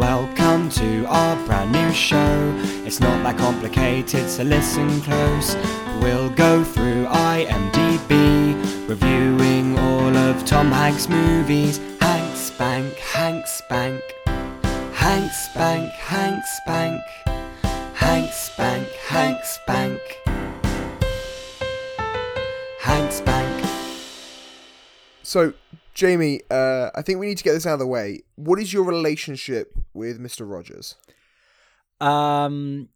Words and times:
Welcome 0.00 0.70
to 0.70 1.04
our 1.08 1.36
brand 1.44 1.72
new 1.72 1.92
show. 1.92 2.54
It's 2.86 3.00
not 3.00 3.22
that 3.22 3.36
complicated, 3.36 4.30
so 4.30 4.44
listen 4.44 5.02
close. 5.02 5.54
We'll 6.00 6.30
go 6.30 6.64
through 6.64 7.04
IMDb, 7.04 8.88
reviewing 8.88 9.78
all 9.78 10.16
of 10.16 10.42
Tom 10.46 10.72
Hanks' 10.72 11.06
movies. 11.06 11.76
Hank 12.00 12.34
Spank, 12.34 12.94
Hank 12.94 13.46
Spank, 13.46 14.02
Hank 14.94 15.32
Spank, 15.32 15.92
Hank 15.92 16.44
Spank, 16.46 17.02
Hank 17.92 18.32
Spank, 18.32 18.88
Hank 19.06 19.44
Spank, 19.44 20.00
Hank 22.78 23.12
Spank. 23.12 23.49
So, 25.30 25.52
Jamie, 25.94 26.40
uh, 26.50 26.90
I 26.92 27.02
think 27.02 27.20
we 27.20 27.28
need 27.28 27.38
to 27.38 27.44
get 27.44 27.52
this 27.52 27.64
out 27.64 27.74
of 27.74 27.78
the 27.78 27.86
way. 27.86 28.22
What 28.34 28.58
is 28.58 28.72
your 28.72 28.82
relationship 28.82 29.72
with 29.94 30.18
Mister 30.18 30.44
Rogers? 30.44 30.96
Um, 32.00 32.88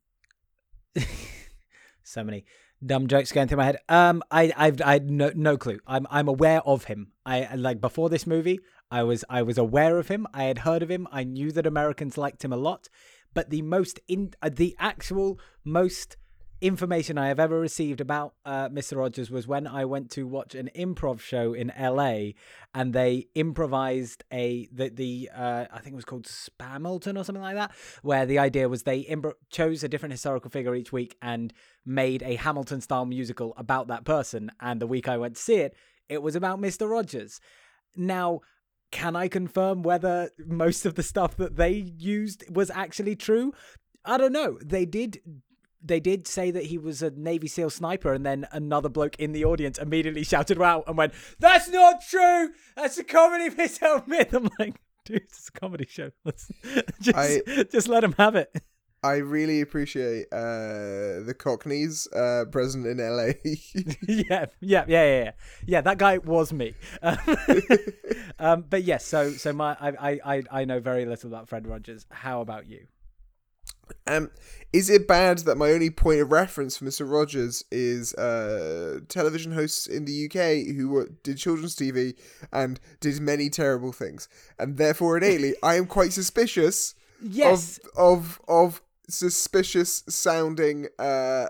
so 2.03 2.25
many 2.25 2.45
dumb 2.85 3.07
jokes 3.07 3.31
going 3.31 3.47
through 3.47 3.59
my 3.59 3.67
head. 3.67 3.77
Um, 3.89 4.21
I, 4.33 4.53
I've, 4.57 4.83
I 4.85 4.99
no, 4.99 5.31
no 5.37 5.57
clue. 5.57 5.79
I'm, 5.87 6.09
I'm 6.11 6.27
aware 6.27 6.61
of 6.63 6.87
him. 6.87 7.13
I 7.25 7.55
like 7.55 7.81
before 7.81 8.09
this 8.09 8.27
movie, 8.27 8.59
I 8.91 9.05
was, 9.05 9.25
I 9.31 9.43
was 9.43 9.57
aware 9.57 9.97
of 9.99 10.09
him. 10.09 10.27
I 10.35 10.43
had 10.43 10.59
heard 10.59 10.83
of 10.83 10.91
him. 10.91 11.07
I 11.13 11.23
knew 11.23 11.53
that 11.53 11.69
Americans 11.69 12.19
liked 12.19 12.45
him 12.45 12.53
a 12.53 12.57
lot. 12.57 12.89
But 13.33 13.51
the 13.51 13.63
most 13.63 14.01
in, 14.09 14.33
uh, 14.43 14.51
the 14.53 14.75
actual 14.81 15.39
most 15.65 16.17
information 16.61 17.19
I 17.19 17.29
have 17.29 17.39
ever 17.39 17.59
received 17.59 18.01
about 18.01 18.35
uh, 18.45 18.69
Mr. 18.69 18.97
Rogers 18.97 19.31
was 19.31 19.47
when 19.47 19.67
I 19.67 19.85
went 19.85 20.11
to 20.13 20.27
watch 20.27 20.55
an 20.55 20.71
improv 20.75 21.21
show 21.21 21.53
in 21.53 21.73
LA, 21.79 22.33
and 22.75 22.93
they 22.93 23.29
improvised 23.35 24.25
a 24.33 24.69
the 24.73 24.89
the 24.89 25.31
uh, 25.35 25.67
I 25.73 25.79
think 25.81 25.93
it 25.93 25.97
was 25.97 26.05
called 26.05 26.27
Spamilton 26.27 27.19
or 27.19 27.25
something 27.25 27.43
like 27.43 27.57
that, 27.57 27.73
where 28.03 28.27
the 28.27 28.39
idea 28.39 28.69
was 28.69 28.83
they 28.83 29.15
chose 29.51 29.85
a 29.85 29.89
different 29.89 30.13
historical 30.13 30.51
figure 30.51 30.75
each 30.75 30.93
week 30.93 31.17
and 31.21 31.53
made 31.85 32.23
a 32.23 32.37
Hamilton 32.37 32.81
style 32.81 33.07
musical 33.07 33.55
about 33.57 33.89
that 33.89 34.05
person. 34.05 34.51
And 34.61 34.81
the 34.81 34.87
week 34.87 35.09
I 35.09 35.17
went 35.17 35.37
to 35.37 35.43
see 35.43 35.57
it, 35.57 35.75
it 36.09 36.23
was 36.23 36.37
about 36.37 36.61
Mr. 36.61 36.89
Rogers. 36.89 37.41
Now. 37.97 38.41
Can 38.91 39.17
I 39.17 39.27
confirm 39.27 39.83
whether 39.83 40.31
most 40.39 40.87
of 40.87 40.95
the 40.95 41.03
stuff 41.03 41.37
that 41.39 41.57
they 41.57 41.73
used 41.73 42.45
was 42.49 42.71
actually 42.71 43.17
true? 43.17 43.53
I 44.05 44.19
don't 44.19 44.33
know. 44.33 44.57
They 44.65 44.85
did 44.85 45.19
they 45.85 46.01
did 46.01 46.27
say 46.27 46.51
that 46.51 46.65
he 46.65 46.79
was 46.79 47.03
a 47.03 47.11
Navy 47.11 47.47
SEAL 47.47 47.71
sniper, 47.71 48.13
and 48.13 48.25
then 48.25 48.47
another 48.53 48.89
bloke 48.89 49.17
in 49.19 49.33
the 49.33 49.45
audience 49.45 49.79
immediately 49.79 50.25
shouted 50.25 50.61
out 50.61 50.85
and 50.87 50.97
went, 50.97 51.13
"That's 51.39 51.69
not 51.69 52.01
true. 52.09 52.51
That's 52.77 52.97
a 52.99 53.05
comedy 53.05 53.55
myth 53.55 53.83
myth." 54.07 54.33
I'm 54.33 54.49
like, 54.59 54.81
dude, 55.05 55.23
it's 55.23 55.49
a 55.49 55.53
comedy 55.53 55.87
show. 55.89 56.11
Let's 56.25 56.51
just 57.01 57.17
I- 57.19 57.65
just 57.65 57.89
let 57.89 58.03
him 58.03 58.15
have 58.19 58.35
it. 58.37 58.51
I 59.03 59.17
really 59.17 59.61
appreciate 59.61 60.29
uh, 60.33 61.21
the 61.27 61.35
Cockneys 61.39 62.09
uh, 62.17 62.47
present 62.51 62.87
in 62.87 62.97
LA. 62.97 63.33
yeah, 64.09 64.47
yeah, 64.47 64.47
yeah, 64.63 64.85
yeah, 64.89 65.05
yeah. 65.25 65.31
Yeah, 65.67 65.81
that 65.83 65.99
guy 65.99 66.17
was 66.17 66.55
me. 66.55 66.73
Um, 67.03 67.19
um, 68.39 68.65
but 68.71 68.85
yes, 68.85 69.05
so 69.05 69.31
so 69.33 69.53
my 69.53 69.77
I 69.79 70.21
I 70.25 70.43
I 70.51 70.65
know 70.65 70.81
very 70.81 71.05
little 71.05 71.29
about 71.29 71.51
Fred 71.51 71.67
Rogers. 71.67 72.07
How 72.11 72.41
about 72.41 72.67
you? 72.67 72.87
Um, 74.07 74.31
is 74.73 74.91
it 74.91 75.07
bad 75.07 75.39
that 75.39 75.57
my 75.57 75.71
only 75.71 75.91
point 75.91 76.21
of 76.21 76.33
reference 76.33 76.77
for 76.77 76.85
Mister 76.85 77.05
Rogers 77.05 77.65
is 77.71 78.15
uh, 78.15 79.01
television 79.09 79.53
hosts 79.53 79.87
in 79.87 80.05
the 80.05 80.27
UK 80.27 80.75
who 80.77 80.89
were, 80.89 81.11
did 81.23 81.39
children's 81.39 81.77
TV 81.77 82.15
and 82.53 82.81
did 83.01 83.21
many 83.21 83.51
terrible 83.51 83.93
things, 83.93 84.29
and 84.59 84.77
therefore 84.77 85.17
innately 85.17 85.55
I 85.63 85.77
am 85.77 85.87
quite 85.87 86.13
suspicious 86.13 86.95
Yes, 87.23 87.79
of 87.97 87.97
of 87.97 88.41
of 88.49 88.83
suspicious 89.09 90.03
sounding 90.09 90.89
uh, 90.99 91.47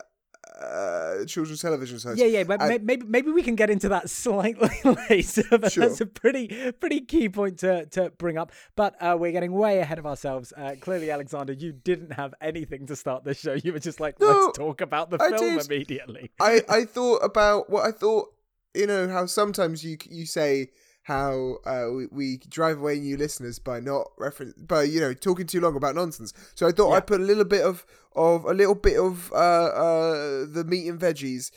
uh, 0.60 1.24
children's 1.26 1.60
television 1.60 1.98
hosts. 1.98 2.18
Yeah, 2.20 2.26
yeah, 2.26 2.44
but 2.44 2.62
And- 2.62 2.84
maybe 2.84 3.04
maybe 3.06 3.30
we 3.30 3.42
can 3.42 3.54
get 3.56 3.70
into 3.70 3.88
that 3.88 4.08
slightly 4.24 4.70
later. 5.08 5.42
But 5.58 5.72
Sure. 5.72 5.86
That's 5.88 6.00
a 6.00 6.06
pretty 6.06 6.72
pretty 6.72 7.00
key 7.00 7.28
point 7.28 7.58
to, 7.60 7.86
to 7.86 8.10
bring 8.18 8.38
up. 8.38 8.52
But 8.76 8.94
uh, 9.02 9.16
we're 9.18 9.32
getting 9.32 9.52
way 9.52 9.78
ahead 9.80 9.98
of 9.98 10.06
ourselves. 10.06 10.52
Uh, 10.56 10.76
clearly, 10.80 11.10
Alexander, 11.10 11.52
you 11.52 11.72
didn't 11.72 12.12
have 12.12 12.34
anything 12.40 12.86
to 12.86 12.96
start 12.96 13.24
this 13.24 13.40
show. 13.40 13.54
You 13.54 13.72
were 13.72 13.78
just 13.80 14.00
like, 14.00 14.20
No, 14.20 14.28
let's 14.28 14.58
talk 14.58 14.80
about 14.80 15.10
the 15.10 15.18
I 15.20 15.30
film 15.36 15.56
did. 15.56 15.66
immediately. 15.66 16.30
I 16.40 16.62
I 16.68 16.84
thought 16.84 17.18
about 17.24 17.68
what 17.70 17.84
I 17.86 17.90
thought. 17.90 18.28
You 18.76 18.86
know 18.86 19.08
how 19.08 19.26
sometimes 19.26 19.84
you 19.84 19.96
you 20.10 20.26
say 20.26 20.70
how 21.04 21.56
uh, 21.66 21.86
we, 21.94 22.06
we 22.10 22.36
drive 22.48 22.78
away 22.78 22.98
new 22.98 23.16
listeners 23.16 23.58
by 23.58 23.78
not 23.78 24.08
reference 24.18 24.54
by 24.54 24.82
you 24.82 25.00
know 25.00 25.14
talking 25.14 25.46
too 25.46 25.60
long 25.60 25.76
about 25.76 25.94
nonsense. 25.94 26.32
So 26.54 26.66
I 26.66 26.72
thought 26.72 26.90
Yeah. 26.90 26.96
I'd 26.96 27.06
put 27.06 27.20
a 27.20 27.24
little 27.24 27.44
bit 27.44 27.62
of 27.64 27.86
of 28.16 28.44
a 28.44 28.52
little 28.54 28.74
bit 28.74 28.98
of 28.98 29.30
uh, 29.32 29.36
uh, 29.36 30.46
the 30.48 30.64
meat 30.66 30.88
and 30.88 30.98
veggies 31.00 31.50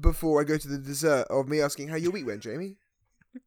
before 0.00 0.40
I 0.40 0.44
go 0.44 0.56
to 0.56 0.68
the 0.68 0.78
dessert 0.78 1.26
of 1.30 1.48
me 1.48 1.60
asking 1.60 1.88
how 1.88 1.96
your 1.96 2.10
week 2.12 2.26
went, 2.26 2.40
Jamie. 2.42 2.76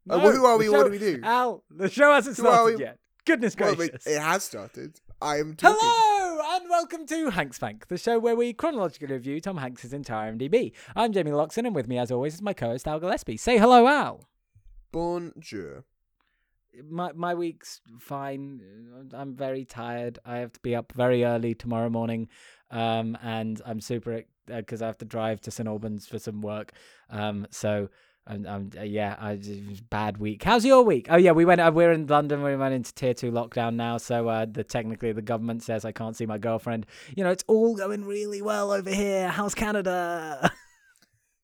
Uh, 0.07 0.17
No, 0.17 0.31
who 0.31 0.45
are 0.45 0.57
we? 0.59 0.65
the 0.67 0.71
What 0.71 0.85
do 0.85 0.91
we 0.91 0.99
do? 0.99 1.19
Al, 1.23 1.63
the 1.71 1.89
show 1.89 2.13
hasn't 2.13 2.37
Who 2.37 2.43
started 2.43 2.79
yet. 2.79 2.99
Goodness 3.25 3.55
Well, 3.57 3.73
gracious. 3.73 4.05
it 4.05 4.21
has 4.21 4.43
started. 4.43 4.99
I 5.19 5.37
am 5.37 5.55
talking. 5.55 5.77
Hello 5.81 6.57
and 6.57 6.69
welcome 6.69 7.07
to 7.07 7.31
Hanks 7.31 7.57
Bank, 7.57 7.87
the 7.87 7.97
show 7.97 8.19
where 8.19 8.35
we 8.35 8.53
chronologically 8.53 9.07
review 9.07 9.41
Tom 9.41 9.57
Hanks' 9.57 9.91
entire 9.91 10.31
IMDb. 10.31 10.73
I'm 10.95 11.11
Jamie 11.11 11.31
Loxon, 11.31 11.65
and 11.65 11.73
with 11.73 11.87
me, 11.87 11.97
as 11.97 12.11
always, 12.11 12.35
is 12.35 12.41
my 12.41 12.53
co-host 12.53 12.87
Al 12.87 12.99
Gillespie. 12.99 13.37
Say 13.37 13.57
hello, 13.57 13.87
Al. 13.87 14.21
Bonjour. 14.91 15.83
my 16.89 17.11
my 17.13 17.35
week's 17.35 17.81
fine. 17.99 18.61
I'm 19.13 19.35
very 19.35 19.65
tired. 19.65 20.19
I 20.25 20.37
have 20.37 20.53
to 20.53 20.59
be 20.61 20.75
up 20.75 20.91
very 20.93 21.23
early 21.23 21.53
tomorrow 21.53 21.89
morning, 21.89 22.27
um, 22.71 23.17
and 23.21 23.61
I'm 23.65 23.81
super 23.81 24.23
because 24.47 24.81
I 24.81 24.87
have 24.87 24.97
to 24.99 25.05
drive 25.05 25.41
to 25.41 25.51
St 25.51 25.67
Albans 25.67 26.07
for 26.07 26.19
some 26.19 26.41
work. 26.41 26.73
Um, 27.09 27.47
so. 27.51 27.89
I'm, 28.27 28.69
uh, 28.77 28.83
yeah, 28.83 29.15
I 29.19 29.39
bad 29.89 30.17
week. 30.17 30.43
How's 30.43 30.63
your 30.63 30.83
week? 30.83 31.07
Oh 31.09 31.17
yeah, 31.17 31.31
we 31.31 31.45
went. 31.45 31.61
Uh, 31.61 31.71
we're 31.73 31.91
in 31.91 32.05
London. 32.05 32.43
We 32.43 32.55
went 32.55 32.75
into 32.75 32.93
tier 32.93 33.15
two 33.15 33.31
lockdown 33.31 33.73
now. 33.73 33.97
So 33.97 34.27
uh, 34.27 34.45
the 34.45 34.63
technically 34.63 35.13
the 35.13 35.23
government 35.23 35.63
says 35.63 35.83
I 35.83 35.91
can't 35.91 36.15
see 36.15 36.27
my 36.27 36.37
girlfriend. 36.37 36.85
You 37.15 37.23
know, 37.23 37.31
it's 37.31 37.43
all 37.47 37.75
going 37.75 38.05
really 38.05 38.43
well 38.43 38.71
over 38.71 38.91
here. 38.91 39.29
How's 39.29 39.55
Canada? 39.55 40.51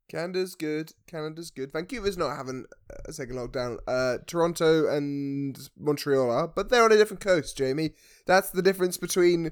Canada's 0.08 0.56
good. 0.56 0.94
Canada's 1.08 1.52
good. 1.52 1.72
Vancouver's 1.72 2.18
not 2.18 2.36
having 2.36 2.66
a 3.06 3.14
second 3.14 3.36
lockdown. 3.36 3.78
Uh, 3.88 4.20
Toronto 4.26 4.88
and 4.88 5.58
Montreal 5.78 6.30
are, 6.30 6.48
but 6.48 6.70
they're 6.70 6.84
on 6.84 6.92
a 6.92 6.98
different 6.98 7.22
coast, 7.22 7.58
Jamie. 7.58 7.92
That's 8.26 8.52
the 8.52 8.62
difference 8.62 8.98
between 8.98 9.52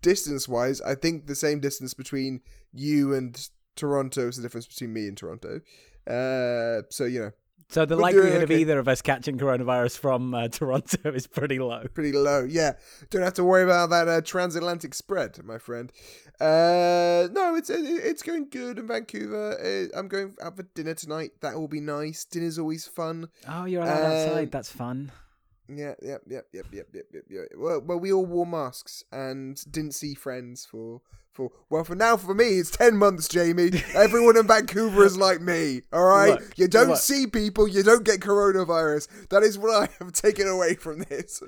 distance 0.00 0.48
wise. 0.48 0.80
I 0.80 0.94
think 0.94 1.26
the 1.26 1.34
same 1.34 1.60
distance 1.60 1.94
between 1.94 2.40
you 2.72 3.14
and 3.14 3.48
Toronto 3.74 4.28
is 4.28 4.36
the 4.36 4.42
difference 4.42 4.66
between 4.66 4.92
me 4.92 5.08
and 5.08 5.16
Toronto. 5.16 5.60
Uh, 6.06 6.82
so 6.90 7.04
you 7.04 7.20
know, 7.20 7.30
so 7.68 7.84
the 7.84 7.96
We're 7.96 8.10
doing 8.10 8.16
likelihood 8.24 8.42
of 8.44 8.50
either 8.50 8.78
of 8.78 8.88
us 8.88 9.02
catching 9.02 9.38
coronavirus 9.38 9.98
from 9.98 10.34
uh, 10.34 10.48
Toronto 10.52 11.12
is 11.12 11.26
pretty 11.26 11.58
low. 11.58 11.84
pretty 11.94 12.12
low. 12.12 12.44
Yeah, 12.48 12.72
don't 13.10 13.22
have 13.22 13.34
to 13.34 13.44
worry 13.44 13.64
about 13.64 13.90
that 13.90 14.08
uh, 14.08 14.20
transatlantic 14.20 14.94
spread, 14.94 15.42
my 15.44 15.58
friend. 15.58 15.90
Uh, 16.40 17.28
no, 17.32 17.54
it's 17.56 17.70
it's 17.70 18.22
going 18.22 18.48
good 18.50 18.78
in 18.78 18.86
Vancouver. 18.86 19.88
I'm 19.94 20.08
going 20.08 20.34
out 20.42 20.56
for 20.56 20.62
dinner 20.74 20.94
tonight. 20.94 21.32
That 21.40 21.54
will 21.54 21.68
be 21.68 21.80
nice. 21.80 22.24
Dinner's 22.24 22.58
always 22.58 22.86
fun. 22.86 23.28
Oh, 23.48 23.64
you're 23.64 23.82
allowed 23.82 24.04
Um, 24.04 24.28
outside. 24.28 24.52
That's 24.52 24.70
fun. 24.70 25.12
Yeah, 25.68 25.94
yep, 26.00 26.22
yep, 26.28 26.46
yep, 26.52 26.66
yep, 26.72 26.86
yep, 26.94 27.06
yep, 27.12 27.24
yep. 27.28 27.44
Well, 27.56 27.80
well, 27.80 27.98
we 27.98 28.12
all 28.12 28.24
wore 28.24 28.46
masks 28.46 29.02
and 29.10 29.60
didn't 29.68 29.94
see 29.94 30.14
friends 30.14 30.64
for 30.64 31.00
for 31.36 31.50
well 31.70 31.84
for 31.84 31.94
now 31.94 32.16
for 32.16 32.34
me 32.34 32.58
it's 32.58 32.70
ten 32.70 32.96
months, 32.96 33.28
Jamie. 33.28 33.70
Everyone 33.94 34.36
in 34.36 34.46
Vancouver 34.46 35.04
is 35.04 35.16
like 35.16 35.40
me. 35.40 35.82
All 35.92 36.04
right, 36.04 36.30
Look, 36.40 36.58
you 36.58 36.66
don't 36.66 36.88
look. 36.88 36.98
see 36.98 37.26
people, 37.26 37.68
you 37.68 37.82
don't 37.82 38.04
get 38.04 38.20
coronavirus. 38.20 39.28
That 39.28 39.42
is 39.42 39.58
what 39.58 39.70
I 39.82 39.88
have 40.00 40.12
taken 40.24 40.48
away 40.48 40.74
from 40.74 41.00
this. 41.00 41.42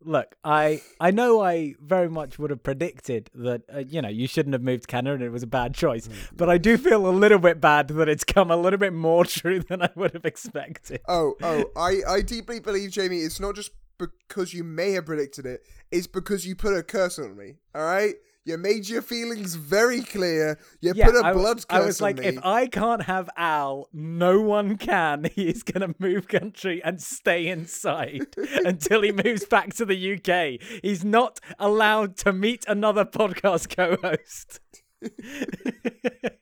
Look, 0.00 0.36
I 0.44 0.80
I 1.00 1.10
know 1.10 1.40
I 1.42 1.74
very 1.80 2.08
much 2.08 2.38
would 2.38 2.50
have 2.50 2.62
predicted 2.62 3.30
that 3.34 3.62
uh, 3.74 3.78
you 3.80 4.00
know 4.00 4.08
you 4.08 4.26
shouldn't 4.28 4.52
have 4.54 4.62
moved 4.62 4.84
to 4.84 4.86
Canada 4.86 5.16
and 5.16 5.24
it 5.24 5.30
was 5.30 5.42
a 5.42 5.46
bad 5.48 5.74
choice, 5.74 6.06
Mm, 6.08 6.14
but 6.36 6.48
I 6.48 6.56
do 6.56 6.78
feel 6.78 7.06
a 7.06 7.10
little 7.10 7.40
bit 7.40 7.60
bad 7.60 7.88
that 7.88 8.08
it's 8.08 8.24
come 8.24 8.50
a 8.50 8.56
little 8.56 8.78
bit 8.78 8.92
more 8.92 9.24
true 9.38 9.60
than 9.60 9.82
I 9.82 9.90
would 9.96 10.14
have 10.14 10.24
expected. 10.24 11.00
Oh, 11.08 11.34
oh, 11.42 11.64
I 11.76 12.00
I 12.08 12.20
deeply 12.22 12.60
believe, 12.60 12.90
Jamie. 12.92 13.18
It's 13.18 13.40
not 13.40 13.56
just 13.56 13.72
because 13.98 14.54
you 14.54 14.62
may 14.62 14.92
have 14.92 15.06
predicted 15.06 15.44
it. 15.44 15.62
It's 15.90 16.06
because 16.06 16.46
you 16.46 16.54
put 16.54 16.76
a 16.76 16.84
curse 16.84 17.18
on 17.18 17.36
me. 17.36 17.56
All 17.74 17.82
right. 17.84 18.14
You 18.48 18.56
made 18.56 18.88
your 18.88 19.02
feelings 19.02 19.56
very 19.56 20.00
clear. 20.00 20.58
You 20.80 20.94
Yeah, 20.96 21.04
put 21.10 21.16
a 21.16 21.26
I, 21.26 21.32
blood 21.34 21.68
curse 21.68 21.82
I 21.82 21.84
was 21.84 22.00
like, 22.00 22.16
me. 22.18 22.24
if 22.28 22.38
I 22.42 22.66
can't 22.66 23.02
have 23.02 23.28
Al, 23.36 23.90
no 23.92 24.40
one 24.40 24.78
can. 24.78 25.24
He 25.34 25.48
is 25.50 25.62
gonna 25.62 25.94
move 25.98 26.28
country 26.28 26.82
and 26.82 26.98
stay 26.98 27.46
inside 27.48 28.28
until 28.64 29.02
he 29.02 29.12
moves 29.12 29.44
back 29.44 29.74
to 29.74 29.84
the 29.84 30.14
UK. 30.14 30.62
He's 30.82 31.04
not 31.04 31.40
allowed 31.58 32.16
to 32.24 32.32
meet 32.32 32.64
another 32.66 33.04
podcast 33.04 33.68
co-host. 33.76 34.60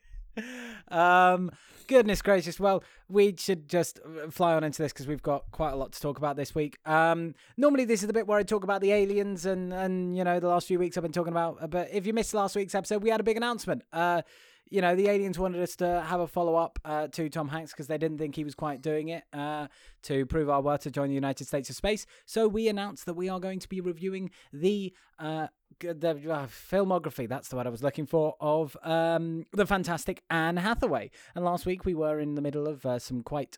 Um, 0.89 1.51
goodness 1.87 2.21
gracious. 2.21 2.59
Well, 2.59 2.83
we 3.09 3.35
should 3.37 3.69
just 3.69 3.99
uh, 4.05 4.29
fly 4.29 4.53
on 4.53 4.63
into 4.63 4.81
this 4.81 4.91
because 4.93 5.07
we've 5.07 5.21
got 5.21 5.49
quite 5.51 5.71
a 5.71 5.75
lot 5.75 5.91
to 5.93 6.01
talk 6.01 6.17
about 6.17 6.35
this 6.35 6.53
week. 6.53 6.77
Um, 6.85 7.33
normally 7.55 7.85
this 7.85 8.01
is 8.01 8.07
the 8.07 8.13
bit 8.13 8.27
where 8.27 8.37
I 8.39 8.43
talk 8.43 8.63
about 8.63 8.81
the 8.81 8.91
aliens 8.91 9.45
and 9.45 9.73
and 9.73 10.17
you 10.17 10.23
know 10.23 10.39
the 10.39 10.47
last 10.47 10.67
few 10.67 10.79
weeks 10.79 10.97
I've 10.97 11.03
been 11.03 11.11
talking 11.11 11.33
about. 11.33 11.57
uh, 11.61 11.67
But 11.67 11.89
if 11.91 12.05
you 12.05 12.13
missed 12.13 12.33
last 12.33 12.55
week's 12.55 12.75
episode, 12.75 13.01
we 13.03 13.09
had 13.09 13.19
a 13.19 13.23
big 13.23 13.37
announcement. 13.37 13.83
Uh, 13.93 14.21
you 14.69 14.81
know, 14.81 14.95
the 14.95 15.07
aliens 15.07 15.39
wanted 15.39 15.61
us 15.61 15.75
to 15.77 16.01
have 16.07 16.19
a 16.19 16.27
follow 16.27 16.55
up 16.55 16.79
uh, 16.83 17.07
to 17.07 17.29
Tom 17.29 17.47
Hanks 17.47 17.71
because 17.71 17.87
they 17.87 17.97
didn't 17.97 18.17
think 18.17 18.35
he 18.35 18.43
was 18.43 18.55
quite 18.55 18.81
doing 18.81 19.09
it 19.09 19.23
uh, 19.33 19.67
to 20.03 20.25
prove 20.25 20.49
our 20.49 20.61
worth 20.61 20.81
to 20.81 20.91
join 20.91 21.09
the 21.09 21.15
United 21.15 21.47
States 21.47 21.69
of 21.69 21.75
Space. 21.75 22.05
So 22.25 22.47
we 22.47 22.67
announced 22.67 23.05
that 23.05 23.13
we 23.13 23.29
are 23.29 23.39
going 23.39 23.59
to 23.59 23.69
be 23.69 23.81
reviewing 23.81 24.31
the 24.51 24.93
uh, 25.19 25.47
the 25.79 26.09
uh, 26.09 26.47
filmography. 26.47 27.27
That's 27.27 27.49
the 27.49 27.55
word 27.55 27.67
I 27.67 27.69
was 27.69 27.83
looking 27.83 28.05
for 28.05 28.35
of 28.39 28.75
um, 28.83 29.45
the 29.53 29.65
fantastic 29.65 30.23
Anne 30.29 30.57
Hathaway. 30.57 31.11
And 31.35 31.45
last 31.45 31.65
week 31.65 31.85
we 31.85 31.93
were 31.93 32.19
in 32.19 32.35
the 32.35 32.41
middle 32.41 32.67
of 32.67 32.85
uh, 32.85 32.99
some 32.99 33.21
quite 33.21 33.57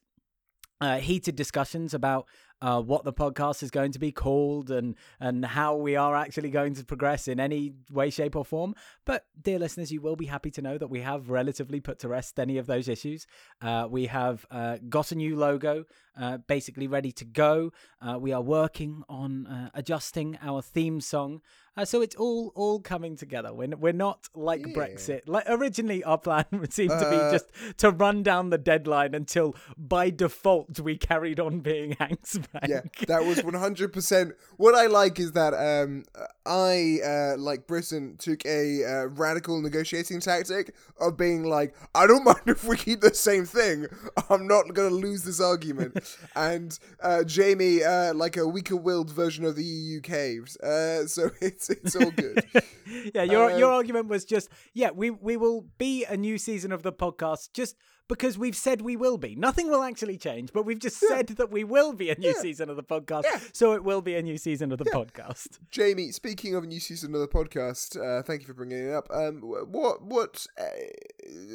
uh, 0.82 0.98
heated 0.98 1.36
discussions 1.36 1.94
about 1.94 2.26
uh, 2.62 2.82
what 2.82 3.04
the 3.04 3.14
podcast 3.14 3.64
is 3.64 3.72
going 3.72 3.92
to 3.92 4.00
be 4.00 4.12
called 4.12 4.70
and 4.70 4.96
and 5.20 5.46
how 5.46 5.76
we 5.76 5.96
are 5.96 6.16
actually 6.16 6.50
going 6.50 6.74
to 6.76 6.84
progress 6.84 7.28
in 7.28 7.40
any 7.40 7.74
way, 7.92 8.10
shape, 8.10 8.36
or 8.36 8.46
form. 8.46 8.76
But 9.06 9.26
dear 9.42 9.60
listeners, 9.60 9.92
you 9.92 10.02
will 10.02 10.16
be 10.16 10.26
happy 10.26 10.52
to 10.52 10.62
know 10.62 10.78
that 10.78 10.90
we 10.90 11.02
have 11.02 11.30
relatively 11.30 11.80
put 11.80 12.00
to 12.00 12.08
rest 12.08 12.40
any 12.40 12.58
of 12.58 12.68
those 12.68 12.88
issues. 12.88 13.26
Uh, 13.62 13.88
we 13.90 14.08
have 14.08 14.46
uh, 14.52 14.78
got 14.90 15.12
a 15.12 15.16
new 15.16 15.36
logo, 15.36 15.86
uh, 16.20 16.38
basically 16.38 16.88
ready 16.88 17.12
to 17.14 17.26
go. 17.26 17.72
Uh, 18.02 18.18
we 18.20 18.34
are 18.34 18.42
working 18.42 19.04
on 19.08 19.48
uh, 19.48 19.70
adjusting 19.74 20.38
our 20.42 20.62
theme 20.62 21.02
song. 21.02 21.42
Uh, 21.78 21.86
so 21.86 22.02
it's 22.02 22.16
all 22.16 22.52
all 22.56 22.80
coming 22.80 23.16
together. 23.16 23.54
We're, 23.54 23.76
we're 23.78 23.94
not 23.94 24.28
like 24.36 24.66
Yeah. 24.66 24.74
Brexit. 24.74 25.22
Like 25.28 25.46
originally, 25.48 26.04
our 26.04 26.18
plan 26.18 26.46
seemed 26.70 26.92
to 26.92 27.10
be 27.10 27.16
Uh, 27.16 27.32
just 27.32 27.46
to 27.78 27.92
run 27.92 28.24
down 28.24 28.50
the 28.50 28.58
deadline 28.58 29.14
until 29.16 29.56
by 29.78 30.10
default 30.10 30.80
we 30.80 30.98
carried 30.98 31.40
on 31.40 31.60
being 31.62 31.96
Hanks 32.00 32.38
Bank. 32.38 32.66
Yeah, 32.68 32.82
that 33.08 33.26
was 33.26 33.40
100%. 33.40 34.34
What 34.58 34.76
I 34.76 34.88
like 34.88 35.20
is 35.20 35.32
that 35.34 35.54
um, 35.54 36.04
I, 36.46 37.00
uh, 37.06 37.38
like 37.38 37.68
Britain, 37.68 38.16
took 38.18 38.46
a 38.46 38.84
uh, 38.84 39.06
radical 39.08 39.62
negotiating 39.62 40.20
tactic 40.20 40.76
of 41.00 41.18
being 41.18 41.44
like, 41.44 41.76
I 41.96 42.08
don't 42.08 42.24
mind 42.32 42.42
if 42.48 42.64
we 42.64 42.76
keep 42.78 43.02
the 43.02 43.14
same 43.14 43.46
thing. 43.46 43.88
I'm 44.30 44.48
not 44.48 44.74
going 44.74 44.90
to 44.90 44.96
lose 44.96 45.24
this 45.24 45.40
argument. 45.42 45.98
and 46.36 46.78
uh, 47.02 47.24
Jamie, 47.24 47.84
uh, 47.84 48.14
like 48.14 48.38
a 48.38 48.48
weaker 48.48 48.76
willed 48.76 49.12
version 49.12 49.46
of 49.46 49.56
the 49.56 49.64
EU 49.64 50.02
caves. 50.02 50.58
Uh, 50.58 51.06
so 51.08 51.30
it's, 51.60 51.70
it's 51.70 51.96
all 51.96 52.12
good. 52.12 52.44
yeah, 53.14 53.24
your 53.24 53.52
Um, 53.52 53.60
your 53.60 53.72
argument 53.72 54.08
was 54.08 54.26
just 54.26 54.50
yeah, 54.74 54.92
we 54.92 55.10
we 55.10 55.38
will 55.38 55.66
be 55.78 56.06
a 56.06 56.16
new 56.16 56.38
season 56.38 56.72
of 56.72 56.84
the 56.84 56.92
podcast 56.94 57.50
just 57.54 57.76
because 58.08 58.38
we've 58.40 58.56
said 58.56 58.82
we 58.82 58.96
will 58.96 59.18
be. 59.18 59.36
Nothing 59.36 59.70
will 59.70 59.84
actually 59.84 60.18
change, 60.18 60.52
but 60.52 60.66
we've 60.66 60.80
just 60.80 60.98
said 60.98 61.28
that 61.28 61.52
we 61.52 61.64
will 61.64 61.94
be 61.94 62.10
a 62.10 62.16
new 62.16 62.34
season 62.34 62.68
of 62.70 62.76
the 62.76 62.84
podcast, 62.84 63.24
Yeah. 63.26 63.40
so 63.54 63.74
it 63.74 63.84
will 63.84 64.02
be 64.02 64.16
a 64.16 64.22
new 64.24 64.38
season 64.38 64.72
of 64.72 64.80
the 64.80 64.86
podcast. 64.86 65.60
Jamie, 65.70 66.12
speaking 66.12 66.56
of 66.56 66.64
a 66.64 66.68
new 66.68 66.80
season 66.80 67.14
of 67.14 67.22
the 67.22 67.28
podcast, 67.28 68.00
uh, 68.02 68.24
thank 68.24 68.42
you 68.42 68.48
for 68.48 68.54
bringing 68.56 68.88
it 68.88 68.94
up. 68.94 69.08
Um, 69.12 69.42
what 69.42 70.02
what 70.02 70.48
uh, 70.60 70.64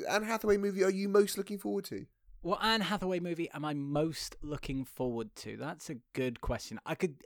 Anne 0.09 0.23
Hathaway 0.25 0.57
movie 0.57 0.85
are 0.85 0.91
you 0.91 1.09
most 1.09 1.37
looking 1.39 1.59
forward 1.59 1.85
to? 1.87 2.07
What 2.43 2.63
Anne 2.63 2.83
Hathaway 2.83 3.21
movie 3.21 3.49
am 3.55 3.65
I 3.65 3.73
most 3.73 4.37
looking 4.43 4.85
forward 4.85 5.35
to? 5.37 5.57
That's 5.57 5.89
a 5.89 5.95
good 6.13 6.41
question. 6.43 6.79
I 6.85 6.95
could 6.95 7.17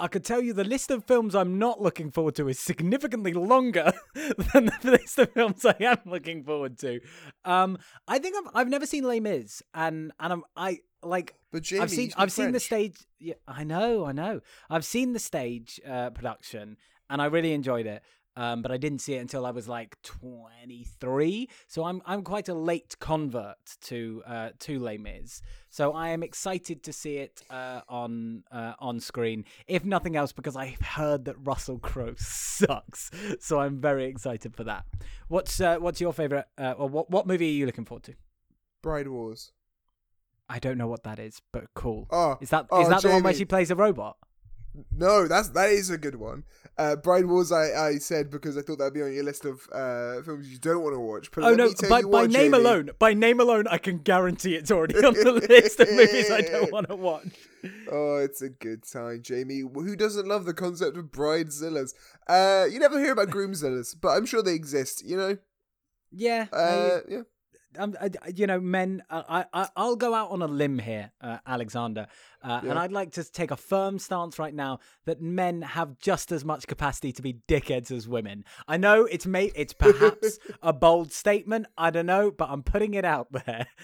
I 0.00 0.08
could 0.08 0.24
tell 0.24 0.40
you 0.40 0.52
the 0.52 0.64
list 0.64 0.90
of 0.90 1.04
films 1.04 1.34
I'm 1.34 1.58
not 1.58 1.80
looking 1.80 2.10
forward 2.10 2.36
to 2.36 2.48
is 2.48 2.58
significantly 2.58 3.32
longer 3.32 3.92
than 4.14 4.70
the 4.82 4.90
list 4.92 5.18
of 5.18 5.32
films 5.32 5.64
I 5.64 5.74
am 5.80 5.98
looking 6.06 6.44
forward 6.44 6.78
to. 6.78 7.00
Um, 7.44 7.78
I 8.06 8.18
think 8.18 8.36
I've 8.36 8.52
I've 8.54 8.68
never 8.68 8.86
seen 8.86 9.04
Les 9.04 9.20
Mis, 9.20 9.62
and 9.74 10.12
and 10.20 10.32
I'm 10.32 10.42
I 10.56 10.78
like 11.02 11.34
But 11.52 11.62
Jamie, 11.62 11.82
I've 11.82 11.90
seen 11.90 12.12
I've 12.16 12.32
seen 12.32 12.52
the 12.52 12.60
stage. 12.60 12.96
Yeah, 13.18 13.34
I 13.46 13.64
know, 13.64 14.04
I 14.04 14.12
know. 14.12 14.40
I've 14.70 14.84
seen 14.84 15.12
the 15.12 15.18
stage 15.18 15.80
uh, 15.88 16.10
production, 16.10 16.76
and 17.10 17.20
I 17.20 17.26
really 17.26 17.52
enjoyed 17.52 17.86
it. 17.86 18.02
Um, 18.38 18.62
but 18.62 18.70
I 18.70 18.76
didn't 18.76 19.00
see 19.00 19.14
it 19.14 19.18
until 19.18 19.44
I 19.44 19.50
was 19.50 19.66
like 19.66 20.00
23. 20.02 21.48
So 21.66 21.84
I'm 21.84 22.00
I'm 22.06 22.22
quite 22.22 22.48
a 22.48 22.54
late 22.54 22.96
convert 23.00 23.56
to 23.86 24.22
uh, 24.24 24.50
to 24.60 24.78
Les 24.78 24.96
Mis. 24.96 25.42
So 25.70 25.92
I 25.92 26.10
am 26.10 26.22
excited 26.22 26.84
to 26.84 26.92
see 26.92 27.16
it 27.16 27.42
uh, 27.50 27.80
on 27.88 28.44
uh, 28.52 28.74
on 28.78 29.00
screen. 29.00 29.44
If 29.66 29.84
nothing 29.84 30.14
else, 30.14 30.30
because 30.30 30.54
I've 30.54 30.80
heard 30.80 31.24
that 31.24 31.34
Russell 31.44 31.80
Crowe 31.80 32.14
sucks. 32.16 33.10
So 33.40 33.58
I'm 33.58 33.80
very 33.80 34.04
excited 34.04 34.54
for 34.54 34.62
that. 34.64 34.84
What's 35.26 35.60
uh, 35.60 35.78
what's 35.78 36.00
your 36.00 36.12
favorite? 36.12 36.46
Uh, 36.56 36.74
or 36.78 36.88
what 36.88 37.10
what 37.10 37.26
movie 37.26 37.48
are 37.48 37.58
you 37.58 37.66
looking 37.66 37.86
forward 37.86 38.04
to? 38.04 38.14
Bride 38.82 39.08
Wars. 39.08 39.50
I 40.48 40.60
don't 40.60 40.78
know 40.78 40.86
what 40.86 41.02
that 41.02 41.18
is, 41.18 41.42
but 41.52 41.64
cool. 41.74 42.06
Oh, 42.10 42.38
Is 42.40 42.50
that 42.50 42.66
is 42.66 42.68
oh, 42.70 42.88
that 42.88 43.02
the 43.02 43.10
one 43.10 43.24
where 43.24 43.34
she 43.34 43.44
plays 43.44 43.72
a 43.72 43.74
robot? 43.74 44.16
No, 44.90 45.26
that's 45.28 45.48
that 45.50 45.70
is 45.70 45.90
a 45.90 45.98
good 45.98 46.16
one. 46.16 46.44
Uh, 46.76 46.94
Bride 46.96 47.26
Wars, 47.26 47.50
I, 47.50 47.72
I 47.88 47.98
said 47.98 48.30
because 48.30 48.56
I 48.56 48.62
thought 48.62 48.78
that'd 48.78 48.94
be 48.94 49.02
on 49.02 49.12
your 49.12 49.24
list 49.24 49.44
of 49.44 49.68
uh, 49.72 50.22
films 50.22 50.48
you 50.48 50.58
don't 50.58 50.82
want 50.82 50.94
to 50.94 51.00
watch. 51.00 51.30
But 51.32 51.44
Oh 51.44 51.54
no! 51.54 51.72
By, 51.88 52.02
by 52.02 52.02
what, 52.02 52.30
name 52.30 52.52
Jamie. 52.52 52.58
alone, 52.58 52.90
by 52.98 53.14
name 53.14 53.40
alone, 53.40 53.66
I 53.68 53.78
can 53.78 53.98
guarantee 53.98 54.54
it's 54.54 54.70
already 54.70 54.94
on 54.96 55.14
the 55.14 55.32
list 55.32 55.80
of 55.80 55.90
movies 55.90 56.30
I 56.30 56.42
don't 56.42 56.70
want 56.76 56.88
to 56.88 56.96
watch. 56.96 57.26
Oh, 57.90 58.16
it's 58.18 58.42
a 58.42 58.48
good 58.48 58.84
time, 58.84 59.22
Jamie. 59.22 59.60
Who 59.60 59.96
doesn't 59.96 60.28
love 60.28 60.44
the 60.44 60.54
concept 60.54 60.96
of 60.96 61.06
bridezillas? 61.06 61.92
Uh, 62.28 62.66
you 62.70 62.78
never 62.78 62.98
hear 63.00 63.12
about 63.12 63.28
groomzillas, 63.34 63.96
but 64.00 64.10
I'm 64.10 64.26
sure 64.26 64.42
they 64.42 64.54
exist. 64.54 65.02
You 65.04 65.16
know, 65.16 65.38
Yeah, 66.12 66.46
uh, 66.52 67.00
yeah. 67.08 67.22
I, 67.76 67.82
um, 67.82 67.94
I, 68.00 68.10
you 68.34 68.46
know, 68.46 68.60
men. 68.60 69.02
Uh, 69.10 69.22
I, 69.28 69.44
I, 69.52 69.68
I'll 69.76 69.96
go 69.96 70.14
out 70.14 70.30
on 70.30 70.42
a 70.42 70.46
limb 70.46 70.78
here, 70.78 71.10
uh, 71.20 71.38
Alexander, 71.46 72.06
uh, 72.42 72.60
Yeah. 72.62 72.70
and 72.70 72.78
I'd 72.78 72.92
like 72.92 73.12
to 73.12 73.24
take 73.24 73.50
a 73.50 73.56
firm 73.56 73.98
stance 73.98 74.38
right 74.38 74.54
now 74.54 74.78
that 75.06 75.20
men 75.20 75.62
have 75.62 75.98
just 75.98 76.32
as 76.32 76.44
much 76.44 76.66
capacity 76.66 77.12
to 77.12 77.22
be 77.22 77.38
dickheads 77.48 77.90
as 77.90 78.06
women. 78.08 78.44
I 78.66 78.76
know 78.76 79.04
it's 79.04 79.26
may, 79.26 79.52
it's 79.54 79.72
perhaps 79.78 80.38
a 80.62 80.72
bold 80.72 81.12
statement. 81.12 81.66
I 81.76 81.90
don't 81.90 82.06
know, 82.06 82.30
but 82.30 82.48
I'm 82.50 82.62
putting 82.62 82.94
it 82.94 83.04
out 83.04 83.32
there. 83.32 83.66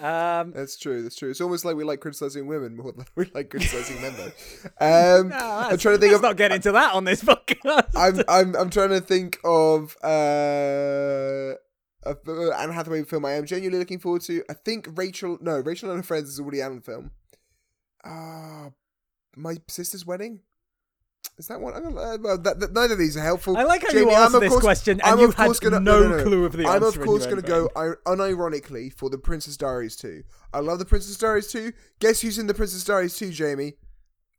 Um, 0.00 0.52
That's 0.52 0.76
true. 0.78 1.02
That's 1.02 1.16
true. 1.16 1.28
It's 1.28 1.40
almost 1.40 1.64
like 1.64 1.74
we 1.74 1.82
like 1.82 1.98
criticizing 1.98 2.46
women 2.46 2.76
more 2.76 2.92
than 2.92 3.04
we 3.16 3.28
like 3.34 3.50
criticizing 3.50 4.00
men. 4.00 4.14
Though. 4.16 5.20
Um, 5.20 5.28
no, 5.30 5.36
I'm 5.36 5.76
trying 5.76 5.96
to 5.96 5.98
think 6.00 6.12
let's 6.12 6.14
of. 6.14 6.22
not 6.22 6.36
get 6.36 6.52
into 6.52 6.70
that 6.70 6.94
on 6.94 7.02
this 7.02 7.20
podcast. 7.20 7.88
I'm 7.96 8.22
I'm 8.28 8.54
I'm 8.54 8.70
trying 8.70 8.90
to 8.90 9.00
think 9.00 9.40
of 9.42 9.96
uh, 10.04 11.54
a 12.04 12.10
f- 12.10 12.58
Anne 12.58 12.70
Hathaway 12.72 13.02
film 13.04 13.24
I 13.24 13.32
am 13.32 13.46
genuinely 13.46 13.78
looking 13.78 13.98
forward 13.98 14.22
to. 14.22 14.42
I 14.48 14.54
think 14.54 14.88
Rachel. 14.96 15.38
No, 15.40 15.58
Rachel 15.60 15.90
and 15.90 15.98
her 15.98 16.02
friends 16.02 16.28
is 16.28 16.38
a 16.38 16.42
Woody 16.42 16.60
Allen 16.62 16.80
film. 16.80 17.10
Ah, 18.04 18.70
my 19.36 19.56
sister's 19.68 20.06
wedding. 20.06 20.40
Is 21.36 21.46
that 21.48 21.60
one? 21.60 21.74
I'm 21.74 21.82
gonna- 21.84 22.00
Uh, 22.00 22.18
well, 22.20 22.38
that, 22.38 22.58
that, 22.60 22.72
neither 22.72 22.94
of 22.94 22.98
these 22.98 23.16
are 23.16 23.22
helpful. 23.22 23.56
I 23.56 23.62
like 23.62 23.82
how 23.82 23.90
Jamie, 23.90 24.10
you 24.10 24.16
I'm 24.16 24.22
asked 24.24 24.34
of 24.34 24.40
this 24.40 24.50
course- 24.50 24.62
question 24.62 24.92
and 25.00 25.02
I'm 25.02 25.18
you 25.20 25.30
had 25.30 25.60
gonna- 25.60 25.78
no 25.80 26.22
clue 26.24 26.44
of 26.44 26.52
the 26.52 26.66
I'm 26.66 26.82
of 26.82 26.88
answer 26.88 27.04
course 27.04 27.26
going 27.26 27.40
to 27.40 27.46
go 27.46 27.68
I, 27.76 27.92
unironically 28.06 28.92
for 28.92 29.08
the 29.10 29.18
Princess 29.18 29.56
Diaries 29.56 29.94
2. 29.96 30.24
I 30.52 30.60
love 30.60 30.78
the 30.80 30.84
Princess 30.84 31.16
Diaries 31.16 31.46
2. 31.48 31.72
Guess 32.00 32.22
who's 32.22 32.38
in 32.38 32.46
the 32.48 32.54
Princess 32.54 32.84
Diaries 32.84 33.16
2, 33.16 33.30
Jamie? 33.30 33.74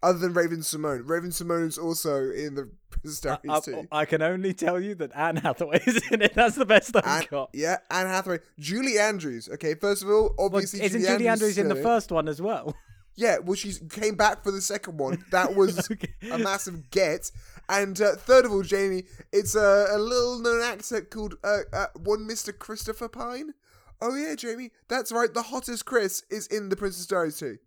Other 0.02 0.20
than 0.20 0.34
Raven-Symoné. 0.34 1.02
Raven 1.04 1.32
Simone's 1.32 1.78
also 1.78 2.30
in 2.32 2.56
the 2.56 2.70
Princess 2.90 3.20
Diaries 3.20 3.40
I, 3.50 3.60
2. 3.60 3.88
I 3.92 4.06
can 4.06 4.22
only 4.22 4.54
tell 4.54 4.80
you 4.80 4.96
that 4.96 5.12
Anne 5.14 5.36
Hathaway 5.36 5.82
is 5.86 6.02
in 6.10 6.22
it. 6.22 6.34
That's 6.34 6.56
the 6.56 6.66
best 6.66 6.96
I've 6.96 7.06
Anne, 7.06 7.28
got. 7.30 7.50
yeah, 7.54 7.78
Anne 7.92 8.08
Hathaway. 8.08 8.40
Julie 8.58 8.98
Andrews. 8.98 9.50
Okay, 9.54 9.76
first 9.76 10.02
of 10.04 10.10
all, 10.10 10.34
Well, 10.38 10.46
obviously 10.48 10.82
isn't 10.84 11.02
Julie 11.02 11.14
Julie 11.14 11.28
Andrews 11.28 11.58
in 11.58 11.68
the 11.68 11.76
first 11.76 12.12
one 12.12 12.28
as 12.30 12.42
well? 12.42 12.76
Yeah, 13.16 13.40
well, 13.40 13.56
she 13.56 13.74
came 13.90 14.16
back 14.16 14.44
for 14.46 14.52
the 14.52 14.62
second 14.62 14.98
one. 14.98 15.26
That 15.32 15.54
was 15.58 15.92
Okay. 15.92 16.14
a 16.32 16.38
massive 16.38 16.90
get. 16.90 17.30
And 17.68 18.00
uh, 18.00 18.16
third 18.16 18.46
of 18.46 18.54
all, 18.54 18.64
Jamie, 18.64 19.04
it's 19.34 19.56
a, 19.56 19.88
a 19.92 19.98
little 20.00 20.40
known 20.40 20.62
actor 20.62 21.02
called 21.02 21.36
uh, 21.44 21.60
uh, 21.74 21.88
one 22.02 22.20
Mr. 22.26 22.58
Christopher 22.58 23.10
Pine. 23.10 23.54
Oh 24.02 24.16
yeah, 24.16 24.36
Jamie, 24.36 24.72
that's 24.88 25.12
right. 25.12 25.34
The 25.34 25.42
hottest 25.42 25.84
Chris 25.86 26.24
is 26.30 26.48
in 26.48 26.70
the 26.70 26.78
Princess 26.78 27.06
Diaries 27.06 27.38
too. 27.38 27.58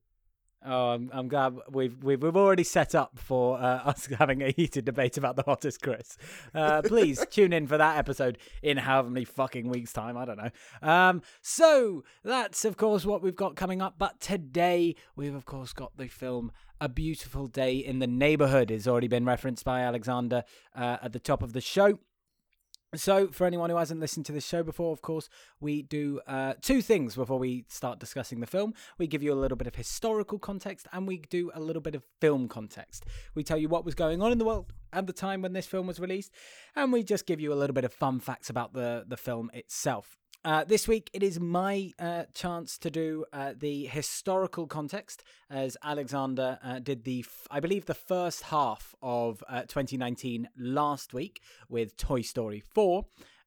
Oh, 0.65 0.91
I'm, 0.91 1.11
I'm 1.13 1.29
glad 1.29 1.57
we've, 1.71 2.03
we've 2.03 2.23
we've 2.23 2.37
already 2.37 2.63
set 2.63 2.95
up 2.95 3.19
for 3.19 3.59
uh, 3.59 3.61
us 3.85 4.07
having 4.07 4.43
a 4.43 4.53
heated 4.53 4.85
debate 4.85 5.17
about 5.17 5.37
the 5.37 5.43
hottest 5.43 5.83
Chris. 5.83 6.17
Uh, 6.55 6.83
please 6.83 7.25
tune 7.31 7.53
in 7.53 7.67
for 7.67 7.77
that 7.79 7.99
episode 7.99 8.39
in 8.63 8.77
however 8.77 9.11
many 9.11 9.25
fucking 9.25 9.69
weeks' 9.69 9.93
time. 9.93 10.17
I 10.17 10.25
don't 10.25 10.39
know. 10.39 10.89
Um, 10.89 11.23
so 11.41 12.05
that's 12.23 12.65
of 12.65 12.77
course 12.77 13.05
what 13.05 13.23
we've 13.23 13.37
got 13.37 13.57
coming 13.57 13.83
up. 13.83 13.95
But 13.99 14.21
today 14.21 14.95
we've 15.17 15.35
of 15.35 15.47
course 15.47 15.73
got 15.73 15.97
the 15.97 16.07
film 16.07 16.53
"A 16.81 16.89
Beautiful 16.89 17.49
Day 17.49 17.77
in 17.77 17.99
the 17.99 18.07
Neighborhood." 18.07 18.71
It's 18.71 18.87
already 18.87 19.09
been 19.09 19.25
referenced 19.25 19.65
by 19.65 19.81
Alexander 19.81 20.45
uh, 20.77 20.99
at 21.03 21.13
the 21.13 21.21
top 21.21 21.43
of 21.43 21.53
the 21.53 21.61
show. 21.61 21.99
So, 22.95 23.29
for 23.29 23.47
anyone 23.47 23.71
who 23.71 23.77
hasn't 23.77 24.01
listened 24.01 24.27
to 24.27 24.33
this 24.33 24.47
show 24.47 24.63
before, 24.63 24.93
of 24.93 25.01
course, 25.01 25.31
we 25.61 25.81
do 25.81 26.21
uh, 26.27 26.55
two 26.61 26.83
things 26.83 27.15
before 27.15 27.39
we 27.39 27.65
start 27.69 27.99
discussing 27.99 28.41
the 28.41 28.47
film. 28.47 28.75
We 28.99 29.07
give 29.07 29.23
you 29.23 29.33
a 29.33 29.35
little 29.35 29.57
bit 29.57 29.67
of 29.67 29.75
historical 29.75 30.39
context 30.39 30.87
and 30.93 31.09
we 31.09 31.23
do 31.31 31.51
a 31.55 31.61
little 31.61 31.81
bit 31.81 31.95
of 31.95 32.03
film 32.21 32.49
context. 32.49 33.07
We 33.35 33.45
tell 33.45 33.57
you 33.57 33.71
what 33.71 33.87
was 33.87 33.95
going 33.95 34.21
on 34.21 34.31
in 34.31 34.37
the 34.37 34.45
world 34.45 34.75
at 34.93 35.07
the 35.07 35.15
time 35.15 35.41
when 35.41 35.55
this 35.55 35.67
film 35.67 35.87
was 35.87 35.99
released, 35.99 36.33
and 36.77 36.93
we 36.93 37.03
just 37.03 37.25
give 37.25 37.41
you 37.41 37.51
a 37.51 37.57
little 37.57 37.73
bit 37.73 37.85
of 37.85 37.95
fun 37.95 38.21
facts 38.21 38.51
about 38.51 38.75
the, 38.75 39.05
the 39.09 39.17
film 39.17 39.51
itself. 39.55 40.19
Uh, 40.45 40.65
this 40.65 40.89
week, 40.89 41.09
it 41.13 41.23
is 41.23 41.39
my 41.39 41.93
uh, 42.01 42.25
chance 42.35 42.77
to 42.77 42.91
do 42.91 43.25
uh, 43.33 43.53
the 43.57 43.87
historical 43.87 44.67
context, 44.67 45.23
as 45.49 45.77
Alexander 45.85 46.59
uh, 46.65 46.81
did 46.81 47.05
the, 47.05 47.21
f- 47.21 47.47
I 47.49 47.61
believe, 47.61 47.87
the 47.87 47.95
first 47.95 48.43
half 48.45 48.93
of 49.01 49.45
uh, 49.49 49.61
2019 49.63 50.49
last 50.59 51.15
week 51.15 51.41
with 51.69 51.97
Toy 51.97 52.23
Story 52.23 52.59
4. 52.59 53.05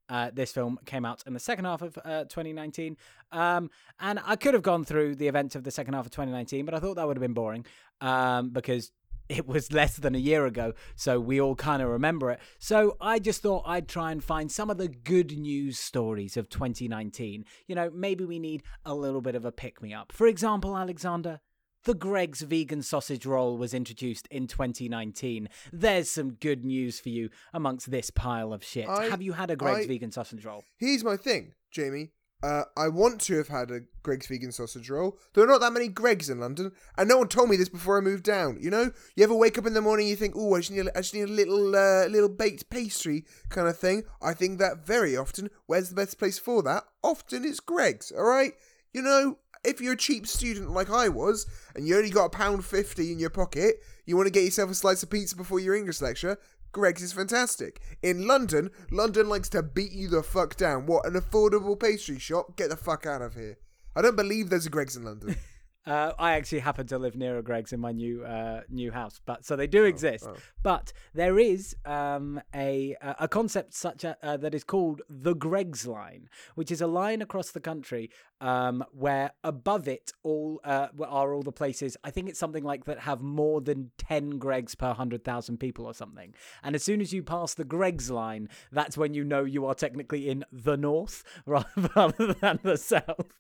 Uh, 0.08 0.30
this 0.34 0.54
film 0.54 0.80
came 0.86 1.04
out 1.04 1.22
in 1.28 1.34
the 1.34 1.40
second 1.40 1.66
half 1.66 1.82
of 1.82 1.98
uh, 2.06 2.24
2019. 2.26 2.96
Um, 3.34 3.72
and 4.00 4.20
I 4.26 4.38
could 4.38 4.54
have 4.54 4.64
gone 4.64 4.86
through 4.86 5.16
the 5.16 5.28
events 5.28 5.56
of 5.56 5.66
the 5.66 5.72
second 5.72 5.96
half 5.96 6.06
of 6.06 6.12
2019, 6.12 6.64
but 6.64 6.74
I 6.74 6.80
thought 6.80 6.96
that 6.96 7.06
would 7.06 7.18
have 7.18 7.22
been 7.22 7.34
boring 7.34 7.66
um, 8.00 8.52
because 8.52 8.92
it 9.30 9.48
was 9.48 9.72
less 9.72 9.98
than 9.98 10.16
a 10.16 10.20
year 10.20 10.46
ago, 10.46 10.74
so 10.96 11.20
we 11.20 11.40
all 11.42 11.56
kind 11.56 11.82
of 11.82 11.90
remember 11.90 12.32
it. 12.32 12.40
So 12.60 12.96
I 13.02 13.20
just 13.20 13.42
thought 13.42 13.64
I'd 13.66 13.88
try 13.88 14.12
and 14.12 14.24
find 14.24 14.52
some 14.52 14.70
of 14.70 14.78
the 14.78 14.88
good 14.88 15.38
news 15.38 15.80
stories 15.80 16.38
of 16.38 16.50
2019. 16.50 17.46
You 17.68 17.76
know, 17.76 17.90
maybe 17.94 18.24
we 18.26 18.40
need 18.40 18.64
a 18.86 18.94
little 18.94 19.22
bit 19.22 19.36
of 19.36 19.46
a 19.46 19.52
pick 19.52 19.82
me 19.82 19.94
up. 19.94 20.12
For 20.12 20.28
example, 20.28 20.78
Alexander, 20.78 21.40
the 21.84 21.94
Greggs 21.94 22.42
vegan 22.42 22.82
sausage 22.82 23.26
roll 23.28 23.58
was 23.58 23.74
introduced 23.74 24.28
in 24.32 24.48
2019. 24.48 25.50
There's 25.72 26.10
some 26.10 26.34
good 26.34 26.66
news 26.66 27.00
for 27.00 27.10
you 27.10 27.30
amongst 27.54 27.92
this 27.92 28.10
pile 28.10 28.54
of 28.54 28.64
shit. 28.64 28.88
I- 28.90 29.06
Have 29.06 29.22
you 29.22 29.34
had 29.34 29.52
a 29.52 29.56
Greggs 29.56 29.86
I- 29.86 29.88
vegan 29.88 30.12
sausage 30.12 30.44
roll? 30.46 30.64
Here's 30.78 31.04
my 31.04 31.16
thing, 31.16 31.54
Jamie. 31.72 32.12
Uh, 32.44 32.66
I 32.78 32.90
want 32.90 33.22
to 33.22 33.38
have 33.38 33.48
had 33.48 33.72
a 33.72 33.82
Greggs 34.04 34.28
vegan 34.28 34.52
sausage 34.52 34.90
roll. 34.90 35.18
There 35.34 35.44
are 35.44 35.48
not 35.48 35.62
that 35.62 35.74
many 35.74 35.88
Greggs 35.88 36.30
in 36.30 36.40
London, 36.40 36.74
and 36.98 37.10
no 37.10 37.18
one 37.18 37.28
told 37.28 37.50
me 37.50 37.56
this 37.56 37.70
before 37.70 37.98
I 37.98 38.02
moved 38.02 38.24
down. 38.24 38.60
You 38.62 38.70
know, 38.70 38.92
you 39.16 39.24
ever 39.24 39.34
wake 39.34 39.58
up 39.58 39.66
in 39.66 39.74
the 39.74 39.82
morning, 39.82 40.08
you 40.08 40.16
think, 40.16 40.36
"Oh, 40.38 40.54
I 40.54 40.60
just 40.60 40.72
need, 40.72 40.88
just 40.96 41.14
need 41.14 41.22
a 41.24 41.28
little, 41.28 41.76
uh, 41.76 42.06
little 42.08 42.30
baked 42.30 42.70
pastry 42.70 43.26
kind 43.50 43.68
of 43.68 43.80
thing." 43.80 44.04
I 44.22 44.34
think 44.34 44.60
that 44.60 44.86
very 44.86 45.18
often. 45.18 45.50
Where's 45.66 45.90
the 45.90 45.96
best 45.96 46.20
place 46.20 46.38
for 46.38 46.62
that? 46.64 46.84
Often 47.02 47.46
it's 47.46 47.60
Greggs. 47.60 48.12
All 48.12 48.26
right, 48.26 48.54
you 48.94 49.02
know, 49.02 49.40
if 49.64 49.82
you're 49.82 49.94
a 49.94 49.98
cheap 49.98 50.28
student 50.28 50.70
like 50.70 50.92
I 50.92 51.10
was, 51.10 51.48
and 51.74 51.88
you 51.88 51.98
only 51.98 52.12
got 52.12 52.26
a 52.26 52.30
pound 52.30 52.64
fifty 52.64 53.12
in 53.12 53.18
your 53.18 53.32
pocket, 53.32 53.78
you 54.06 54.16
want 54.16 54.28
to 54.28 54.32
get 54.32 54.44
yourself 54.44 54.70
a 54.70 54.76
slice 54.76 55.02
of 55.02 55.10
pizza 55.10 55.36
before 55.36 55.60
your 55.60 55.74
English 55.74 56.02
lecture. 56.02 56.38
Greggs 56.76 57.02
is 57.02 57.14
fantastic. 57.14 57.80
In 58.04 58.28
London, 58.28 58.70
London 58.92 59.30
likes 59.30 59.48
to 59.48 59.64
beat 59.64 59.94
you 59.94 60.10
the 60.10 60.22
fuck 60.22 60.58
down. 60.58 60.86
What, 60.86 61.06
an 61.06 61.14
affordable 61.14 61.80
pastry 61.80 62.20
shop? 62.20 62.58
Get 62.58 62.70
the 62.70 62.76
fuck 62.76 63.06
out 63.06 63.22
of 63.22 63.34
here. 63.34 63.58
I 63.96 64.02
don't 64.02 64.18
believe 64.18 64.50
there's 64.50 64.66
a 64.66 64.70
Greggs 64.70 64.98
in 64.98 65.06
London. 65.06 65.38
Uh, 65.86 66.14
I 66.18 66.34
actually 66.34 66.60
happen 66.60 66.88
to 66.88 66.98
live 66.98 67.16
near 67.16 67.38
a 67.38 67.44
Greggs 67.44 67.72
in 67.72 67.80
my 67.80 67.92
new 67.92 68.24
uh, 68.24 68.62
new 68.70 68.92
house, 68.92 69.22
but 69.26 69.46
so 69.46 69.56
they 69.56 69.68
do 69.68 69.84
exist. 69.84 70.26
oh. 70.28 70.36
But 70.64 70.94
there 71.14 71.38
is 71.38 71.76
um, 71.86 72.42
a 72.54 72.96
a 73.02 73.28
concept 73.28 73.74
such 73.74 74.04
a, 74.04 74.18
uh, 74.24 74.38
that 74.38 74.56
is 74.56 74.64
called 74.64 75.02
the 75.10 75.36
Greggs 75.36 75.86
line, 75.86 76.30
which 76.56 76.72
is 76.72 76.82
a 76.82 76.88
line 76.88 77.22
across 77.22 77.52
the 77.52 77.60
country 77.60 78.10
um, 78.42 78.84
where 78.92 79.32
above 79.44 79.88
it 79.88 80.12
all 80.24 80.60
uh, 80.64 80.88
are 81.08 81.34
all 81.34 81.44
the 81.44 81.52
places. 81.52 81.98
I 82.04 82.10
think 82.10 82.30
it's 82.30 82.40
something 82.40 82.64
like 82.64 82.86
that 82.86 83.00
have 83.00 83.22
more 83.22 83.62
than 83.62 83.92
ten 83.98 84.40
Greggs 84.40 84.76
per 84.76 84.94
hundred 84.94 85.24
thousand 85.24 85.60
people 85.60 85.86
or 85.86 85.94
something. 85.94 86.34
And 86.64 86.76
as 86.76 86.84
soon 86.84 87.00
as 87.00 87.14
you 87.14 87.22
pass 87.22 87.54
the 87.54 87.64
Greggs 87.64 88.10
line, 88.10 88.50
that's 88.72 88.98
when 88.98 89.14
you 89.14 89.24
know 89.24 89.44
you 89.44 89.66
are 89.66 89.76
technically 89.76 90.30
in 90.30 90.46
the 90.52 90.78
north 90.78 91.24
rather 91.46 92.34
than 92.34 92.60
the 92.64 92.78
south. 92.78 93.38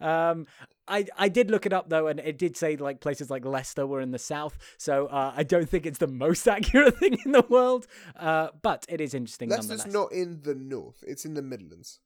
Um, 0.00 0.46
I 0.86 1.06
I 1.16 1.28
did 1.28 1.50
look 1.50 1.64
it 1.66 1.72
up 1.72 1.88
though, 1.88 2.06
and 2.06 2.20
it 2.20 2.36
did 2.38 2.56
say 2.56 2.76
like 2.76 3.00
places 3.00 3.30
like 3.30 3.44
Leicester 3.44 3.86
were 3.86 4.00
in 4.00 4.10
the 4.10 4.18
south. 4.18 4.58
So 4.78 5.06
uh, 5.06 5.32
I 5.36 5.42
don't 5.42 5.68
think 5.68 5.86
it's 5.86 5.98
the 5.98 6.06
most 6.06 6.46
accurate 6.56 6.98
thing 6.98 7.18
in 7.24 7.32
the 7.32 7.44
world, 7.48 7.86
uh, 8.16 8.48
but 8.62 8.84
it 8.88 9.00
is 9.00 9.14
interesting 9.14 9.48
Leicester's 9.48 9.86
not 9.86 10.12
in 10.12 10.42
the 10.42 10.54
north, 10.54 11.02
it's 11.06 11.24
in 11.24 11.34
the 11.34 11.42
Midlands. 11.42 12.00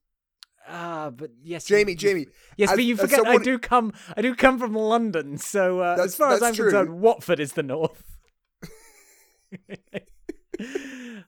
Ah, 0.67 1.09
but 1.09 1.31
yes, 1.41 1.65
Jamie, 1.65 1.93
you- 1.93 1.97
Jamie. 1.97 2.27
Yes, 2.55 2.69
as- 2.71 2.77
but 2.77 2.83
you 2.85 2.95
forget 2.95 3.25
I 3.25 3.37
do 3.37 3.57
come. 3.57 3.91
I 4.15 4.21
do 4.21 4.35
come 4.35 4.59
from 4.59 4.73
London, 4.75 5.37
so 5.37 5.79
uh, 5.81 5.97
as 5.99 6.15
far 6.15 6.31
as 6.33 6.43
I'm 6.43 6.53
true. 6.53 6.65
concerned, 6.65 6.99
Watford 7.01 7.39
is 7.39 7.53
the 7.53 7.63
north. 7.63 8.03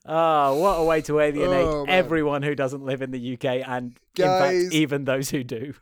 Ah, 0.04 0.52
what 0.54 0.74
a 0.74 0.84
way 0.84 1.00
to 1.02 1.20
alienate 1.20 1.66
Oh, 1.66 1.84
everyone 1.88 2.42
who 2.42 2.54
doesn't 2.54 2.84
live 2.84 3.02
in 3.02 3.12
the 3.12 3.34
UK, 3.34 3.66
and 3.66 3.96
in 4.18 4.24
fact, 4.24 4.72
even 4.72 5.04
those 5.04 5.30
who 5.30 5.44
do. 5.44 5.74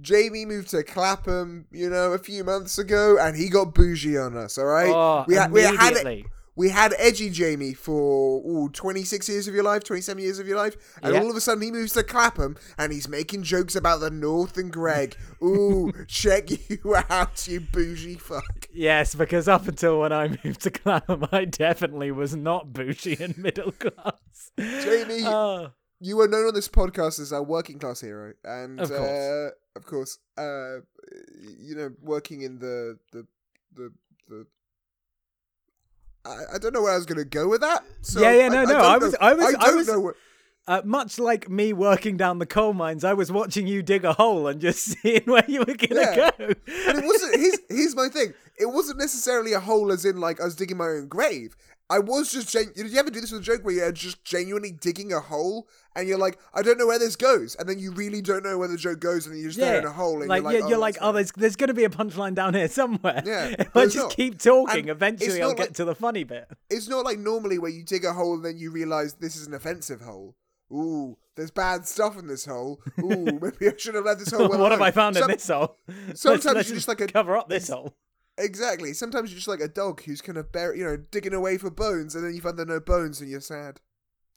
Jamie 0.00 0.44
moved 0.46 0.70
to 0.70 0.82
Clapham, 0.82 1.66
you 1.70 1.88
know, 1.90 2.12
a 2.12 2.18
few 2.18 2.44
months 2.44 2.78
ago, 2.78 3.16
and 3.20 3.36
he 3.36 3.48
got 3.48 3.74
bougie 3.74 4.16
on 4.18 4.36
us, 4.36 4.58
alright? 4.58 4.88
Oh, 4.88 5.24
we, 5.26 5.34
had, 5.34 5.50
we 5.52 5.62
had 5.62 5.94
it. 5.96 6.26
We 6.54 6.70
had 6.70 6.92
edgy 6.98 7.30
Jamie 7.30 7.72
for 7.72 8.40
ooh, 8.44 8.68
26 8.70 9.28
years 9.28 9.46
of 9.46 9.54
your 9.54 9.62
life, 9.62 9.84
27 9.84 10.20
years 10.20 10.40
of 10.40 10.48
your 10.48 10.56
life, 10.56 10.76
and 11.04 11.14
Yeah. 11.14 11.20
all 11.20 11.30
of 11.30 11.36
a 11.36 11.40
sudden 11.40 11.62
he 11.62 11.70
moves 11.70 11.92
to 11.92 12.02
Clapham 12.02 12.56
and 12.76 12.92
he's 12.92 13.08
making 13.08 13.44
jokes 13.44 13.76
about 13.76 14.00
the 14.00 14.10
North 14.10 14.56
and 14.56 14.72
Greg. 14.72 15.14
Ooh, 15.40 15.92
check 16.08 16.50
you 16.68 16.96
out, 17.10 17.46
you 17.46 17.60
bougie 17.60 18.16
fuck. 18.16 18.66
Yes, 18.72 19.14
because 19.14 19.46
up 19.46 19.68
until 19.68 20.00
when 20.00 20.12
I 20.12 20.36
moved 20.44 20.62
to 20.62 20.72
Clapham, 20.72 21.26
I 21.30 21.44
definitely 21.44 22.10
was 22.10 22.34
not 22.34 22.72
bougie 22.72 23.16
and 23.20 23.38
middle 23.38 23.70
class. 23.70 24.50
Jamie, 24.58 25.22
Oh, 25.26 25.70
You 26.00 26.16
were 26.16 26.26
known 26.26 26.48
on 26.48 26.54
this 26.54 26.68
podcast 26.68 27.20
as 27.20 27.32
our 27.32 27.42
working 27.44 27.78
class 27.78 28.00
hero, 28.00 28.32
and 28.42 28.80
Of 28.80 28.88
course. 28.88 29.00
uh, 29.00 29.50
of 29.78 29.86
course, 29.86 30.18
uh, 30.36 30.80
you 31.58 31.74
know, 31.74 31.90
working 32.02 32.42
in 32.42 32.58
the 32.58 32.98
the 33.12 33.26
the 33.74 33.92
the. 34.28 34.46
I, 36.24 36.54
I 36.54 36.58
don't 36.58 36.74
know 36.74 36.82
where 36.82 36.92
I 36.92 36.96
was 36.96 37.06
going 37.06 37.18
to 37.18 37.24
go 37.24 37.48
with 37.48 37.60
that. 37.62 37.84
So 38.02 38.20
Yeah, 38.20 38.32
yeah, 38.32 38.48
no, 38.48 38.58
I, 38.58 38.64
no, 38.64 38.76
I 38.78 38.92
know- 38.98 39.06
was- 39.06 39.14
I 39.20 39.32
was- 39.34 39.54
I 39.54 39.68
I 39.70 39.74
was- 39.74 39.86
know 39.88 40.00
what. 40.00 40.14
uh, 40.66 40.82
much 40.84 41.18
like 41.18 41.48
me 41.48 41.72
working 41.72 42.16
down 42.16 42.38
the 42.38 42.46
coal 42.46 42.72
mines, 42.74 43.04
I 43.04 43.14
was 43.14 43.32
watching 43.32 43.66
you 43.66 43.82
dig 43.82 44.04
a 44.04 44.12
hole 44.12 44.46
and 44.48 44.60
just 44.60 44.82
seeing 45.02 45.22
where 45.24 45.44
you 45.48 45.60
were 45.60 45.74
gonna 45.74 46.00
Yeah. 46.02 46.14
go. 46.16 46.30
But 46.36 46.96
it 46.96 47.04
wasn't. 47.04 47.36
Here's, 47.40 47.58
here's 47.70 47.96
my 47.96 48.08
thing. 48.08 48.34
It 48.58 48.66
wasn't 48.66 48.98
necessarily 48.98 49.52
a 49.54 49.60
hole, 49.60 49.92
as 49.92 50.04
in 50.04 50.18
like 50.20 50.40
I 50.40 50.44
was 50.44 50.56
digging 50.56 50.76
my 50.76 50.88
own 50.88 51.06
grave. 51.08 51.56
I 51.90 51.98
was 52.00 52.32
just. 52.32 52.52
Gen- 52.52 52.72
Did 52.74 52.90
you 52.90 52.98
ever 52.98 53.10
do 53.10 53.20
this 53.20 53.32
with 53.32 53.42
a 53.42 53.44
joke 53.44 53.64
where 53.64 53.74
you're 53.74 53.92
just 53.92 54.24
genuinely 54.24 54.72
digging 54.72 55.12
a 55.12 55.20
hole 55.20 55.68
and 55.96 56.06
you're 56.06 56.18
like, 56.18 56.38
I 56.54 56.62
don't 56.62 56.78
know 56.78 56.86
where 56.86 56.98
this 56.98 57.16
goes, 57.16 57.56
and 57.56 57.68
then 57.68 57.78
you 57.78 57.92
really 57.92 58.20
don't 58.20 58.44
know 58.44 58.58
where 58.58 58.68
the 58.68 58.76
joke 58.76 59.00
goes, 59.00 59.26
and 59.26 59.34
then 59.34 59.40
you're 59.40 59.50
just 59.50 59.60
there 59.60 59.78
in 59.80 59.84
a 59.86 59.90
hole, 59.90 60.20
and 60.20 60.28
like 60.28 60.42
you're 60.42 60.44
like, 60.44 60.58
you're, 60.60 60.68
you're 60.68 60.78
oh, 60.78 60.80
like, 60.80 60.96
oh, 61.00 61.12
there's 61.12 61.32
there's 61.32 61.56
gonna 61.56 61.74
be 61.74 61.84
a 61.84 61.88
punchline 61.88 62.34
down 62.34 62.54
here 62.54 62.68
somewhere. 62.68 63.22
Yeah, 63.24 63.46
if 63.58 63.76
I 63.76 63.84
just 63.84 63.96
not. 63.96 64.10
keep 64.16 64.38
talking, 64.38 64.80
And 64.80 64.90
eventually 64.90 65.42
I'll 65.42 65.48
not 65.48 65.56
get 65.56 65.74
to 65.76 65.84
the 65.84 65.94
funny 65.94 66.24
bit. 66.24 66.48
It's 66.70 66.88
not 66.88 67.04
like 67.04 67.18
normally 67.18 67.58
where 67.58 67.70
you 67.70 67.84
dig 67.84 68.04
a 68.04 68.12
hole 68.12 68.34
and 68.34 68.44
then 68.44 68.58
you 68.58 68.70
realize 68.70 69.14
this 69.14 69.36
is 69.36 69.46
an 69.46 69.54
offensive 69.54 70.02
hole. 70.02 70.36
Ooh, 70.70 71.16
there's 71.34 71.50
bad 71.50 71.88
stuff 71.88 72.18
in 72.18 72.26
this 72.26 72.44
hole. 72.44 72.80
Ooh, 73.00 73.24
maybe 73.42 73.68
I 73.68 73.72
should 73.76 73.94
have 73.94 74.04
left 74.04 74.20
this 74.20 74.30
hole. 74.30 74.48
what 74.58 74.70
have. 74.70 74.82
I 74.82 74.90
found 74.90 75.16
Some- 75.16 75.30
in 75.30 75.36
this 75.36 75.48
hole? 75.48 75.78
Let's- 75.88 76.20
sometimes 76.20 76.54
let's 76.54 76.68
you're 76.68 76.76
just 76.76 76.88
like 76.88 77.00
a- 77.00 77.06
cover 77.06 77.36
up 77.36 77.48
this 77.48 77.68
hole. 77.68 77.94
Exactly. 78.38 78.94
Sometimes 78.94 79.30
you're 79.30 79.36
just 79.36 79.48
like 79.48 79.60
a 79.60 79.68
dog 79.68 80.02
who's 80.02 80.20
kind 80.22 80.38
of 80.38 80.50
bur- 80.52 80.74
you 80.74 80.84
know, 80.84 80.96
digging 80.96 81.34
away 81.34 81.58
for 81.58 81.70
bones, 81.70 82.14
and 82.14 82.24
then 82.24 82.34
you 82.34 82.40
find 82.40 82.56
there 82.56 82.64
are 82.64 82.68
no 82.68 82.80
bones, 82.80 83.20
and 83.20 83.28
you're 83.28 83.40
sad. 83.40 83.80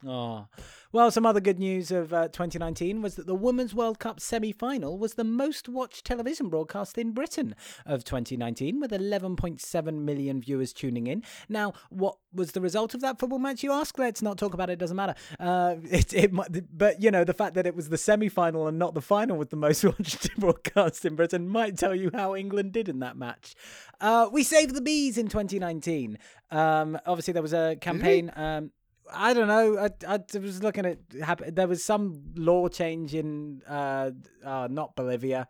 Oh. 0.05 0.48
Well, 0.91 1.12
some 1.12 1.25
other 1.25 1.39
good 1.39 1.60
news 1.60 1.91
of 1.91 2.12
uh, 2.12 2.27
2019 2.27 3.01
was 3.01 3.15
that 3.15 3.27
the 3.27 3.36
Women's 3.36 3.74
World 3.74 4.00
Cup 4.00 4.20
semi 4.20 4.51
final 4.51 4.98
was 4.98 5.13
the 5.13 5.24
most 5.24 5.70
watched 5.70 6.05
television 6.05 6.50
broadcast 6.50 6.98
in 6.98 7.12
Britain 7.12 7.55
of 7.86 8.03
2019, 8.03 8.79
with 8.79 8.91
11.7 8.91 9.93
million 9.93 10.41
viewers 10.41 10.74
tuning 10.74 11.08
in. 11.08 11.24
Now, 11.48 11.74
what 11.89 12.17
was 12.34 12.51
the 12.51 12.62
result 12.62 12.93
of 12.93 13.01
that 13.01 13.20
football 13.20 13.39
match, 13.39 13.63
you 13.63 13.72
ask? 13.72 13.98
Let's 13.98 14.22
not 14.22 14.38
talk 14.38 14.53
about 14.53 14.70
it, 14.70 14.74
it, 14.74 14.79
doesn't 14.79 14.98
matter. 14.98 15.15
Uh, 15.39 15.75
it, 15.84 16.13
it 16.13 16.34
might, 16.34 16.50
but, 16.75 17.01
you 17.01 17.12
know, 17.12 17.24
the 17.24 17.34
fact 17.34 17.53
that 17.55 17.67
it 17.67 17.75
was 17.75 17.89
the 17.89 17.98
semi 17.98 18.29
final 18.29 18.67
and 18.67 18.79
not 18.79 18.93
the 18.93 19.01
final 19.01 19.38
with 19.38 19.50
the 19.50 19.55
most 19.55 19.84
watched 19.84 20.36
broadcast 20.38 21.05
in 21.05 21.15
Britain 21.15 21.48
might 21.48 21.77
tell 21.77 21.96
you 21.96 22.10
how 22.13 22.36
England 22.36 22.74
did 22.74 22.89
in 22.89 23.00
that 23.00 23.15
match. 23.15 23.55
Uh, 24.00 24.27
we 24.31 24.43
saved 24.43 24.74
the 24.74 24.81
bees 24.81 25.17
in 25.17 25.27
2019. 25.27 26.17
Um, 26.50 27.00
obviously, 27.05 27.34
there 27.34 27.43
was 27.43 27.53
a 27.53 27.77
campaign. 27.79 28.31
Um, 28.36 28.72
I 29.13 29.34
don't 29.34 29.48
know. 29.48 29.77
I, 29.77 29.89
I 30.15 30.20
was 30.39 30.63
looking 30.63 30.86
at 30.86 31.56
there 31.56 31.68
was 31.68 31.84
some 31.84 32.34
law 32.36 32.68
change 32.68 33.13
in 33.13 33.62
uh, 33.68 34.12
uh 34.44 34.68
not 34.70 34.96
Bolivia. 34.96 35.48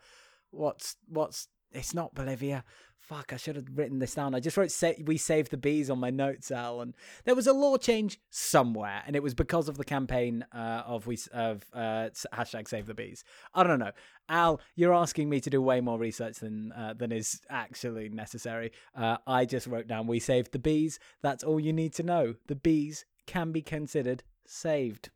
What's 0.52 0.96
what's 1.08 1.48
it's 1.72 1.94
not 1.94 2.14
Bolivia. 2.14 2.64
Fuck, 3.00 3.34
I 3.34 3.38
should 3.38 3.56
have 3.56 3.66
written 3.74 4.00
this 4.00 4.14
down. 4.14 4.36
I 4.36 4.40
just 4.40 4.56
wrote 4.56 4.72
sa- 4.72 4.92
we 5.06 5.18
saved 5.18 5.52
the 5.52 5.58
bees 5.58 5.90
on 5.90 6.00
my 6.00 6.12
notes, 6.12 6.52
Al, 6.52 6.82
and 6.82 6.94
there 7.26 7.36
was 7.36 7.48
a 7.48 7.54
law 7.54 7.76
change 7.78 8.20
somewhere, 8.30 9.02
and 9.06 9.16
it 9.16 9.24
was 9.24 9.34
because 9.34 9.68
of 9.68 9.78
the 9.78 9.84
campaign 9.84 10.46
uh, 10.54 10.84
of 10.86 11.08
we 11.08 11.18
of 11.34 11.66
uh, 11.74 12.10
hashtag 12.32 12.68
save 12.68 12.86
the 12.86 12.94
bees. 12.94 13.24
I 13.54 13.64
don't 13.64 13.80
know, 13.80 13.92
Al. 14.30 14.62
You're 14.76 14.94
asking 14.94 15.30
me 15.30 15.42
to 15.42 15.50
do 15.50 15.62
way 15.62 15.82
more 15.82 15.98
research 15.98 16.38
than 16.38 16.72
uh, 16.74 16.94
than 16.94 17.12
is 17.12 17.42
actually 17.50 18.10
necessary. 18.10 18.72
Uh, 18.96 19.18
I 19.26 19.46
just 19.46 19.68
wrote 19.68 19.88
down 19.88 20.08
we 20.08 20.20
saved 20.20 20.52
the 20.52 20.60
bees. 20.60 21.00
That's 21.22 21.44
all 21.44 21.60
you 21.60 21.74
need 21.74 21.94
to 21.96 22.04
know. 22.04 22.36
The 22.48 22.56
bees 22.56 23.06
can 23.28 23.52
be 23.52 23.62
considered 23.62 24.24
saved. 24.46 25.10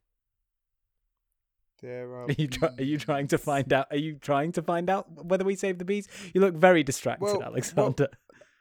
There 1.81 2.13
are. 2.15 2.23
Are 2.29 2.31
you 2.31 2.47
try- 2.47 2.73
are 2.77 2.83
you 2.83 2.97
trying 2.97 3.27
to 3.27 3.37
find 3.37 3.71
out? 3.73 3.87
Are 3.91 3.97
you 3.97 4.15
trying 4.15 4.51
to 4.53 4.61
find 4.61 4.89
out 4.89 5.25
whether 5.25 5.43
we 5.43 5.55
saved 5.55 5.79
the 5.79 5.85
bees? 5.85 6.07
You 6.33 6.41
look 6.41 6.55
very 6.55 6.83
distracted, 6.83 7.25
Well- 7.25 7.43
Alexander. 7.43 8.07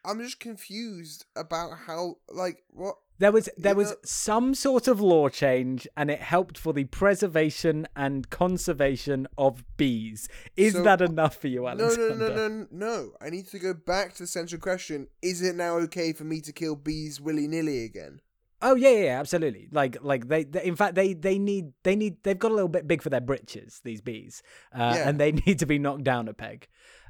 I'm 0.07 0.21
just 0.21 0.39
confused 0.39 1.25
about 1.35 1.71
how, 1.87 2.17
like, 2.31 2.59
what 2.69 2.97
There 3.21 3.33
was 3.33 3.49
there 3.57 3.73
You 3.73 3.77
was 3.79 3.91
know- 3.93 3.97
some 4.05 4.55
sort 4.55 4.87
of 4.87 5.01
law 5.01 5.31
change, 5.31 5.89
and 5.97 6.11
it 6.11 6.21
helped 6.21 6.59
for 6.59 6.75
the 6.75 6.85
preservation 6.85 7.87
and 7.97 8.29
conservation 8.29 9.27
of 9.39 9.65
bees. 9.79 10.29
Is 10.59 10.75
So- 10.75 10.83
that 10.83 11.01
enough 11.01 11.37
for 11.37 11.49
you, 11.49 11.67
Alexander? 11.67 12.17
No, 12.17 12.29
no, 12.29 12.37
no, 12.37 12.49
no, 12.49 12.67
no. 12.71 13.13
I 13.19 13.31
need 13.31 13.47
to 13.49 13.59
go 13.59 13.73
back 13.73 14.13
to 14.17 14.25
the 14.25 14.27
central 14.27 14.61
question. 14.61 15.07
Is 15.23 15.41
it 15.41 15.55
now 15.55 15.77
okay 15.79 16.13
for 16.13 16.25
me 16.25 16.43
to 16.43 16.53
kill 16.53 16.77
bees 16.77 17.19
willy 17.19 17.47
nilly 17.49 17.85
again? 17.85 18.21
Oh 18.67 18.75
yeah, 18.75 18.89
yeah, 18.91 19.05
yeah, 19.05 19.21
absolutely. 19.21 19.69
Like, 19.71 19.99
like 20.03 20.27
they, 20.27 20.45
they, 20.45 20.65
in 20.65 20.75
fact, 20.75 20.95
they, 20.95 21.13
they 21.13 21.39
need, 21.39 21.73
they 21.83 21.95
need, 21.95 22.23
they've 22.23 22.39
got 22.39 22.51
a 22.51 22.55
little 22.55 22.69
bit 22.77 22.89
big 22.89 23.03
for 23.03 23.11
their 23.11 23.21
britches. 23.21 23.81
These 23.85 24.01
bees, 24.01 24.43
uh, 24.73 24.95
Yeah. 24.97 25.09
and 25.09 25.21
they 25.21 25.33
need 25.47 25.59
to 25.59 25.67
be 25.67 25.79
knocked 25.79 26.05
down 26.05 26.29
a 26.29 26.35
peg. 26.35 26.67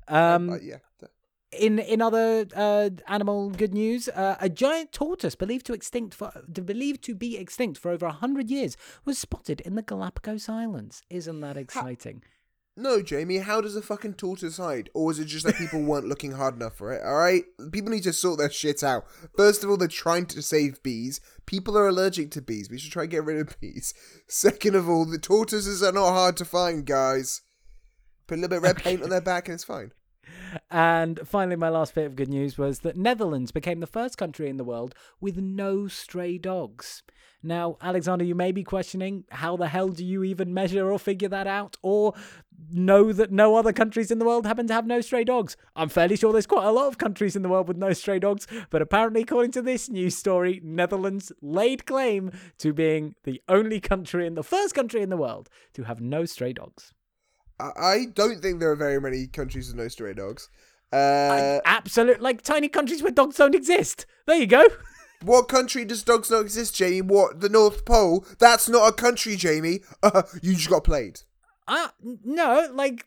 Um, 0.09 0.51
Uh, 0.51 0.59
yeah. 0.61 0.79
in 1.53 1.79
in 1.79 2.03
other 2.03 2.47
uh, 2.55 2.91
animal 3.07 3.51
good 3.51 3.73
news, 3.73 4.09
uh, 4.09 4.37
a 4.41 4.49
giant 4.49 4.91
tortoise 4.93 5.37
believed 5.37 5.65
to 5.67 5.73
extinct 5.73 6.13
for 6.15 6.33
believed 6.53 7.03
to 7.05 7.15
be 7.15 7.39
extinct 7.39 7.79
for 7.79 7.91
over 7.93 8.09
hundred 8.09 8.51
years 8.51 8.77
was 9.05 9.17
spotted 9.19 9.61
in 9.61 9.77
the 9.77 9.83
Galapagos 9.83 10.49
Islands. 10.49 11.03
Isn't 11.09 11.41
that 11.41 11.57
exciting? 11.57 12.23
No, 12.77 13.03
Jamie, 13.03 13.39
how 13.39 13.61
does 13.61 13.77
a 13.77 13.83
fucking 13.83 14.15
tortoise 14.15 14.57
hide? 14.57 14.91
Or 14.95 15.13
is 15.13 15.21
it 15.21 15.27
just 15.27 15.47
that 15.47 15.55
people 15.55 15.81
weren't 15.81 16.09
looking 16.09 16.33
hard 16.33 16.57
enough 16.57 16.77
for 16.77 16.93
it? 16.93 17.03
Alright? 17.05 17.45
People 17.71 17.93
need 17.93 18.03
to 18.03 18.13
sort 18.13 18.39
their 18.39 18.51
shit 18.51 18.83
out. 18.83 19.07
First 19.37 19.63
of 19.63 19.71
all, 19.71 19.77
they're 19.77 19.87
trying 19.87 20.27
to 20.27 20.43
save 20.43 20.83
bees. 20.83 21.21
People 21.47 21.79
are 21.79 21.87
allergic 21.87 22.33
to 22.33 22.43
bees. 22.43 22.69
We 22.69 22.79
should 22.79 22.91
try 22.91 23.03
and 23.03 23.13
get 23.13 23.25
rid 23.25 23.39
of 23.39 23.61
bees. 23.61 23.95
Second 24.27 24.75
of 24.75 24.89
all, 24.89 25.05
the 25.05 25.19
tortoises 25.19 25.85
are 25.85 25.93
not 25.93 26.11
hard 26.11 26.37
to 26.39 26.45
find, 26.45 26.85
guys. 26.85 27.43
Put 28.27 28.39
a 28.39 28.41
little 28.41 28.49
bit 28.49 28.57
of 28.57 28.63
red 28.65 28.77
paint 28.79 29.03
on 29.03 29.11
their 29.11 29.21
back 29.21 29.47
and 29.47 29.55
it's 29.55 29.65
fine. 29.65 29.93
And 30.71 31.21
finally, 31.25 31.57
my 31.57 31.69
last 31.69 31.95
bit 31.95 32.07
of 32.07 32.17
good 32.17 32.29
news 32.29 32.59
was 32.59 32.81
that 32.81 32.97
Netherlands 32.97 33.53
became 33.53 33.81
the 33.81 33.87
first 33.87 34.19
country 34.19 34.49
in 34.49 34.57
the 34.57 34.65
world 34.65 34.95
with 35.21 35.37
no 35.37 35.87
stray 35.87 36.39
dogs. 36.39 37.03
Now, 37.45 37.77
Alexander, 37.83 38.25
you 38.25 38.35
may 38.35 38.53
be 38.53 38.65
questioning 38.65 39.25
how 39.31 39.57
the 39.57 39.69
hell 39.69 39.89
do 39.89 40.05
you 40.05 40.25
even 40.25 40.55
measure 40.55 40.91
or 40.91 40.99
figure 40.99 41.29
that 41.29 41.47
out, 41.47 41.77
or 41.83 42.15
know 42.71 43.13
that 43.13 43.31
no 43.31 43.57
other 43.57 43.73
countries 43.73 44.11
in 44.11 44.19
the 44.19 44.25
world 44.25 44.47
happen 44.47 44.67
to 44.69 44.75
have 44.75 44.87
no 44.87 45.03
stray 45.03 45.25
dogs. 45.25 45.57
I'm 45.77 45.91
fairly 45.91 46.17
sure 46.17 46.33
there's 46.33 46.47
quite 46.47 46.65
a 46.65 46.73
lot 46.73 46.89
of 46.89 46.97
countries 46.97 47.37
in 47.37 47.43
the 47.43 47.49
world 47.51 47.69
with 47.69 47.77
no 47.77 47.93
stray 47.93 48.19
dogs, 48.19 48.47
but 48.71 48.81
apparently, 48.81 49.23
according 49.23 49.53
to 49.53 49.63
this 49.63 49.91
news 49.91 50.17
story, 50.17 50.61
Netherlands 50.65 51.33
laid 51.43 51.85
claim 51.85 52.33
to 52.59 52.73
being 52.73 53.15
the 53.25 53.43
only 53.47 53.79
country 53.79 54.27
in 54.27 54.35
the 54.35 54.43
first 54.43 54.75
country 54.75 55.03
in 55.03 55.11
the 55.11 55.17
world 55.17 55.51
to 55.75 55.85
have 55.85 56.01
no 56.01 56.25
stray 56.25 56.55
dogs. 56.55 56.95
I, 57.61 58.07
don't 58.15 58.41
think 58.41 58.59
there 58.59 58.73
are 58.73 58.77
very 58.77 59.01
many 59.01 59.27
countries 59.27 59.69
with 59.69 59.77
no 59.77 59.89
stray 59.89 60.15
dogs. 60.15 60.49
Uh, 60.93 61.61
Absolute, 61.65 62.21
like 62.21 62.43
tiny 62.43 62.69
countries 62.69 63.03
where 63.03 63.13
dogs 63.13 63.37
don't 63.37 63.55
exist. 63.55 64.07
There 64.27 64.37
you 64.37 64.47
go. 64.47 64.65
what 65.25 65.49
country 65.49 65.85
does 65.85 66.03
dogs 66.03 66.31
not 66.31 66.43
exist, 66.43 66.75
Jamie? 66.75 67.03
What? 67.03 67.41
The 67.41 67.49
North 67.49 67.85
Pole? 67.85 68.25
That's 68.39 68.69
not 68.69 68.89
a 68.89 68.93
country, 68.93 69.37
Jamie. 69.37 69.81
Uh, 70.03 70.23
you 70.43 70.55
just 70.55 70.71
got 70.71 70.85
played. 70.85 71.21
Uh, 71.67 71.89
no, 72.25 72.69
like, 72.73 73.05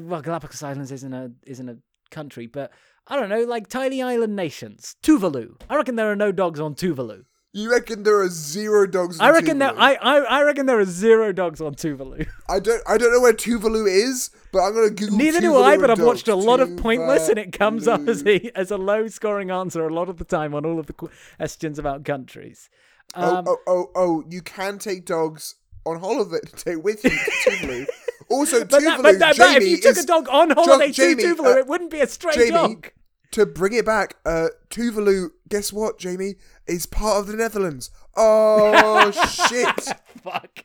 well, 0.00 0.20
Galapagos 0.20 0.62
Islands 0.62 0.92
isn't 0.92 1.14
a 1.14 1.32
isn't 1.46 1.68
a 1.68 1.78
country, 2.10 2.46
but 2.46 2.70
I 3.06 3.16
don't 3.16 3.30
know, 3.30 3.44
like 3.44 3.68
tiny 3.68 4.02
island 4.02 4.36
nations. 4.36 4.96
Tuvalu. 5.02 5.60
I 5.70 5.76
reckon 5.76 5.96
there 5.96 6.10
are 6.10 6.16
no 6.16 6.30
dogs 6.32 6.60
on 6.60 6.74
Tuvalu. 6.74 7.24
You 7.54 7.70
reckon 7.70 8.02
there 8.02 8.20
are 8.20 8.28
zero 8.28 8.86
dogs? 8.86 9.18
I 9.18 9.30
reckon 9.30 9.58
there. 9.58 9.72
I, 9.76 9.94
I 9.94 10.16
I 10.18 10.42
reckon 10.42 10.66
there 10.66 10.78
are 10.78 10.84
zero 10.84 11.32
dogs 11.32 11.62
on 11.62 11.74
Tuvalu. 11.74 12.28
I 12.48 12.60
don't 12.60 12.82
I 12.86 12.98
don't 12.98 13.10
know 13.12 13.20
where 13.20 13.32
Tuvalu 13.32 13.88
is, 13.88 14.30
but 14.52 14.60
I'm 14.60 14.74
gonna 14.74 14.90
Google. 14.90 15.16
Neither 15.16 15.40
do 15.40 15.56
I, 15.56 15.78
but 15.78 15.90
I've 15.90 16.00
watched 16.00 16.28
a 16.28 16.34
lot 16.34 16.60
of 16.60 16.76
Pointless, 16.76 17.30
and 17.30 17.38
it 17.38 17.52
comes 17.52 17.88
up 17.88 18.06
as 18.06 18.24
a 18.26 18.50
as 18.54 18.70
a 18.70 18.76
low 18.76 19.08
scoring 19.08 19.50
answer 19.50 19.86
a 19.86 19.92
lot 19.92 20.10
of 20.10 20.18
the 20.18 20.24
time 20.24 20.54
on 20.54 20.66
all 20.66 20.78
of 20.78 20.86
the 20.86 20.92
qu- 20.92 21.10
questions 21.38 21.78
about 21.78 22.04
countries. 22.04 22.68
Um, 23.14 23.44
oh, 23.48 23.56
oh, 23.66 23.66
oh, 23.66 23.90
oh! 23.94 24.24
You 24.28 24.42
can 24.42 24.78
take 24.78 25.06
dogs 25.06 25.54
on 25.86 25.98
holiday 26.00 26.40
to 26.46 26.56
take 26.64 26.84
with 26.84 27.02
you 27.02 27.10
to 27.10 27.16
Tuvalu. 27.16 27.86
Also, 28.30 28.60
but, 28.64 28.82
Tuvalu, 28.82 28.84
that, 28.84 29.02
but, 29.02 29.18
that, 29.20 29.36
Jamie 29.36 29.54
but 29.54 29.62
if 29.62 29.68
you 29.68 29.76
took 29.80 29.96
is 29.96 30.04
a 30.04 30.06
dog 30.06 30.28
on 30.28 30.50
holiday 30.50 30.92
Jamie, 30.92 31.22
to 31.22 31.34
Tuvalu, 31.34 31.56
uh, 31.56 31.58
it 31.58 31.66
wouldn't 31.66 31.90
be 31.90 32.00
a 32.00 32.06
stray 32.06 32.34
Jamie, 32.34 32.50
dog. 32.50 32.90
to 33.30 33.46
bring 33.46 33.72
it 33.72 33.86
back. 33.86 34.16
Uh, 34.26 34.48
Tuvalu, 34.68 35.30
guess 35.48 35.72
what, 35.72 35.98
Jamie, 35.98 36.34
is 36.68 36.86
part 36.86 37.18
of 37.18 37.26
the 37.26 37.36
Netherlands. 37.36 37.90
Oh 38.16 39.10
shit! 39.48 39.96
Fuck. 40.22 40.64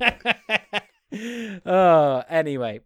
oh, 1.66 2.22
anyway. 2.28 2.80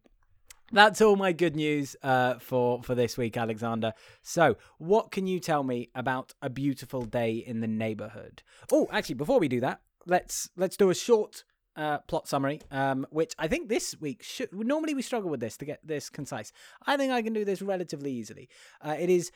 That's 0.74 1.02
all 1.02 1.16
my 1.16 1.32
good 1.32 1.54
news 1.54 1.96
uh, 2.02 2.38
for 2.38 2.82
for 2.82 2.94
this 2.94 3.18
week, 3.18 3.36
Alexander. 3.36 3.92
So, 4.22 4.56
what 4.78 5.10
can 5.10 5.26
you 5.26 5.38
tell 5.38 5.62
me 5.62 5.90
about 5.94 6.32
a 6.40 6.48
beautiful 6.48 7.02
day 7.02 7.34
in 7.34 7.60
the 7.60 7.66
neighborhood? 7.66 8.42
Oh, 8.72 8.88
actually, 8.90 9.16
before 9.16 9.38
we 9.38 9.48
do 9.48 9.60
that, 9.60 9.82
let's 10.06 10.48
let's 10.56 10.78
do 10.78 10.88
a 10.88 10.94
short 10.94 11.44
uh, 11.76 11.98
plot 11.98 12.26
summary, 12.26 12.60
um, 12.70 13.06
which 13.10 13.34
I 13.38 13.48
think 13.48 13.68
this 13.68 13.94
week 14.00 14.22
should. 14.22 14.48
Normally, 14.52 14.94
we 14.94 15.02
struggle 15.02 15.30
with 15.30 15.40
this 15.40 15.58
to 15.58 15.66
get 15.66 15.86
this 15.86 16.08
concise. 16.08 16.52
I 16.86 16.96
think 16.96 17.12
I 17.12 17.20
can 17.20 17.34
do 17.34 17.44
this 17.44 17.60
relatively 17.60 18.12
easily. 18.12 18.48
Uh, 18.80 18.96
it 18.98 19.10
is 19.10 19.30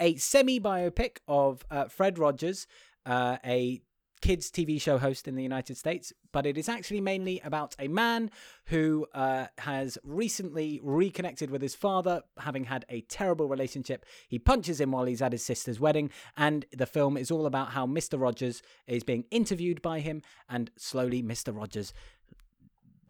a 0.00 0.16
semi 0.16 0.60
biopic 0.60 1.18
of 1.26 1.64
uh, 1.70 1.86
Fred 1.86 2.18
Rogers, 2.18 2.66
uh, 3.06 3.38
a 3.44 3.80
kids 4.20 4.50
TV 4.50 4.80
show 4.80 4.98
host 4.98 5.28
in 5.28 5.36
the 5.36 5.42
United 5.42 5.76
States, 5.76 6.12
but 6.32 6.46
it 6.46 6.58
is 6.58 6.68
actually 6.68 7.00
mainly 7.00 7.40
about 7.44 7.76
a 7.78 7.88
man 7.88 8.30
who 8.66 9.06
uh, 9.14 9.46
has 9.58 9.96
recently 10.02 10.80
reconnected 10.82 11.50
with 11.50 11.62
his 11.62 11.74
father, 11.74 12.22
having 12.38 12.64
had 12.64 12.84
a 12.88 13.02
terrible 13.02 13.48
relationship. 13.48 14.04
He 14.28 14.38
punches 14.38 14.80
him 14.80 14.92
while 14.92 15.04
he's 15.04 15.22
at 15.22 15.32
his 15.32 15.44
sister's 15.44 15.80
wedding, 15.80 16.10
and 16.36 16.66
the 16.72 16.86
film 16.86 17.16
is 17.16 17.30
all 17.30 17.46
about 17.46 17.70
how 17.70 17.86
Mr. 17.86 18.20
Rogers 18.20 18.62
is 18.86 19.04
being 19.04 19.24
interviewed 19.30 19.82
by 19.82 20.00
him, 20.00 20.22
and 20.48 20.70
slowly 20.76 21.22
Mr. 21.22 21.56
Rogers 21.56 21.92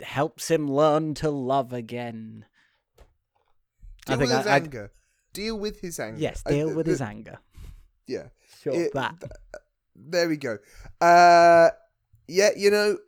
helps 0.02 0.50
him 0.50 0.70
learn 0.70 1.14
to 1.14 1.30
love 1.30 1.72
again. 1.72 2.44
Deal 4.06 4.18
with 4.18 4.30
his 4.30 4.46
anger. 4.46 4.92
Deal 5.32 5.58
with 5.58 5.80
his 5.80 5.98
anger. 6.00 6.18
Yes, 6.20 6.42
deal 6.42 6.74
with 6.74 6.86
the- 6.86 6.92
his 6.92 7.00
anger. 7.00 7.38
Yeah. 8.06 8.28
Sure, 8.62 8.74
It- 8.74 8.92
that. 8.94 9.20
th- 9.20 9.32
there 9.94 10.28
we 10.28 10.36
go. 10.36 10.58
Uh, 11.00 11.70
yeah, 12.26 12.50
you 12.56 12.70
know, 12.70 12.98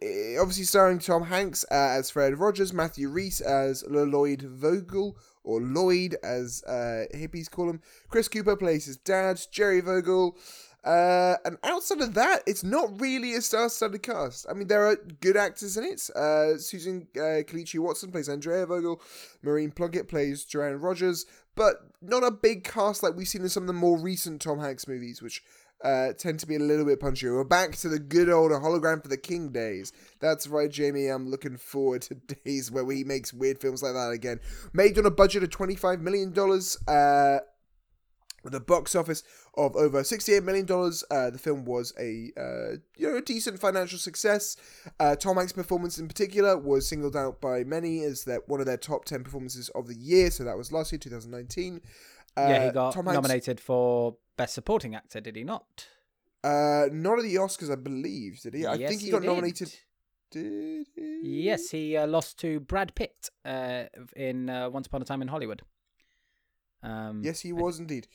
obviously 0.40 0.64
starring 0.64 0.98
Tom 0.98 1.24
Hanks 1.24 1.64
uh, 1.70 1.74
as 1.74 2.10
Fred 2.10 2.38
Rogers, 2.38 2.72
Matthew 2.72 3.08
Rhys 3.08 3.40
as 3.40 3.84
Lloyd 3.88 4.42
Vogel, 4.42 5.16
or 5.44 5.60
Lloyd 5.60 6.16
as 6.22 6.62
uh, 6.64 7.04
hippies 7.14 7.50
call 7.50 7.68
him. 7.70 7.80
Chris 8.08 8.28
Cooper 8.28 8.56
plays 8.56 8.84
his 8.86 8.96
dad, 8.98 9.40
Jerry 9.50 9.80
Vogel. 9.80 10.36
Uh, 10.84 11.36
and 11.44 11.58
outside 11.62 12.00
of 12.00 12.14
that, 12.14 12.42
it's 12.46 12.64
not 12.64 13.00
really 13.00 13.34
a 13.34 13.40
star-studded 13.40 14.02
cast. 14.02 14.46
I 14.48 14.54
mean, 14.54 14.68
there 14.68 14.86
are 14.86 14.96
good 15.20 15.36
actors 15.36 15.76
in 15.76 15.84
it. 15.84 16.08
Uh, 16.16 16.56
Susan 16.56 17.06
uh, 17.16 17.44
Kelechi 17.44 17.78
Watson 17.78 18.10
plays 18.10 18.28
Andrea 18.28 18.66
Vogel. 18.66 19.00
Maureen 19.42 19.70
Plunkett 19.70 20.08
plays 20.08 20.44
Joanne 20.44 20.80
Rogers. 20.80 21.26
But 21.54 21.76
not 22.00 22.22
a 22.22 22.30
big 22.30 22.64
cast 22.64 23.02
like 23.02 23.16
we've 23.16 23.28
seen 23.28 23.42
in 23.42 23.48
some 23.48 23.64
of 23.64 23.66
the 23.66 23.72
more 23.72 23.98
recent 23.98 24.40
Tom 24.40 24.60
Hanks 24.60 24.88
movies, 24.88 25.20
which 25.20 25.42
uh, 25.84 26.12
tend 26.12 26.38
to 26.40 26.46
be 26.46 26.56
a 26.56 26.60
little 26.60 26.84
bit 26.84 27.00
punchier. 27.00 27.34
We're 27.34 27.44
back 27.44 27.76
to 27.76 27.88
the 27.88 27.98
good 27.98 28.28
old 28.28 28.52
hologram 28.52 29.02
for 29.02 29.08
the 29.08 29.16
king 29.16 29.50
days. 29.50 29.92
That's 30.20 30.46
right, 30.46 30.70
Jamie. 30.70 31.08
I'm 31.08 31.28
looking 31.28 31.56
forward 31.56 32.02
to 32.02 32.14
days 32.44 32.70
where 32.70 32.90
he 32.90 33.04
makes 33.04 33.32
weird 33.32 33.60
films 33.60 33.82
like 33.82 33.94
that 33.94 34.10
again. 34.10 34.40
Made 34.72 34.98
on 34.98 35.06
a 35.06 35.10
budget 35.10 35.42
of 35.42 35.50
$25 35.50 36.00
million. 36.00 36.34
Uh, 36.86 37.40
a 38.52 38.60
box 38.60 38.94
office 38.94 39.22
of 39.56 39.74
over 39.76 40.02
$68 40.02 40.44
million, 40.44 40.66
uh, 41.10 41.30
the 41.30 41.38
film 41.38 41.64
was 41.64 41.92
a 41.98 42.30
uh, 42.36 42.76
you 42.96 43.08
know 43.10 43.16
a 43.16 43.22
decent 43.22 43.58
financial 43.58 43.98
success. 43.98 44.56
Uh, 44.98 45.16
Tom 45.16 45.36
Hanks' 45.36 45.52
performance 45.52 45.98
in 45.98 46.06
particular 46.08 46.56
was 46.56 46.88
singled 46.88 47.16
out 47.16 47.40
by 47.40 47.64
many 47.64 48.02
as 48.04 48.24
that 48.24 48.48
one 48.48 48.60
of 48.60 48.66
their 48.66 48.76
top 48.76 49.04
10 49.04 49.24
performances 49.24 49.68
of 49.70 49.88
the 49.88 49.96
year, 49.96 50.30
so 50.30 50.44
that 50.44 50.56
was 50.56 50.70
last 50.72 50.92
year, 50.92 50.98
2019. 50.98 51.80
Uh, 52.36 52.46
yeah, 52.48 52.64
he 52.66 52.70
got 52.70 52.94
Tom 52.94 53.06
Hanks- 53.06 53.14
nominated 53.16 53.58
for 53.60 54.16
Best 54.36 54.54
Supporting 54.54 54.94
Actor, 54.94 55.20
did 55.20 55.34
he 55.36 55.42
not? 55.44 55.86
Uh, 56.44 56.86
not 56.92 57.18
at 57.18 57.24
the 57.24 57.34
Oscars, 57.34 57.70
I 57.70 57.74
believe. 57.74 58.40
Did 58.42 58.54
he? 58.54 58.64
I 58.66 58.74
Yes, 58.74 58.88
think 58.90 59.00
he, 59.00 59.06
he 59.08 59.10
got 59.12 59.22
did. 59.22 59.26
nominated. 59.26 59.74
Did 60.30 60.86
he? 60.94 61.20
Yes, 61.44 61.70
he 61.70 61.96
uh, 61.96 62.06
lost 62.06 62.38
to 62.38 62.60
Brad 62.60 62.94
Pitt 62.94 63.28
uh, 63.44 63.84
in 64.14 64.48
uh, 64.48 64.70
Once 64.70 64.86
Upon 64.86 65.02
a 65.02 65.04
Time 65.04 65.22
in 65.22 65.28
Hollywood. 65.28 65.62
Um, 66.82 67.20
Yes, 67.24 67.40
he 67.40 67.52
was 67.52 67.78
indeed. 67.78 68.06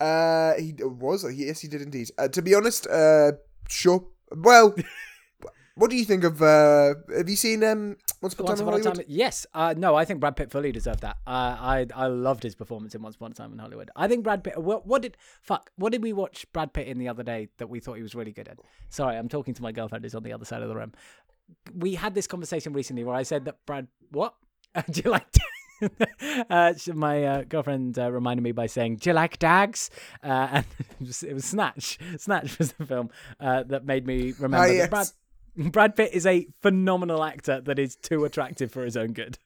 Uh, 0.00 0.54
he 0.54 0.74
was. 0.78 1.24
Yes, 1.34 1.60
he 1.60 1.68
did 1.68 1.82
indeed. 1.82 2.10
Uh, 2.18 2.28
to 2.28 2.42
be 2.42 2.54
honest, 2.54 2.86
uh, 2.86 3.32
sure. 3.68 4.06
Well, 4.30 4.74
what 5.74 5.90
do 5.90 5.96
you 5.96 6.04
think 6.04 6.24
of? 6.24 6.42
Uh, 6.42 6.94
have 7.16 7.28
you 7.28 7.36
seen 7.36 7.64
um 7.64 7.96
Once 8.20 8.34
Upon 8.34 8.46
a 8.46 8.48
Once 8.48 8.60
Time 8.60 8.68
in 8.68 8.74
Upon 8.74 8.80
a 8.80 8.84
Hollywood? 8.84 8.96
Time. 8.96 9.04
Yes. 9.08 9.46
Uh, 9.54 9.74
no, 9.76 9.94
I 9.94 10.04
think 10.04 10.20
Brad 10.20 10.36
Pitt 10.36 10.50
fully 10.50 10.72
deserved 10.72 11.00
that. 11.00 11.16
Uh, 11.26 11.56
I 11.58 11.86
I 11.94 12.06
loved 12.06 12.42
his 12.42 12.54
performance 12.54 12.94
in 12.94 13.02
Once 13.02 13.16
Upon 13.16 13.32
a 13.32 13.34
Time 13.34 13.52
in 13.52 13.58
Hollywood. 13.58 13.90
I 13.96 14.08
think 14.08 14.24
Brad 14.24 14.44
Pitt. 14.44 14.58
What, 14.58 14.86
what 14.86 15.02
did 15.02 15.16
fuck? 15.40 15.70
What 15.76 15.92
did 15.92 16.02
we 16.02 16.12
watch 16.12 16.46
Brad 16.52 16.72
Pitt 16.72 16.88
in 16.88 16.98
the 16.98 17.08
other 17.08 17.22
day 17.22 17.48
that 17.58 17.68
we 17.68 17.80
thought 17.80 17.94
he 17.94 18.02
was 18.02 18.14
really 18.14 18.32
good 18.32 18.48
at? 18.48 18.58
Sorry, 18.90 19.16
I'm 19.16 19.28
talking 19.28 19.54
to 19.54 19.62
my 19.62 19.72
girlfriend 19.72 20.04
who's 20.04 20.14
on 20.14 20.22
the 20.22 20.32
other 20.32 20.44
side 20.44 20.62
of 20.62 20.68
the 20.68 20.76
room. 20.76 20.92
We 21.74 21.94
had 21.94 22.14
this 22.14 22.26
conversation 22.26 22.72
recently 22.72 23.04
where 23.04 23.14
I 23.14 23.22
said 23.22 23.44
that 23.46 23.64
Brad. 23.66 23.88
What? 24.10 24.34
do 24.90 25.02
you 25.04 25.10
like? 25.10 25.26
uh, 26.50 26.72
my 26.94 27.24
uh, 27.24 27.42
girlfriend 27.42 27.98
uh, 27.98 28.10
reminded 28.10 28.42
me 28.42 28.52
by 28.52 28.66
saying, 28.66 28.96
"Do 28.96 29.10
you 29.10 29.14
like 29.14 29.38
dags?" 29.38 29.90
Uh, 30.22 30.26
and 30.52 30.66
it 30.78 30.86
was, 31.06 31.22
it 31.22 31.34
was 31.34 31.44
Snatch. 31.44 31.98
Snatch 32.18 32.58
was 32.58 32.72
the 32.72 32.86
film 32.86 33.10
uh, 33.40 33.62
that 33.64 33.84
made 33.84 34.06
me 34.06 34.32
remember 34.38 34.56
Ah, 34.58 34.66
that 34.66 34.74
yes. 34.74 34.88
Brad 34.88 35.72
Brad 35.72 35.96
Pitt 35.96 36.10
is 36.12 36.26
a 36.26 36.46
phenomenal 36.62 37.24
actor 37.24 37.60
that 37.62 37.78
is 37.78 37.96
too 37.96 38.24
attractive 38.24 38.70
for 38.70 38.84
his 38.84 38.96
own 38.96 39.12
good. 39.12 39.38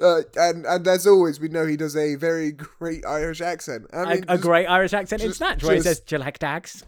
Uh, 0.00 0.22
and 0.36 0.64
and 0.66 0.88
as 0.88 1.06
always, 1.06 1.38
we 1.38 1.48
know 1.48 1.66
he 1.66 1.76
does 1.76 1.96
a 1.96 2.14
very 2.16 2.52
great 2.52 3.04
Irish 3.06 3.40
accent. 3.40 3.86
I 3.92 4.02
A, 4.02 4.06
mean, 4.06 4.24
a 4.24 4.26
just- 4.36 4.42
great 4.42 4.66
Irish 4.66 4.92
accent 4.94 5.22
in 5.22 5.28
just- 5.28 5.38
Snatch, 5.38 5.62
where 5.62 5.74
he 5.74 5.80
says, 5.82 6.00
"Do 6.00 6.16
you 6.16 6.20
like 6.20 6.38
dags?" 6.38 6.84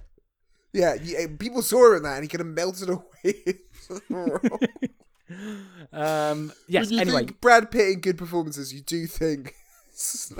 Yeah, 0.72 0.94
yeah, 1.00 1.26
people 1.38 1.62
saw 1.62 1.90
him 1.90 1.98
in 1.98 2.02
that, 2.02 2.14
and 2.14 2.24
he 2.24 2.28
kind 2.28 2.40
of 2.40 2.46
melted 2.48 2.88
away. 2.88 3.60
Um, 5.92 6.52
yes. 6.68 6.86
when 6.86 6.94
you 6.94 7.00
Anyway, 7.00 7.18
think 7.26 7.40
Brad 7.40 7.70
Pitt 7.70 7.88
in 7.94 8.00
good 8.00 8.18
performances, 8.18 8.72
you 8.74 8.80
do 8.80 9.06
think. 9.06 9.54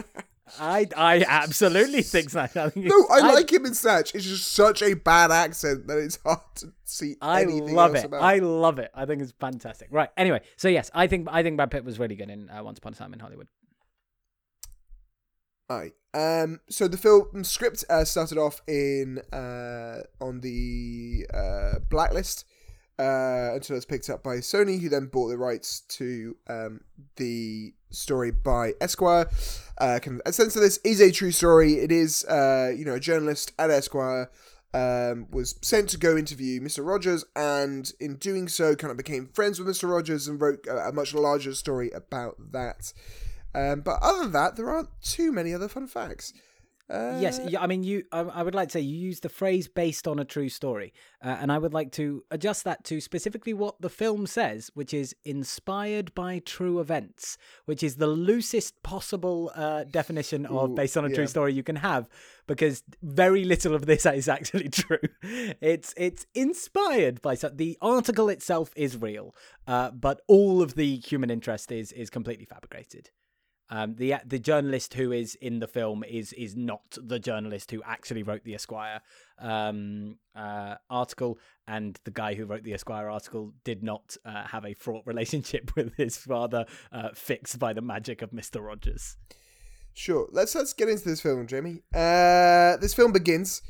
I 0.61 0.87
I 0.97 1.25
absolutely 1.27 2.03
think 2.03 2.29
Snatch. 2.31 2.57
I 2.57 2.68
think 2.68 2.87
no, 2.87 2.99
it's- 3.05 3.23
I 3.23 3.33
like 3.33 3.51
him 3.53 3.64
in 3.66 3.75
Snatch. 3.75 4.14
It's 4.14 4.25
just 4.25 4.53
such 4.53 4.83
a 4.83 4.94
bad 4.94 5.31
accent 5.31 5.87
that 5.87 5.99
it's 5.99 6.18
hard 6.25 6.38
to 6.57 6.73
see 6.85 7.16
I 7.23 7.42
anything 7.42 7.75
love 7.75 7.94
else 7.94 8.05
it. 8.05 8.07
about. 8.09 8.23
I 8.23 8.38
love 8.38 8.79
it. 8.79 8.90
I 8.94 9.07
think 9.07 9.23
it's 9.23 9.33
fantastic. 9.40 9.88
Right. 9.90 10.11
Anyway, 10.16 10.42
so 10.57 10.68
yes, 10.68 10.90
I 10.94 11.07
think 11.07 11.29
I 11.31 11.42
think 11.42 11.57
Brad 11.57 11.70
Pitt 11.70 11.85
was 11.85 11.99
really 11.99 12.14
good 12.14 12.29
in 12.31 12.51
uh, 12.51 12.62
Once 12.62 12.79
Upon 12.79 12.92
a 12.92 12.97
Time 12.97 13.12
in 13.14 13.20
Hollywood. 13.20 13.49
Aye. 15.70 15.92
Um. 16.12 16.61
So 16.68 16.88
the 16.88 16.99
film 16.99 17.42
script 17.42 17.85
uh, 17.88 18.05
started 18.05 18.37
off 18.38 18.61
in 18.68 19.18
uh 19.33 20.01
on 20.20 20.40
the 20.40 21.27
uh 21.33 21.79
blacklist 21.90 22.44
uh 22.98 23.54
until 23.54 23.74
it 23.74 23.78
was 23.78 23.85
picked 23.85 24.11
up 24.11 24.22
by 24.22 24.37
Sony, 24.37 24.80
who 24.80 24.88
then 24.88 25.07
bought 25.07 25.28
the 25.28 25.38
rights 25.38 25.80
to 25.80 26.37
um 26.48 26.80
the 27.16 27.74
story 27.90 28.30
by 28.30 28.74
Esquire. 28.80 29.28
Uh, 29.78 29.98
a 30.26 30.33
sense 30.33 30.57
of 30.57 30.62
this 30.62 30.78
is 30.85 31.00
a 31.00 31.11
true 31.11 31.33
story. 31.33 31.74
It 31.74 31.92
is 31.92 32.24
uh 32.24 32.72
you 32.76 32.85
know 32.85 32.94
a 32.94 33.00
journalist 33.00 33.52
at 33.59 33.70
Esquire. 33.70 34.30
Um, 34.72 35.28
was 35.30 35.54
sent 35.62 35.88
to 35.90 35.96
go 35.96 36.16
interview 36.16 36.61
Mr. 36.61 36.85
Rogers, 36.85 37.24
and 37.37 37.92
in 38.00 38.16
doing 38.16 38.48
so, 38.48 38.74
kind 38.74 38.90
of 38.90 38.96
became 38.96 39.28
friends 39.28 39.61
with 39.61 39.68
Mr. 39.68 39.88
Rogers 39.88 40.26
and 40.26 40.40
wrote 40.40 40.66
a, 40.66 40.88
a 40.88 40.92
much 40.92 41.14
larger 41.14 41.54
story 41.54 41.92
about 41.92 42.35
that. 42.50 42.92
Um, 43.54 43.83
but 43.83 44.00
other 44.02 44.24
than 44.24 44.33
that, 44.33 44.57
there 44.57 44.68
aren't 44.68 44.88
too 45.00 45.30
many 45.30 45.54
other 45.54 45.68
fun 45.68 45.87
facts. 45.87 46.33
Uh, 46.90 47.16
yes, 47.18 47.40
yeah, 47.49 47.62
I 47.62 47.66
mean, 47.66 47.83
you. 47.83 48.05
I, 48.12 48.20
I 48.20 48.42
would 48.42 48.55
like 48.55 48.68
to 48.68 48.73
say 48.73 48.81
you 48.81 48.99
used 48.99 49.23
the 49.23 49.31
phrase 49.31 49.68
"based 49.68 50.07
on 50.07 50.18
a 50.18 50.25
true 50.25 50.51
story," 50.51 50.92
uh, 51.25 51.38
and 51.40 51.51
I 51.51 51.57
would 51.57 51.73
like 51.73 51.92
to 51.92 52.23
adjust 52.31 52.64
that 52.64 52.85
to 52.85 53.01
specifically 53.01 53.55
what 53.55 53.81
the 53.81 53.88
film 53.88 54.27
says, 54.27 54.70
which 54.75 54.92
is 54.92 55.16
inspired 55.25 56.14
by 56.14 56.40
true 56.40 56.81
events, 56.81 57.38
which 57.64 57.83
is 57.83 57.97
the 57.97 58.07
loosest 58.07 58.83
possible 58.83 59.51
uh, 59.55 59.85
definition 59.85 60.44
of 60.44 60.73
Ooh, 60.73 60.75
based 60.75 60.99
on 60.99 61.07
a 61.07 61.09
yeah. 61.09 61.14
true 61.14 61.27
story 61.27 61.55
you 61.55 61.62
can 61.62 61.77
have, 61.77 62.07
because 62.47 62.83
very 63.03 63.44
little 63.44 63.75
of 63.75 63.87
this 63.87 64.05
is 64.20 64.29
actually 64.29 64.68
true. 64.68 65.09
It's 65.62 65.94
it's 65.97 66.27
inspired 66.35 67.23
by 67.23 67.35
so 67.35 67.49
the 67.49 67.79
article 67.81 68.29
itself 68.29 68.73
is 68.77 68.99
real, 68.99 69.35
uh, 69.66 69.90
but 69.90 70.20
all 70.29 70.61
of 70.61 70.75
the 70.75 70.97
human 70.97 71.31
interest 71.31 71.73
is 71.73 71.92
is 71.92 72.11
completely 72.11 72.44
fabricated. 72.44 73.09
Um, 73.70 73.94
the 73.96 74.16
the 74.27 74.38
journalist 74.38 74.94
who 74.94 75.11
is 75.11 75.35
in 75.37 75.59
the 75.59 75.66
film 75.66 76.05
is 76.05 76.33
is 76.35 76.55
not 76.55 76.98
the 77.00 77.18
journalist 77.18 77.70
who 77.70 77.83
actually 77.83 78.22
wrote 78.22 78.44
the 78.44 78.55
Esquire 78.55 79.00
um, 79.38 80.18
uh, 80.37 80.74
article, 80.90 81.38
and 81.66 81.98
the 82.05 82.11
guy 82.11 82.35
who 82.35 82.44
wrote 82.44 82.62
the 82.62 82.74
Esquire 82.74 83.09
article 83.09 83.53
did 83.64 83.83
not 83.83 84.16
uh, 84.24 84.46
have 84.46 84.66
a 84.66 84.74
fraught 84.74 85.03
relationship 85.07 85.74
with 85.77 85.94
his 85.96 86.16
father, 86.16 86.66
uh, 86.92 87.09
fixed 87.14 87.59
by 87.59 87.72
the 87.72 87.81
magic 87.81 88.20
of 88.20 88.33
Mister 88.33 88.61
Rogers. 88.61 89.16
Sure. 89.94 90.29
Let's 90.33 90.55
let's 90.55 90.72
get 90.72 90.88
into 90.88 91.05
this 91.09 91.20
film, 91.20 91.46
Jamie. 91.46 91.83
Uh, 91.94 92.77
this 92.79 92.92
film 92.92 93.12
begins 93.12 93.62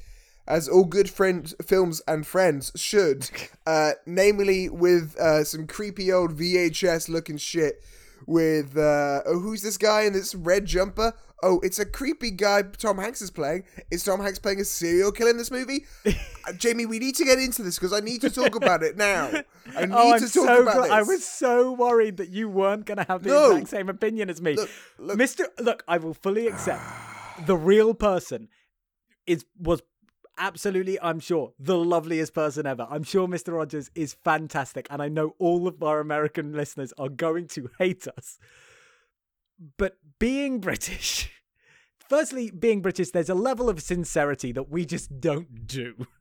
as 0.46 0.68
all 0.68 0.85
good 0.85 1.09
friend 1.09 1.54
films 1.64 2.02
and 2.07 2.26
friends 2.26 2.72
should, 2.74 3.30
uh, 3.66 3.92
namely 4.07 4.68
with 4.68 5.16
uh, 5.18 5.44
some 5.44 5.66
creepy 5.66 6.11
old 6.12 6.37
VHS 6.37 7.09
looking 7.09 7.37
shit. 7.37 7.83
With 8.26 8.76
uh, 8.76 9.22
oh, 9.26 9.38
who's 9.40 9.62
this 9.62 9.76
guy 9.76 10.02
in 10.02 10.12
this 10.12 10.34
red 10.34 10.64
jumper? 10.66 11.12
Oh, 11.42 11.60
it's 11.62 11.78
a 11.78 11.84
creepy 11.84 12.30
guy 12.30 12.62
Tom 12.62 12.96
Hanks 12.96 13.20
is 13.20 13.30
playing. 13.30 13.64
Is 13.90 14.02
Tom 14.02 14.20
Hanks 14.20 14.38
playing 14.38 14.60
a 14.60 14.64
serial 14.64 15.12
killer 15.12 15.30
in 15.30 15.37
this 15.37 15.50
movie? 15.50 15.84
uh, 16.06 16.12
Jamie, 16.56 16.87
we 16.87 16.98
need 16.98 17.14
to 17.16 17.24
get 17.24 17.38
into 17.38 17.62
this 17.62 17.78
because 17.78 17.92
I 17.92 18.00
need 18.00 18.22
to 18.22 18.30
talk 18.30 18.54
about 18.54 18.82
it 18.82 18.96
now. 18.96 19.26
I 19.76 19.84
need 19.87 19.92
Oh, 19.94 20.12
I'm 20.14 20.20
to 20.20 20.24
talk 20.24 20.32
so 20.32 20.62
about 20.62 20.76
gl- 20.76 20.82
this. 20.84 20.90
I 20.92 21.02
was 21.02 21.24
so 21.24 21.72
worried 21.72 22.16
that 22.16 22.30
you 22.30 22.48
weren't 22.48 22.87
going 22.87 22.96
to 22.98 23.04
have 23.04 23.22
the 23.24 23.28
No. 23.28 23.50
exact 23.52 23.68
same 23.68 23.88
opinion 23.90 24.30
as 24.30 24.40
me, 24.40 24.54
Look, 24.54 24.70
look. 24.98 25.18
Mister. 25.18 25.48
Look, 25.60 25.84
I 25.87 25.98
will 25.98 26.14
fully 26.14 26.46
accept 26.46 26.82
the 27.46 27.56
real 27.56 27.92
person 27.92 28.48
is 29.26 29.44
was 29.58 29.82
absolutely, 30.38 31.00
I'm 31.00 31.20
sure, 31.20 31.52
the 31.58 31.76
loveliest 31.76 32.34
person 32.34 32.66
ever. 32.66 32.86
I'm 32.90 33.02
sure 33.02 33.26
Mr. 33.28 33.54
Rogers 33.54 33.90
is 33.94 34.14
fantastic, 34.14 34.86
and 34.90 35.02
I 35.02 35.08
know 35.08 35.34
all 35.38 35.66
of 35.66 35.82
our 35.82 36.00
American 36.00 36.52
listeners 36.52 36.92
are 36.98 37.08
going 37.08 37.46
to 37.48 37.70
hate 37.78 38.06
us. 38.16 38.38
But 39.76 39.98
being 40.18 40.60
British, 40.60 41.30
firstly, 42.08 42.50
being 42.50 42.82
British, 42.82 43.10
there's 43.10 43.28
a 43.28 43.34
level 43.34 43.68
of 43.68 43.82
sincerity 43.82 44.52
that 44.52 44.70
we 44.70 44.84
just 44.84 45.20
don't 45.20 45.66
do. 45.66 46.06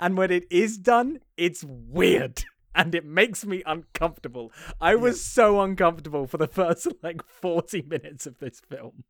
And 0.00 0.16
when 0.16 0.30
it 0.30 0.46
is 0.50 0.78
done, 0.78 1.20
it's 1.36 1.62
weird. 1.62 2.46
And 2.74 2.94
it 2.94 3.04
makes 3.04 3.44
me 3.44 3.62
uncomfortable. 3.66 4.50
I 4.80 4.94
was 4.94 5.22
so 5.22 5.60
uncomfortable 5.60 6.26
for 6.26 6.38
the 6.38 6.46
first 6.46 6.88
like 7.02 7.22
40 7.22 7.82
minutes 7.82 8.26
of 8.26 8.38
this 8.38 8.60
film. 8.60 9.04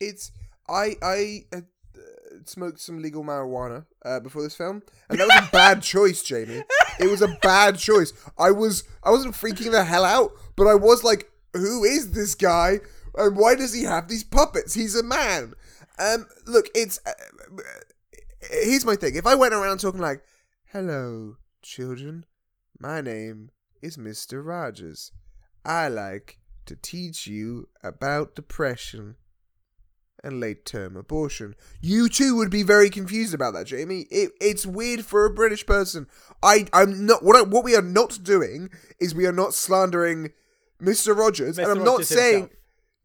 it's 0.00 0.32
I 0.68 0.96
I 1.02 1.42
smoked 2.46 2.80
some 2.80 3.00
legal 3.00 3.24
marijuana 3.24 3.86
uh, 4.04 4.20
before 4.20 4.42
this 4.42 4.54
film, 4.54 4.82
and 5.08 5.18
that 5.18 5.26
was 5.26 5.48
a 5.48 5.50
bad 5.50 5.82
choice, 5.94 6.22
Jamie. 6.22 6.62
It 7.00 7.10
was 7.10 7.22
a 7.22 7.38
bad 7.42 7.78
choice. 7.78 8.12
I 8.38 8.50
was 8.50 8.84
I 9.02 9.10
wasn't 9.10 9.34
freaking 9.34 9.72
the 9.72 9.84
hell 9.84 10.04
out, 10.04 10.32
but 10.56 10.66
I 10.66 10.74
was 10.74 11.02
like, 11.02 11.30
who 11.54 11.84
is 11.84 12.10
this 12.12 12.34
guy, 12.34 12.80
and 13.16 13.36
why 13.36 13.54
does 13.54 13.72
he 13.72 13.84
have 13.84 14.08
these 14.08 14.24
puppets? 14.24 14.74
He's 14.74 14.94
a 14.94 15.02
man. 15.02 15.54
Um, 15.98 16.26
look, 16.46 16.66
it's 16.74 17.00
uh, 17.06 17.12
here's 18.50 18.84
my 18.84 18.96
thing. 18.96 19.16
If 19.16 19.26
I 19.26 19.34
went 19.34 19.54
around 19.54 19.78
talking 19.78 20.00
like, 20.00 20.22
"Hello, 20.72 21.36
children, 21.62 22.26
my 22.78 23.00
name 23.00 23.50
is 23.82 23.98
Mister 23.98 24.42
Rogers. 24.42 25.12
I 25.64 25.88
like 25.88 26.38
to 26.66 26.76
teach 26.76 27.26
you 27.26 27.68
about 27.82 28.34
depression." 28.34 29.16
And 30.24 30.40
late 30.40 30.64
term 30.64 30.96
abortion. 30.96 31.54
You 31.80 32.08
too 32.08 32.36
would 32.36 32.50
be 32.50 32.62
very 32.62 32.90
confused 32.90 33.34
about 33.34 33.54
that, 33.54 33.66
Jamie. 33.66 34.06
It, 34.10 34.32
it's 34.40 34.66
weird 34.66 35.04
for 35.04 35.24
a 35.24 35.30
British 35.30 35.64
person. 35.66 36.06
I 36.42 36.66
I'm 36.72 37.06
not 37.06 37.22
what 37.24 37.36
I, 37.36 37.42
what 37.42 37.64
we 37.64 37.76
are 37.76 37.82
not 37.82 38.18
doing 38.22 38.70
is 39.00 39.14
we 39.14 39.26
are 39.26 39.32
not 39.32 39.54
slandering 39.54 40.32
Mr. 40.82 41.16
Rogers, 41.16 41.58
and 41.58 41.68
I'm 41.68 41.84
not 41.84 42.04
saying 42.04 42.32
himself. 42.40 42.50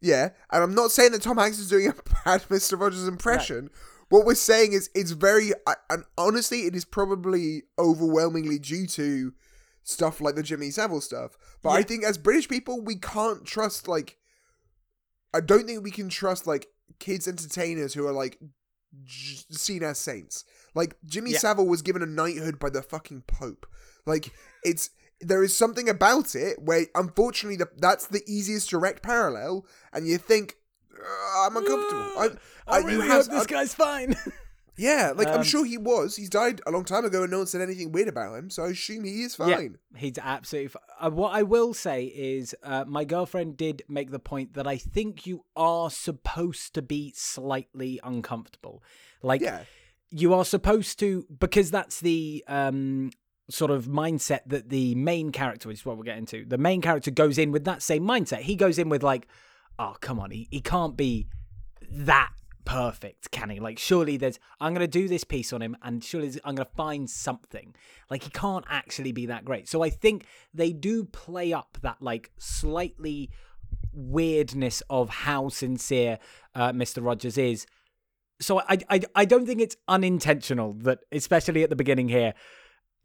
yeah, 0.00 0.28
and 0.50 0.62
I'm 0.62 0.74
not 0.74 0.90
saying 0.92 1.12
that 1.12 1.22
Tom 1.22 1.38
Hanks 1.38 1.58
is 1.58 1.68
doing 1.68 1.88
a 1.88 1.92
bad 2.24 2.42
Mr. 2.48 2.78
Rogers 2.80 3.06
impression. 3.08 3.70
What 4.10 4.26
we're 4.26 4.34
saying 4.34 4.72
is 4.74 4.90
it's 4.94 5.10
very 5.12 5.52
I- 5.66 5.74
and 5.90 6.04
honestly, 6.18 6.62
it 6.66 6.76
is 6.76 6.84
probably 6.84 7.62
overwhelmingly 7.78 8.58
due 8.58 8.86
to 8.88 9.32
stuff 9.82 10.20
like 10.20 10.34
the 10.34 10.42
Jimmy 10.42 10.70
Savile 10.70 11.00
stuff. 11.00 11.36
But 11.62 11.70
I 11.70 11.82
think 11.82 12.04
as 12.04 12.16
British 12.18 12.48
people, 12.48 12.80
we 12.80 12.96
can't 12.96 13.44
trust 13.44 13.88
like 13.88 14.18
I 15.32 15.40
don't 15.40 15.66
think 15.66 15.82
we 15.82 15.90
can 15.90 16.08
trust 16.08 16.46
like 16.46 16.68
kids 16.98 17.26
entertainers 17.28 17.94
who 17.94 18.06
are 18.06 18.12
like 18.12 18.38
j- 19.04 19.44
seen 19.50 19.82
as 19.82 19.98
saints. 19.98 20.44
Like 20.74 20.96
Jimmy 21.04 21.32
Yeah. 21.32 21.38
Savile 21.38 21.66
was 21.66 21.82
given 21.82 22.02
a 22.02 22.06
knighthood 22.06 22.58
by 22.58 22.70
the 22.70 22.82
fucking 22.82 23.22
Pope. 23.26 23.66
Like 24.06 24.30
it's 24.64 24.90
there 25.20 25.42
is 25.42 25.56
something 25.56 25.88
about 25.88 26.34
it 26.34 26.60
where 26.60 26.86
unfortunately 26.94 27.56
the, 27.56 27.68
that's 27.78 28.06
the 28.08 28.22
easiest 28.26 28.68
direct 28.70 29.02
parallel, 29.02 29.64
and 29.92 30.06
you 30.06 30.18
think 30.18 30.56
"Uh, 30.92 31.46
I'm 31.46 31.56
uncomfortable. 31.56 32.02
I, 32.18 32.28
I, 32.66 32.76
I- 32.76 32.78
really 32.80 32.94
you 32.94 33.00
hope 33.02 33.10
have 33.10 33.28
this 33.28 33.42
I- 33.44 33.46
guy's 33.46 33.74
fine. 33.74 34.16
yeah, 34.76 35.12
like 35.14 35.28
I'm 35.28 35.38
Um, 35.38 35.42
sure 35.44 35.64
he 35.64 35.78
was. 35.78 36.16
He's 36.16 36.30
died 36.30 36.60
a 36.66 36.70
long 36.70 36.84
time 36.84 37.04
ago, 37.04 37.22
and 37.22 37.30
no 37.30 37.38
one 37.38 37.46
said 37.46 37.60
anything 37.60 37.92
weird 37.92 38.08
about 38.08 38.34
him. 38.36 38.50
So 38.50 38.64
I 38.64 38.68
assume 38.70 39.04
he 39.04 39.22
is 39.22 39.34
fine. 39.36 39.78
He's 39.96 40.18
absolutely. 40.18 40.66
F- 40.74 40.76
uh, 41.06 41.10
what 41.10 41.32
I 41.34 41.42
will 41.42 41.74
say 41.74 42.04
is, 42.06 42.54
uh, 42.62 42.84
my 42.86 43.04
girlfriend 43.04 43.56
did 43.56 43.82
make 43.88 44.10
the 44.10 44.18
point 44.18 44.54
that 44.54 44.66
I 44.66 44.76
think 44.76 45.26
you 45.26 45.44
are 45.56 45.90
supposed 45.90 46.74
to 46.74 46.82
be 46.82 47.12
slightly 47.16 48.00
uncomfortable. 48.02 48.82
Like, 49.22 49.40
Yeah. 49.40 49.64
you 50.10 50.34
are 50.34 50.44
supposed 50.44 50.98
to, 51.00 51.26
because 51.38 51.70
that's 51.70 52.00
the 52.00 52.44
um, 52.48 53.10
sort 53.50 53.70
of 53.70 53.86
mindset 53.86 54.40
that 54.46 54.68
the 54.70 54.94
main 54.94 55.30
character, 55.32 55.68
which 55.68 55.80
is 55.80 55.86
what 55.86 55.96
we'll 55.96 56.04
get 56.04 56.18
into, 56.18 56.44
the 56.44 56.58
main 56.58 56.80
character 56.80 57.10
goes 57.10 57.38
in 57.38 57.52
with 57.52 57.64
that 57.64 57.82
same 57.82 58.02
mindset. 58.02 58.40
He 58.40 58.56
goes 58.56 58.78
in 58.78 58.88
with, 58.88 59.02
like, 59.02 59.26
oh, 59.78 59.96
come 60.00 60.18
on, 60.20 60.30
he, 60.30 60.48
he 60.50 60.60
can't 60.60 60.96
be 60.96 61.26
that 61.90 62.30
perfect, 62.64 63.30
can 63.30 63.50
he? 63.50 63.60
Like, 63.60 63.78
surely 63.78 64.16
there's, 64.16 64.38
I'm 64.60 64.74
going 64.74 64.86
to 64.86 64.88
do 64.88 65.08
this 65.08 65.24
piece 65.24 65.52
on 65.52 65.62
him 65.62 65.76
and 65.82 66.02
surely 66.02 66.28
I'm 66.44 66.54
going 66.54 66.66
to 66.66 66.74
find 66.76 67.08
something. 67.08 67.74
Like, 68.10 68.22
he 68.22 68.30
can't 68.30 68.64
actually 68.68 69.12
be 69.12 69.26
that 69.26 69.44
great. 69.44 69.68
So 69.68 69.82
I 69.82 69.90
think 69.90 70.26
they 70.52 70.72
do 70.72 71.04
play 71.04 71.52
up 71.52 71.78
that, 71.82 72.00
like, 72.00 72.30
slightly 72.38 73.30
weirdness 73.92 74.82
of 74.90 75.08
how 75.08 75.48
sincere 75.48 76.18
uh, 76.54 76.72
Mr. 76.72 77.04
Rogers 77.04 77.38
is. 77.38 77.66
So 78.40 78.60
I, 78.60 78.78
I 78.90 79.00
I 79.14 79.24
don't 79.24 79.46
think 79.46 79.60
it's 79.60 79.76
unintentional 79.86 80.72
that, 80.80 81.00
especially 81.12 81.62
at 81.62 81.70
the 81.70 81.76
beginning 81.76 82.08
here, 82.08 82.34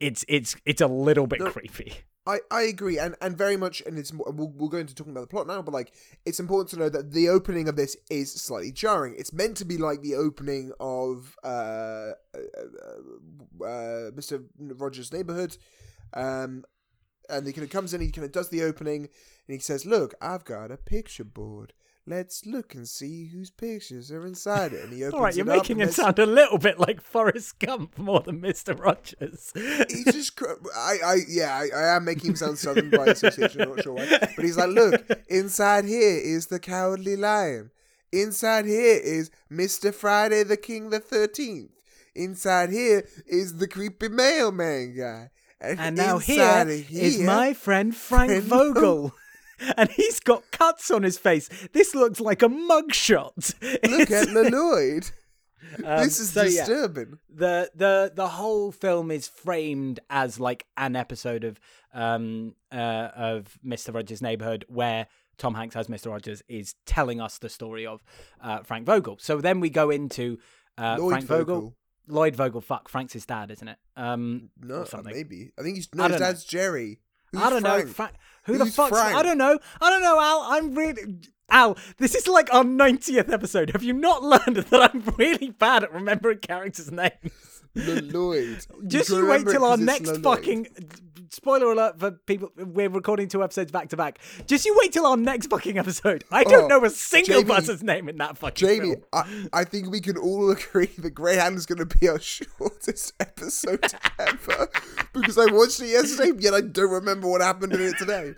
it's 0.00 0.24
it's 0.28 0.56
it's 0.64 0.80
a 0.80 0.86
little 0.86 1.26
bit 1.26 1.40
No. 1.40 1.50
creepy. 1.50 1.92
I, 2.26 2.38
I 2.50 2.62
agree, 2.62 2.98
and, 2.98 3.16
and 3.22 3.36
very 3.36 3.56
much, 3.56 3.80
and 3.86 3.98
it's 3.98 4.12
we'll, 4.12 4.52
we'll 4.54 4.68
go 4.68 4.76
into 4.76 4.94
talking 4.94 5.12
about 5.12 5.22
the 5.22 5.26
plot 5.26 5.46
now, 5.46 5.62
but 5.62 5.72
like 5.72 5.94
it's 6.26 6.38
important 6.38 6.68
to 6.70 6.78
know 6.78 6.88
that 6.90 7.12
the 7.12 7.28
opening 7.30 7.66
of 7.66 7.76
this 7.76 7.96
is 8.10 8.32
slightly 8.32 8.70
jarring. 8.72 9.14
It's 9.16 9.32
meant 9.32 9.56
to 9.56 9.64
be 9.64 9.78
like 9.78 10.02
the 10.02 10.16
opening 10.16 10.70
of 10.78 11.34
uh, 11.42 11.46
uh, 11.48 12.12
uh, 12.34 13.64
uh, 13.64 14.10
Mr. 14.12 14.44
Rogers' 14.58 15.12
Neighborhood, 15.12 15.56
um, 16.12 16.64
and 17.30 17.46
he 17.46 17.52
kind 17.54 17.64
of 17.64 17.70
comes 17.70 17.94
in, 17.94 18.00
he 18.02 18.10
kind 18.10 18.26
of 18.26 18.32
does 18.32 18.50
the 18.50 18.62
opening, 18.62 19.04
and 19.48 19.54
he 19.54 19.58
says, 19.58 19.86
"Look, 19.86 20.14
I've 20.20 20.44
got 20.44 20.70
a 20.70 20.76
picture 20.76 21.24
board. 21.24 21.72
Let's 22.06 22.44
look 22.46 22.74
and 22.74 22.88
see 22.88 23.26
whose 23.26 23.50
pictures 23.50 24.10
are 24.10 24.26
inside 24.26 24.72
it." 24.72 24.84
And 24.84 24.92
he 24.92 25.02
opens 25.04 25.14
All 25.14 25.20
right, 25.22 25.34
you're 25.36 25.46
it 25.46 25.56
making 25.56 25.80
and 25.80 25.90
it 25.90 25.94
sound 25.94 26.18
a 26.18 26.26
little 26.26 26.58
bit 26.58 26.78
like 26.80 27.00
Forrest 27.00 27.58
Gump 27.58 27.98
more 27.98 28.20
than 28.20 28.40
Mr. 28.40 28.78
Rogers. 28.78 29.52
he's 29.54 30.04
just 30.04 30.36
cr- 30.36 30.54
I, 30.76 30.96
I 31.04 31.16
yeah 31.28 31.54
I, 31.54 31.68
I 31.76 31.96
am 31.96 32.04
making 32.04 32.30
him 32.30 32.36
sound 32.36 32.58
southern 32.58 32.90
by 32.90 33.06
association 33.16 33.60
i'm 33.62 33.70
not 33.70 33.82
sure 33.82 33.92
why 33.94 34.06
but 34.34 34.44
he's 34.44 34.56
like 34.56 34.70
look 34.70 35.06
inside 35.28 35.84
here 35.84 36.18
is 36.18 36.46
the 36.46 36.58
cowardly 36.58 37.16
lion 37.16 37.70
inside 38.12 38.64
here 38.66 38.98
is 39.02 39.30
mr 39.50 39.92
friday 39.94 40.42
the 40.42 40.56
king 40.56 40.90
the 40.90 41.00
13th 41.00 41.68
inside 42.14 42.70
here 42.70 43.06
is 43.26 43.58
the 43.58 43.68
creepy 43.68 44.08
mailman 44.08 44.96
guy 44.96 45.30
And 45.60 45.96
now 45.96 46.18
here 46.18 46.42
inside 46.42 46.68
is 46.68 47.16
here- 47.16 47.26
my 47.26 47.52
friend 47.54 47.94
Frank 47.94 48.30
Friend 48.30 48.44
Vogel. 48.44 49.14
And 49.76 49.90
he's 49.90 50.20
got 50.20 50.50
cuts 50.50 50.90
on 50.90 51.02
his 51.02 51.18
face. 51.18 51.48
This 51.72 51.94
looks 51.94 52.20
like 52.20 52.42
a 52.42 52.48
mugshot. 52.48 53.54
look 53.90 54.10
at 54.10 54.28
Lloyd. 54.52 55.10
Um, 55.84 56.02
this 56.02 56.18
is 56.18 56.30
so, 56.30 56.42
yeah. 56.42 56.64
disturbing 56.66 57.18
the 57.32 57.70
the 57.74 58.10
the 58.14 58.26
whole 58.26 58.72
film 58.72 59.10
is 59.10 59.28
framed 59.28 60.00
as 60.08 60.40
like 60.40 60.66
an 60.76 60.96
episode 60.96 61.44
of 61.44 61.60
um 61.92 62.54
uh 62.72 63.08
of 63.14 63.56
Mr. 63.64 63.94
Rogers' 63.94 64.22
Neighborhood 64.22 64.64
where 64.68 65.06
Tom 65.36 65.54
Hanks 65.54 65.76
as 65.76 65.86
Mr. 65.86 66.10
Rogers 66.10 66.42
is 66.48 66.74
telling 66.86 67.20
us 67.20 67.38
the 67.38 67.48
story 67.48 67.86
of 67.86 68.02
uh, 68.40 68.62
Frank 68.62 68.84
Vogel. 68.86 69.18
So 69.20 69.40
then 69.40 69.60
we 69.60 69.70
go 69.70 69.90
into 69.90 70.38
uh, 70.76 70.96
Lloyd 70.98 71.10
Frank 71.12 71.24
Vogel. 71.26 71.54
Vogel. 71.54 71.76
Lloyd 72.08 72.34
Vogel, 72.36 72.60
fuck, 72.62 72.88
Frank's 72.88 73.12
his 73.12 73.26
dad, 73.26 73.50
isn't 73.52 73.68
it? 73.68 73.78
Um, 73.96 74.50
no 74.60 74.84
something. 74.84 75.14
maybe 75.14 75.52
i 75.58 75.62
think 75.62 75.76
he's 75.76 75.88
no 75.94 76.04
his 76.04 76.12
don't 76.12 76.20
know. 76.20 76.26
dad's 76.26 76.44
jerry 76.44 77.00
Who's 77.32 77.42
I 77.42 77.50
don't 77.50 77.62
know. 77.62 77.82
Frank? 77.86 77.88
Fra- 77.94 78.12
who 78.44 78.58
the 78.58 78.66
fuck's 78.66 78.96
I 78.96 79.22
don't 79.22 79.38
know. 79.38 79.58
I 79.80 79.90
don't 79.90 80.02
know, 80.02 80.20
Al. 80.20 80.42
I'm 80.48 80.74
really 80.74 81.20
Al. 81.50 81.76
This 81.98 82.14
is 82.14 82.26
like 82.28 82.52
our 82.52 82.64
90th 82.64 83.32
episode. 83.32 83.70
Have 83.70 83.82
you 83.82 83.92
not 83.92 84.22
learned 84.46 84.56
that 84.56 84.90
I'm 84.94 85.02
really 85.16 85.50
bad 85.50 85.84
at 85.84 85.92
remembering 85.92 86.38
characters' 86.38 86.90
names? 86.90 87.12
Lloyd. 87.74 88.64
Just 88.86 89.08
can 89.10 89.18
you 89.18 89.26
wait 89.26 89.46
till 89.46 89.64
our 89.64 89.76
next 89.76 90.08
Lloyd. 90.08 90.22
fucking 90.22 90.66
spoiler 91.30 91.70
alert 91.72 92.00
for 92.00 92.10
people. 92.10 92.50
We're 92.56 92.88
recording 92.88 93.28
two 93.28 93.42
episodes 93.44 93.70
back 93.70 93.88
to 93.90 93.96
back. 93.96 94.18
Just 94.46 94.66
you 94.66 94.76
wait 94.80 94.92
till 94.92 95.06
our 95.06 95.16
next 95.16 95.46
fucking 95.48 95.78
episode. 95.78 96.24
I 96.32 96.42
don't 96.44 96.64
Oh, 96.64 96.66
know 96.78 96.84
a 96.84 96.90
single 96.90 97.42
Jamie- 97.42 97.54
person's 97.54 97.82
name 97.84 98.08
in 98.08 98.16
that 98.18 98.36
fucking 98.36 98.66
Jamie, 98.68 98.90
film. 98.94 99.04
I, 99.12 99.46
I 99.52 99.64
think 99.64 99.90
we 99.90 100.00
can 100.00 100.16
all 100.16 100.50
agree 100.50 100.90
that 100.98 101.10
Greyhound 101.10 101.56
is 101.56 101.66
going 101.66 101.78
to 101.78 101.86
be 101.98 102.08
our 102.08 102.18
shortest 102.20 103.12
episode 103.20 103.84
ever 104.18 104.68
because 105.12 105.38
I 105.38 105.46
watched 105.52 105.80
it 105.80 105.88
yesterday, 105.90 106.32
yet 106.38 106.54
I 106.54 106.62
don't 106.62 106.90
remember 106.90 107.28
what 107.28 107.40
happened 107.40 107.72
in 107.74 107.80
it 107.80 107.96
today. 107.98 108.34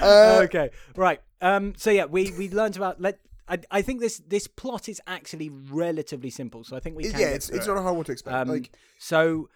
Uh, 0.00 0.40
okay, 0.44 0.70
right. 0.96 1.20
Um. 1.40 1.74
So 1.76 1.90
yeah, 1.90 2.04
we 2.06 2.32
we 2.38 2.50
learned 2.50 2.76
about 2.76 3.00
let. 3.00 3.18
I, 3.46 3.58
I 3.70 3.82
think 3.82 4.00
this 4.00 4.22
this 4.26 4.46
plot 4.46 4.88
is 4.88 5.00
actually 5.06 5.50
relatively 5.50 6.30
simple, 6.30 6.64
so 6.64 6.76
I 6.76 6.80
think 6.80 6.96
we 6.96 7.04
can 7.04 7.20
yeah, 7.20 7.28
it's 7.28 7.50
it's 7.50 7.66
not 7.66 7.76
a 7.76 7.82
hard 7.82 7.96
one 7.96 8.04
to 8.06 8.12
explain. 8.12 8.36
Um, 8.36 8.48
like, 8.48 8.70
so 8.98 9.48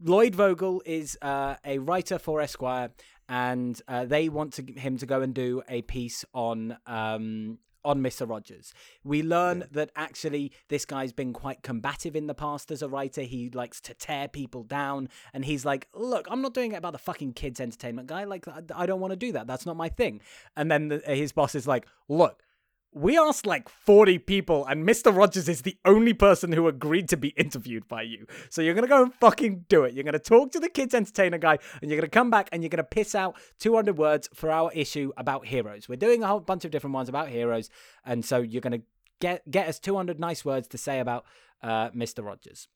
Lloyd 0.00 0.34
Vogel 0.34 0.82
is 0.84 1.16
uh, 1.22 1.54
a 1.64 1.78
writer 1.78 2.18
for 2.18 2.40
Esquire, 2.40 2.90
and 3.28 3.80
uh, 3.86 4.04
they 4.04 4.28
want 4.28 4.54
to, 4.54 4.62
him 4.62 4.98
to 4.98 5.06
go 5.06 5.22
and 5.22 5.32
do 5.32 5.62
a 5.68 5.82
piece 5.82 6.24
on 6.34 6.76
um, 6.86 7.58
on 7.84 8.02
Mister 8.02 8.26
Rogers. 8.26 8.74
We 9.04 9.22
learn 9.22 9.64
that 9.70 9.90
actually 9.94 10.50
this 10.68 10.84
guy's 10.84 11.12
been 11.12 11.32
quite 11.32 11.62
combative 11.62 12.16
in 12.16 12.26
the 12.26 12.34
past 12.34 12.72
as 12.72 12.82
a 12.82 12.88
writer. 12.88 13.22
He 13.22 13.48
likes 13.50 13.80
to 13.82 13.94
tear 13.94 14.26
people 14.26 14.64
down, 14.64 15.08
and 15.32 15.44
he's 15.44 15.64
like, 15.64 15.86
"Look, 15.94 16.26
I'm 16.28 16.42
not 16.42 16.52
doing 16.52 16.72
it 16.72 16.76
about 16.76 16.94
the 16.94 16.98
fucking 16.98 17.34
kids 17.34 17.60
entertainment 17.60 18.08
guy. 18.08 18.24
Like, 18.24 18.48
I, 18.48 18.62
I 18.74 18.86
don't 18.86 19.00
want 19.00 19.12
to 19.12 19.16
do 19.16 19.30
that. 19.32 19.46
That's 19.46 19.66
not 19.66 19.76
my 19.76 19.88
thing." 19.88 20.20
And 20.56 20.68
then 20.68 20.88
the, 20.88 20.98
his 21.06 21.30
boss 21.30 21.54
is 21.54 21.68
like, 21.68 21.86
"Look." 22.08 22.42
We 22.92 23.18
asked 23.18 23.44
like 23.44 23.68
40 23.68 24.18
people, 24.20 24.64
and 24.64 24.88
Mr. 24.88 25.14
Rogers 25.14 25.50
is 25.50 25.62
the 25.62 25.76
only 25.84 26.14
person 26.14 26.52
who 26.52 26.66
agreed 26.66 27.10
to 27.10 27.16
be 27.16 27.28
interviewed 27.28 27.86
by 27.88 28.02
you. 28.02 28.26
So 28.48 28.62
you're 28.62 28.72
going 28.72 28.84
to 28.84 28.88
go 28.88 29.02
and 29.02 29.12
fucking 29.14 29.66
do 29.68 29.84
it. 29.84 29.92
You're 29.92 30.04
going 30.04 30.14
to 30.14 30.18
talk 30.18 30.52
to 30.52 30.60
the 30.60 30.70
kids' 30.70 30.94
entertainer 30.94 31.36
guy, 31.36 31.58
and 31.82 31.90
you're 31.90 32.00
going 32.00 32.10
to 32.10 32.14
come 32.14 32.30
back 32.30 32.48
and 32.52 32.62
you're 32.62 32.70
going 32.70 32.78
to 32.78 32.84
piss 32.84 33.14
out 33.14 33.36
200 33.58 33.98
words 33.98 34.30
for 34.32 34.50
our 34.50 34.72
issue 34.72 35.12
about 35.18 35.46
heroes. 35.46 35.90
We're 35.90 35.96
doing 35.96 36.22
a 36.22 36.26
whole 36.26 36.40
bunch 36.40 36.64
of 36.64 36.70
different 36.70 36.94
ones 36.94 37.10
about 37.10 37.28
heroes, 37.28 37.68
and 38.04 38.24
so 38.24 38.38
you're 38.38 38.62
going 38.62 38.80
to 38.80 38.86
get 39.20 39.50
get 39.50 39.68
us 39.68 39.78
200 39.78 40.18
nice 40.18 40.44
words 40.44 40.66
to 40.68 40.78
say 40.78 41.00
about 41.00 41.26
uh, 41.62 41.90
Mr. 41.90 42.24
Rogers. 42.24 42.68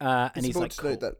Uh, 0.00 0.28
and 0.34 0.44
it's 0.44 0.46
he's 0.46 0.56
like, 0.56 0.76
cool. 0.76 0.96
that 0.96 1.14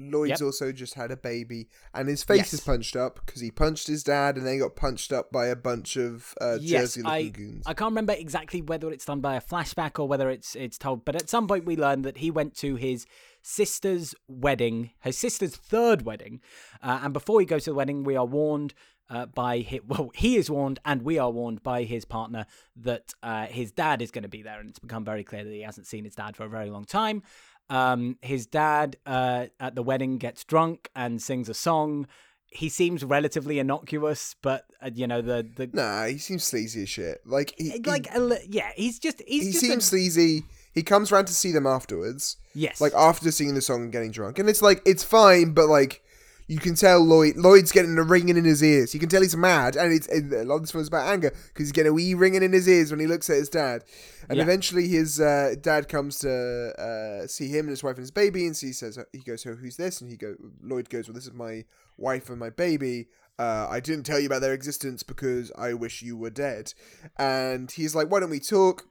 Lloyd's 0.00 0.40
Yep. 0.40 0.42
also 0.42 0.72
just 0.72 0.94
had 0.94 1.10
a 1.10 1.16
baby, 1.16 1.68
and 1.92 2.08
his 2.08 2.22
face 2.22 2.38
Yes. 2.38 2.54
is 2.54 2.60
punched 2.60 2.96
up 2.96 3.20
because 3.26 3.40
he 3.40 3.50
punched 3.50 3.86
his 3.86 4.02
dad, 4.02 4.36
and 4.36 4.46
then 4.46 4.54
he 4.54 4.60
got 4.60 4.76
punched 4.76 5.12
up 5.12 5.30
by 5.30 5.46
a 5.46 5.56
bunch 5.56 5.96
of 5.96 6.34
uh, 6.40 6.58
Yes, 6.60 6.94
Jersey 6.94 7.02
I, 7.04 7.28
goons. 7.28 7.64
I 7.66 7.74
can't 7.74 7.90
remember 7.90 8.12
exactly 8.14 8.62
whether 8.62 8.90
it's 8.90 9.04
done 9.04 9.20
by 9.20 9.36
a 9.36 9.40
flashback 9.40 9.98
or 9.98 10.08
whether 10.08 10.30
it's 10.30 10.54
it's 10.56 10.78
told, 10.78 11.04
but 11.04 11.16
at 11.16 11.28
some 11.28 11.46
point 11.46 11.64
we 11.64 11.76
learned 11.76 12.04
that 12.04 12.18
he 12.18 12.30
went 12.30 12.54
to 12.58 12.76
his 12.76 13.06
sister's 13.42 14.14
wedding, 14.28 14.90
her 15.00 15.12
sister's 15.12 15.56
third 15.56 16.02
wedding, 16.02 16.40
uh, 16.82 17.00
and 17.02 17.12
before 17.12 17.40
he 17.40 17.46
goes 17.46 17.64
to 17.64 17.70
the 17.70 17.74
wedding, 17.74 18.04
we 18.04 18.16
are 18.16 18.26
warned 18.26 18.74
uh, 19.08 19.26
by 19.26 19.58
his, 19.58 19.80
well, 19.86 20.10
he 20.14 20.36
is 20.36 20.48
warned, 20.50 20.78
and 20.84 21.02
we 21.02 21.18
are 21.18 21.30
warned 21.30 21.62
by 21.62 21.82
his 21.82 22.04
partner 22.04 22.46
that 22.76 23.12
uh, 23.22 23.46
his 23.46 23.72
dad 23.72 24.00
is 24.02 24.10
going 24.10 24.22
to 24.22 24.28
be 24.28 24.42
there, 24.42 24.60
and 24.60 24.70
it's 24.70 24.78
become 24.78 25.04
very 25.04 25.24
clear 25.24 25.42
that 25.42 25.52
he 25.52 25.62
hasn't 25.62 25.86
seen 25.86 26.04
his 26.04 26.14
dad 26.14 26.36
for 26.36 26.44
a 26.44 26.48
very 26.48 26.70
long 26.70 26.84
time. 26.84 27.22
Um, 27.70 28.18
his 28.20 28.46
dad 28.46 28.96
uh, 29.06 29.46
at 29.58 29.74
the 29.76 29.82
wedding 29.82 30.18
gets 30.18 30.44
drunk 30.44 30.90
and 30.94 31.22
sings 31.22 31.48
a 31.48 31.54
song. 31.54 32.06
He 32.52 32.68
seems 32.68 33.04
relatively 33.04 33.60
innocuous, 33.60 34.34
but 34.42 34.64
uh, 34.82 34.90
you 34.92 35.06
know 35.06 35.22
the 35.22 35.46
the 35.56 35.70
Nah, 35.72 36.06
he 36.06 36.18
seems 36.18 36.42
sleazy 36.42 36.82
as 36.82 36.88
shit. 36.88 37.20
Like, 37.24 37.54
he, 37.56 37.70
he- 37.70 37.78
like 37.82 38.08
a 38.12 38.18
li- 38.18 38.44
yeah, 38.48 38.72
he's 38.74 38.98
just 38.98 39.22
he's 39.26 39.46
he 39.46 39.52
just 39.52 39.64
seems 39.64 39.84
a- 39.84 39.86
sleazy. 39.86 40.42
He 40.74 40.82
comes 40.82 41.10
round 41.12 41.26
to 41.28 41.34
see 41.34 41.52
them 41.52 41.66
afterwards. 41.66 42.36
yes, 42.54 42.80
like 42.80 42.92
after 42.94 43.30
singing 43.30 43.54
the 43.54 43.60
song 43.60 43.82
and 43.82 43.92
getting 43.92 44.10
drunk, 44.10 44.38
and 44.40 44.48
it's 44.48 44.62
like 44.62 44.82
it's 44.84 45.04
fine, 45.04 45.52
but 45.52 45.68
like 45.68 46.02
you 46.50 46.58
can 46.58 46.74
tell 46.74 46.98
Lloyd 47.00 47.36
Lloyd's 47.36 47.70
getting 47.70 47.96
a 47.96 48.02
ringing 48.02 48.36
in 48.36 48.44
his 48.44 48.62
ears. 48.62 48.92
You 48.92 48.98
can 48.98 49.08
tell 49.08 49.22
he's 49.22 49.36
mad, 49.36 49.76
and 49.76 49.92
it's 49.92 50.08
a 50.08 50.42
lot 50.44 50.56
of 50.56 50.62
this 50.62 50.72
film's 50.72 50.88
about 50.88 51.08
anger 51.08 51.30
because 51.30 51.66
he's 51.66 51.72
getting 51.72 51.90
a 51.90 51.94
wee 51.94 52.14
ringing 52.14 52.42
in 52.42 52.52
his 52.52 52.68
ears 52.68 52.90
when 52.90 52.98
he 52.98 53.06
looks 53.06 53.30
at 53.30 53.36
his 53.36 53.48
dad, 53.48 53.84
and 54.28 54.36
Yeah. 54.36 54.42
eventually 54.42 54.88
his 54.88 55.20
uh, 55.20 55.54
dad 55.60 55.88
comes 55.88 56.18
to 56.18 56.30
uh, 56.78 57.26
see 57.28 57.48
him 57.48 57.60
and 57.66 57.70
his 57.70 57.84
wife 57.84 57.96
and 57.96 58.02
his 58.02 58.10
baby, 58.10 58.46
and 58.46 58.56
so 58.56 58.66
he 58.66 58.72
says 58.72 58.98
he 59.12 59.20
goes, 59.20 59.42
"So 59.42 59.54
who's 59.54 59.76
this?" 59.76 60.00
And 60.00 60.10
he 60.10 60.16
go 60.16 60.34
Lloyd 60.62 60.88
goes, 60.90 61.06
"Well, 61.08 61.14
this 61.14 61.26
is 61.26 61.32
my 61.32 61.64
wife 61.96 62.28
and 62.30 62.38
my 62.38 62.50
baby." 62.50 63.08
Uh, 63.38 63.66
I 63.70 63.80
didn't 63.80 64.04
tell 64.04 64.18
you 64.20 64.26
about 64.26 64.42
their 64.42 64.52
existence 64.52 65.02
because 65.02 65.50
I 65.56 65.72
wish 65.72 66.02
you 66.02 66.14
were 66.16 66.28
dead. 66.30 66.74
And 67.16 67.70
he's 67.70 67.94
like, 67.94 68.10
"Why 68.10 68.20
don't 68.20 68.28
we 68.28 68.40
talk?" 68.40 68.84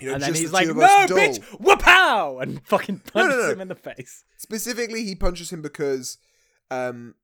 You 0.00 0.08
know, 0.08 0.14
and 0.14 0.22
then 0.22 0.34
he's 0.34 0.50
the 0.50 0.54
like, 0.54 0.66
"No, 0.68 0.72
of 0.72 0.78
us 0.78 1.08
dull." 1.08 1.18
bitch, 1.18 1.42
whoop-pow!" 1.60 2.38
and 2.38 2.64
fucking 2.66 3.02
No, 3.14 3.22
no, 3.22 3.28
punches 3.28 3.44
no. 3.46 3.52
him 3.52 3.60
in 3.60 3.68
the 3.68 3.74
face. 3.74 4.24
specifically 4.38 5.04
he 5.04 5.14
punches 5.14 5.50
him 5.52 5.60
because 5.60 6.18
um 6.72 7.14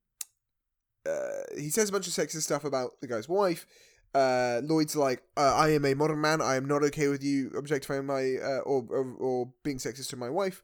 uh, 1.08 1.42
he 1.56 1.70
says 1.70 1.88
a 1.88 1.92
bunch 1.92 2.06
of 2.06 2.12
sexist 2.12 2.42
stuff 2.42 2.64
about 2.64 3.00
the 3.00 3.06
guy's 3.06 3.28
wife. 3.28 3.66
Uh 4.14 4.60
lloyd's 4.64 4.96
like 4.96 5.22
uh, 5.36 5.54
i 5.54 5.68
am 5.70 5.84
a 5.84 5.94
modern 5.94 6.20
man. 6.20 6.40
I 6.40 6.56
am 6.56 6.66
not 6.66 6.82
okay 6.84 7.08
with 7.08 7.22
you 7.22 7.50
objectifying 7.56 8.06
my 8.06 8.36
uh, 8.42 8.60
or, 8.64 8.86
or 8.90 9.14
or 9.18 9.52
being 9.62 9.78
sexist 9.78 10.08
to 10.10 10.16
my 10.16 10.30
wife. 10.30 10.62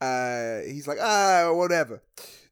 Uh 0.00 0.60
he's 0.66 0.88
like 0.88 0.98
ah 1.00 1.52
whatever. 1.52 2.02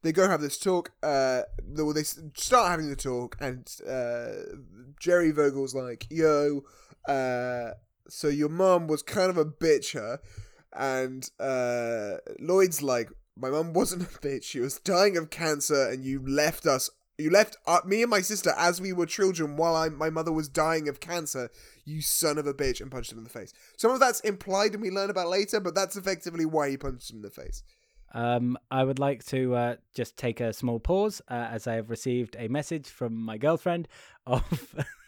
They 0.03 0.11
go 0.11 0.27
have 0.27 0.41
this 0.41 0.59
talk 0.59 0.91
uh 1.01 1.41
they, 1.67 1.83
well, 1.83 1.93
they 1.93 2.03
start 2.03 2.69
having 2.69 2.89
the 2.89 2.95
talk 2.95 3.37
and 3.39 3.67
uh 3.87 4.57
jerry 4.99 5.31
vogel's 5.31 5.75
like 5.75 6.07
yo 6.09 6.61
uh 7.07 7.71
so 8.07 8.27
your 8.27 8.49
mom 8.49 8.87
was 8.87 9.01
kind 9.01 9.29
of 9.29 9.37
a 9.37 9.45
bitch 9.45 9.95
and 10.73 11.29
uh 11.39 12.17
lloyd's 12.39 12.81
like 12.83 13.09
my 13.37 13.49
mum 13.49 13.73
wasn't 13.73 14.03
a 14.03 14.19
bitch. 14.19 14.43
She 14.43 14.59
was 14.59 14.79
dying 14.79 15.17
of 15.17 15.29
cancer 15.29 15.89
and 15.89 16.03
you 16.03 16.25
left 16.25 16.65
us 16.65 16.89
you 17.17 17.29
left 17.29 17.55
uh, 17.65 17.79
me 17.85 18.01
and 18.01 18.09
my 18.09 18.21
sister 18.21 18.53
as 18.57 18.81
we 18.81 18.91
were 18.91 19.05
children 19.05 19.55
while 19.55 19.75
I, 19.75 19.89
my 19.89 20.09
mother 20.09 20.31
was 20.31 20.49
dying 20.49 20.89
of 20.89 20.99
cancer. 20.99 21.49
You 21.85 22.01
son 22.01 22.37
of 22.37 22.45
a 22.45 22.53
bitch 22.53 22.81
and 22.81 22.91
punched 22.91 23.11
him 23.11 23.17
in 23.17 23.23
the 23.23 23.29
face. 23.29 23.53
Some 23.77 23.91
of 23.91 23.99
that's 23.99 24.19
implied 24.21 24.73
and 24.73 24.81
we 24.81 24.91
learn 24.91 25.09
about 25.09 25.29
later 25.29 25.59
but 25.59 25.75
that's 25.75 25.95
effectively 25.95 26.45
why 26.45 26.69
he 26.69 26.77
punched 26.77 27.11
him 27.11 27.17
in 27.17 27.21
the 27.21 27.29
face. 27.29 27.63
Um, 28.13 28.57
I 28.71 28.83
would 28.83 28.99
like 28.99 29.25
to 29.27 29.55
uh, 29.55 29.75
just 29.93 30.17
take 30.17 30.39
a 30.39 30.53
small 30.53 30.79
pause 30.79 31.21
uh, 31.29 31.33
as 31.51 31.67
I 31.67 31.75
have 31.75 31.89
received 31.89 32.35
a 32.39 32.47
message 32.47 32.87
from 32.87 33.15
my 33.15 33.37
girlfriend 33.37 33.87
of 34.25 34.75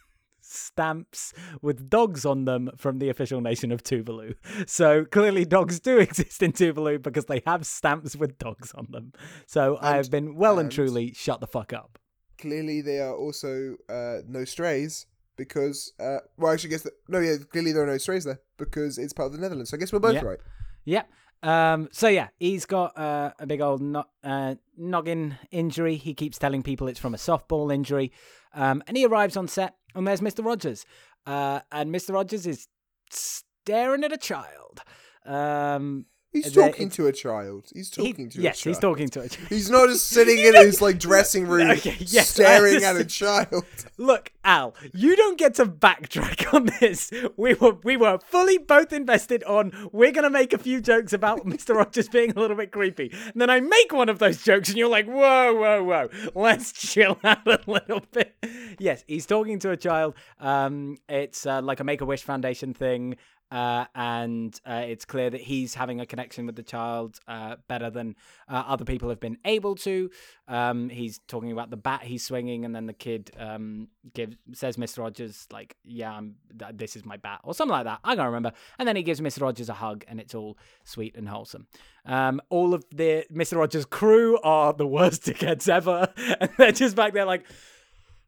stamps 0.54 1.34
with 1.62 1.90
dogs 1.90 2.26
on 2.26 2.46
them 2.46 2.70
from 2.78 3.00
the 3.00 3.10
official 3.10 3.42
nation 3.42 3.72
of 3.72 3.84
Tuvalu. 3.84 4.36
So 4.68 5.06
clearly, 5.06 5.46
dogs 5.46 5.80
do 5.80 5.98
exist 6.08 6.42
in 6.44 6.52
Tuvalu 6.54 7.02
because 7.02 7.26
they 7.26 7.42
have 7.46 7.66
stamps 7.66 8.16
with 8.16 8.38
dogs 8.38 8.72
on 8.74 8.88
them. 8.92 9.14
So 9.46 9.78
I 9.82 9.96
have 9.98 10.10
been 10.12 10.36
well 10.36 10.54
and, 10.60 10.66
and- 10.68 10.72
truly 10.72 11.14
shut 11.14 11.40
the 11.40 11.48
fuck 11.48 11.74
up. 11.74 12.00
Clearly, 12.40 12.82
they 12.82 13.00
are 13.00 13.16
also 13.16 13.76
uh, 13.90 14.18
no 14.28 14.46
strays 14.46 15.08
because, 15.38 15.94
uh, 16.00 16.18
well, 16.38 16.54
actually, 16.54 16.70
I 16.70 16.72
guess 16.72 16.84
that, 16.84 16.94
no, 17.08 17.20
yeah, 17.20 17.38
clearly 17.52 17.72
there 17.72 17.82
are 17.84 17.88
no 17.88 17.98
strays 17.98 18.26
there 18.26 18.40
because 18.58 19.00
it's 19.00 19.12
part 19.14 19.28
of 19.28 19.34
the 19.34 19.40
Netherlands. 19.40 19.72
So 19.72 19.78
I 19.78 19.80
guess 19.80 19.92
we're 19.92 19.98
both 20.00 20.14
Yeah. 20.14 20.22
right. 20.24 20.40
Yep. 20.86 21.10
Um, 21.44 21.90
so 21.92 22.08
yeah, 22.08 22.28
he's 22.38 22.66
got 22.68 22.96
uh, 22.98 23.32
a 23.40 23.48
big 23.48 23.62
old 23.62 23.82
no- 23.82 24.06
uh, 24.24 24.54
noggin 24.78 25.38
injury. 25.50 25.96
He 25.96 26.14
keeps 26.14 26.38
telling 26.38 26.62
people 26.62 26.88
it's 26.88 27.00
from 27.00 27.16
a 27.16 27.18
softball 27.18 27.74
injury. 27.74 28.12
Um, 28.54 28.84
and 28.88 28.96
he 28.98 29.06
arrives 29.06 29.36
on 29.36 29.48
set, 29.48 29.76
and 29.98 30.08
there's 30.08 30.22
Mr. 30.22 30.46
Rogers. 30.46 30.86
Uh, 31.26 31.60
and 31.72 31.94
Mr. 31.94 32.14
Rogers 32.14 32.46
is 32.48 32.68
staring 33.10 34.04
at 34.04 34.14
a 34.14 34.18
child. 34.18 34.82
Um, 35.26 36.06
He's 36.34 36.52
talking 36.52 36.90
to 36.92 37.08
a 37.08 37.12
child. 37.12 37.66
He's 37.74 37.94
he- 37.96 38.12
talking 38.12 38.30
to 38.30 38.42
yes, 38.42 38.60
a 38.60 38.63
child. 38.63 38.66
Yes, 38.66 38.76
he's 38.76 38.80
talking 38.80 39.10
to 39.10 39.22
a 39.22 39.30
child. 39.30 39.48
He's 39.50 39.70
not 39.70 39.88
just 39.90 40.08
sitting 40.10 40.38
in 40.40 40.56
his 40.56 40.82
like 40.82 41.00
dressing 41.00 41.48
room 41.48 41.72
Okay, 41.72 41.96
yes, 42.00 42.30
staring 42.30 42.84
at 42.84 42.96
a 42.96 43.06
child. 43.06 43.66
Look, 43.98 44.32
Al, 44.44 44.76
you 44.94 45.16
don't 45.16 45.38
get 45.38 45.56
to 45.56 45.66
backtrack 45.66 46.54
on 46.54 46.70
this. 46.80 47.12
We 47.38 47.54
were 47.56 47.78
we 47.84 47.98
were 47.98 48.20
fully 48.20 48.58
both 48.58 48.94
invested 48.94 49.44
on 49.46 49.90
we're 49.92 50.12
gonna 50.12 50.30
make 50.30 50.54
a 50.54 50.58
few 50.58 50.82
jokes 50.82 51.13
about 51.13 51.46
Mr. 51.46 51.76
Rogers 51.76 52.10
being 52.10 52.32
a 52.32 52.40
little 52.40 52.58
bit 52.58 52.72
creepy. 52.72 53.12
And 53.34 53.42
then 53.42 53.50
I 53.50 53.60
make 53.60 53.92
one 53.94 54.10
of 54.10 54.20
those 54.20 54.44
jokes 54.44 54.70
and 54.70 54.78
you're 54.78 54.90
like, 54.90 55.08
whoa, 55.08 55.54
whoa, 55.54 55.84
whoa. 55.84 56.10
Let's 56.36 56.72
chill 56.72 57.18
out 57.24 57.48
a 57.48 57.60
little 57.66 58.02
bit. 58.12 58.36
Yes, 58.80 59.04
he's 59.08 59.26
talking 59.26 59.60
to 59.60 59.72
a 59.72 59.78
child. 59.78 60.16
Um, 60.40 60.98
it's 61.10 61.46
uh, 61.46 61.62
like 61.62 61.80
a 61.80 61.84
Make 61.84 62.02
a 62.02 62.06
Wish 62.06 62.24
Foundation 62.24 62.74
thing. 62.74 63.16
Uh, 63.50 63.86
and 63.96 64.60
uh, 64.66 64.84
it's 64.86 65.06
clear 65.06 65.30
that 65.30 65.40
he's 65.40 65.74
having 65.74 66.02
a 66.02 66.06
connection 66.06 66.46
with 66.46 66.56
the 66.56 66.64
child 66.64 67.20
uh, 67.28 67.56
better 67.68 67.90
than 67.90 68.16
uh, 68.50 68.64
other 68.68 68.84
people 68.84 69.08
have 69.10 69.22
been 69.22 69.38
able 69.46 69.76
to. 69.76 70.10
Um, 70.50 70.90
he's 70.90 71.20
talking 71.28 71.52
about 71.52 71.70
the 71.70 71.78
bat 71.78 72.04
he's 72.04 72.26
swinging, 72.26 72.66
and 72.66 72.76
then 72.76 72.88
the 72.88 72.94
kid 72.94 73.32
um, 73.38 73.88
gives 74.14 74.36
says, 74.54 74.76
"Mr. 74.76 75.00
Rogers, 75.00 75.48
like, 75.52 75.78
yeah, 75.86 76.12
I'm, 76.12 76.36
th- 76.60 76.72
this 76.76 76.96
is 76.98 77.06
my 77.06 77.18
bat," 77.18 77.40
or 77.44 77.54
something 77.54 77.72
like 77.72 77.86
that. 77.86 78.00
I 78.04 78.16
can't 78.16 78.28
remember. 78.28 78.52
And 78.80 78.88
then 78.88 78.98
he 78.98 79.04
gives 79.04 79.22
Mr. 79.22 79.42
Rogers 79.42 79.70
a 79.70 79.74
hug, 79.74 80.04
and 80.08 80.20
it's 80.20 80.36
all 80.36 80.58
sweet 80.84 81.16
and 81.16 81.30
wholesome. 81.30 81.68
Um, 82.06 82.42
all 82.50 82.74
of 82.74 82.84
the 82.92 83.26
Mr. 83.34 83.58
Rogers 83.58 83.86
crew 83.86 84.40
are 84.44 84.74
the 84.74 84.88
worst 84.88 85.24
dickheads 85.26 85.70
ever, 85.70 86.10
and 86.42 86.50
they're 86.58 86.72
just 86.74 86.96
back 86.96 87.14
there 87.14 87.26
like. 87.26 87.46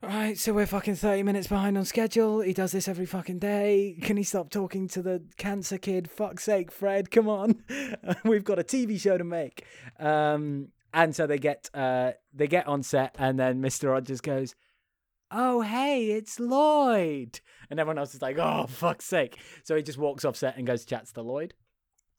Right, 0.01 0.37
so 0.37 0.53
we're 0.53 0.65
fucking 0.65 0.95
30 0.95 1.23
minutes 1.23 1.47
behind 1.47 1.77
on 1.77 1.83
schedule. 1.83 2.39
He 2.39 2.53
does 2.53 2.71
this 2.71 2.87
every 2.87 3.05
fucking 3.05 3.39
day. 3.39 3.97
Can 4.01 4.15
he 4.15 4.23
stop 4.23 4.49
talking 4.49 4.87
to 4.89 5.01
the 5.01 5.21
cancer 5.37 5.77
kid? 5.77 6.09
Fuck's 6.09 6.45
sake, 6.45 6.71
Fred, 6.71 7.11
come 7.11 7.27
on. 7.27 7.63
We've 8.23 8.45
got 8.45 8.59
a 8.59 8.63
TV 8.63 8.97
show 8.97 9.17
to 9.17 9.25
make. 9.25 9.65
Um, 9.99 10.69
and 10.93 11.13
so 11.13 11.27
they 11.27 11.37
get 11.37 11.69
uh, 11.73 12.13
they 12.33 12.47
get 12.47 12.65
on 12.65 12.81
set, 12.81 13.13
and 13.19 13.37
then 13.37 13.61
Mr. 13.61 13.91
Rogers 13.91 14.21
goes, 14.21 14.55
"Oh, 15.31 15.61
hey, 15.61 16.11
it's 16.11 16.39
Lloyd," 16.39 17.41
and 17.69 17.79
everyone 17.79 17.99
else 17.99 18.15
is 18.15 18.21
like, 18.21 18.37
"Oh, 18.39 18.65
fuck's 18.67 19.05
sake!" 19.05 19.37
So 19.63 19.75
he 19.75 19.83
just 19.83 19.99
walks 19.99 20.25
off 20.25 20.35
set 20.35 20.57
and 20.57 20.65
goes 20.65 20.85
chats 20.85 21.11
to 21.13 21.21
Lloyd. 21.21 21.53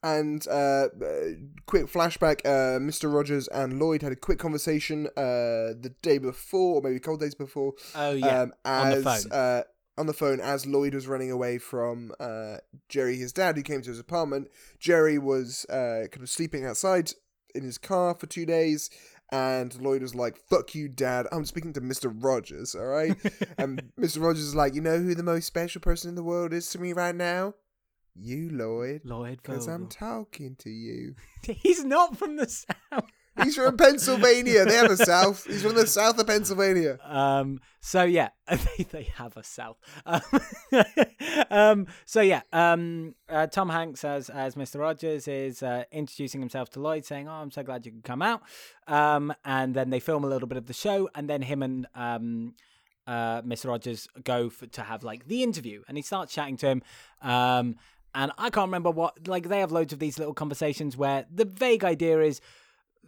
And 0.03 0.47
uh, 0.49 0.89
uh, 1.03 1.31
quick 1.67 1.87
flashback: 1.87 2.41
uh, 2.47 2.79
Mr. 2.79 3.13
Rogers 3.13 3.49
and 3.49 3.79
Lloyd 3.79 4.01
had 4.03 4.13
a 4.13 4.17
quick 4.17 4.39
conversation 4.39 5.07
uh, 5.17 5.77
the 5.79 5.95
day 6.01 6.19
before, 6.19 6.77
or 6.77 6.83
maybe 6.83 6.97
a 6.97 7.01
couple 7.01 7.19
days 7.19 7.35
before. 7.35 7.75
Oh 7.95 8.13
yeah, 8.13 8.43
um, 8.43 8.53
on 8.65 8.91
the 8.91 8.97
as, 8.97 9.25
phone. 9.25 9.33
Uh, 9.33 9.63
on 9.99 10.07
the 10.07 10.15
phone, 10.15 10.41
as 10.41 10.67
Lloyd 10.67 10.95
was 10.95 11.07
running 11.07 11.31
away 11.31 11.59
from 11.59 12.13
uh, 12.19 12.57
Jerry, 12.89 13.17
his 13.17 13.35
dad, 13.35 13.57
who 13.57 13.63
came 13.63 13.83
to 13.83 13.91
his 13.91 13.99
apartment. 13.99 14.49
Jerry 14.79 15.19
was 15.19 15.67
uh, 15.67 16.09
kind 16.11 16.23
of 16.23 16.31
sleeping 16.31 16.65
outside 16.65 17.13
in 17.55 17.63
his 17.63 17.77
car 17.77 18.17
for 18.19 18.27
two 18.27 18.47
days, 18.47 18.89
and 19.31 19.79
Lloyd 19.81 20.01
was 20.01 20.15
like, 20.15 20.39
"Fuck 20.49 20.75
you, 20.75 20.89
Dad. 20.89 21.27
I'm 21.31 21.45
speaking 21.45 21.75
to 21.75 21.83
Mr. 21.83 22.11
Rogers, 22.13 22.75
all 22.75 22.87
right." 22.87 23.15
and 23.59 23.83
Mr. 23.99 24.23
Rogers 24.23 24.45
is 24.45 24.55
like, 24.55 24.75
"You 24.75 24.81
know 24.81 24.99
who 24.99 25.15
the 25.15 25.23
most 25.23 25.47
special 25.47 25.83
person 25.83 26.09
in 26.09 26.15
the 26.15 26.23
world 26.23 26.55
is 26.55 26.71
to 26.71 26.79
me 26.79 26.95
right 26.95 27.15
now? 27.15 27.55
You, 28.21 28.51
Lloyd." 28.51 29.03
Lloyd 29.05 29.41
Because 29.43 29.67
I'm 29.67 29.89
talking 29.89 30.57
to 30.61 30.71
you. 30.71 31.15
He's 31.43 31.85
not 31.85 32.17
from 32.17 32.37
the 32.37 32.49
south. 32.49 33.05
He's 33.43 33.57
from 33.57 33.77
Pennsylvania. 33.77 34.65
They 34.65 34.75
have 34.75 34.91
a 34.91 34.97
South. 34.97 35.47
He's 35.47 35.63
from 35.63 35.75
the 35.75 35.87
south 35.87 36.19
of 36.19 36.27
Pennsylvania. 36.27 36.99
Um. 37.03 37.61
So 37.81 38.03
yeah, 38.03 38.31
they, 38.49 38.85
they 38.85 39.03
have 39.17 39.37
a 39.37 39.45
south. 39.45 39.79
Um, 40.05 40.21
um. 41.51 41.87
So 42.05 42.21
yeah. 42.21 42.43
Um. 42.53 43.15
Uh, 43.29 43.47
Tom 43.47 43.69
Hanks 43.69 44.05
as 44.05 44.31
as 44.31 44.55
Mr. 44.55 44.81
Rogers 44.81 45.29
is 45.29 45.63
uh, 45.63 45.85
introducing 45.93 46.41
himself 46.41 46.71
to 46.71 46.81
Lloyd, 46.81 47.05
saying, 47.05 47.29
"Oh, 47.29 47.33
I'm 47.33 47.51
so 47.51 47.63
glad 47.63 47.87
you 47.87 47.93
could 47.93 48.05
come 48.05 48.23
out." 48.23 48.43
Um. 48.87 49.33
And 49.45 49.75
then 49.75 49.91
they 49.91 50.01
film 50.01 50.25
a 50.25 50.29
little 50.29 50.49
bit 50.49 50.59
of 50.59 50.67
the 50.67 50.75
show, 50.75 51.09
and 51.15 51.29
then 51.29 51.43
him 51.43 51.63
and 51.63 51.87
um. 51.95 52.55
Uh, 53.07 53.43
Mr. 53.43 53.67
Rogers 53.67 54.07
go 54.23 54.51
for, 54.51 54.67
to 54.69 54.83
have 54.83 55.03
like 55.03 55.27
the 55.27 55.43
interview, 55.43 55.83
and 55.89 55.97
he 55.97 56.03
starts 56.03 56.33
chatting 56.33 56.57
to 56.59 56.69
him. 56.69 56.83
Um, 57.23 57.77
and 58.15 58.33
I 58.39 58.51
can't 58.51 58.69
remember 58.69 58.91
what 58.91 59.29
like 59.29 59.49
they 59.49 59.61
have 59.61 59.73
loads 59.73 59.93
of 59.93 59.99
these 59.99 60.19
little 60.19 60.35
conversations 60.35 60.97
where 60.97 61.27
the 61.33 61.45
vague 61.45 61.85
idea 61.85 62.21
is 62.21 62.41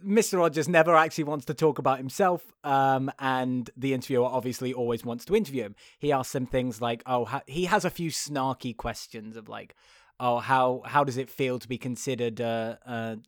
Mr. 0.05 0.39
Rogers 0.39 0.67
never 0.67 0.95
actually 0.95 1.23
wants 1.25 1.45
to 1.45 1.53
talk 1.53 1.79
about 1.79 1.97
himself, 1.97 2.43
um, 2.63 3.09
and 3.19 3.69
the 3.77 3.93
interviewer 3.93 4.25
obviously 4.25 4.73
always 4.73 5.05
wants 5.05 5.23
to 5.25 5.35
interview 5.35 5.63
him. 5.63 5.75
He 5.99 6.11
asks 6.11 6.35
him 6.35 6.45
things 6.45 6.81
like, 6.81 7.03
"Oh, 7.05 7.25
ha- 7.25 7.43
he 7.47 7.65
has 7.65 7.85
a 7.85 7.89
few 7.89 8.09
snarky 8.09 8.75
questions 8.75 9.37
of 9.37 9.47
like, 9.47 9.75
oh, 10.19 10.39
how 10.39 10.81
how 10.85 11.03
does 11.05 11.15
it 11.17 11.29
feel 11.29 11.57
to 11.59 11.67
be 11.67 11.77
considered 11.77 12.39
a 12.39 12.79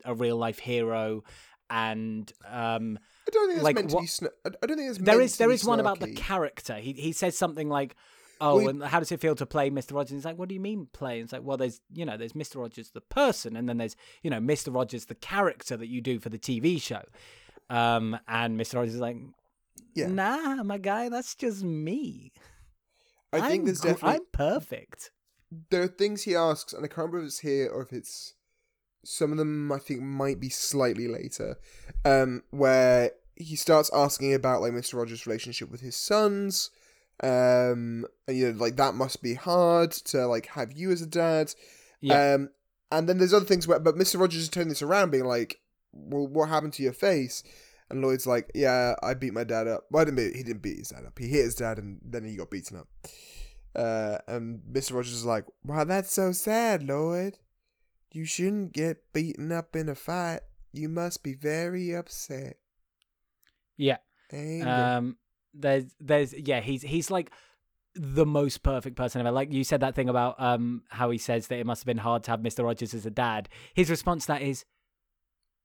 a, 0.04 0.10
a 0.10 0.14
real 0.14 0.36
life 0.36 0.58
hero?" 0.58 1.22
And 1.70 2.30
um, 2.46 2.98
I 3.26 3.30
don't 3.30 3.46
think 3.48 3.56
it's 3.56 3.64
Like, 3.64 3.74
meant 3.76 3.90
to 3.90 4.00
be. 4.00 4.06
Sn- 4.06 4.26
I 4.44 4.66
don't 4.66 4.76
think 4.76 4.90
it's. 4.90 4.98
there 4.98 5.20
is 5.20 5.32
to 5.32 5.38
there 5.38 5.50
is 5.50 5.64
one 5.64 5.80
about 5.80 6.00
the 6.00 6.12
character. 6.12 6.74
He 6.76 6.92
he 6.92 7.12
says 7.12 7.38
something 7.38 7.68
like, 7.68 7.96
"Oh, 8.40 8.56
Well, 8.56 8.68
and 8.68 8.82
how 8.84 8.98
does 9.00 9.10
it 9.12 9.20
feel 9.20 9.34
to 9.36 9.46
play 9.46 9.70
Mr. 9.70 9.94
Rogers?" 9.94 10.12
He's 10.12 10.24
like, 10.24 10.38
"What 10.38 10.48
do 10.48 10.54
you 10.54 10.60
mean 10.60 10.88
play?" 10.92 11.14
And 11.16 11.24
it's 11.24 11.32
like, 11.32 11.42
"Well, 11.42 11.56
there's 11.56 11.80
you 11.92 12.04
know, 12.04 12.16
there's 12.16 12.32
Mr. 12.34 12.56
Rogers 12.56 12.90
the 12.90 13.00
person, 13.00 13.56
and 13.56 13.68
then 13.68 13.78
there's 13.78 13.96
you 14.22 14.30
know, 14.30 14.38
Mr. 14.40 14.74
Rogers 14.74 15.06
the 15.06 15.14
character 15.14 15.76
that 15.76 15.88
you 15.88 16.00
do 16.00 16.18
for 16.18 16.28
the 16.28 16.38
TV 16.38 16.80
show." 16.80 17.02
Um, 17.68 18.18
and 18.28 18.58
Mr. 18.60 18.74
Rogers 18.74 18.94
is 18.94 19.00
like, 19.00 19.16
Yeah. 19.94 20.08
"Nah, 20.08 20.62
my 20.62 20.78
guy, 20.78 21.08
that's 21.08 21.34
just 21.34 21.64
me. 21.64 22.32
I 23.32 23.48
think 23.48 23.60
I'm 23.60 23.64
there's 23.66 23.80
definitely 23.80 24.16
I'm 24.16 24.26
perfect." 24.32 25.10
there 25.70 25.82
are 25.82 25.88
things 25.88 26.22
he 26.22 26.34
asks, 26.34 26.72
and 26.72 26.84
I 26.84 26.88
can't 26.88 26.98
remember 27.06 27.20
if 27.20 27.26
it's 27.26 27.38
here 27.38 27.68
or 27.68 27.82
if 27.82 27.92
it's 27.92 28.34
some 29.04 29.30
of 29.32 29.38
them. 29.38 29.70
I 29.70 29.78
think 29.78 30.00
might 30.00 30.40
be 30.40 30.48
slightly 30.48 31.06
later, 31.08 31.56
um, 32.04 32.42
where 32.50 33.12
he 33.36 33.54
starts 33.56 33.90
asking 33.94 34.34
about 34.34 34.60
like 34.60 34.72
Mister 34.72 34.96
Rogers' 34.96 35.26
relationship 35.26 35.70
with 35.70 35.80
his 35.80 35.96
sons, 35.96 36.70
um, 37.22 38.04
and 38.28 38.36
you 38.36 38.52
know 38.52 38.58
like 38.58 38.76
that 38.76 38.94
must 38.94 39.22
be 39.22 39.34
hard 39.34 39.92
to 39.92 40.26
like 40.26 40.46
have 40.48 40.72
you 40.72 40.90
as 40.90 41.02
a 41.02 41.06
dad, 41.06 41.54
Yeah. 42.00 42.34
um, 42.34 42.50
and 42.92 43.08
then 43.08 43.18
there's 43.18 43.34
other 43.34 43.44
things 43.46 43.66
where 43.66 43.78
but 43.80 43.96
Mister 43.96 44.18
Rogers 44.18 44.42
is 44.42 44.48
turning 44.48 44.68
this 44.68 44.82
around, 44.82 45.10
being 45.10 45.24
like, 45.24 45.60
well, 45.92 46.26
what 46.26 46.48
happened 46.48 46.72
to 46.74 46.82
your 46.82 46.92
face? 46.92 47.42
And 47.88 48.02
Lloyd's 48.02 48.26
like, 48.26 48.50
yeah, 48.54 48.96
I 49.02 49.14
beat 49.14 49.32
my 49.32 49.44
dad 49.44 49.68
up. 49.68 49.84
Well, 49.90 50.02
I 50.02 50.04
didn't 50.06 50.16
beat, 50.16 50.34
he 50.36 50.42
didn't 50.42 50.62
beat 50.62 50.78
his 50.78 50.88
dad 50.88 51.04
up. 51.06 51.16
He 51.18 51.28
hit 51.28 51.44
his 51.44 51.54
dad, 51.54 51.78
and 51.78 52.00
then 52.04 52.24
he 52.24 52.34
got 52.36 52.50
beaten 52.50 52.78
up. 52.78 52.88
Uh, 53.76 54.18
and 54.26 54.60
Mr. 54.72 54.94
Rogers 54.94 55.12
is 55.12 55.24
like, 55.24 55.44
wow, 55.62 55.84
that's 55.84 56.12
so 56.12 56.32
sad, 56.32 56.82
Lloyd. 56.82 57.38
You 58.12 58.24
shouldn't 58.24 58.72
get 58.72 59.12
beaten 59.12 59.52
up 59.52 59.76
in 59.76 59.88
a 59.88 59.94
fight. 59.94 60.40
You 60.72 60.88
must 60.88 61.22
be 61.22 61.34
very 61.34 61.94
upset. 61.94 62.56
Yeah. 63.76 63.98
Anger. 64.32 64.68
Um, 64.68 65.16
there's, 65.58 65.84
there's, 66.00 66.32
yeah, 66.32 66.60
he's 66.60 66.82
he's 66.82 67.10
like 67.10 67.30
the 67.94 68.26
most 68.26 68.62
perfect 68.62 68.96
person 68.96 69.20
ever. 69.20 69.30
Like 69.30 69.52
you 69.52 69.64
said 69.64 69.80
that 69.80 69.94
thing 69.94 70.08
about 70.08 70.40
um 70.40 70.82
how 70.88 71.10
he 71.10 71.18
says 71.18 71.48
that 71.48 71.58
it 71.58 71.66
must 71.66 71.82
have 71.82 71.86
been 71.86 71.98
hard 71.98 72.24
to 72.24 72.30
have 72.30 72.42
Mister 72.42 72.64
Rogers 72.64 72.94
as 72.94 73.06
a 73.06 73.10
dad. 73.10 73.48
His 73.74 73.90
response 73.90 74.26
to 74.26 74.32
that 74.32 74.42
is, 74.42 74.64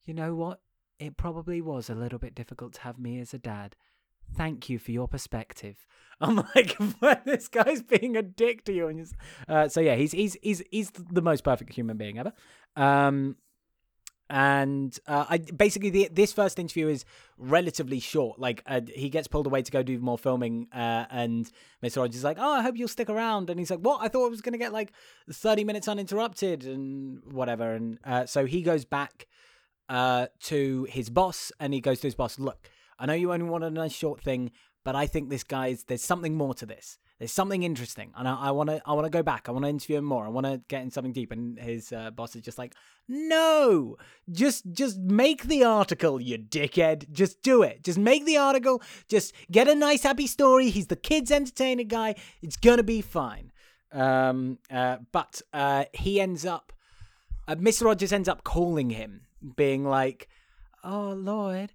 you 0.05 0.13
know 0.13 0.35
what? 0.35 0.61
It 0.99 1.17
probably 1.17 1.61
was 1.61 1.89
a 1.89 1.95
little 1.95 2.19
bit 2.19 2.35
difficult 2.35 2.73
to 2.73 2.81
have 2.81 2.99
me 2.99 3.19
as 3.19 3.33
a 3.33 3.39
dad. 3.39 3.75
Thank 4.35 4.69
you 4.69 4.79
for 4.79 4.91
your 4.91 5.07
perspective. 5.07 5.85
I'm 6.21 6.35
like, 6.55 6.77
this 7.25 7.47
guy's 7.47 7.81
being 7.81 8.15
a 8.15 8.21
dick 8.21 8.63
to 8.65 8.73
you, 8.73 8.87
and 8.87 9.07
uh, 9.47 9.67
so 9.67 9.81
yeah, 9.81 9.95
he's 9.95 10.11
he's 10.11 10.37
he's 10.41 10.61
he's 10.71 10.91
the 10.91 11.21
most 11.21 11.43
perfect 11.43 11.73
human 11.73 11.97
being 11.97 12.19
ever. 12.19 12.31
Um, 12.75 13.37
and 14.31 14.97
uh, 15.07 15.25
I 15.29 15.39
basically 15.39 15.89
the, 15.89 16.09
this 16.09 16.31
first 16.31 16.57
interview 16.57 16.87
is 16.87 17.03
relatively 17.37 17.99
short. 17.99 18.39
Like 18.39 18.63
uh, 18.65 18.79
he 18.87 19.09
gets 19.09 19.27
pulled 19.27 19.45
away 19.45 19.61
to 19.61 19.71
go 19.71 19.83
do 19.83 19.99
more 19.99 20.17
filming, 20.17 20.69
uh, 20.73 21.05
and 21.11 21.51
Mr. 21.83 21.97
Rogers 21.97 22.15
is 22.15 22.23
like, 22.23 22.37
"Oh, 22.39 22.53
I 22.53 22.61
hope 22.61 22.77
you'll 22.77 22.87
stick 22.87 23.09
around." 23.09 23.49
And 23.49 23.59
he's 23.59 23.69
like, 23.69 23.81
"What? 23.81 24.01
I 24.01 24.07
thought 24.07 24.25
I 24.25 24.29
was 24.29 24.39
going 24.39 24.53
to 24.53 24.57
get 24.57 24.71
like 24.71 24.93
thirty 25.29 25.65
minutes 25.65 25.89
uninterrupted 25.89 26.63
and 26.63 27.21
whatever." 27.25 27.73
And 27.73 27.99
uh, 28.05 28.25
so 28.25 28.45
he 28.45 28.61
goes 28.61 28.85
back 28.85 29.27
uh, 29.89 30.27
to 30.43 30.87
his 30.89 31.09
boss, 31.09 31.51
and 31.59 31.73
he 31.73 31.81
goes 31.81 31.99
to 31.99 32.07
his 32.07 32.15
boss, 32.15 32.39
"Look, 32.39 32.69
I 32.97 33.07
know 33.07 33.13
you 33.13 33.33
only 33.33 33.49
want 33.49 33.65
a 33.65 33.69
nice 33.69 33.93
short 33.93 34.21
thing, 34.21 34.51
but 34.85 34.95
I 34.95 35.07
think 35.07 35.29
this 35.29 35.43
guy's 35.43 35.83
there's 35.83 36.03
something 36.03 36.37
more 36.37 36.53
to 36.53 36.65
this. 36.65 36.97
There's 37.21 37.31
something 37.31 37.61
interesting, 37.61 38.11
and 38.17 38.27
I 38.27 38.49
want 38.49 38.71
to 38.71 38.81
I 38.83 38.93
want 38.93 39.05
to 39.05 39.11
go 39.11 39.21
back. 39.21 39.47
I 39.47 39.51
want 39.51 39.63
to 39.63 39.69
interview 39.69 39.97
him 39.97 40.05
more. 40.05 40.25
I 40.25 40.29
want 40.29 40.47
to 40.47 40.59
get 40.69 40.81
in 40.81 40.89
something 40.89 41.13
deep." 41.13 41.31
And 41.31 41.55
his 41.55 41.93
uh, 41.93 42.09
boss 42.09 42.35
is 42.35 42.41
just 42.41 42.57
like, 42.57 42.73
"No, 43.07 43.97
just 44.31 44.63
just 44.71 44.97
make 44.97 45.43
the 45.43 45.63
article, 45.63 46.19
you 46.19 46.39
dickhead. 46.39 47.11
Just 47.11 47.43
do 47.43 47.61
it. 47.61 47.83
Just 47.83 47.99
make 47.99 48.25
the 48.25 48.37
article. 48.37 48.81
Just 49.07 49.35
get 49.51 49.67
a 49.67 49.75
nice 49.75 50.01
happy 50.01 50.25
story. 50.25 50.71
He's 50.71 50.87
the 50.87 50.95
kids 50.95 51.29
entertainer 51.29 51.83
guy. 51.83 52.15
It's 52.41 52.57
gonna 52.57 52.81
be 52.81 53.03
fine." 53.03 53.51
Um, 53.91 54.57
uh, 54.71 54.97
but 55.11 55.43
uh, 55.53 55.85
he 55.93 56.19
ends 56.19 56.43
up, 56.43 56.73
uh, 57.47 57.53
Mr. 57.53 57.83
Rogers 57.83 58.11
ends 58.11 58.29
up 58.29 58.43
calling 58.43 58.89
him, 58.89 59.27
being 59.55 59.85
like, 59.85 60.27
"Oh 60.83 61.13
Lord, 61.15 61.73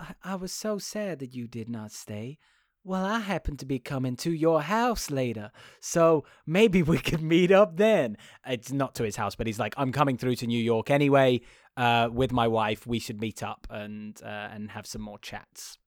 I, 0.00 0.14
I 0.24 0.34
was 0.34 0.50
so 0.50 0.78
sad 0.78 1.20
that 1.20 1.32
you 1.32 1.46
did 1.46 1.68
not 1.68 1.92
stay." 1.92 2.38
Well, 2.82 3.04
I 3.04 3.18
happen 3.18 3.56
to 3.58 3.66
be 3.66 3.78
coming 3.78 4.16
to 4.16 4.30
your 4.32 4.62
house 4.62 5.10
later, 5.10 5.50
so 5.80 6.24
maybe 6.46 6.82
we 6.82 6.98
could 7.08 7.20
meet 7.22 7.50
up 7.50 7.76
then. 7.76 8.16
It's 8.46 8.72
not 8.72 8.94
to 8.96 9.02
his 9.04 9.16
house, 9.16 9.34
but 9.34 9.46
he's 9.46 9.58
like, 9.58 9.74
I'm 9.76 9.92
coming 9.92 10.16
through 10.16 10.36
to 10.36 10.46
New 10.46 10.62
York 10.62 10.90
anyway 10.90 11.42
uh, 11.76 12.08
with 12.12 12.32
my 12.32 12.48
wife. 12.48 12.86
We 12.86 12.98
should 12.98 13.20
meet 13.20 13.42
up 13.42 13.66
and 13.70 14.18
uh, 14.22 14.26
and 14.52 14.70
have 14.70 14.86
some 14.86 15.02
more 15.02 15.18
chats. 15.18 15.78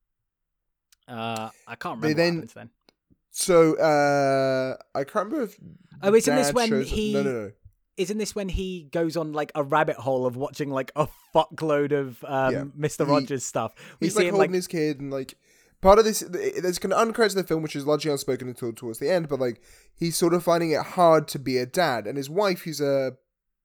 Uh, 1.08 1.50
I 1.68 1.76
can't 1.76 1.98
remember 1.98 2.14
They 2.14 2.30
what 2.30 2.34
happens 2.36 2.54
then. 2.54 2.70
So 3.36 3.74
uh 3.78 4.78
I 4.94 5.04
can't 5.04 5.26
remember 5.26 5.46
if 5.46 5.58
Oh, 6.04 6.14
isn't 6.14 6.36
this 6.36 6.54
when 6.54 6.84
he- 6.84 7.14
No, 7.14 7.24
no, 7.24 7.32
no. 7.32 7.52
Isn't 7.98 8.18
this 8.20 8.36
when 8.36 8.48
he 8.50 8.90
goes 8.92 9.18
on 9.18 9.34
like 9.34 9.52
a 9.56 9.64
rabbit 9.64 9.96
hole 9.98 10.26
of 10.28 10.36
watching 10.36 10.70
like 10.70 10.92
a 10.96 11.08
fuckload 11.34 11.92
of 11.94 12.24
um, 12.26 12.54
Yeah. 12.54 12.64
Mr. 12.88 13.06
He- 13.06 13.12
Rogers 13.12 13.44
stuff? 13.44 13.74
We 14.00 14.08
He's 14.08 14.16
like 14.16 14.26
holding 14.26 14.40
like 14.40 14.54
his 14.54 14.68
kid 14.68 15.00
and 15.02 15.12
like 15.12 15.36
part 15.84 16.00
of 16.00 16.06
this. 16.06 16.22
There's 16.22 16.80
kind 16.80 16.94
of 16.94 17.08
uncredited 17.08 17.32
in 17.32 17.38
the 17.38 17.44
film, 17.44 17.62
which 17.62 17.76
is 17.76 17.86
largely 17.86 18.12
unspoken 18.12 18.48
until 18.48 18.74
towards 18.74 19.00
the 19.00 19.12
end. 19.12 19.30
But 19.30 19.40
like 19.40 19.62
he's 19.96 20.18
sort 20.18 20.34
of 20.34 20.44
finding 20.44 20.72
it 20.72 20.82
hard 20.82 21.28
to 21.30 21.40
be 21.40 21.58
a 21.58 21.66
dad, 21.66 22.08
and 22.08 22.18
his 22.18 22.30
wife, 22.30 22.62
who's 22.62 22.82
a 22.82 23.18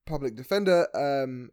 public 0.07 0.35
defender, 0.37 0.87
um, 0.95 1.51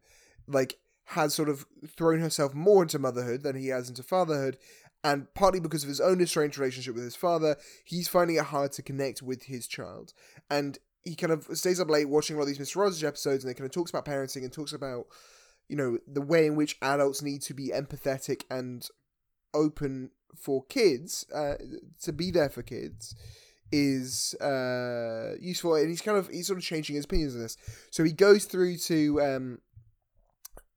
like 0.47 0.77
has 1.09 1.33
sort 1.33 1.49
of 1.49 1.65
thrown 1.87 2.19
herself 2.19 2.53
more 2.53 2.81
into 2.81 2.99
motherhood 2.99 3.43
than 3.43 3.55
he 3.55 3.67
has 3.67 3.87
into 3.87 4.03
fatherhood. 4.03 4.57
And 5.03 5.31
partly 5.35 5.59
because 5.59 5.83
of 5.83 5.89
his 5.89 6.01
own 6.01 6.19
estranged 6.19 6.57
relationship 6.57 6.95
with 6.95 7.03
his 7.03 7.15
father, 7.15 7.57
he's 7.83 8.07
finding 8.07 8.37
it 8.37 8.45
hard 8.45 8.71
to 8.71 8.81
connect 8.81 9.21
with 9.21 9.43
his 9.43 9.67
child. 9.67 10.13
And 10.49 10.79
he 11.03 11.13
kind 11.13 11.31
of 11.31 11.45
stays 11.53 11.79
up 11.79 11.91
late 11.91 12.09
watching 12.09 12.35
a 12.35 12.39
lot 12.39 12.49
of 12.49 12.57
these 12.57 12.57
Mr. 12.57 12.77
Rogers 12.77 13.03
episodes, 13.03 13.43
and 13.43 13.51
he 13.51 13.53
kind 13.53 13.67
of 13.67 13.71
talks 13.71 13.91
about 13.91 14.05
parenting 14.05 14.43
and 14.43 14.51
talks 14.51 14.73
about, 14.73 15.05
you 15.69 15.75
know, 15.75 15.99
the 16.07 16.21
way 16.21 16.47
in 16.47 16.55
which 16.55 16.77
adults 16.81 17.21
need 17.21 17.43
to 17.43 17.53
be 17.53 17.69
empathetic 17.69 18.45
and 18.49 18.89
open 19.55 20.11
for 20.37 20.63
kids, 20.65 21.25
uh, 21.33 21.55
to 22.03 22.13
be 22.13 22.29
there 22.29 22.49
for 22.49 22.61
kids, 22.61 23.15
is 23.71 24.35
uh, 24.35 25.33
useful. 25.39 25.75
And 25.75 25.89
he's 25.89 26.01
kind 26.01 26.17
of 26.17 26.29
he's 26.29 26.47
sort 26.47 26.59
of 26.59 26.65
changing 26.65 26.95
his 26.95 27.05
opinions 27.05 27.35
on 27.35 27.41
this. 27.41 27.57
So 27.91 28.03
he 28.03 28.11
goes 28.11 28.45
through 28.45 28.77
to 28.77 29.21
um, 29.21 29.59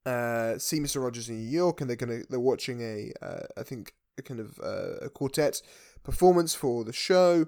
uh, 0.07 0.59
see 0.59 0.81
Mr. 0.81 1.03
Rogers 1.03 1.29
in 1.29 1.37
New 1.37 1.51
York, 1.51 1.81
and 1.81 1.91
they're 1.91 1.97
gonna 1.97 2.20
they're 2.31 2.41
watching 2.41 2.81
a 2.81 3.12
uh, 3.20 3.47
I 3.57 3.62
think 3.62 3.95
a 4.16 4.22
kind 4.22 4.41
of 4.41 4.59
uh, 4.62 5.05
a 5.05 5.11
quartet 5.11 5.61
performance 6.03 6.55
for 6.55 6.85
the 6.85 6.93
show, 6.93 7.47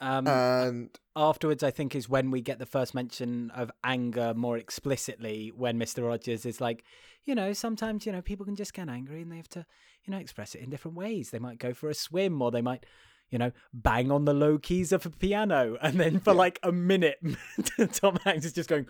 um, 0.00 0.26
and 0.26 0.90
afterwards, 1.14 1.62
I 1.62 1.70
think 1.70 1.94
is 1.94 2.08
when 2.08 2.30
we 2.30 2.40
get 2.40 2.58
the 2.58 2.66
first 2.66 2.94
mention 2.94 3.50
of 3.52 3.70
anger 3.84 4.34
more 4.34 4.56
explicitly. 4.58 5.52
When 5.54 5.78
Mister 5.78 6.02
Rogers 6.04 6.44
is 6.46 6.60
like, 6.60 6.84
you 7.24 7.34
know, 7.34 7.52
sometimes 7.52 8.06
you 8.06 8.12
know 8.12 8.22
people 8.22 8.44
can 8.46 8.56
just 8.56 8.74
get 8.74 8.88
angry 8.88 9.22
and 9.22 9.30
they 9.32 9.36
have 9.36 9.48
to, 9.50 9.64
you 10.04 10.12
know, 10.12 10.18
express 10.18 10.54
it 10.54 10.60
in 10.62 10.70
different 10.70 10.96
ways. 10.96 11.30
They 11.30 11.38
might 11.38 11.58
go 11.58 11.72
for 11.74 11.88
a 11.88 11.94
swim 11.94 12.40
or 12.42 12.50
they 12.50 12.62
might. 12.62 12.84
You 13.28 13.38
know, 13.38 13.50
bang 13.74 14.12
on 14.12 14.24
the 14.24 14.32
low 14.32 14.56
keys 14.56 14.92
of 14.92 15.04
a 15.04 15.10
piano, 15.10 15.76
and 15.82 15.98
then 15.98 16.20
for 16.20 16.30
Yeah. 16.30 16.36
like 16.38 16.60
a 16.62 16.70
minute, 16.70 17.18
Tom 17.92 18.18
Hanks 18.22 18.46
is 18.46 18.52
just 18.52 18.68
going, 18.68 18.86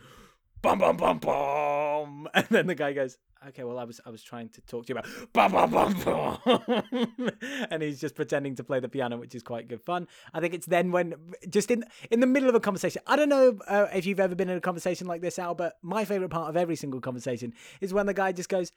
bum 0.67 0.79
bum 0.79 0.97
bum 0.97 1.19
bum, 1.19 2.29
and 2.35 2.47
then 2.51 2.67
the 2.67 2.75
guy 2.75 2.93
goes, 2.93 3.19
"Okay, 3.49 3.63
well, 3.63 3.79
I 3.79 3.85
was 3.85 4.01
I 4.05 4.11
was 4.11 4.23
trying 4.23 4.49
to 4.51 4.61
talk 4.63 4.87
to 4.87 4.93
you 4.93 4.99
about 4.99 5.09
bum 5.33 5.53
bum 5.53 5.71
bum 5.71 5.95
bum," 6.05 7.33
and 7.71 7.83
he's 7.83 8.01
just 8.01 8.17
pretending 8.17 8.57
to 8.57 8.65
play 8.65 8.81
the 8.81 8.89
piano, 8.89 9.17
which 9.17 9.35
is 9.35 9.43
quite 9.43 9.69
good 9.69 9.81
fun. 9.83 10.09
I 10.35 10.41
think 10.41 10.55
it's 10.55 10.67
then 10.67 10.91
when 10.91 11.15
just 11.49 11.71
in 11.71 11.85
in 12.11 12.19
the 12.21 12.27
middle 12.27 12.49
of 12.49 12.55
a 12.55 12.61
conversation. 12.61 13.01
I 13.07 13.15
don't 13.15 13.29
know 13.29 13.59
uh, 13.69 13.87
if 13.95 14.07
you've 14.07 14.21
ever 14.21 14.35
been 14.35 14.49
in 14.49 14.59
a 14.59 14.61
conversation 14.61 15.07
like 15.07 15.21
this, 15.21 15.39
Al, 15.39 15.55
but 15.55 15.77
my 15.83 16.05
favorite 16.05 16.31
part 16.31 16.49
of 16.49 16.57
every 16.57 16.77
single 16.77 17.01
conversation 17.01 17.53
is 17.81 17.95
when 17.95 18.07
the 18.07 18.15
guy 18.15 18.33
just 18.33 18.49
goes. 18.49 18.73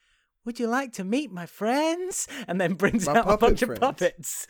Would 0.46 0.58
you 0.58 0.68
like 0.68 0.94
to 0.94 1.04
meet 1.04 1.34
my 1.34 1.46
friends? 1.46 2.26
And 2.48 2.62
then 2.62 2.76
brings 2.76 3.06
My 3.08 3.18
out 3.18 3.30
a 3.30 3.38
bunch 3.38 3.60
friends. 3.60 3.74
of 3.74 3.80
puppets. 3.82 4.48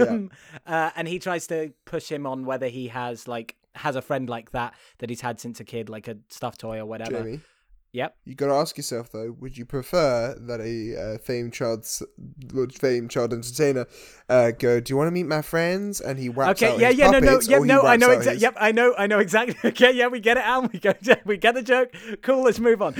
Um, 0.00 0.30
uh, 0.66 0.92
and 0.96 1.06
he 1.06 1.18
tries 1.18 1.46
to 1.48 1.74
push 1.84 2.08
him 2.10 2.26
on 2.26 2.46
whether 2.46 2.68
he 2.68 2.88
has 2.88 3.28
like 3.28 3.54
has 3.76 3.96
a 3.96 4.02
friend 4.02 4.28
like 4.28 4.50
that 4.52 4.74
that 4.98 5.10
he's 5.10 5.20
had 5.20 5.40
since 5.40 5.60
a 5.60 5.64
kid, 5.64 5.88
like 5.88 6.08
a 6.08 6.16
stuffed 6.28 6.60
toy 6.60 6.78
or 6.78 6.86
whatever. 6.86 7.22
Jamie. 7.22 7.40
Yep. 7.92 8.14
You 8.26 8.34
got 8.34 8.48
to 8.48 8.52
ask 8.52 8.76
yourself 8.76 9.10
though: 9.10 9.34
Would 9.40 9.56
you 9.56 9.64
prefer 9.64 10.36
that 10.48 10.60
a 10.60 11.14
uh, 11.14 11.18
famed 11.18 11.54
child, 11.54 11.86
famed 12.74 13.10
child 13.10 13.32
entertainer, 13.32 13.86
uh, 14.28 14.50
go? 14.50 14.80
Do 14.80 14.92
you 14.92 14.98
want 14.98 15.06
to 15.06 15.12
meet 15.12 15.22
my 15.26 15.40
friends? 15.40 16.02
And 16.02 16.18
he 16.18 16.28
wraps 16.28 16.62
Okay. 16.62 16.74
out 16.74 16.78
Yeah. 16.78 16.88
his 16.88 16.98
Yeah. 16.98 17.10
No. 17.10 17.18
No. 17.20 17.26
puppets, 17.28 17.48
Yep. 17.48 17.62
No. 17.62 17.82
I 17.82 17.96
know 17.96 18.10
exactly. 18.10 18.32
his- 18.34 18.42
Yep. 18.42 18.54
I 18.58 18.72
know. 18.72 18.94
I 18.98 19.06
know 19.06 19.18
exactly. 19.18 19.56
Okay. 19.70 19.92
Yeah. 19.92 20.08
We 20.08 20.20
get 20.20 20.36
it, 20.36 20.44
Al. 20.44 20.62
We 20.72 20.78
go. 20.78 20.92
We 21.24 21.38
get 21.38 21.54
the 21.54 21.62
joke. 21.62 21.94
Cool. 22.22 22.42
Let's 22.42 22.58
move 22.58 22.82
on. 22.82 22.94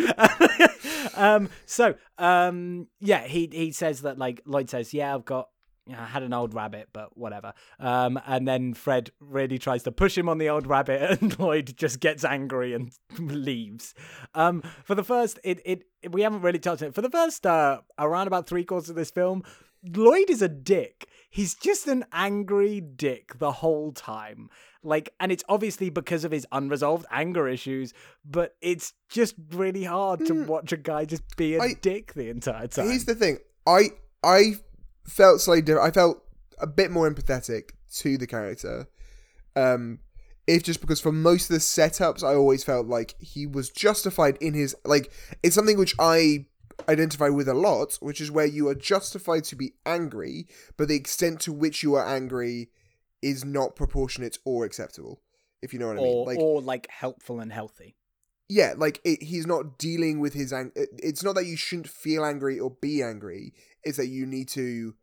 um. 1.14 1.51
So. 1.66 1.95
Um. 2.16 2.87
Yeah. 3.01 3.27
He 3.27 3.51
he 3.53 3.72
says 3.72 4.03
that 4.03 4.16
like 4.18 4.41
Lloyd 4.47 4.70
says. 4.70 4.95
Yeah. 4.95 5.14
I've 5.14 5.24
got. 5.27 5.49
Yeah, 5.89 6.03
I 6.03 6.07
had 6.07 6.24
an 6.24 6.32
old 6.32 6.53
rabbit, 6.53 6.89
but 6.93 7.16
whatever. 7.16 7.53
Um, 7.78 8.18
and 8.26 8.47
then 8.47 8.74
Fred 8.74 9.11
really 9.20 9.57
tries 9.59 9.84
to 9.84 9.93
push 9.93 10.18
him 10.18 10.28
on 10.28 10.39
the 10.39 10.49
old 10.49 10.66
rabbit, 10.66 11.01
and 11.22 11.39
Lloyd 11.39 11.74
just 11.76 12.01
gets 12.01 12.24
angry 12.24 12.74
and 12.74 12.93
leaves. 13.18 13.95
Um, 14.34 14.62
for 14.84 14.95
the 14.97 15.05
first, 15.05 15.39
it, 15.45 15.61
it 15.64 15.84
we 16.11 16.22
haven't 16.22 16.43
really 16.43 16.59
touched 16.59 16.82
it. 16.82 16.95
For 16.95 17.03
the 17.03 17.11
first, 17.11 17.47
uh, 17.47 17.80
around 17.99 18.26
about 18.26 18.49
three 18.49 18.64
quarters 18.64 18.91
of 18.91 18.97
this 18.97 19.11
film, 19.12 19.45
Lloyd 19.84 20.28
is 20.28 20.43
a 20.43 20.49
dick. 20.49 21.09
He's 21.30 21.55
just 21.55 21.87
an 21.87 22.05
angry 22.12 22.80
dick 22.80 23.39
the 23.39 23.53
whole 23.53 23.93
time. 23.93 24.49
Like, 24.82 25.12
and 25.20 25.30
it's 25.30 25.45
obviously 25.49 25.91
because 25.91 26.24
of 26.24 26.32
his 26.32 26.47
unresolved 26.51 27.07
anger 27.11 27.47
issues, 27.49 27.93
but 28.24 28.57
it's 28.61 28.93
just 29.09 29.34
really 29.53 29.84
hard 29.84 30.24
to 30.26 30.45
watch 30.45 30.72
a 30.72 30.76
guy 30.76 31.05
just 31.05 31.22
be 31.37 31.55
a 31.57 31.61
I- 31.62 31.74
dick 31.80 32.14
the 32.14 32.28
entire 32.30 32.66
time. 32.66 32.89
Here's 32.89 33.05
the 33.05 33.14
thing: 33.14 33.39
I 33.66 33.91
I 34.24 34.55
felt 35.07 35.40
slightly 35.40 35.62
different. 35.62 35.88
I 35.88 35.90
felt 35.92 36.22
a 36.59 36.66
bit 36.66 36.90
more 36.90 37.11
empathetic 37.11 37.70
to 37.96 38.18
the 38.18 38.26
character. 38.26 38.88
Um, 39.54 40.00
if 40.46 40.62
just 40.62 40.80
because 40.80 41.00
for 41.00 41.12
most 41.12 41.50
of 41.50 41.54
the 41.54 41.61
setups, 41.61 42.22
I 42.22 42.34
always 42.34 42.62
felt 42.62 42.86
like 42.86 43.14
he 43.18 43.46
was 43.46 43.70
justified 43.70 44.36
in 44.40 44.54
his 44.54 44.76
like. 44.84 45.12
It's 45.42 45.54
something 45.54 45.78
which 45.78 45.94
I 45.98 46.46
identify 46.88 47.28
with 47.30 47.48
a 47.48 47.54
lot, 47.54 47.94
which 48.00 48.20
is 48.20 48.30
where 48.30 48.46
you 48.46 48.68
are 48.68 48.74
justified 48.74 49.44
to 49.44 49.57
be 49.57 49.72
angry, 49.84 50.46
but 50.76 50.88
the 50.88 50.94
extent 50.94 51.40
to 51.40 51.52
which 51.52 51.82
you 51.82 51.94
are 51.94 52.07
angry 52.07 52.68
is 53.22 53.44
not 53.44 53.74
proportionate 53.76 54.38
or 54.44 54.64
acceptable. 54.64 55.20
If 55.62 55.72
you 55.72 55.78
know 55.78 55.88
what 55.88 55.96
I 55.96 56.00
mean, 56.00 56.14
or, 56.14 56.26
like 56.26 56.38
or 56.38 56.61
like 56.61 56.86
helpful 56.90 57.40
and 57.40 57.52
healthy. 57.52 57.96
yeah, 58.48 58.74
like 58.76 59.00
it, 59.04 59.22
he's 59.22 59.46
not 59.46 59.78
dealing 59.78 60.20
with 60.20 60.34
his 60.34 60.52
anger. 60.52 60.86
It's 60.98 61.24
not 61.24 61.34
that 61.34 61.46
you 61.46 61.57
shouldn't 61.57 61.88
feel 61.88 62.24
angry 62.24 62.61
or 62.61 62.70
be 62.70 63.02
angry. 63.02 63.52
It's 63.87 63.97
that 63.99 64.09
you 64.09 64.26
need 64.26 64.49
to 64.49 64.95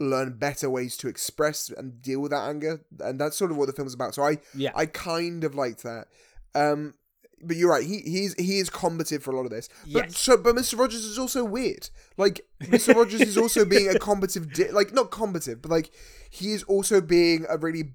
learn 0.00 0.38
better 0.38 0.70
ways 0.70 0.96
to 0.98 1.08
express 1.08 1.70
and 1.70 2.00
deal 2.02 2.20
with 2.20 2.30
that 2.30 2.48
anger, 2.48 2.80
and 3.00 3.20
that's 3.20 3.36
sort 3.36 3.50
of 3.50 3.56
what 3.56 3.66
the 3.66 3.72
film's 3.72 3.94
about. 3.94 4.14
So 4.14 4.22
I, 4.22 4.38
Yeah. 4.54 4.70
I 4.74 4.86
kind 4.86 5.42
of 5.44 5.54
liked 5.54 5.82
that. 5.82 6.06
Um, 6.54 6.94
but 7.42 7.56
you're 7.56 7.70
right. 7.70 7.84
He 7.86 7.98
he's 8.00 8.34
he 8.34 8.58
is 8.58 8.68
combative 8.68 9.22
for 9.22 9.30
a 9.32 9.36
lot 9.36 9.44
of 9.44 9.50
this. 9.50 9.68
But 9.92 10.06
Yes. 10.06 10.18
so, 10.18 10.36
but 10.36 10.54
Mr. 10.56 10.76
Rogers 10.78 11.04
is 11.04 11.18
also 11.18 11.44
weird. 11.44 11.88
Like 12.16 12.44
Mr. 12.62 12.94
Rogers 12.94 13.20
is 13.20 13.36
also 13.38 13.64
being 13.64 13.88
a 13.88 13.98
combative, 13.98 14.52
di- 14.52 14.70
like 14.72 14.92
not 14.92 15.10
combative, 15.12 15.62
but 15.62 15.70
like 15.70 15.90
he 16.30 16.52
is 16.52 16.62
also 16.64 17.00
being 17.00 17.46
a 17.48 17.56
really, 17.56 17.94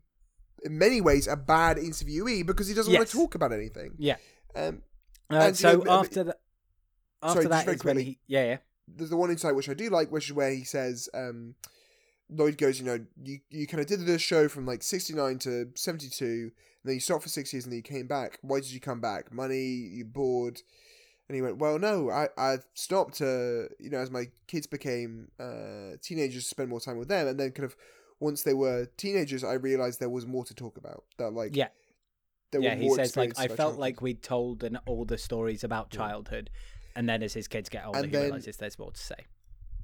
in 0.63 0.77
many 0.77 1.01
ways, 1.01 1.27
a 1.27 1.35
bad 1.35 1.75
interviewee 1.77 2.45
because 2.45 2.67
he 2.69 2.73
doesn't 2.73 2.93
want 2.93 3.07
to 3.07 3.13
talk 3.17 3.35
about 3.35 3.51
anything. 3.51 3.95
Yeah. 3.97 4.15
Um, 4.55 4.81
Uh, 5.29 5.35
And, 5.47 5.57
so 5.57 5.77
know, 5.77 5.91
after 5.91 6.23
that, 6.25 6.39
sorry, 7.21 7.29
after 7.31 7.41
just 7.43 7.49
that 7.49 7.65
very 7.65 7.77
when 7.77 7.95
quickly. 7.95 8.03
he, 8.03 8.19
yeah, 8.27 8.45
yeah. 8.45 8.57
There's 8.87 9.09
the 9.09 9.17
one 9.17 9.31
insight 9.31 9.55
which 9.55 9.69
I 9.69 9.73
do 9.73 9.89
like, 9.89 10.11
which 10.11 10.27
is 10.27 10.33
where 10.33 10.51
he 10.51 10.63
says, 10.63 11.09
um, 11.13 11.55
Lloyd 12.29 12.57
goes, 12.57 12.79
you 12.79 12.85
know, 12.85 12.99
you, 13.21 13.39
you 13.49 13.67
kind 13.67 13.81
of 13.81 13.87
did 13.87 14.05
the 14.05 14.19
show 14.19 14.47
from 14.47 14.65
like 14.65 14.83
69 14.83 15.39
to 15.39 15.69
72, 15.75 16.25
and 16.25 16.51
then 16.83 16.95
you 16.95 16.99
stopped 16.99 17.23
for 17.23 17.29
six 17.29 17.53
years 17.53 17.65
and 17.65 17.71
then 17.71 17.77
you 17.77 17.83
came 17.83 18.07
back. 18.07 18.39
Why 18.41 18.59
did 18.59 18.71
you 18.71 18.79
come 18.79 19.01
back? 19.01 19.33
Money, 19.33 19.63
you 19.63 20.05
bored? 20.05 20.61
And 21.29 21.35
he 21.35 21.41
went, 21.41 21.57
well, 21.57 21.79
no, 21.79 22.09
I, 22.09 22.27
I 22.37 22.57
stopped, 22.73 23.21
uh, 23.21 23.69
you 23.79 23.89
know, 23.89 23.99
as 23.99 24.11
my 24.11 24.25
kids 24.47 24.67
became 24.67 25.29
uh, 25.39 25.97
teenagers, 26.01 26.43
to 26.43 26.49
spend 26.49 26.69
more 26.69 26.81
time 26.81 26.97
with 26.97 27.07
them. 27.07 27.27
And 27.27 27.39
then 27.39 27.51
kind 27.51 27.65
of 27.65 27.75
once 28.19 28.43
they 28.43 28.53
were 28.53 28.87
teenagers, 28.97 29.43
I 29.43 29.53
realized 29.53 29.99
there 29.99 30.09
was 30.09 30.25
more 30.25 30.43
to 30.45 30.53
talk 30.53 30.77
about. 30.77 31.05
That 31.17 31.31
like, 31.31 31.55
Yeah. 31.55 31.69
there 32.51 32.61
yeah, 32.61 32.75
he 32.75 32.89
says 32.89 33.15
like 33.15 33.33
I 33.37 33.47
felt 33.47 33.57
childhood." 33.57 33.79
like 33.79 34.01
we 34.01 34.13
told 34.15 34.63
an 34.63 34.79
older 34.85 35.17
stories 35.17 35.63
about 35.63 35.89
childhood, 35.91 36.49
and 36.95 37.07
then 37.09 37.23
as 37.23 37.33
his 37.33 37.47
kids 37.47 37.69
get 37.69 37.85
older, 37.85 37.97
And 37.99 38.07
he 38.07 38.11
then- 38.11 38.23
realizes 38.23 38.57
there's 38.57 38.77
more 38.79 38.91
to 38.91 38.99
say. 39.01 39.15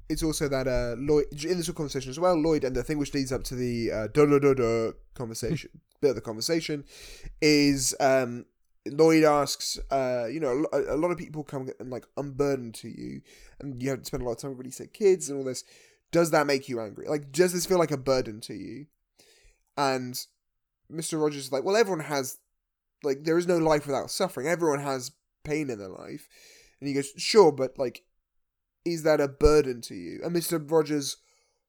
it's 0.08 0.22
also 0.22 0.48
that 0.48 0.66
uh, 0.66 0.96
Lloyd 0.98 1.26
in 1.44 1.56
this 1.58 1.66
whole 1.68 1.74
conversation 1.74 2.10
as 2.10 2.18
well. 2.18 2.34
Lloyd 2.36 2.64
and 2.64 2.74
the 2.74 2.82
thing 2.82 2.98
which 2.98 3.14
leads 3.14 3.32
up 3.32 3.44
to 3.44 3.54
the 3.54 3.90
uh, 3.92 4.06
da 4.08 4.26
da 4.26 4.54
da 4.54 4.90
conversation, 5.14 5.70
bit 6.00 6.10
of 6.10 6.16
the 6.16 6.20
conversation, 6.20 6.84
is 7.40 7.94
um, 8.00 8.44
Lloyd 8.86 9.24
asks, 9.24 9.78
uh, 9.90 10.26
you 10.30 10.40
know, 10.40 10.66
a, 10.72 10.94
a 10.94 10.98
lot 10.98 11.10
of 11.10 11.18
people 11.18 11.44
come 11.44 11.68
and 11.78 11.90
like 11.90 12.06
unburden 12.16 12.72
to 12.72 12.88
you, 12.88 13.20
and 13.60 13.80
you 13.82 13.90
have 13.90 14.00
to 14.00 14.04
spend 14.04 14.22
a 14.22 14.26
lot 14.26 14.32
of 14.32 14.38
time 14.38 14.50
with 14.50 14.58
really 14.58 14.70
sick 14.72 14.92
kids 14.92 15.28
and 15.28 15.38
all 15.38 15.44
this. 15.44 15.62
Does 16.12 16.32
that 16.32 16.46
make 16.46 16.68
you 16.68 16.80
angry? 16.80 17.06
Like, 17.08 17.30
does 17.30 17.52
this 17.52 17.66
feel 17.66 17.78
like 17.78 17.92
a 17.92 17.96
burden 17.96 18.40
to 18.40 18.54
you? 18.54 18.86
And 19.76 20.14
Mr. 20.92 21.20
Rogers 21.22 21.44
is 21.44 21.52
like, 21.52 21.62
well, 21.62 21.76
everyone 21.76 22.04
has, 22.04 22.38
like, 23.04 23.22
there 23.22 23.38
is 23.38 23.46
no 23.46 23.58
life 23.58 23.86
without 23.86 24.10
suffering. 24.10 24.48
Everyone 24.48 24.80
has 24.80 25.12
pain 25.44 25.70
in 25.70 25.78
their 25.78 25.88
life. 25.88 26.28
And 26.80 26.88
he 26.88 26.94
goes, 26.94 27.12
sure, 27.16 27.52
but 27.52 27.78
like, 27.78 28.02
is 28.84 29.02
that 29.02 29.20
a 29.20 29.28
burden 29.28 29.80
to 29.82 29.94
you? 29.94 30.20
And 30.24 30.34
Mr. 30.34 30.60
Rogers 30.70 31.18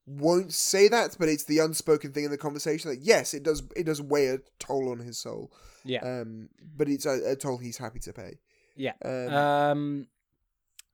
won't 0.05 0.53
say 0.53 0.87
that, 0.87 1.15
but 1.19 1.29
it's 1.29 1.43
the 1.43 1.59
unspoken 1.59 2.11
thing 2.11 2.23
in 2.23 2.31
the 2.31 2.37
conversation 2.37 2.89
that 2.89 3.01
yes, 3.01 3.33
it 3.33 3.43
does. 3.43 3.63
It 3.75 3.85
does 3.85 4.01
weigh 4.01 4.27
a 4.27 4.39
toll 4.59 4.89
on 4.89 4.99
his 4.99 5.19
soul. 5.19 5.51
Yeah. 5.83 5.99
Um, 6.03 6.49
but 6.75 6.87
it's 6.89 7.05
a, 7.05 7.31
a 7.31 7.35
toll 7.35 7.57
he's 7.57 7.77
happy 7.77 7.99
to 7.99 8.13
pay. 8.13 8.39
Yeah. 8.75 8.93
Um, 9.03 9.33
Um, 9.33 10.07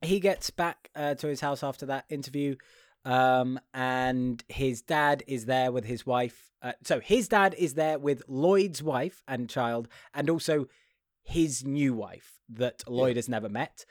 he 0.01 0.19
gets 0.19 0.49
back 0.49 0.89
uh, 0.95 1.15
to 1.15 1.27
his 1.27 1.41
house 1.41 1.63
after 1.63 1.85
that 1.87 2.05
interview, 2.09 2.55
um, 3.05 3.59
and 3.73 4.43
his 4.47 4.81
dad 4.81 5.23
is 5.27 5.45
there 5.45 5.71
with 5.71 5.85
his 5.85 6.05
wife. 6.05 6.51
Uh, 6.61 6.73
so 6.83 6.99
his 6.99 7.27
dad 7.27 7.55
is 7.57 7.75
there 7.75 7.99
with 7.99 8.23
Lloyd's 8.27 8.81
wife 8.83 9.21
and 9.27 9.49
child, 9.49 9.87
and 10.13 10.29
also 10.29 10.67
his 11.23 11.63
new 11.65 11.93
wife 11.93 12.39
that 12.49 12.83
Lloyd 12.87 13.15
has 13.15 13.27
never 13.29 13.49
met. 13.49 13.85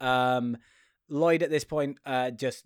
Um, 0.00 0.56
Lloyd 1.12 1.42
at 1.42 1.50
this 1.50 1.64
point, 1.64 1.98
uh, 2.06 2.30
just 2.30 2.64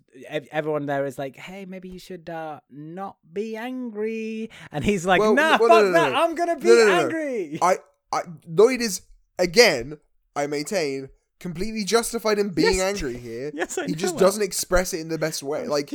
everyone 0.51 0.85
there 0.85 1.05
is 1.05 1.17
like, 1.17 1.35
"Hey, 1.35 1.65
maybe 1.65 1.89
you 1.89 1.97
should 1.99 2.29
uh, 2.29 2.59
not 2.69 3.17
be 3.33 3.57
angry," 3.57 4.51
and 4.71 4.83
he's 4.83 5.03
like, 5.05 5.19
Well, 5.19 5.33
"Nah, 5.33 5.57
well, 5.59 5.69
fuck 5.69 5.69
no, 5.69 5.81
no, 5.87 5.91
that! 5.93 6.11
no. 6.11 6.23
I'm 6.23 6.35
gonna 6.35 6.55
be 6.57 6.69
angry." 6.81 7.59
I, 7.61 7.77
I, 8.11 8.21
Lloyd 8.47 8.81
is 8.81 9.01
again. 9.39 9.97
I 10.35 10.45
maintain 10.47 11.09
completely 11.39 11.83
justified 11.85 12.37
in 12.37 12.49
being 12.49 12.75
Yes. 12.75 12.95
angry 13.01 13.17
here. 13.17 13.51
yes, 13.55 13.77
I 13.77 13.87
he 13.87 13.95
just 13.95 14.17
doesn't 14.17 14.43
express 14.43 14.93
it 14.93 14.99
in 14.99 15.09
the 15.09 15.17
best 15.17 15.41
way. 15.41 15.67
Like, 15.67 15.91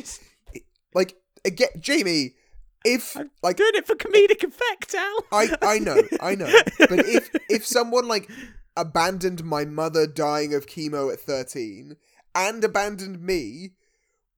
like 0.95 1.15
again, 1.45 1.69
Jamie. 1.79 2.35
If 2.83 3.15
I'm 3.15 3.31
like 3.43 3.59
doing 3.59 3.73
it 3.75 3.87
for 3.87 3.95
comedic 3.95 4.43
effect, 4.43 4.95
Al. 4.95 5.25
I 5.31 5.55
I 5.61 5.79
know, 5.79 6.01
I 6.21 6.35
know. 6.35 6.47
But 6.79 7.01
if 7.07 7.31
if 7.51 7.67
someone 7.67 8.09
like 8.09 8.31
abandoned 8.77 9.45
my 9.45 9.65
mother 9.65 10.07
dying 10.07 10.55
of 10.55 10.67
chemo 10.67 11.13
at 11.13 11.21
13 11.21 11.97
and 12.35 12.65
abandoned 12.65 13.21
me 13.21 13.73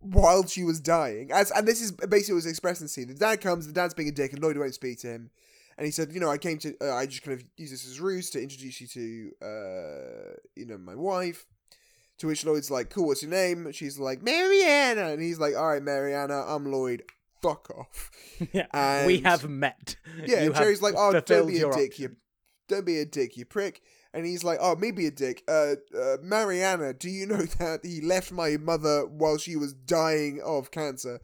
while 0.00 0.46
she 0.46 0.64
was 0.64 0.80
dying, 0.80 1.30
as 1.30 1.50
and 1.52 1.66
this 1.66 1.80
is 1.80 1.92
basically 1.92 2.34
what 2.34 2.38
was 2.38 2.46
expressed 2.46 2.80
in 2.80 2.86
the 2.86 2.88
scene. 2.88 3.08
The 3.08 3.14
dad 3.14 3.40
comes, 3.40 3.66
the 3.66 3.72
dad's 3.72 3.94
being 3.94 4.08
a 4.08 4.12
dick, 4.12 4.32
and 4.32 4.42
Lloyd 4.42 4.58
won't 4.58 4.74
speak 4.74 4.98
to 5.00 5.08
him. 5.08 5.30
And 5.78 5.86
he 5.86 5.92
said, 5.92 6.12
you 6.12 6.20
know, 6.20 6.28
I 6.28 6.38
came 6.38 6.58
to, 6.58 6.74
uh, 6.82 6.94
I 6.94 7.06
just 7.06 7.22
kind 7.22 7.38
of 7.38 7.46
use 7.56 7.70
this 7.70 7.86
as 7.88 8.00
ruse 8.00 8.28
to 8.30 8.42
introduce 8.42 8.80
you 8.80 8.86
to, 8.88 9.30
uh, 9.46 10.34
you 10.54 10.66
know, 10.66 10.76
my 10.76 10.94
wife. 10.94 11.46
To 12.18 12.26
which 12.26 12.44
Lloyd's 12.44 12.70
like, 12.70 12.90
cool, 12.90 13.06
what's 13.08 13.22
your 13.22 13.30
name? 13.30 13.72
She's 13.72 13.98
like, 13.98 14.22
Mariana. 14.22 15.08
And 15.08 15.22
he's 15.22 15.40
like, 15.40 15.56
all 15.56 15.68
right, 15.68 15.82
Mariana, 15.82 16.44
I'm 16.46 16.70
Lloyd. 16.70 17.02
Fuck 17.40 17.70
off. 17.70 18.10
yeah, 18.52 19.06
we 19.06 19.18
have 19.20 19.48
met. 19.48 19.96
Yeah, 20.24 20.42
You 20.42 20.46
and 20.46 20.54
Jerry's 20.54 20.80
like, 20.80 20.94
"Oh, 20.96 21.10
don't 21.20 21.48
be 21.48 21.56
a 21.56 21.72
dick, 21.72 21.90
option. 21.90 21.90
you, 21.98 22.16
don't 22.68 22.86
be 22.86 23.00
a 23.00 23.04
dick, 23.04 23.36
you 23.36 23.44
prick." 23.44 23.82
And 24.14 24.26
he's 24.26 24.44
like, 24.44 24.58
"Oh, 24.60 24.76
maybe 24.76 25.06
a 25.06 25.10
dick." 25.10 25.42
Uh, 25.48 25.76
uh, 25.98 26.16
Mariana, 26.22 26.92
do 26.92 27.08
you 27.08 27.26
know 27.26 27.42
that 27.58 27.80
he 27.84 28.00
left 28.02 28.30
my 28.30 28.56
mother 28.58 29.06
while 29.06 29.38
she 29.38 29.56
was 29.56 29.72
dying 29.72 30.40
of 30.44 30.70
cancer? 30.70 31.20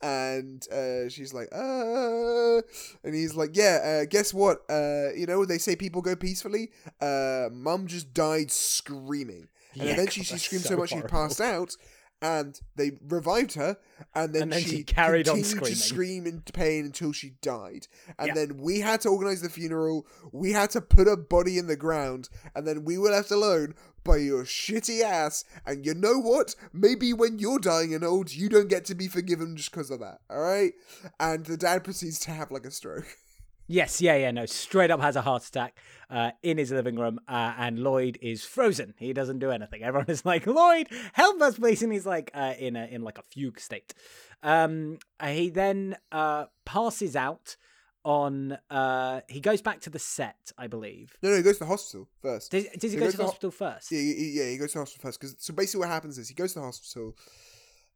And 0.00 0.66
uh, 0.72 1.08
she's 1.10 1.34
like, 1.34 1.48
"Uh," 1.52 2.62
and 3.04 3.14
he's 3.14 3.34
like, 3.34 3.50
"Yeah, 3.56 4.02
uh, 4.02 4.04
guess 4.06 4.32
what? 4.32 4.62
Uh, 4.70 5.10
you 5.14 5.26
know 5.26 5.44
they 5.44 5.58
say 5.58 5.76
people 5.76 6.00
go 6.02 6.16
peacefully. 6.16 6.70
Uh, 7.00 7.48
mum 7.52 7.86
just 7.86 8.14
died 8.14 8.50
screaming, 8.50 9.48
and 9.74 9.84
Yeah, 9.84 9.92
eventually 9.92 10.24
God, 10.24 10.32
she 10.32 10.38
screamed 10.38 10.64
so, 10.64 10.70
so 10.70 10.76
much 10.78 10.90
she 10.90 11.00
passed 11.02 11.40
out." 11.40 11.76
And 12.22 12.60
they 12.76 12.92
revived 13.08 13.54
her, 13.54 13.78
and 14.14 14.34
then, 14.34 14.42
And 14.42 14.52
then 14.52 14.60
she, 14.62 14.68
she 14.68 14.84
carried 14.84 15.26
on 15.26 15.36
continued 15.36 15.64
to 15.64 15.74
screaming. 15.74 16.24
scream 16.24 16.26
in 16.26 16.42
pain 16.52 16.84
until 16.84 17.12
she 17.12 17.30
died. 17.40 17.86
And 18.18 18.28
Yeah. 18.28 18.34
then 18.34 18.58
we 18.58 18.80
had 18.80 19.00
to 19.02 19.08
organize 19.08 19.40
the 19.40 19.48
funeral. 19.48 20.06
We 20.30 20.52
had 20.52 20.68
to 20.70 20.82
put 20.82 21.06
her 21.06 21.16
body 21.16 21.56
in 21.56 21.66
the 21.66 21.76
ground, 21.76 22.28
and 22.54 22.66
then 22.66 22.84
we 22.84 22.98
were 22.98 23.10
left 23.10 23.30
alone 23.30 23.74
by 24.04 24.18
your 24.18 24.44
shitty 24.44 25.00
ass. 25.02 25.44
And 25.66 25.86
you 25.86 25.94
know 25.94 26.18
what? 26.18 26.54
Maybe 26.74 27.12
when 27.14 27.38
you're 27.38 27.58
dying 27.58 27.94
and 27.94 28.04
old, 28.04 28.32
you 28.32 28.50
don't 28.50 28.68
get 28.68 28.84
to 28.86 28.94
be 28.94 29.08
forgiven 29.08 29.56
just 29.56 29.70
because 29.70 29.90
of 29.90 30.00
that. 30.00 30.20
All 30.28 30.40
right? 30.40 30.72
And 31.18 31.46
the 31.46 31.56
dad 31.56 31.84
proceeds 31.84 32.18
to 32.20 32.32
have 32.32 32.50
like 32.50 32.66
a 32.66 32.70
stroke. 32.70 33.06
Yes, 33.72 34.00
yeah, 34.00 34.16
yeah, 34.16 34.32
no. 34.32 34.46
Straight 34.46 34.90
up 34.90 35.00
has 35.00 35.14
a 35.14 35.22
heart 35.22 35.46
attack 35.46 35.78
uh, 36.10 36.32
in 36.42 36.58
his 36.58 36.72
living 36.72 36.96
room, 36.96 37.20
uh, 37.28 37.54
and 37.56 37.78
Lloyd 37.78 38.18
is 38.20 38.44
frozen. 38.44 38.94
He 38.98 39.12
doesn't 39.12 39.38
do 39.38 39.52
anything. 39.52 39.84
Everyone 39.84 40.10
is 40.10 40.24
like, 40.24 40.44
"Lloyd, 40.46 40.88
help 41.12 41.40
us, 41.40 41.56
please!" 41.56 41.80
And 41.82 41.92
he's 41.92 42.04
like, 42.04 42.32
uh, 42.34 42.54
in 42.58 42.74
a 42.74 42.86
in 42.86 43.02
like 43.02 43.18
a 43.18 43.22
fugue 43.22 43.60
state. 43.60 43.94
Um, 44.42 44.98
he 45.24 45.50
then 45.50 45.96
uh, 46.10 46.46
passes 46.64 47.14
out 47.14 47.56
on. 48.04 48.58
Uh, 48.70 49.20
he 49.28 49.38
goes 49.40 49.62
back 49.62 49.80
to 49.82 49.90
the 49.90 50.00
set, 50.00 50.50
I 50.58 50.66
believe. 50.66 51.16
No, 51.22 51.30
no, 51.30 51.36
he 51.36 51.42
goes 51.42 51.58
to 51.58 51.60
the 51.60 51.66
hospital 51.66 52.08
first. 52.22 52.50
Does, 52.50 52.64
does 52.76 52.90
he 52.90 52.98
He 52.98 53.04
go 53.04 53.08
to 53.08 53.16
the 53.16 53.22
ho- 53.22 53.28
hospital 53.28 53.50
first? 53.52 53.92
Yeah, 53.92 54.00
he- 54.00 54.32
yeah, 54.36 54.48
he 54.50 54.56
goes 54.58 54.72
to 54.72 54.78
the 54.78 54.80
hospital 54.80 55.02
first. 55.08 55.20
Cause, 55.20 55.36
so 55.38 55.54
basically, 55.54 55.80
what 55.80 55.90
happens 55.90 56.18
is 56.18 56.28
he 56.28 56.34
goes 56.34 56.54
to 56.54 56.58
the 56.58 56.64
hospital. 56.64 57.16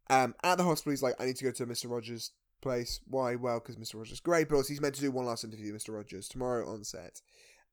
Um, 0.08 0.34
at 0.44 0.56
the 0.58 0.64
hospital, 0.64 0.90
he's 0.92 1.02
like, 1.02 1.14
I 1.18 1.24
need 1.26 1.36
to 1.36 1.44
go 1.44 1.50
to 1.50 1.66
Mr. 1.66 1.90
Rogers' 1.90 2.30
place. 2.64 3.00
Why? 3.06 3.36
Well, 3.36 3.60
because 3.60 3.76
Mr. 3.76 3.94
Rogers 3.94 4.14
is 4.14 4.20
great, 4.20 4.48
but 4.48 4.56
also 4.56 4.70
he's 4.70 4.80
meant 4.80 4.96
to 4.96 5.00
do 5.00 5.12
one 5.12 5.26
last 5.26 5.44
interview 5.44 5.72
with 5.72 5.84
Mr. 5.84 5.94
Rogers 5.94 6.28
tomorrow 6.28 6.68
on 6.68 6.82
set. 6.82 7.20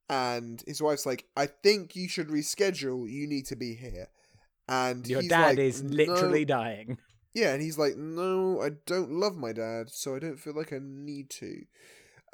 And 0.10 0.64
his 0.68 0.82
wife's 0.82 1.06
like, 1.08 1.26
I 1.36 1.48
think 1.48 1.96
you 1.96 2.08
should 2.08 2.28
reschedule. 2.28 3.10
You 3.10 3.26
need 3.28 3.48
to 3.48 3.56
be 3.56 3.74
here. 3.74 4.10
And 4.68 5.08
Your 5.08 5.22
dad 5.24 5.58
like, 5.58 5.60
is 5.60 5.82
"No." 5.82 5.96
literally 5.96 6.46
dying. 6.46 6.98
Yeah, 7.34 7.54
and 7.54 7.62
he's 7.62 7.78
like, 7.78 7.96
no, 7.96 8.62
I 8.62 8.72
don't 8.86 9.12
love 9.12 9.38
my 9.38 9.54
dad, 9.54 9.90
so 9.90 10.16
I 10.16 10.20
don't 10.20 10.38
feel 10.38 10.54
like 10.54 10.74
I 10.74 10.80
need 10.82 11.30
to. 11.30 11.62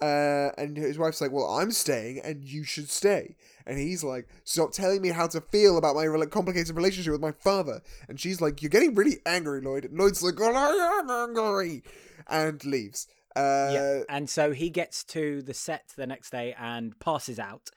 Uh, 0.01 0.49
and 0.57 0.77
his 0.77 0.97
wife's 0.97 1.21
like, 1.21 1.31
well, 1.31 1.45
I'm 1.45 1.71
staying, 1.71 2.19
and 2.23 2.43
you 2.43 2.63
should 2.63 2.89
stay. 2.89 3.35
And 3.65 3.79
he's 3.79 4.03
like, 4.03 4.27
stop 4.43 4.71
telling 4.71 5.01
me 5.01 5.09
how 5.09 5.27
to 5.27 5.41
feel 5.41 5.77
about 5.77 5.95
my 5.95 6.07
complicated 6.25 6.75
relationship 6.75 7.11
with 7.11 7.21
my 7.21 7.31
father. 7.31 7.81
And 8.07 8.19
she's 8.19 8.41
like, 8.41 8.61
you're 8.61 8.69
getting 8.69 8.95
really 8.95 9.17
angry, 9.25 9.61
Lloyd. 9.61 9.85
And 9.85 9.97
Lloyd's 9.97 10.23
like, 10.23 10.39
well, 10.39 10.55
I 10.55 10.99
am 10.99 11.09
angry, 11.09 11.83
and 12.29 12.63
leaves. 12.65 13.07
Uh, 13.35 13.69
yeah. 13.71 13.99
And 14.09 14.29
so 14.29 14.51
he 14.51 14.69
gets 14.69 15.03
to 15.05 15.41
the 15.41 15.53
set 15.53 15.93
the 15.95 16.07
next 16.07 16.31
day 16.31 16.55
and 16.57 16.97
passes 16.99 17.39
out. 17.39 17.69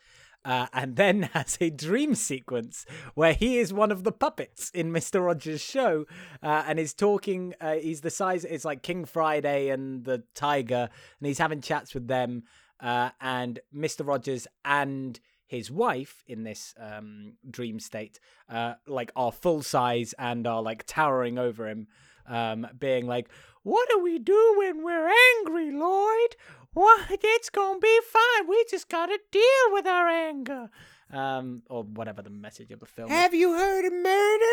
Uh, 0.43 0.67
and 0.73 0.97
then 0.97 1.23
has 1.35 1.59
a 1.61 1.71
dream 1.71 2.15
sequence 2.15 2.87
where 3.15 3.35
he 3.35 3.59
is 3.59 3.73
one 3.73 3.93
of 3.93 4.05
the 4.05 4.13
puppets 4.13 4.71
in 4.71 4.91
Mr. 4.91 5.25
Rogers' 5.25 5.61
show 5.61 6.07
uh, 6.43 6.65
and 6.67 6.79
is 6.79 6.95
talking. 6.95 7.55
Uh, 7.61 7.75
he's 7.75 8.01
the 8.01 8.11
size, 8.11 8.45
it's 8.45 8.65
like 8.65 8.83
King 8.83 9.05
Friday 9.05 9.69
and 9.69 10.05
the 10.05 10.23
Tiger, 10.35 10.89
and 11.19 11.27
he's 11.27 11.39
having 11.39 11.61
chats 11.61 11.95
with 11.95 12.09
them. 12.09 12.45
Uh, 12.81 13.11
and 13.21 13.61
Mr. 13.75 14.07
Rogers 14.07 14.47
and 14.65 15.21
his 15.47 15.71
wife 15.71 16.23
in 16.27 16.45
this 16.45 16.75
um, 16.79 17.35
dream 17.51 17.79
state, 17.79 18.19
uh, 18.49 18.75
like, 18.87 19.13
are 19.17 19.33
full 19.33 19.63
size 19.63 20.15
and 20.19 20.47
are 20.47 20.63
like 20.63 20.85
towering 20.87 21.39
over 21.39 21.69
him, 21.69 21.89
um, 22.27 22.67
being 22.79 23.07
like, 23.07 23.29
What 23.63 23.89
do 23.91 23.99
we 23.99 24.19
do 24.19 24.55
when 24.59 24.83
we're 24.83 25.11
angry, 25.39 25.71
Lloyd? 25.71 26.37
What? 26.73 27.07
It's 27.11 27.51
gonna 27.51 27.79
be 27.79 27.99
fine. 28.11 28.49
We 28.49 28.65
just 28.71 28.89
gotta 28.89 29.19
deal 29.31 29.43
with 29.73 29.87
our 29.87 30.09
anger. 30.09 30.71
Um, 31.13 31.63
or 31.69 31.83
whatever 31.83 32.23
the 32.23 32.31
message 32.31 32.71
of 32.71 32.79
the 32.81 32.87
film. 32.87 33.09
is. 33.11 33.17
Have 33.17 33.35
you 33.35 33.53
heard 33.53 33.85
of 33.85 33.93
murder? 33.93 34.45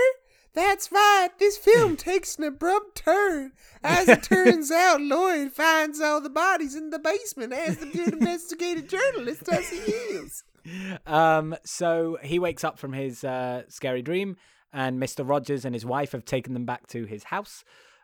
That's 0.53 0.91
right. 0.91 1.29
This 1.37 1.55
film 1.57 1.95
takes 2.09 2.37
an 2.37 2.45
abrupt 2.45 2.95
turn. 2.97 3.51
As 3.83 4.09
it 4.09 4.23
turns 4.23 4.71
out, 4.71 4.99
Lloyd 4.99 5.51
finds 5.53 6.01
all 6.01 6.19
the 6.19 6.31
bodies 6.31 6.75
in 6.75 6.89
the 6.89 6.97
basement 6.97 7.53
as 7.53 7.77
the 7.77 7.85
good 7.85 8.13
investigative 8.13 8.87
journalist 8.87 9.47
as 9.49 9.69
he 9.69 9.77
is. 9.77 10.43
Um, 11.05 11.55
so 11.63 12.17
he 12.21 12.39
wakes 12.39 12.65
up 12.65 12.77
from 12.77 12.91
his 12.91 13.23
uh, 13.23 13.63
scary 13.69 14.01
dream, 14.01 14.35
and 14.73 15.01
Mr. 15.01 15.25
Rogers 15.25 15.63
and 15.63 15.73
his 15.73 15.85
wife 15.85 16.11
have 16.11 16.25
taken 16.25 16.53
them 16.53 16.65
back 16.65 16.87
to 16.87 17.05
his 17.05 17.23
house. 17.23 17.63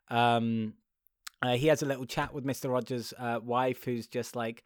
Um, 0.09 0.75
uh, 1.43 1.55
he 1.57 1.67
has 1.67 1.81
a 1.81 1.85
little 1.85 2.05
chat 2.05 2.33
with 2.33 2.45
Mr. 2.45 2.71
Rogers' 2.71 3.13
uh, 3.19 3.39
wife, 3.43 3.83
who's 3.83 4.07
just 4.07 4.35
like, 4.35 4.63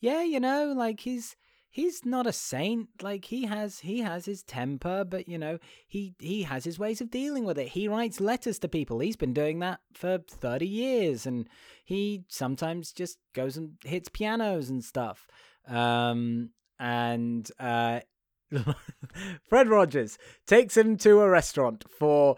"Yeah, 0.00 0.22
you 0.22 0.38
know, 0.38 0.74
like 0.76 1.00
he's 1.00 1.34
he's 1.70 2.04
not 2.04 2.26
a 2.26 2.32
saint. 2.32 2.88
Like 3.02 3.24
he 3.24 3.46
has 3.46 3.78
he 3.78 4.00
has 4.00 4.26
his 4.26 4.42
temper, 4.42 5.04
but 5.04 5.28
you 5.28 5.38
know 5.38 5.58
he 5.88 6.14
he 6.18 6.42
has 6.42 6.64
his 6.64 6.78
ways 6.78 7.00
of 7.00 7.10
dealing 7.10 7.44
with 7.44 7.58
it. 7.58 7.68
He 7.68 7.88
writes 7.88 8.20
letters 8.20 8.58
to 8.58 8.68
people. 8.68 8.98
He's 8.98 9.16
been 9.16 9.32
doing 9.32 9.60
that 9.60 9.80
for 9.94 10.18
thirty 10.18 10.68
years, 10.68 11.24
and 11.24 11.48
he 11.84 12.24
sometimes 12.28 12.92
just 12.92 13.18
goes 13.34 13.56
and 13.56 13.72
hits 13.82 14.10
pianos 14.10 14.68
and 14.68 14.84
stuff. 14.84 15.26
Um, 15.66 16.50
and 16.78 17.50
uh, 17.58 18.00
Fred 19.48 19.68
Rogers 19.68 20.18
takes 20.46 20.76
him 20.76 20.96
to 20.98 21.20
a 21.20 21.30
restaurant 21.30 21.84
for 21.88 22.36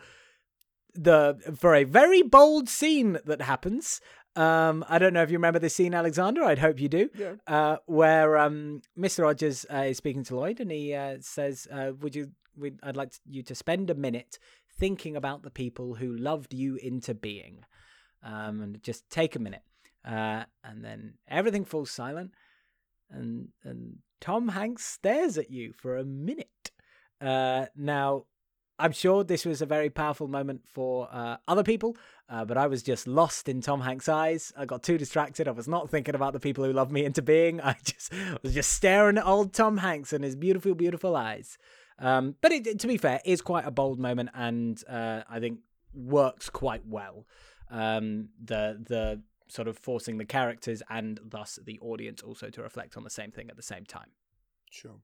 the 0.95 1.57
for 1.59 1.75
a 1.75 1.85
very 1.85 2.23
bold 2.23 2.69
scene 2.69 3.19
that 3.25 3.43
happens. 3.43 4.01
Um, 4.35 4.85
I 4.89 4.99
don't 4.99 5.13
know 5.13 5.23
if 5.23 5.31
you 5.31 5.37
remember 5.37 5.59
this 5.59 5.75
scene, 5.75 5.95
Alexander. 5.95 6.43
I'd 6.43 6.59
hope 6.59 6.81
you 6.81 6.89
do. 6.89 7.11
Yeah. 7.15 7.35
Uh, 7.47 7.77
where 7.87 8.39
um, 8.39 8.81
Mr. 8.99 9.25
Rogers 9.25 9.67
uh, 9.73 9.85
is 9.89 9.99
speaking 9.99 10.25
to 10.25 10.37
Lloyd, 10.37 10.61
and 10.61 10.71
he 10.71 10.95
uh, 10.95 11.17
says, 11.21 11.69
uh, 11.71 11.93
"Would 12.01 12.15
you? 12.15 12.31
We'd, 12.57 12.79
I'd 12.83 12.97
like 12.97 13.13
you 13.27 13.43
to 13.43 13.55
spend 13.55 13.91
a 13.91 13.95
minute 13.95 14.39
thinking 14.79 15.17
about 15.17 15.43
the 15.43 15.51
people 15.51 15.95
who 15.95 16.17
loved 16.17 16.55
you 16.55 16.77
into 16.77 17.15
being, 17.15 17.65
um, 18.23 18.63
and 18.63 18.83
just 18.83 19.09
take 19.11 19.37
a 19.37 19.41
minute." 19.41 19.63
Uh, 20.05 20.45
and 20.65 20.85
then 20.85 21.15
everything 21.29 21.65
falls 21.65 21.91
silent, 21.91 22.33
and 23.11 23.49
and 23.65 23.99
Tom 24.21 24.49
Hanks 24.49 24.85
stares 24.85 25.37
at 25.37 25.51
you 25.51 25.73
for 25.73 25.97
a 25.97 26.05
minute. 26.05 26.71
Uh, 27.21 27.67
now, 27.77 28.25
I'm 28.83 28.91
sure 28.91 29.23
this 29.23 29.47
was 29.47 29.63
a 29.63 29.67
very 29.67 29.91
powerful 29.91 30.27
moment 30.27 30.63
for 30.67 31.09
uh, 31.13 31.37
other 31.47 31.63
people, 31.63 31.97
uh, 32.29 32.45
but 32.45 32.59
I 32.59 32.67
was 32.67 32.83
just 32.83 33.07
lost 33.07 33.49
in 33.49 33.61
Tom 33.61 33.81
Hanks' 33.81 34.09
eyes. 34.09 34.53
I 34.57 34.65
got 34.65 34.83
too 34.83 34.99
distracted. 34.99 35.47
I 35.47 35.53
was 35.53 35.69
not 35.69 35.89
thinking 35.89 36.17
about 36.17 36.33
the 36.33 36.41
people 36.41 36.65
who 36.65 36.73
love 36.73 36.91
me 36.91 37.05
into 37.05 37.23
being. 37.23 37.61
I 37.63 37.77
just 37.85 38.13
was 38.43 38.55
just 38.55 38.73
staring 38.73 39.19
at 39.19 39.25
old 39.25 39.53
Tom 39.53 39.77
Hanks 39.77 40.13
and 40.13 40.25
his 40.25 40.35
beautiful, 40.35 40.75
beautiful 40.75 41.15
eyes. 41.15 41.59
Um, 42.01 42.35
but 42.41 42.51
it, 42.51 42.81
to 42.81 42.89
be 42.89 42.97
fair, 42.97 43.21
is 43.25 43.41
quite 43.41 43.69
a 43.69 43.71
bold 43.71 44.01
moment, 44.01 44.31
and 44.35 44.83
uh, 44.89 45.23
I 45.31 45.39
think 45.39 45.61
works 45.95 46.51
quite 46.51 46.85
well. 46.85 47.25
Um, 47.71 48.31
the 48.43 48.83
the 48.85 49.23
sort 49.47 49.69
of 49.69 49.79
forcing 49.79 50.19
the 50.19 50.25
characters 50.25 50.83
and 50.91 51.21
thus 51.23 51.59
the 51.65 51.79
audience 51.81 52.21
also 52.21 52.51
to 52.51 52.63
reflect 52.63 52.97
on 52.97 53.05
the 53.05 53.11
same 53.11 53.31
thing 53.31 53.49
at 53.49 53.57
the 53.57 53.63
same 53.63 53.85
time. 53.85 54.09
Sure. 54.71 54.97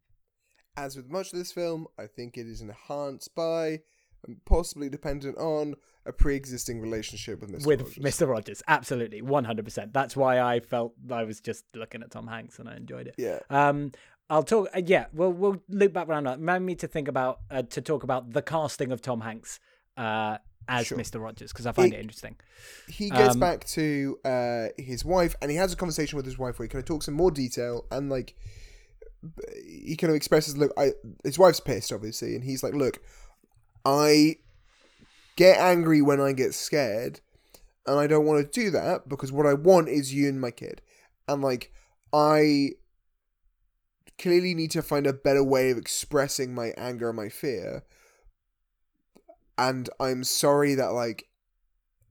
As 0.84 0.96
with 0.96 1.10
much 1.10 1.32
of 1.32 1.38
this 1.38 1.50
film, 1.52 1.86
I 1.98 2.06
think 2.06 2.36
it 2.38 2.46
is 2.46 2.60
enhanced 2.60 3.34
by 3.34 3.80
and 4.26 4.36
possibly 4.44 4.88
dependent 4.88 5.36
on 5.38 5.74
a 6.06 6.12
pre-existing 6.12 6.80
relationship 6.80 7.40
with 7.40 7.50
Mr. 7.52 7.66
with 7.66 7.80
Rogers. 7.80 7.98
Mr. 7.98 8.28
Rogers. 8.28 8.62
Absolutely, 8.68 9.20
one 9.22 9.44
hundred 9.44 9.64
percent. 9.64 9.92
That's 9.92 10.16
why 10.16 10.40
I 10.40 10.60
felt 10.60 10.92
I 11.10 11.24
was 11.24 11.40
just 11.40 11.64
looking 11.74 12.02
at 12.02 12.10
Tom 12.10 12.26
Hanks 12.26 12.58
and 12.58 12.68
I 12.68 12.76
enjoyed 12.76 13.08
it. 13.08 13.14
Yeah. 13.18 13.40
Um, 13.50 13.92
I'll 14.30 14.42
talk. 14.42 14.68
Uh, 14.74 14.82
yeah, 14.84 15.06
we'll 15.12 15.32
we'll 15.32 15.62
loop 15.68 15.92
back 15.92 16.08
around. 16.08 16.24
Remind 16.26 16.64
me 16.64 16.74
to 16.76 16.86
think 16.86 17.08
about 17.08 17.40
uh, 17.50 17.62
to 17.62 17.80
talk 17.80 18.02
about 18.04 18.32
the 18.32 18.42
casting 18.42 18.92
of 18.92 19.00
Tom 19.02 19.20
Hanks 19.22 19.58
uh, 19.96 20.38
as 20.68 20.86
Sure. 20.86 20.98
Mr. 20.98 21.20
Rogers 21.20 21.52
because 21.52 21.66
I 21.66 21.72
find 21.72 21.92
It- 21.92 21.96
it 21.96 22.00
interesting. 22.00 22.36
He 22.88 23.10
gets 23.10 23.34
Um, 23.34 23.40
back 23.40 23.64
to 23.68 24.18
uh, 24.24 24.66
his 24.76 25.04
wife, 25.04 25.34
and 25.42 25.50
he 25.50 25.56
has 25.56 25.72
a 25.72 25.76
conversation 25.76 26.16
with 26.16 26.26
his 26.26 26.38
wife 26.38 26.58
where 26.58 26.64
he 26.64 26.68
kind 26.68 26.80
of 26.82 26.86
talks 26.86 27.08
in 27.08 27.14
more 27.14 27.30
detail, 27.30 27.86
and 27.90 28.10
like 28.10 28.34
he 29.64 29.96
kind 29.96 30.10
of 30.10 30.16
expresses, 30.16 30.56
"Look, 30.56 30.72
I." 30.76 30.92
His 31.24 31.38
wife's 31.38 31.60
pissed, 31.60 31.92
obviously, 31.92 32.34
and 32.34 32.44
he's 32.44 32.62
like, 32.62 32.74
"Look, 32.74 33.00
I 33.84 34.36
get 35.36 35.58
angry 35.58 36.02
when 36.02 36.20
I 36.20 36.32
get 36.32 36.54
scared, 36.54 37.20
and 37.86 37.98
I 37.98 38.06
don't 38.06 38.26
want 38.26 38.44
to 38.44 38.60
do 38.60 38.70
that 38.70 39.08
because 39.08 39.32
what 39.32 39.46
I 39.46 39.54
want 39.54 39.88
is 39.88 40.14
you 40.14 40.28
and 40.28 40.40
my 40.40 40.50
kid, 40.50 40.82
and 41.26 41.42
like 41.42 41.72
I 42.12 42.72
clearly 44.18 44.54
need 44.54 44.70
to 44.72 44.82
find 44.82 45.06
a 45.06 45.12
better 45.12 45.44
way 45.44 45.70
of 45.70 45.78
expressing 45.78 46.54
my 46.54 46.72
anger 46.76 47.08
and 47.08 47.16
my 47.16 47.28
fear." 47.28 47.84
And 49.56 49.90
I'm 49.98 50.22
sorry 50.22 50.74
that 50.76 50.92
like 50.92 51.28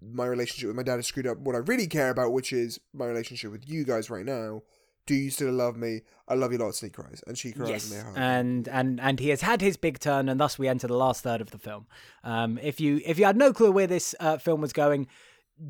my 0.01 0.25
relationship 0.25 0.67
with 0.67 0.75
my 0.75 0.83
dad 0.83 0.99
is 0.99 1.07
screwed 1.07 1.27
up. 1.27 1.37
What 1.39 1.55
I 1.55 1.59
really 1.59 1.87
care 1.87 2.09
about, 2.09 2.33
which 2.33 2.51
is 2.51 2.79
my 2.93 3.05
relationship 3.05 3.51
with 3.51 3.69
you 3.69 3.83
guys 3.85 4.09
right 4.09 4.25
now. 4.25 4.63
Do 5.07 5.15
you 5.15 5.31
still 5.31 5.53
love 5.53 5.77
me? 5.77 6.01
I 6.27 6.33
love 6.35 6.51
you 6.51 6.57
lots. 6.57 6.83
And 6.83 6.91
he 6.91 6.93
cries, 6.93 7.23
and 7.25 7.37
she 7.37 7.53
cries, 7.53 7.69
Yes, 7.69 7.91
and 7.91 8.17
and 8.17 8.67
and 8.67 9.01
and 9.01 9.19
he 9.19 9.29
has 9.29 9.41
had 9.41 9.61
his 9.61 9.77
big 9.77 9.99
turn, 9.99 10.27
and 10.27 10.39
thus 10.39 10.59
we 10.59 10.67
enter 10.67 10.85
the 10.85 10.97
last 10.97 11.23
third 11.23 11.39
of 11.39 11.51
the 11.51 11.57
film. 11.57 11.87
Um, 12.25 12.59
if 12.61 12.81
you 12.81 13.01
if 13.05 13.17
you 13.17 13.25
had 13.25 13.37
no 13.37 13.53
clue 13.53 13.71
where 13.71 13.87
this 13.87 14.13
uh, 14.19 14.37
film 14.37 14.59
was 14.59 14.73
going, 14.73 15.07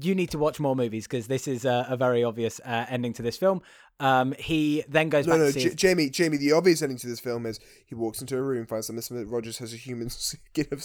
you 0.02 0.16
need 0.16 0.32
to 0.32 0.38
watch 0.38 0.60
more 0.60 0.76
movies 0.76 1.06
because 1.06 1.28
this 1.28 1.48
is 1.48 1.66
a, 1.66 1.86
a 1.90 1.98
very 1.98 2.24
obvious 2.24 2.60
uh, 2.66 2.86
ending 2.90 3.14
to 3.14 3.22
this 3.22 3.38
film. 3.38 3.62
Um, 4.00 4.36
he 4.38 4.84
then 4.88 5.10
goes 5.10 5.26
no, 5.26 5.34
back 5.34 5.40
no, 5.40 5.52
to 5.52 5.60
J- 5.60 5.74
Jamie. 5.74 6.10
Jamie, 6.10 6.38
the 6.38 6.52
obvious 6.52 6.82
ending 6.84 7.00
to 7.00 7.08
this 7.08 7.20
film 7.20 7.48
is 7.48 7.60
he 7.86 7.96
walks 7.96 8.22
into 8.22 8.38
a 8.38 8.42
room, 8.42 8.68
finds 8.68 8.88
that 8.88 8.94
Mr. 8.94 9.26
Rogers 9.28 9.58
has 9.58 9.74
a 9.74 9.78
human 9.78 10.10
skin 10.12 10.68
of 10.72 10.84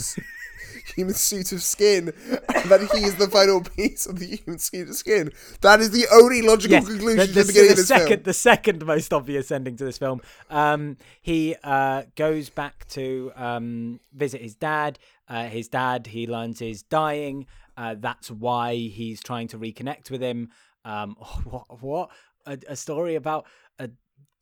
human 0.94 1.14
suit 1.14 1.52
of 1.52 1.62
skin, 1.62 2.12
and 2.54 2.70
that 2.70 2.80
he 2.92 3.04
is 3.04 3.16
the 3.16 3.28
final 3.28 3.60
piece 3.76 4.06
of 4.06 4.18
the 4.18 4.36
human 4.36 4.58
suit 4.58 4.88
of 4.88 4.94
skin. 4.94 5.30
That 5.60 5.80
is 5.80 5.90
the 5.90 6.06
only 6.10 6.40
logical 6.40 6.76
Yes, 6.76 6.86
conclusion 6.86 7.18
the, 7.18 7.26
to 7.26 7.32
the, 7.32 7.40
the 7.40 7.46
beginning 7.46 7.66
the 7.66 7.72
of 7.72 7.76
this 7.76 7.88
second, 7.88 8.08
film. 8.08 8.22
The 8.22 8.32
second 8.32 8.86
most 8.86 9.12
obvious 9.12 9.50
ending 9.50 9.76
to 9.76 9.84
this 9.84 9.98
film. 9.98 10.22
Um, 10.48 10.96
he 11.20 11.54
uh, 11.62 12.04
goes 12.16 12.48
back 12.48 12.88
to 12.90 13.32
um, 13.36 14.00
visit 14.14 14.40
his 14.40 14.54
dad. 14.54 14.98
Uh, 15.28 15.44
his 15.44 15.68
dad, 15.68 16.06
he 16.06 16.26
learns, 16.26 16.62
is 16.62 16.82
dying. 16.82 17.46
Uh, 17.76 17.96
that's 17.98 18.30
why 18.30 18.74
he's 18.74 19.22
trying 19.22 19.48
to 19.48 19.58
reconnect 19.58 20.10
with 20.10 20.22
him. 20.22 20.50
Um, 20.84 21.16
what? 21.44 21.82
What? 21.82 22.10
A, 22.44 22.58
a 22.68 22.76
story 22.76 23.14
about 23.14 23.46
a 23.78 23.90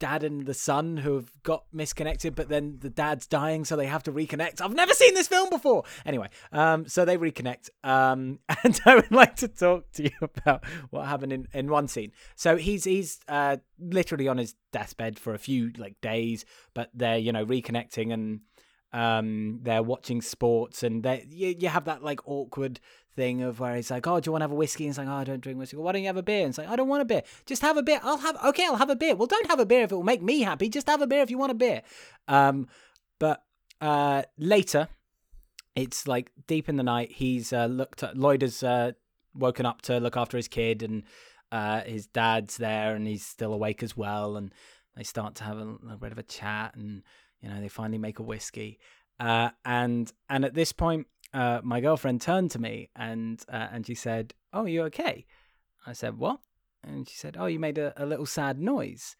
dad 0.01 0.24
and 0.24 0.47
the 0.47 0.55
son 0.55 0.97
who 0.97 1.14
have 1.14 1.31
got 1.43 1.64
misconnected, 1.72 2.35
but 2.35 2.49
then 2.49 2.78
the 2.81 2.91
dad's 2.91 3.26
dying, 3.26 3.64
so 3.64 3.76
they 3.76 3.87
have 3.87 4.03
to 4.03 4.12
reconnect. 4.12 4.61
I've 4.61 4.74
never 4.74 4.95
seen 4.95 5.14
this 5.14 5.28
film 5.28 5.51
before. 5.51 5.85
Anyway, 6.05 6.28
um, 6.51 6.89
so 6.89 7.05
they 7.05 7.16
reconnect, 7.16 7.68
um, 7.85 8.41
and 8.64 8.81
I 8.85 8.97
would 8.97 9.12
like 9.12 9.37
to 9.37 9.49
talk 9.49 9.93
to 9.93 10.05
you 10.05 10.11
about 10.22 10.64
what 10.89 11.07
happened 11.07 11.33
in, 11.33 11.47
in 11.53 11.70
one 11.70 11.87
scene. 11.87 12.11
So 12.35 12.57
he's 12.57 12.85
he's 12.85 13.20
uh, 13.28 13.59
literally 13.78 14.26
on 14.26 14.39
his 14.39 14.57
deathbed 14.72 15.18
for 15.18 15.35
a 15.35 15.39
few 15.39 15.70
like 15.76 16.01
days, 16.01 16.45
but 16.74 16.91
they're 16.95 17.18
you 17.18 17.31
know 17.31 17.45
reconnecting 17.45 18.12
and 18.12 18.41
um 18.93 19.61
they're 19.62 19.85
watching 19.85 20.20
sports 20.20 20.83
and 20.83 21.05
they 21.05 21.24
you, 21.31 21.55
you 21.57 21.68
have 21.68 21.85
that 21.85 22.03
like 22.03 22.18
awkward 22.26 22.81
thing 23.17 23.43
of 23.43 23.61
where 23.61 23.77
he's 23.77 23.91
like 23.91 24.07
oh 24.07 24.21
do 24.21 24.29
you 24.29 24.33
want 24.33 24.43
to 24.43 24.45
have 24.45 24.53
a 24.53 24.57
whiskey? 24.57 24.85
And 24.85 24.91
it's 24.91 24.99
like 24.99 25.09
oh 25.09 25.13
I 25.13 25.25
don't 25.25 25.41
drink 25.41 25.59
whiskey. 25.59 25.77
Well, 25.77 25.85
why 25.85 25.93
don't 25.93 26.03
you 26.03 26.09
have 26.09 26.17
a 26.17 26.23
beer? 26.23 26.41
And 26.41 26.51
it's 26.51 26.59
like 26.59 26.69
I 26.69 26.77
don't 26.77 26.89
want 26.89 27.03
a 27.03 27.05
beer. 27.05 27.23
Just 27.47 27.63
have 27.63 27.77
a 27.77 27.83
beer. 27.83 28.01
I'll 28.03 28.19
have 28.19 28.37
okay 28.47 28.65
I'll 28.67 28.77
have 28.77 28.91
a 28.91 28.97
beer. 28.97 29.15
Well 29.15 29.27
don't 29.27 29.49
have 29.49 29.61
a 29.61 29.67
beer 29.67 29.83
if 29.83 29.93
it 29.93 29.95
will 29.95 30.03
make 30.03 30.23
me 30.23 30.41
happy. 30.41 30.69
Just 30.69 30.89
have 30.89 31.03
a 31.03 31.07
beer 31.07 31.23
if 31.23 31.31
you 31.31 31.39
want 31.39 31.53
a 31.53 31.55
beer. 31.55 31.83
Um 32.29 32.69
but 33.19 33.43
uh 33.81 34.23
later 34.39 34.89
it's 35.75 36.07
like 36.07 36.33
deep 36.47 36.69
in 36.69 36.77
the 36.77 36.83
night 36.83 37.13
he's 37.13 37.53
uh 37.53 37.67
looked 37.67 38.03
at 38.03 38.17
Lloyd 38.17 38.43
has 38.43 38.63
uh 38.63 38.93
woken 39.35 39.67
up 39.67 39.83
to 39.83 39.99
look 39.99 40.17
after 40.17 40.37
his 40.37 40.49
kid 40.49 40.83
and 40.83 41.05
uh 41.53 41.81
his 41.83 42.07
dad's 42.07 42.57
there 42.57 42.95
and 42.95 43.07
he's 43.07 43.25
still 43.25 43.53
awake 43.53 43.83
as 43.83 43.97
well 43.97 44.37
and 44.37 44.53
they 44.97 45.05
start 45.05 45.35
to 45.37 45.45
have 45.45 45.59
a, 45.59 45.77
a 45.93 45.97
bit 45.97 46.13
of 46.13 46.19
a 46.19 46.23
chat 46.23 46.75
and 46.75 47.03
you 47.41 47.49
know 47.49 47.61
they 47.61 47.69
finally 47.69 47.99
make 47.99 48.19
a 48.19 48.23
whiskey. 48.23 48.79
Uh, 49.19 49.51
and 49.65 50.13
and 50.29 50.45
at 50.45 50.55
this 50.55 50.73
point 50.73 51.07
uh, 51.33 51.61
my 51.62 51.81
girlfriend 51.81 52.20
turned 52.20 52.51
to 52.53 52.59
me 52.59 52.91
and 52.97 53.43
uh, 53.49 53.68
and 53.72 53.87
she 53.87 53.95
said 53.95 54.35
oh 54.53 54.64
you 54.64 54.83
okay? 54.85 55.26
I 55.87 55.93
said 55.93 56.18
what? 56.18 56.41
And 56.83 57.09
she 57.09 57.16
said 57.16 57.37
oh 57.39 57.47
you 57.47 57.59
made 57.59 57.78
a, 57.78 57.93
a 57.97 58.07
little 58.07 58.26
sad 58.26 58.59
noise. 58.59 59.16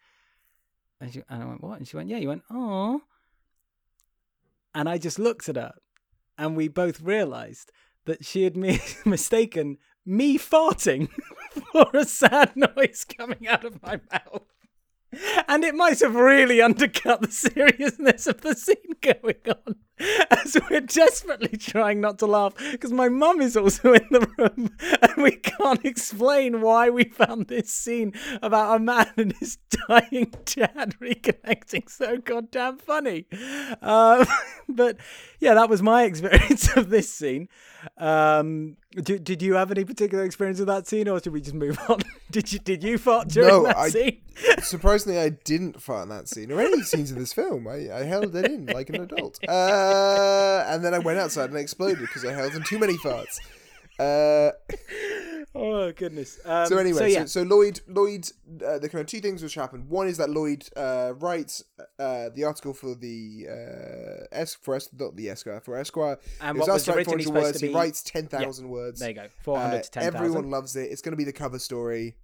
And, 0.99 1.13
she, 1.13 1.23
and 1.29 1.41
i 1.41 1.45
went 1.45 1.63
what? 1.63 1.79
And 1.79 1.87
she 1.87 1.97
went 1.97 2.09
yeah. 2.09 2.17
You 2.17 2.29
went 2.29 2.43
oh 2.49 3.01
and 4.73 4.87
i 4.87 4.97
just 4.97 5.19
looked 5.19 5.49
at 5.49 5.57
her 5.57 5.73
and 6.37 6.55
we 6.55 6.67
both 6.67 7.01
realized 7.01 7.71
that 8.05 8.25
she 8.25 8.43
had 8.43 8.55
mi- 8.55 8.79
mistaken 9.05 9.77
me 10.05 10.37
farting 10.37 11.09
for 11.71 11.89
a 11.93 12.05
sad 12.05 12.53
noise 12.55 13.05
coming 13.05 13.47
out 13.47 13.63
of 13.63 13.81
my 13.83 13.99
mouth. 14.11 14.43
And 15.47 15.63
it 15.63 15.75
might 15.75 15.99
have 15.99 16.15
really 16.15 16.61
undercut 16.61 17.21
the 17.21 17.31
seriousness 17.31 18.27
of 18.27 18.41
the 18.41 18.55
scene 18.55 18.95
going 19.01 19.35
on 19.47 19.75
as 20.31 20.57
we're 20.69 20.81
desperately 20.81 21.57
trying 21.57 22.01
not 22.01 22.19
to 22.19 22.25
laugh 22.25 22.53
because 22.71 22.91
my 22.91 23.09
mum 23.09 23.41
is 23.41 23.55
also 23.55 23.93
in 23.93 24.07
the 24.11 24.27
room 24.37 24.75
and 25.01 25.23
we 25.23 25.31
can't 25.31 25.85
explain 25.85 26.61
why 26.61 26.89
we 26.89 27.03
found 27.05 27.47
this 27.47 27.69
scene 27.71 28.13
about 28.41 28.77
a 28.77 28.79
man 28.79 29.11
and 29.17 29.33
his 29.39 29.57
dying 29.87 30.33
dad 30.45 30.95
reconnecting 30.99 31.89
so 31.89 32.17
goddamn 32.17 32.77
funny. 32.77 33.25
Um, 33.81 34.25
but 34.69 34.97
yeah, 35.39 35.53
that 35.53 35.69
was 35.69 35.81
my 35.81 36.03
experience 36.03 36.75
of 36.75 36.89
this 36.89 37.11
scene. 37.13 37.47
Um, 37.97 38.77
did, 38.91 39.23
did 39.23 39.41
you 39.41 39.53
have 39.55 39.71
any 39.71 39.83
particular 39.85 40.23
experience 40.23 40.59
with 40.59 40.67
that 40.67 40.87
scene 40.87 41.07
or 41.07 41.21
should 41.21 41.33
we 41.33 41.41
just 41.41 41.53
move 41.55 41.79
on? 41.89 41.99
did 42.31 42.51
you 42.51 42.59
did 42.59 42.83
you 42.83 42.97
fart 42.97 43.29
during 43.29 43.49
No, 43.49 43.63
that 43.63 43.77
I- 43.77 43.89
scene? 43.89 44.21
Surprisingly, 44.61 45.19
I 45.19 45.29
didn't 45.29 45.81
fart 45.81 46.03
in 46.03 46.09
that 46.09 46.27
scene 46.27 46.51
or 46.51 46.59
any 46.61 46.81
scenes 46.83 47.11
in 47.11 47.19
this 47.19 47.33
film. 47.33 47.67
I, 47.67 47.91
I 47.93 48.03
held 48.03 48.35
it 48.35 48.45
in 48.45 48.65
like 48.67 48.89
an 48.89 49.01
adult. 49.01 49.39
Uh, 49.47 50.63
and 50.67 50.83
then 50.83 50.93
I 50.93 50.99
went 50.99 51.19
outside 51.19 51.49
and 51.49 51.57
I 51.57 51.61
exploded 51.61 51.99
because 51.99 52.25
I 52.25 52.33
held 52.33 52.53
in 52.53 52.63
too 52.63 52.79
many 52.79 52.97
farts. 52.97 53.37
Uh, 53.99 54.51
Oh 55.53 55.91
goodness. 55.91 56.39
Um, 56.45 56.65
so 56.67 56.77
anyway, 56.77 56.99
so, 56.99 57.05
yeah, 57.05 57.25
so, 57.25 57.41
Lloyd, 57.43 57.81
Lloyd, 57.85 58.25
uh, 58.65 58.79
the 58.79 58.87
kind 58.87 59.01
of 59.01 59.07
two 59.07 59.19
things 59.19 59.43
which 59.43 59.55
happen. 59.55 59.89
One 59.89 60.07
is 60.07 60.15
that 60.15 60.29
Lloyd 60.29 60.65
uh, 60.77 61.11
writes 61.19 61.61
uh, 61.99 62.29
the 62.33 62.45
article 62.45 62.73
for 62.73 62.95
the 62.95 63.47
uh, 63.49 64.25
es- 64.31 64.55
for 64.55 64.75
es- 64.75 64.87
not 64.97 65.17
the 65.17 65.29
Esquire 65.29 65.59
for 65.59 65.75
Esquire. 65.75 66.17
And 66.39 66.55
It 66.57 66.61
what 66.61 66.69
was 66.69 66.87
originally 66.87 67.23
supposed 67.23 67.43
words. 67.47 67.59
to 67.59 67.67
He 67.67 67.73
writes 67.73 68.01
ten 68.01 68.27
thousand 68.27 68.69
words. 68.69 69.01
there 69.01 69.09
you 69.09 69.15
go. 69.15 69.25
Four 69.41 69.59
hundred 69.59 69.79
Uh, 69.79 69.81
to 69.81 69.91
ten 69.91 70.03
everyone 70.03 70.49
loves 70.49 70.73
it. 70.77 70.89
It's 70.89 71.01
going 71.01 71.11
to 71.11 71.17
be 71.17 71.25
the 71.25 71.33
cover 71.33 71.59
story. 71.59 72.15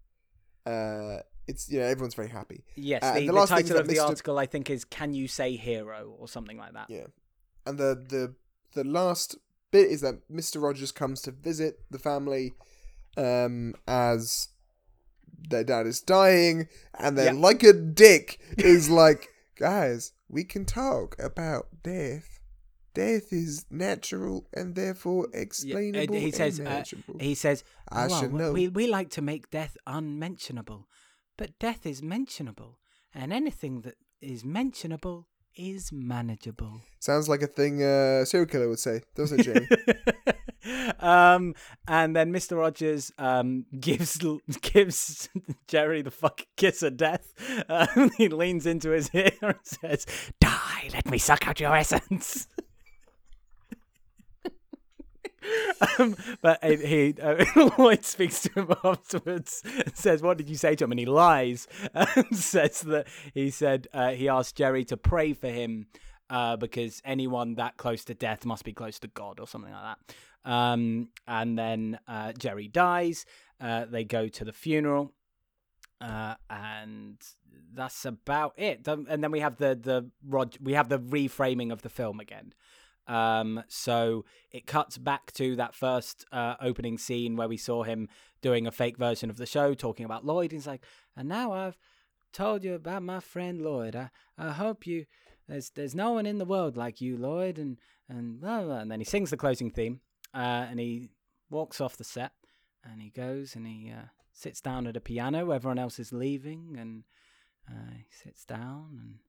Uh, 0.66 1.18
it's 1.48 1.70
you 1.70 1.80
know 1.80 1.86
everyone's 1.86 2.16
very 2.16 2.30
happy. 2.30 2.64
Yes, 2.76 3.04
uh, 3.04 3.16
the, 3.16 3.26
the 3.28 3.34
the, 3.34 3.46
title 3.46 3.78
of 3.78 3.88
the 3.90 3.96
Mr. 3.96 4.08
article 4.08 4.40
I 4.40 4.46
think 4.46 4.70
is 4.70 4.86
"Can 4.86 5.14
you 5.14 5.28
say 5.28 5.58
hero" 5.58 6.16
or 6.18 6.30
something 6.30 6.58
like 6.58 6.74
that. 6.74 6.90
Yeah, 6.90 7.08
and 7.66 7.78
the 7.78 7.96
the 8.08 8.36
the 8.74 8.84
last 8.86 9.38
bit 9.72 9.90
is 9.92 10.02
that 10.02 10.28
Mr. 10.32 10.62
Rogers 10.62 10.92
comes 10.92 11.22
to 11.24 11.32
visit 11.32 11.80
the 11.92 12.00
family 12.00 12.54
um, 13.18 13.74
as 13.88 14.50
their 15.50 15.64
dad 15.64 15.86
is 15.88 16.02
dying, 16.02 16.68
and 17.00 17.18
then, 17.18 17.36
Yeah. 17.36 17.42
like 17.42 17.64
a 17.64 17.74
dick, 17.74 18.40
is 18.58 18.90
like, 19.04 19.30
guys, 19.56 20.12
we 20.30 20.44
can 20.44 20.66
talk 20.66 21.16
about 21.20 21.68
death. 21.84 22.40
Death 22.94 23.32
is 23.32 23.66
natural 23.70 24.48
and 24.54 24.74
therefore 24.74 25.28
Yeah, 25.32 25.40
explainable. 25.42 26.16
uh, 26.16 26.20
he 26.20 26.32
says 26.32 26.60
uh, 26.60 26.84
he 27.20 27.36
says 27.36 27.64
I 27.92 28.06
"Oh, 28.06 28.20
should 28.20 28.34
know. 28.34 28.52
we 28.54 28.68
we 28.70 28.88
like 28.88 29.12
to 29.12 29.22
make 29.22 29.52
death 29.52 29.78
unmentionable 29.86 30.88
but 31.38 31.60
death 31.60 31.86
is 31.86 32.02
mentionable 32.02 32.80
and 33.14 33.32
anything 33.32 33.82
that 33.82 33.98
is 34.20 34.44
mentionable 34.44 35.28
is 35.58 35.92
manageable. 35.92 36.82
Sounds 37.00 37.28
like 37.28 37.42
a 37.42 37.48
thing 37.48 37.84
uh, 37.84 38.26
serial 38.26 38.48
killer 38.48 38.70
would 38.70 38.80
say, 38.80 39.02
doesn't 39.16 39.40
it, 39.40 39.44
Jamie? 39.44 39.68
um 41.00 41.54
and 41.88 42.14
then 42.14 42.34
mr 42.34 42.58
rogers 42.58 43.12
um 43.20 43.66
gives 43.80 44.18
gives 44.62 45.30
jerry 45.68 46.02
the 46.02 46.12
fucking 46.12 46.48
kiss 46.58 46.84
of 46.84 46.98
death. 46.98 47.34
Um, 47.70 48.12
he 48.18 48.28
leans 48.30 48.66
into 48.66 48.92
his 48.92 49.10
ear 49.14 49.32
and 49.42 49.56
says 49.64 50.06
die 50.40 50.90
let 50.94 51.10
me 51.10 51.18
suck 51.18 51.48
out 51.48 51.60
your 51.60 51.76
essence 51.76 52.48
um, 56.00 56.16
but 56.42 56.64
he 56.64 57.16
uh, 57.22 57.46
Lloyd 57.78 58.04
speaks 58.04 58.42
to 58.44 58.62
him 58.62 58.74
afterwards 58.84 59.62
and 59.66 59.96
says, 59.96 60.22
"What 60.22 60.38
did 60.38 60.50
you 60.50 60.56
say 60.56 60.76
to 60.76 60.84
him?" 60.84 60.92
And 60.92 61.00
he 61.00 61.06
lies 61.06 61.68
and 61.94 62.36
says 62.36 62.82
that 62.82 63.08
he 63.34 63.50
said 63.50 63.88
uh, 63.94 64.12
he 64.12 64.30
asked 64.30 64.56
Jerry 64.56 64.84
to 64.86 64.98
pray 64.98 65.34
for 65.34 65.50
him 65.50 65.88
uh, 66.30 66.58
because 66.58 67.02
anyone 67.06 67.56
that 67.56 67.78
close 67.78 68.04
to 68.06 68.14
death 68.14 68.46
must 68.46 68.64
be 68.64 68.74
close 68.74 69.00
to 69.00 69.08
God 69.08 69.40
or 69.40 69.48
something 69.48 69.72
like 69.72 69.98
that. 69.98 70.52
Um, 70.52 71.10
and 71.28 71.58
then 71.58 72.00
uh, 72.08 72.34
Jerry 72.34 72.68
dies. 72.68 73.26
Uh, 73.60 73.86
they 73.86 74.04
go 74.04 74.28
to 74.28 74.46
the 74.46 74.54
funeral, 74.54 75.14
uh, 76.00 76.36
and 76.50 77.18
that's 77.74 78.06
about 78.06 78.54
it. 78.58 78.88
And 78.88 79.24
then 79.24 79.32
we 79.32 79.40
have 79.40 79.58
the 79.58 79.76
the 79.76 80.10
Rod- 80.28 80.58
we 80.62 80.74
have 80.74 80.90
the 80.90 81.00
reframing 81.00 81.72
of 81.72 81.82
the 81.82 81.90
film 81.90 82.20
again. 82.20 82.54
Um, 83.08 83.64
so 83.68 84.26
it 84.52 84.68
cuts 84.68 84.98
back 84.98 85.32
to 85.34 85.56
that 85.56 85.74
first 85.74 86.26
uh, 86.32 86.56
opening 86.62 86.98
scene 86.98 87.36
where 87.36 87.48
we 87.48 87.58
saw 87.58 87.84
him 87.84 88.10
doing 88.42 88.68
a 88.68 88.72
fake 88.72 88.98
version 88.98 89.30
of 89.30 89.38
the 89.38 89.46
show, 89.46 89.74
talking 89.74 90.06
about 90.06 90.26
Lloyd. 90.26 90.52
He's 90.52 90.68
like, 90.68 90.84
and 91.16 91.28
now 91.30 91.54
I've 91.54 91.78
told 92.34 92.64
you 92.64 92.74
about 92.74 93.04
my 93.04 93.20
friend 93.20 93.62
Lloyd. 93.62 93.96
I, 93.96 94.10
I 94.38 94.52
hope 94.52 94.86
you. 94.86 95.06
There's 95.48 95.70
there's 95.72 95.96
no 95.96 96.12
one 96.12 96.26
in 96.26 96.40
the 96.40 96.46
world 96.46 96.76
like 96.76 97.00
you, 97.00 97.18
Lloyd, 97.18 97.58
and 97.58 97.78
and 98.10 98.40
blah, 98.42 98.64
blah. 98.64 98.80
and 98.80 98.92
then 98.92 99.00
he 99.00 99.06
sings 99.06 99.30
the 99.30 99.38
closing 99.38 99.72
theme, 99.72 100.02
uh, 100.34 100.68
and 100.70 100.80
he 100.80 101.10
walks 101.50 101.80
off 101.80 101.98
the 101.98 102.04
set, 102.04 102.34
and 102.84 103.02
he 103.02 103.10
goes 103.10 103.56
and 103.56 103.66
he 103.66 103.92
uh, 103.92 104.08
sits 104.34 104.62
down 104.62 104.88
at 104.88 104.98
a 104.98 105.02
piano. 105.02 105.52
Everyone 105.52 105.80
else 105.80 106.00
is 106.00 106.12
leaving, 106.12 106.76
and 106.78 107.04
uh, 107.70 107.94
he 107.96 108.06
sits 108.12 108.46
down, 108.46 109.00
and 109.02 109.20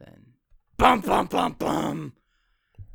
then 0.00 0.26
bum 0.76 1.00
bum 1.00 1.26
bum 1.26 1.52
bum. 1.52 2.12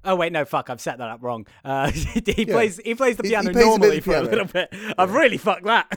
Oh 0.05 0.15
wait, 0.15 0.31
no, 0.31 0.45
fuck! 0.45 0.69
I've 0.69 0.79
set 0.79 0.97
that 0.99 1.09
up 1.09 1.21
wrong. 1.21 1.45
Uh, 1.63 1.91
he 1.91 2.21
Yeah. 2.47 2.53
plays 2.53 2.79
he 2.83 2.95
plays 2.95 3.17
the 3.17 3.23
He- 3.23 3.29
he 3.29 3.35
piano 3.35 3.51
plays 3.51 3.65
a 3.65 3.67
normally 3.69 3.97
of 3.97 4.03
for 4.05 4.15
a 4.15 4.21
little 4.21 4.45
bit. 4.45 4.73
I've 4.97 5.11
really 5.13 5.37
fucked 5.37 5.65
that. 5.65 5.91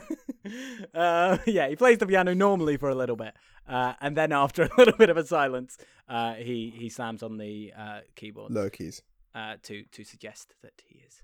uh, 0.93 1.37
yeah, 1.45 1.67
he 1.69 1.75
plays 1.75 1.97
the 1.99 2.05
piano 2.07 2.33
normally 2.33 2.77
for 2.77 2.89
a 2.89 2.95
little 2.95 3.15
bit, 3.15 3.33
uh, 3.67 3.93
and 4.01 4.15
then 4.17 4.31
after 4.31 4.63
a 4.63 4.69
little 4.77 4.97
bit 4.97 5.09
of 5.09 5.17
a 5.17 5.25
silence, 5.25 5.77
uh, 6.09 6.33
he 6.33 6.73
he 6.75 6.89
slams 6.89 7.23
on 7.23 7.37
the 7.37 7.71
uh, 7.77 7.99
keyboard 8.15 8.51
Low 8.51 8.69
keys. 8.69 9.01
uh, 9.35 9.55
to 9.63 9.83
to 9.91 10.03
suggest 10.03 10.53
that 10.63 10.73
he 10.85 10.99
is 10.99 11.21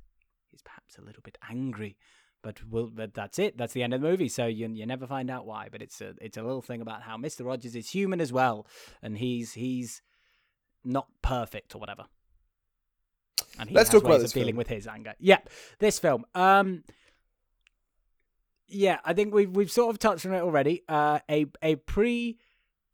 he's 0.50 0.62
perhaps 0.62 0.98
a 0.98 1.02
little 1.02 1.22
bit 1.22 1.38
angry. 1.50 1.98
But 2.42 2.62
we'll, 2.70 2.88
but 2.88 3.14
that's 3.14 3.38
it. 3.38 3.58
That's 3.58 3.74
the 3.74 3.84
end 3.84 3.94
of 3.94 4.00
the 4.00 4.08
movie. 4.08 4.30
So 4.30 4.46
you 4.46 4.70
you 4.70 4.86
never 4.86 5.06
find 5.06 5.30
out 5.30 5.46
why. 5.46 5.68
But 5.70 5.82
it's 5.82 6.00
a 6.00 6.14
it's 6.22 6.38
a 6.38 6.42
little 6.44 6.62
thing 6.62 6.80
about 6.82 7.02
how 7.02 7.18
Mister 7.18 7.44
Rogers 7.44 7.76
is 7.76 7.90
human 7.90 8.22
as 8.22 8.32
well, 8.32 8.66
and 9.02 9.18
he's 9.18 9.54
he's 9.56 10.02
not 10.86 11.08
perfect 11.22 11.76
or 11.76 11.80
whatever. 11.80 12.06
And 13.60 13.70
he 13.70 13.76
Let's 13.76 13.90
has 13.90 13.94
talk 13.94 14.06
about 14.06 14.20
ways 14.20 14.24
of 14.24 14.34
dealing 14.34 14.54
film. 14.54 14.58
with 14.58 14.68
his 14.68 14.88
anger. 14.88 15.14
Yeah, 15.20 15.40
this 15.80 16.00
film. 16.00 16.26
Um, 16.34 16.84
yeah, 18.68 19.00
I 19.04 19.14
think 19.14 19.34
we've 19.34 19.50
we've 19.50 19.72
sort 19.72 19.90
of 19.90 20.00
touched 20.00 20.26
on 20.26 20.34
it 20.34 20.42
already. 20.42 20.84
Uh, 20.88 21.20
a 21.30 21.46
a 21.62 21.76
pre, 21.76 22.38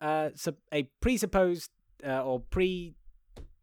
uh, 0.01 0.29
a 0.71 0.83
presupposed 1.01 1.69
uh, 2.05 2.23
or 2.23 2.39
pre, 2.39 2.95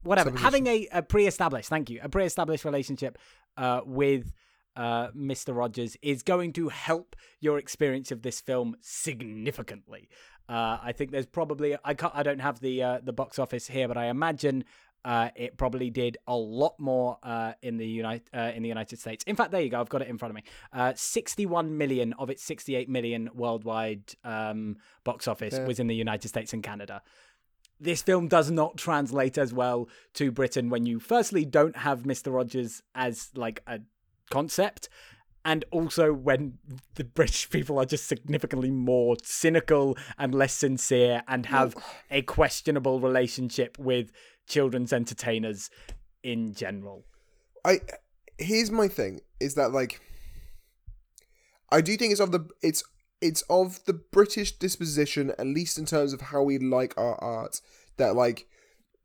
whatever, 0.03 0.31
having 0.37 0.67
a, 0.67 0.89
a 0.93 1.03
pre-established. 1.03 1.69
Thank 1.69 1.91
you, 1.91 2.01
a 2.03 2.09
pre-established 2.09 2.65
relationship 2.65 3.19
uh, 3.57 3.81
with 3.85 4.33
uh, 4.77 5.09
Mr. 5.09 5.57
Rogers 5.57 5.97
is 6.03 6.23
going 6.23 6.53
to 6.55 6.69
help 6.69 7.17
your 7.41 7.59
experience 7.59 8.11
of 8.11 8.23
this 8.23 8.41
film 8.41 8.77
significantly. 8.81 10.09
Uh, 10.49 10.79
I 10.83 10.93
think 10.93 11.13
there's 11.13 11.27
probably 11.27 11.77
I 11.85 11.95
can't 11.95 12.13
I 12.15 12.23
don't 12.23 12.41
have 12.41 12.61
the 12.61 12.83
uh, 12.83 12.99
the 13.03 13.13
box 13.13 13.39
office 13.39 13.69
here, 13.69 13.89
but 13.89 13.97
I 13.97 14.07
imagine 14.07 14.65
uh, 15.05 15.31
it 15.35 15.57
probably 15.57 15.91
did 15.91 16.17
a 16.27 16.37
lot 16.37 16.79
more 16.79 17.19
uh, 17.23 17.53
in 17.63 17.77
the 17.77 17.87
United 17.87 18.23
uh, 18.35 18.53
in 18.55 18.63
the 18.63 18.69
United 18.69 18.99
States. 18.99 19.25
In 19.27 19.37
fact, 19.37 19.51
there 19.51 19.61
you 19.61 19.69
go. 19.71 19.81
I've 19.81 19.89
got 19.89 20.03
it 20.03 20.09
in 20.09 20.19
front 20.19 20.31
of 20.31 20.37
me. 20.37 20.45
Uh, 20.73 20.93
61 20.95 21.77
million 21.77 22.13
of 22.19 22.31
its 22.31 22.43
68 22.45 22.89
million 22.89 23.29
worldwide 23.35 24.15
um, 24.25 24.77
box 25.05 25.27
office 25.27 25.55
Yeah. 25.55 25.67
was 25.67 25.79
in 25.81 25.87
the 25.87 25.95
United 25.97 26.29
States 26.29 26.53
and 26.53 26.63
Canada. 26.63 27.03
This 27.81 28.01
film 28.01 28.29
does 28.29 28.51
not 28.51 28.77
translate 28.77 29.37
as 29.39 29.53
well 29.53 29.89
to 30.15 30.31
Britain 30.31 30.71
when 30.71 30.87
you 30.87 31.01
firstly 31.01 31.45
don't 31.45 31.77
have 31.79 32.03
Mr. 32.05 32.33
Rogers 32.33 32.83
as 32.95 33.31
like 33.35 33.61
a 33.67 33.81
concept 34.31 34.89
and 35.45 35.65
also 35.73 36.13
when 36.13 36.59
the 36.95 37.03
British 37.03 37.51
people 37.51 37.77
are 37.79 37.85
just 37.85 38.07
significantly 38.07 38.71
more 38.71 39.17
cynical 39.25 39.97
and 40.17 40.33
less 40.33 40.53
sincere 40.55 41.25
and 41.27 41.47
have 41.47 41.75
a 42.11 42.23
questionable 42.23 43.01
relationship 43.01 43.77
with 43.79 44.13
children's 44.47 44.93
entertainers 44.93 45.71
in 46.23 46.55
general. 46.55 47.05
I 47.65 47.81
here's 48.39 48.71
my 48.71 48.89
thing 48.89 49.21
is 49.41 49.55
that 49.55 49.73
like 49.73 50.01
I 51.71 51.81
do 51.81 51.97
think 51.97 52.13
it's 52.13 52.21
of 52.21 52.33
the 52.33 52.49
it's 52.63 52.83
it's 53.21 53.43
of 53.43 53.85
the 53.85 53.93
British 53.93 54.59
disposition 54.59 55.31
at 55.39 55.47
least 55.47 55.79
in 55.79 55.87
terms 55.87 56.13
of 56.13 56.21
how 56.21 56.43
we 56.43 56.59
like 56.59 56.95
our 56.97 57.15
art 57.23 57.61
that 57.97 58.15
like 58.17 58.47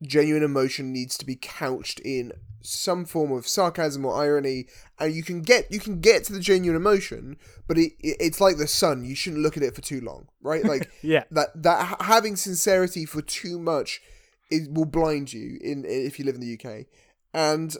genuine 0.03 0.43
emotion 0.43 0.91
needs 0.93 1.17
to 1.17 1.25
be 1.25 1.35
couched 1.35 1.99
in 2.01 2.31
some 2.61 3.05
form 3.05 3.31
of 3.31 3.47
sarcasm 3.47 4.05
or 4.05 4.13
irony 4.15 4.67
and 4.99 5.13
you 5.13 5.23
can 5.23 5.41
get 5.41 5.71
you 5.71 5.79
can 5.79 5.99
get 5.99 6.23
to 6.23 6.33
the 6.33 6.39
genuine 6.39 6.75
emotion 6.75 7.38
but 7.67 7.77
it, 7.77 7.93
it 7.99 8.17
it's 8.19 8.41
like 8.41 8.57
the 8.57 8.67
sun 8.67 9.03
you 9.05 9.15
shouldn't 9.15 9.41
look 9.41 9.57
at 9.57 9.63
it 9.63 9.73
for 9.73 9.81
too 9.81 10.01
long 10.01 10.27
right 10.41 10.65
like 10.65 10.91
Yeah. 11.01 11.23
that 11.31 11.49
that 11.63 12.01
having 12.01 12.35
sincerity 12.35 13.05
for 13.05 13.21
too 13.21 13.57
much 13.57 14.01
it 14.49 14.71
will 14.71 14.85
blind 14.85 15.33
you 15.33 15.57
in 15.61 15.83
if 15.85 16.17
you 16.19 16.25
live 16.25 16.35
in 16.35 16.41
the 16.41 16.53
UK 16.59 16.85
and 17.33 17.75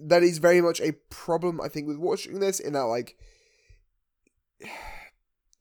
that 0.00 0.22
is 0.22 0.38
very 0.38 0.60
much 0.60 0.80
a 0.80 0.92
problem 1.10 1.60
I 1.60 1.68
think 1.68 1.86
with 1.86 1.96
watching 1.98 2.40
this 2.40 2.60
in 2.60 2.72
that 2.74 2.80
like 2.84 3.16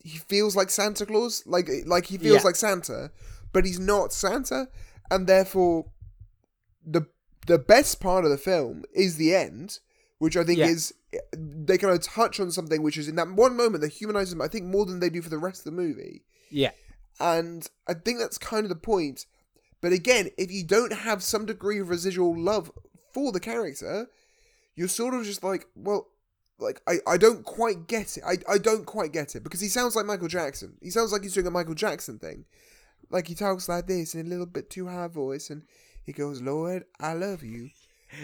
he 0.04 0.18
feels 0.18 0.56
like 0.56 0.70
Santa 0.70 1.06
Claus 1.06 1.44
like 1.46 1.70
like 1.86 2.06
he 2.08 2.18
feels 2.18 2.38
Yeah. 2.38 2.44
like 2.44 2.56
Santa 2.56 3.12
but 3.54 3.66
he's 3.66 3.80
not 3.80 4.14
Santa 4.14 4.68
and 5.10 5.28
therefore 5.28 5.86
the 6.86 7.04
the 7.48 7.60
best 7.60 8.00
part 8.00 8.24
of 8.26 8.32
the 8.32 8.38
film 8.38 8.84
is 8.94 9.18
the 9.18 9.36
end 9.36 9.80
which 10.20 10.38
I 10.38 10.44
think 10.44 10.60
Yeah. 10.60 10.68
is 10.68 10.94
they 11.34 11.78
kind 11.78 11.94
of 11.94 12.02
touch 12.02 12.40
on 12.40 12.52
something 12.52 12.82
which 12.82 12.98
is 12.98 13.08
in 13.08 13.16
that 13.16 13.32
one 13.32 13.56
moment 13.58 13.82
they 13.82 13.90
humanize 13.90 14.32
him 14.32 14.42
I 14.42 14.48
think 14.48 14.66
more 14.66 14.86
than 14.86 15.00
they 15.00 15.10
do 15.10 15.22
for 15.22 15.30
the 15.30 15.38
rest 15.38 15.60
of 15.62 15.66
the 15.66 15.72
movie 15.82 16.24
Yeah. 16.50 16.72
and 17.20 17.68
I 17.88 17.94
think 17.94 18.20
that's 18.20 18.38
kind 18.38 18.64
of 18.66 18.70
the 18.70 18.76
point. 18.76 19.26
But 19.82 19.92
again, 19.94 20.30
if 20.38 20.52
you 20.52 20.64
don't 20.64 20.94
have 20.94 21.24
some 21.24 21.46
degree 21.46 21.80
of 21.80 21.90
residual 21.90 22.40
love 22.40 22.72
for 23.14 23.32
the 23.32 23.40
character, 23.40 24.08
you're 24.76 24.88
sort 24.88 25.14
of 25.14 25.24
just 25.26 25.44
like, 25.44 25.66
well, 25.76 26.08
like 26.60 26.82
I, 26.88 26.98
I 27.08 27.18
don't 27.18 27.44
quite 27.44 27.88
get 27.88 28.18
it. 28.18 28.24
I, 28.26 28.38
I 28.48 28.58
don't 28.60 28.86
quite 28.86 29.12
get 29.12 29.36
it 29.36 29.44
because 29.44 29.60
he 29.62 29.68
sounds 29.68 29.96
like 29.96 30.06
Michael 30.06 30.28
Jackson. 30.28 30.78
He 30.82 30.92
sounds 30.92 31.12
like 31.12 31.24
he's 31.24 31.34
doing 31.34 31.48
a 31.48 31.52
Michael 31.52 31.74
Jackson 31.74 32.20
thing. 32.20 32.46
Like 33.10 33.28
he 33.28 33.34
talks 33.36 33.68
like 33.68 33.88
this 33.88 34.14
in 34.16 34.26
a 34.28 34.30
little 34.30 34.46
bit 34.46 34.70
too 34.70 34.88
high 34.88 35.08
voice 35.08 35.50
and 35.50 35.64
he 36.06 36.14
goes, 36.14 36.42
Lord, 36.42 36.86
I 37.00 37.14
love 37.14 37.44
you. 37.44 37.70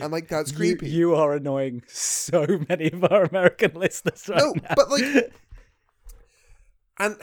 And 0.01 0.11
like 0.11 0.27
that's 0.27 0.51
You, 0.51 0.57
creepy. 0.57 0.89
you 0.89 1.15
are 1.15 1.33
annoying 1.33 1.81
so 1.87 2.45
many 2.69 2.91
of 2.91 3.03
our 3.05 3.23
American 3.23 3.71
listeners 3.75 4.29
right 4.29 4.37
No, 4.37 4.53
now. 4.61 4.75
but 4.75 4.91
like, 4.91 5.03
and 6.99 7.15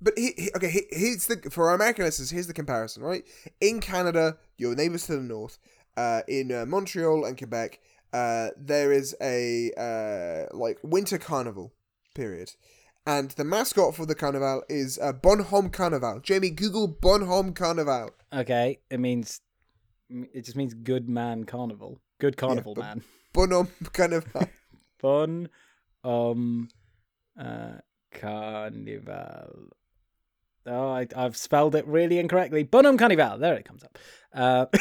but 0.00 0.14
he, 0.16 0.32
he- 0.36 0.50
okay, 0.56 0.70
he, 0.70 0.82
here's 0.90 1.26
the 1.26 1.36
for 1.50 1.68
our 1.68 1.74
American 1.74 2.04
listeners. 2.04 2.30
Here's 2.30 2.46
the 2.46 2.54
comparison, 2.54 3.02
right? 3.02 3.24
In 3.60 3.80
Canada, 3.80 4.36
your 4.56 4.74
neighbors 4.74 5.06
to 5.06 5.16
the 5.16 5.22
north, 5.22 5.58
uh, 5.96 6.22
in 6.28 6.52
uh, 6.52 6.64
Montreal 6.66 7.24
and 7.24 7.36
Quebec, 7.36 7.80
uh, 8.12 8.48
there 8.56 8.92
is 8.92 9.14
a 9.20 9.70
uh, 9.76 10.56
like 10.56 10.78
winter 10.82 11.18
carnival 11.18 11.72
period, 12.14 12.52
and 13.06 13.30
the 13.32 13.44
mascot 13.44 13.94
for 13.94 14.06
the 14.06 14.14
carnival 14.14 14.62
is 14.68 14.98
uh, 15.00 15.12
Bonhomme 15.12 15.70
Carnival. 15.70 16.20
Jamie, 16.20 16.50
Google 16.50 16.86
Bonhomme 16.88 17.52
Carnival. 17.52 18.10
okay, 18.32 18.78
it 18.90 18.98
means 19.00 19.40
it 20.10 20.44
just 20.44 20.56
means 20.56 20.72
good 20.74 21.08
man 21.08 21.44
carnival. 21.44 22.00
Good 22.18 22.36
carnival 22.36 22.74
but- 22.74 22.80
man. 22.82 23.02
Bonhomme 23.34 23.68
Carnival. 23.92 24.48
Bon 25.02 25.48
um 26.02 26.68
uh 27.38 27.78
carnival. 28.12 29.68
Oh, 30.66 30.90
I, 30.90 31.06
I've 31.16 31.36
spelled 31.36 31.74
it 31.74 31.86
really 31.86 32.18
incorrectly. 32.18 32.62
Bonhomme 32.62 32.98
Carnival. 32.98 33.38
There 33.38 33.54
it 33.54 33.64
comes 33.64 33.82
up. 33.84 33.98
Uh, 34.34 34.66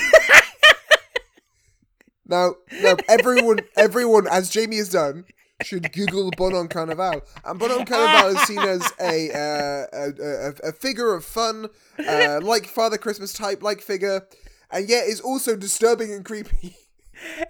Now, 2.27 2.55
now 2.81 2.97
everyone, 3.07 3.59
everyone, 3.77 4.27
as 4.29 4.49
Jamie 4.49 4.77
has 4.77 4.89
done, 4.89 5.25
should 5.63 5.91
Google 5.93 6.29
Bonhomme 6.35 6.67
Carnival. 6.67 7.21
And 7.45 7.57
Bonhomme 7.59 7.85
Carnival 7.85 8.35
is 8.35 8.41
seen 8.41 8.59
as 8.59 8.91
a 8.99 9.31
uh, 9.31 9.85
a, 9.93 10.09
a, 10.21 10.69
a 10.69 10.71
figure 10.73 11.13
of 11.13 11.23
fun, 11.23 11.67
uh, 12.05 12.39
like 12.43 12.65
Father 12.65 12.97
Christmas 12.97 13.33
type, 13.33 13.63
like 13.63 13.81
figure, 13.81 14.27
and 14.69 14.89
yet 14.89 15.07
is 15.07 15.21
also 15.21 15.55
disturbing 15.55 16.11
and 16.13 16.25
creepy. 16.25 16.75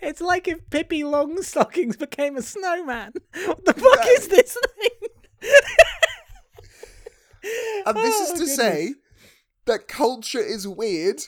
it's 0.01 0.21
like 0.21 0.47
if 0.47 0.69
Pippi 0.69 1.01
Longstockings 1.01 1.97
became 1.97 2.38
a 2.38 2.43
snowman. 2.43 3.13
What 3.45 3.65
the 3.65 3.73
fuck 3.73 4.05
is 4.09 4.28
this 4.28 4.55
thing? 4.80 5.09
And 7.85 7.97
this 7.97 8.15
Oh, 8.19 8.23
is 8.23 8.29
to 8.31 8.37
goodness. 8.39 8.55
say 8.55 8.93
that 9.65 9.87
culture 9.87 10.39
is 10.43 10.67
weird, 10.67 11.21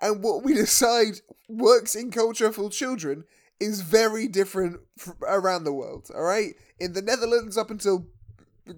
and 0.00 0.22
what 0.22 0.42
we 0.42 0.54
decide 0.54 1.20
works 1.48 1.94
in 1.94 2.10
culture 2.10 2.52
for 2.52 2.70
children 2.70 3.24
is 3.60 3.80
very 3.82 4.28
different 4.28 4.80
f- 5.00 5.14
around 5.22 5.64
the 5.64 5.72
world. 5.72 6.08
All 6.14 6.22
right, 6.22 6.54
in 6.78 6.92
the 6.92 7.02
Netherlands, 7.02 7.56
up 7.58 7.70
until 7.70 8.06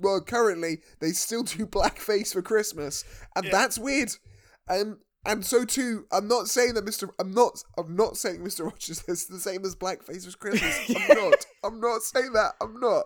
well, 0.00 0.20
currently 0.20 0.78
they 1.00 1.10
still 1.10 1.42
do 1.42 1.66
blackface 1.78 2.32
for 2.32 2.42
Christmas, 2.42 3.04
and 3.36 3.46
that's 3.50 3.78
weird. 3.78 4.10
Um, 4.68 4.98
and 5.26 5.44
so 5.44 5.64
too, 5.64 6.06
I'm 6.10 6.28
not 6.28 6.48
saying 6.48 6.74
that 6.74 6.86
Mr. 6.86 7.10
I'm 7.18 7.32
not. 7.34 7.62
I'm 7.76 7.94
not 7.94 8.16
saying 8.16 8.40
Mr. 8.40 8.64
Rogers 8.70 9.04
is 9.06 9.26
the 9.26 9.38
same 9.38 9.64
as 9.64 9.76
blackface 9.76 10.30
for 10.30 10.36
Christmas. 10.38 10.78
I'm 11.10 11.16
not. 11.16 11.46
I'm 11.64 11.80
not 11.80 12.02
saying 12.02 12.32
that. 12.32 12.52
I'm 12.60 12.78
not. 12.80 13.04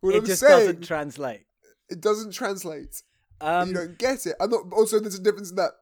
What 0.00 0.14
it 0.14 0.18
I'm 0.18 0.24
just 0.26 0.40
saying, 0.40 0.58
doesn't 0.66 0.84
translate. 0.84 1.42
It 1.90 2.00
doesn't 2.00 2.32
translate 2.32 3.02
Um, 3.40 3.68
you 3.68 3.74
don't 3.74 3.98
get 3.98 4.26
it. 4.26 4.34
I'm 4.40 4.50
not. 4.50 4.72
Also, 4.72 4.98
there's 5.00 5.14
a 5.18 5.22
difference 5.22 5.50
in 5.50 5.56
that. 5.56 5.72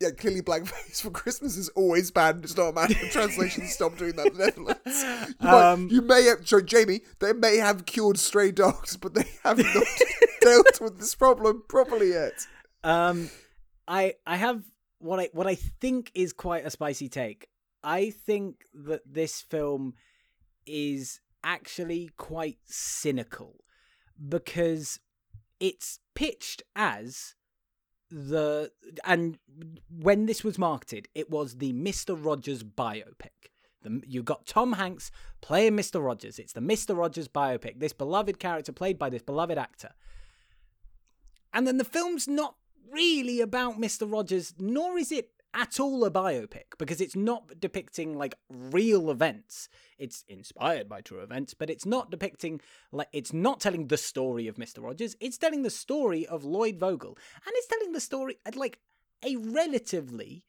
Yeah, 0.00 0.10
clearly, 0.10 0.40
blackface 0.40 1.00
for 1.02 1.10
Christmas 1.10 1.56
is 1.58 1.68
always 1.70 2.10
bad. 2.10 2.40
It's 2.42 2.56
not 2.56 2.68
a 2.68 2.72
matter 2.72 2.94
of 3.04 3.10
translation. 3.10 3.66
Stop 3.66 3.98
doing 3.98 4.16
that 4.16 4.28
in 4.28 4.32
the 4.38 4.44
Netherlands. 4.46 4.80
You, 4.86 5.34
might- 5.46 5.72
Um, 5.72 5.88
you 5.90 6.00
may 6.02 6.22
have, 6.24 6.42
Jamie, 6.66 7.02
they 7.18 7.34
may 7.34 7.58
have 7.58 7.84
cured 7.84 8.18
stray 8.18 8.50
dogs, 8.50 8.96
but 8.96 9.12
they 9.14 9.28
have 9.44 9.58
not 9.58 9.86
dealt 10.40 10.80
with 10.80 10.98
this 10.98 11.14
problem 11.14 11.64
properly 11.68 12.10
yet. 12.10 12.32
Um, 12.82 13.28
I 13.86 14.14
I 14.26 14.36
have 14.36 14.62
what 15.00 15.20
I 15.20 15.28
what 15.34 15.46
I 15.46 15.54
think 15.54 16.10
is 16.14 16.32
quite 16.32 16.64
a 16.64 16.70
spicy 16.70 17.10
take. 17.10 17.48
I 17.84 18.08
think 18.10 18.64
that 18.72 19.02
this 19.06 19.42
film 19.42 19.92
is 20.66 21.20
actually 21.44 22.10
quite 22.16 22.58
cynical 22.64 23.56
because 24.28 24.98
it's 25.60 26.00
pitched 26.14 26.62
as 26.74 27.34
the 28.10 28.72
and 29.04 29.38
when 29.88 30.26
this 30.26 30.42
was 30.42 30.58
marketed, 30.58 31.08
it 31.14 31.30
was 31.30 31.58
the 31.58 31.72
Mister 31.72 32.14
Rogers 32.14 32.64
biopic. 32.64 33.50
The, 33.82 34.02
you 34.06 34.22
got 34.22 34.46
Tom 34.46 34.74
Hanks 34.74 35.10
playing 35.40 35.76
Mr. 35.76 36.04
Rogers. 36.04 36.38
It's 36.38 36.52
the 36.52 36.60
Mr. 36.60 36.96
Rogers 36.96 37.28
biopic. 37.28 37.80
This 37.80 37.92
beloved 37.92 38.38
character 38.38 38.72
played 38.72 38.98
by 38.98 39.08
this 39.08 39.22
beloved 39.22 39.56
actor. 39.56 39.90
And 41.52 41.66
then 41.66 41.78
the 41.78 41.84
film's 41.84 42.28
not 42.28 42.56
really 42.92 43.40
about 43.40 43.80
Mr. 43.80 44.10
Rogers, 44.10 44.54
nor 44.58 44.98
is 44.98 45.10
it 45.10 45.30
at 45.54 45.80
all 45.80 46.04
a 46.04 46.10
biopic 46.10 46.76
because 46.78 47.00
it's 47.00 47.16
not 47.16 47.60
depicting 47.60 48.16
like 48.16 48.36
real 48.48 49.10
events. 49.10 49.68
It's 49.98 50.24
inspired 50.28 50.88
by 50.88 51.00
true 51.00 51.20
events, 51.20 51.54
but 51.54 51.70
it's 51.70 51.86
not 51.86 52.10
depicting 52.10 52.60
like 52.92 53.08
it's 53.12 53.32
not 53.32 53.60
telling 53.60 53.88
the 53.88 53.96
story 53.96 54.46
of 54.46 54.56
Mr. 54.56 54.82
Rogers. 54.82 55.16
It's 55.20 55.38
telling 55.38 55.62
the 55.62 55.70
story 55.70 56.26
of 56.26 56.44
Lloyd 56.44 56.78
Vogel, 56.78 57.18
and 57.44 57.52
it's 57.56 57.66
telling 57.66 57.92
the 57.92 58.00
story 58.00 58.36
at 58.46 58.56
like 58.56 58.78
a 59.24 59.36
relatively 59.36 60.44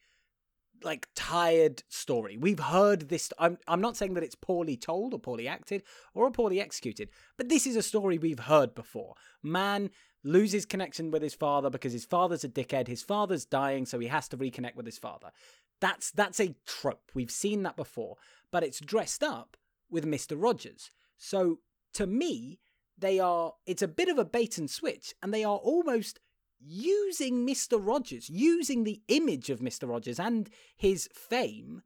like 0.84 1.08
tired 1.16 1.84
story. 1.90 2.38
We've 2.38 2.60
heard 2.60 3.10
this. 3.10 3.32
I'm 3.38 3.58
I'm 3.68 3.82
not 3.82 3.98
saying 3.98 4.14
that 4.16 4.24
it's 4.24 4.36
poorly 4.36 4.78
told 4.78 5.14
or 5.14 5.20
poorly 5.20 5.48
acted 5.48 5.84
or 6.14 6.30
poorly 6.32 6.60
executed, 6.60 7.10
but 7.38 7.50
this 7.50 7.66
is 7.68 7.76
a 7.76 7.82
story 7.82 8.18
we've 8.18 8.40
heard 8.40 8.76
before. 8.76 9.16
Man 9.44 9.90
loses 10.24 10.66
connection 10.66 11.10
with 11.10 11.24
his 11.24 11.34
father 11.34 11.70
because 11.70 11.94
his 11.94 12.06
father's 12.06 12.44
a 12.44 12.50
dickhead. 12.50 12.88
His 12.88 13.02
father's 13.02 13.46
dying, 13.46 13.86
so 13.86 13.98
he 13.98 14.08
has 14.08 14.28
to 14.30 14.38
reconnect 14.38 14.76
with 14.76 14.86
his 14.86 15.00
father. 15.00 15.32
That's 15.80 16.12
that's 16.12 16.40
a 16.40 16.56
trope. 16.66 17.12
We've 17.14 17.32
seen 17.32 17.64
that 17.64 17.76
before, 17.76 18.18
but 18.52 18.64
it's 18.64 18.80
dressed 18.80 19.24
up 19.24 19.58
with 19.90 20.06
Mister 20.06 20.36
Rogers. 20.36 20.92
So 21.18 21.60
to 21.94 22.06
me, 22.06 22.60
they 22.98 23.20
are. 23.20 23.54
It's 23.66 23.82
a 23.82 23.88
bit 23.88 24.10
of 24.10 24.18
a 24.18 24.26
bait 24.26 24.58
and 24.58 24.70
switch, 24.70 25.14
and 25.22 25.34
they 25.34 25.44
are 25.44 25.58
almost 25.58 26.20
using 26.66 27.46
Mr. 27.46 27.80
Rogers, 27.80 28.30
using 28.30 28.84
the 28.84 29.02
image 29.08 29.50
of 29.50 29.60
Mr. 29.60 29.90
Rogers 29.90 30.20
and 30.20 30.50
his 30.76 31.10
fame 31.14 31.84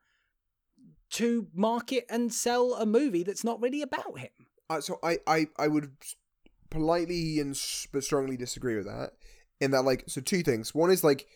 to 1.11 1.47
market 1.53 2.05
and 2.09 2.33
sell 2.33 2.73
a 2.73 2.85
movie 2.85 3.23
that's 3.23 3.43
not 3.43 3.61
really 3.61 3.81
about 3.81 4.19
him. 4.19 4.29
Uh, 4.69 4.81
so 4.81 4.99
I, 5.03 5.19
I, 5.27 5.47
I 5.57 5.67
would 5.67 5.91
politely 6.69 7.39
and 7.39 7.57
but 7.91 8.03
strongly 8.03 8.37
disagree 8.37 8.75
with 8.75 8.85
that. 8.85 9.11
In 9.61 9.71
that, 9.71 9.83
like, 9.83 10.03
so 10.07 10.19
two 10.19 10.43
things. 10.43 10.75
One 10.75 10.91
is 10.91 11.03
like, 11.03 11.27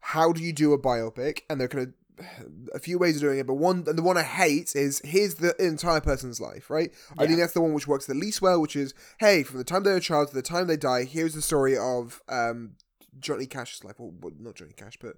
how 0.00 0.32
do 0.32 0.42
you 0.42 0.52
do 0.52 0.72
a 0.72 0.78
biopic? 0.78 1.40
And 1.50 1.60
there 1.60 1.66
are 1.66 1.68
kind 1.68 1.88
of 1.88 1.94
a 2.74 2.78
few 2.78 2.98
ways 2.98 3.16
of 3.16 3.22
doing 3.22 3.38
it, 3.38 3.46
but 3.46 3.54
one, 3.54 3.84
and 3.86 3.98
the 3.98 4.02
one 4.02 4.16
I 4.16 4.22
hate 4.22 4.74
is 4.74 5.02
here's 5.04 5.34
the 5.34 5.54
entire 5.62 6.00
person's 6.00 6.40
life, 6.40 6.70
right? 6.70 6.90
I 7.18 7.26
think 7.26 7.38
that's 7.38 7.52
the 7.52 7.60
one 7.60 7.74
which 7.74 7.86
works 7.86 8.06
the 8.06 8.14
least 8.14 8.40
well, 8.40 8.60
which 8.60 8.76
is, 8.76 8.94
hey, 9.18 9.42
from 9.42 9.58
the 9.58 9.64
time 9.64 9.82
they're 9.82 9.96
a 9.96 10.00
child 10.00 10.28
to 10.28 10.34
the 10.34 10.42
time 10.42 10.66
they 10.66 10.76
die, 10.76 11.04
here's 11.04 11.34
the 11.34 11.42
story 11.42 11.76
of 11.76 12.22
um 12.28 12.72
Johnny 13.20 13.46
Cash's 13.46 13.84
life, 13.84 13.96
or 13.98 14.12
well, 14.20 14.32
not 14.38 14.54
Johnny 14.54 14.72
Cash, 14.76 14.98
but 15.00 15.16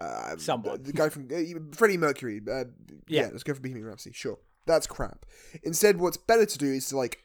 uh, 0.00 0.36
Someone. 0.36 0.82
the 0.82 0.92
guy 0.92 1.08
from 1.08 1.28
uh, 1.32 1.74
Freddie 1.76 1.96
Mercury. 1.96 2.40
Uh, 2.40 2.64
yeah. 3.08 3.22
Yeah. 3.22 3.28
let's 3.32 3.42
go 3.42 3.54
for 3.54 3.60
Bohemian 3.60 3.86
Rhapsody. 3.86 4.14
Sure, 4.14 4.38
that's 4.66 4.86
crap. 4.86 5.24
Instead, 5.62 5.98
what's 5.98 6.16
better 6.16 6.46
to 6.46 6.58
do 6.58 6.66
is 6.66 6.88
to 6.88 6.96
like 6.96 7.20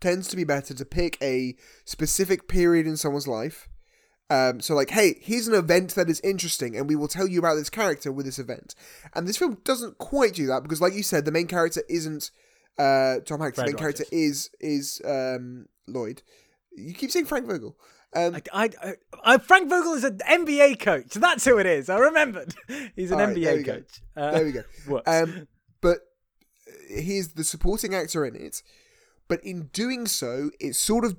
tends 0.00 0.28
to 0.28 0.36
be 0.36 0.44
better 0.44 0.74
to 0.74 0.84
pick 0.84 1.16
a 1.22 1.56
specific 1.84 2.48
period 2.48 2.86
in 2.86 2.96
someone's 2.96 3.28
life. 3.28 3.68
Um, 4.30 4.60
so 4.60 4.74
like, 4.74 4.90
hey, 4.90 5.18
here's 5.20 5.46
an 5.46 5.54
event 5.54 5.94
that 5.94 6.08
is 6.08 6.20
interesting, 6.20 6.76
and 6.76 6.88
we 6.88 6.96
will 6.96 7.08
tell 7.08 7.28
you 7.28 7.38
about 7.38 7.56
this 7.56 7.68
character 7.68 8.10
with 8.10 8.24
this 8.24 8.38
event. 8.38 8.74
And 9.14 9.28
this 9.28 9.36
film 9.36 9.58
doesn't 9.64 9.98
quite 9.98 10.34
do 10.34 10.46
that 10.46 10.62
because, 10.62 10.80
like 10.80 10.94
you 10.94 11.02
said, 11.02 11.24
the 11.24 11.32
main 11.32 11.46
character 11.46 11.82
isn't 11.88 12.30
uh, 12.78 13.16
Tom 13.26 13.40
Hanks. 13.40 13.56
the 13.56 13.62
Fred 13.62 13.66
main 13.66 13.76
character 13.76 14.04
is 14.10 14.50
is 14.60 15.02
um, 15.04 15.66
Lloyd. 15.86 16.22
You 16.74 16.94
keep 16.94 17.10
saying 17.10 17.26
Frank 17.26 17.46
Vogel. 17.46 17.76
Um, 18.14 18.36
I, 18.52 18.70
I, 18.82 18.94
I, 19.24 19.38
Frank 19.38 19.70
Vogel 19.70 19.94
is 19.94 20.04
an 20.04 20.18
NBA 20.18 20.80
coach. 20.80 21.14
That's 21.14 21.44
who 21.44 21.58
it 21.58 21.66
is. 21.66 21.88
I 21.88 21.98
remembered. 21.98 22.54
He's 22.96 23.10
an 23.10 23.18
right, 23.18 23.34
there 23.34 23.56
NBA 23.56 23.64
go. 23.64 23.72
coach. 23.74 24.00
Uh, 24.16 24.30
there 24.32 24.44
we 24.44 24.52
go. 24.52 24.62
Um, 25.06 25.48
but 25.80 25.98
he's 26.88 27.32
the 27.32 27.44
supporting 27.44 27.94
actor 27.94 28.24
in 28.24 28.36
it. 28.36 28.62
But 29.28 29.42
in 29.44 29.70
doing 29.72 30.06
so, 30.06 30.50
it's 30.60 30.78
sort 30.78 31.04
of, 31.04 31.16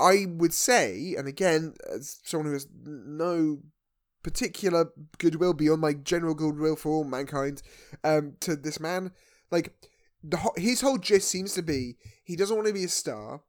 I 0.00 0.26
would 0.28 0.52
say, 0.52 1.14
and 1.16 1.28
again, 1.28 1.74
as 1.94 2.18
someone 2.24 2.46
who 2.46 2.52
has 2.54 2.66
no 2.84 3.58
particular 4.22 4.90
goodwill 5.18 5.54
beyond 5.54 5.80
my 5.80 5.92
general 5.92 6.34
goodwill 6.34 6.76
for 6.76 6.90
all 6.90 7.04
mankind, 7.04 7.62
um, 8.04 8.34
to 8.40 8.56
this 8.56 8.80
man, 8.80 9.12
like 9.50 9.72
the 10.22 10.38
his 10.56 10.80
whole 10.80 10.98
gist 10.98 11.28
seems 11.28 11.54
to 11.54 11.62
be 11.62 11.96
he 12.24 12.36
doesn't 12.36 12.56
want 12.56 12.68
to 12.68 12.74
be 12.74 12.84
a 12.84 12.88
star. 12.88 13.42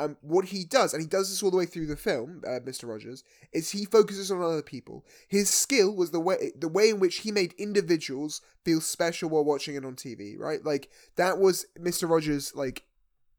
Um, 0.00 0.16
what 0.22 0.46
he 0.46 0.64
does, 0.64 0.92
and 0.92 1.02
he 1.02 1.08
does 1.08 1.30
this 1.30 1.42
all 1.42 1.50
the 1.50 1.56
way 1.56 1.66
through 1.66 1.86
the 1.86 1.96
film, 1.96 2.42
uh, 2.46 2.60
Mr. 2.60 2.88
Rogers, 2.88 3.22
is 3.52 3.70
he 3.70 3.84
focuses 3.84 4.30
on 4.30 4.42
other 4.42 4.62
people. 4.62 5.04
His 5.28 5.50
skill 5.50 5.94
was 5.94 6.10
the 6.10 6.20
way 6.20 6.52
the 6.56 6.68
way 6.68 6.90
in 6.90 7.00
which 7.00 7.18
he 7.18 7.30
made 7.30 7.54
individuals 7.58 8.40
feel 8.64 8.80
special 8.80 9.30
while 9.30 9.44
watching 9.44 9.76
it 9.76 9.84
on 9.84 9.94
TV, 9.94 10.38
right? 10.38 10.64
Like 10.64 10.90
that 11.16 11.38
was 11.38 11.66
Mr. 11.78 12.08
Rogers' 12.08 12.54
like 12.54 12.84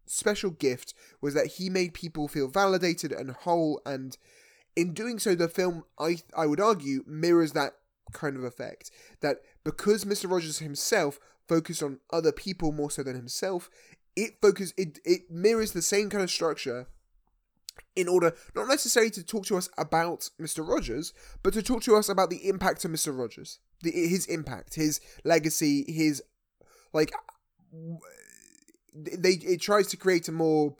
special 0.05 0.51
gift 0.51 0.93
was 1.21 1.33
that 1.33 1.47
he 1.53 1.69
made 1.69 1.93
people 1.93 2.27
feel 2.27 2.47
validated 2.47 3.11
and 3.11 3.31
whole, 3.31 3.81
and 3.85 4.17
in 4.75 4.93
doing 4.93 5.19
so, 5.19 5.35
the 5.35 5.47
film 5.47 5.83
I 5.99 6.17
I 6.35 6.47
would 6.47 6.59
argue 6.59 7.03
mirrors 7.07 7.53
that 7.53 7.73
kind 8.13 8.35
of 8.35 8.43
effect. 8.43 8.91
That 9.21 9.37
because 9.63 10.05
Mr. 10.05 10.29
Rogers 10.29 10.59
himself 10.59 11.19
focused 11.47 11.83
on 11.83 11.99
other 12.11 12.31
people 12.31 12.71
more 12.71 12.91
so 12.91 13.03
than 13.03 13.15
himself, 13.15 13.69
it 14.15 14.41
focus 14.41 14.73
it 14.77 14.99
it 15.05 15.29
mirrors 15.29 15.71
the 15.71 15.81
same 15.81 16.09
kind 16.09 16.23
of 16.23 16.31
structure 16.31 16.87
in 17.95 18.07
order 18.07 18.33
not 18.55 18.67
necessarily 18.67 19.09
to 19.11 19.23
talk 19.23 19.45
to 19.45 19.57
us 19.57 19.69
about 19.77 20.29
Mr. 20.39 20.67
Rogers, 20.67 21.13
but 21.43 21.53
to 21.53 21.63
talk 21.63 21.81
to 21.83 21.95
us 21.95 22.09
about 22.09 22.29
the 22.29 22.47
impact 22.47 22.83
of 22.85 22.91
Mr. 22.91 23.17
Rogers, 23.17 23.59
the, 23.81 23.91
his 23.91 24.25
impact, 24.25 24.75
his 24.75 24.99
legacy, 25.23 25.85
his 25.87 26.21
like 26.93 27.11
they 28.93 29.31
it 29.31 29.61
tries 29.61 29.87
to 29.87 29.97
create 29.97 30.27
a 30.27 30.31
more 30.31 30.75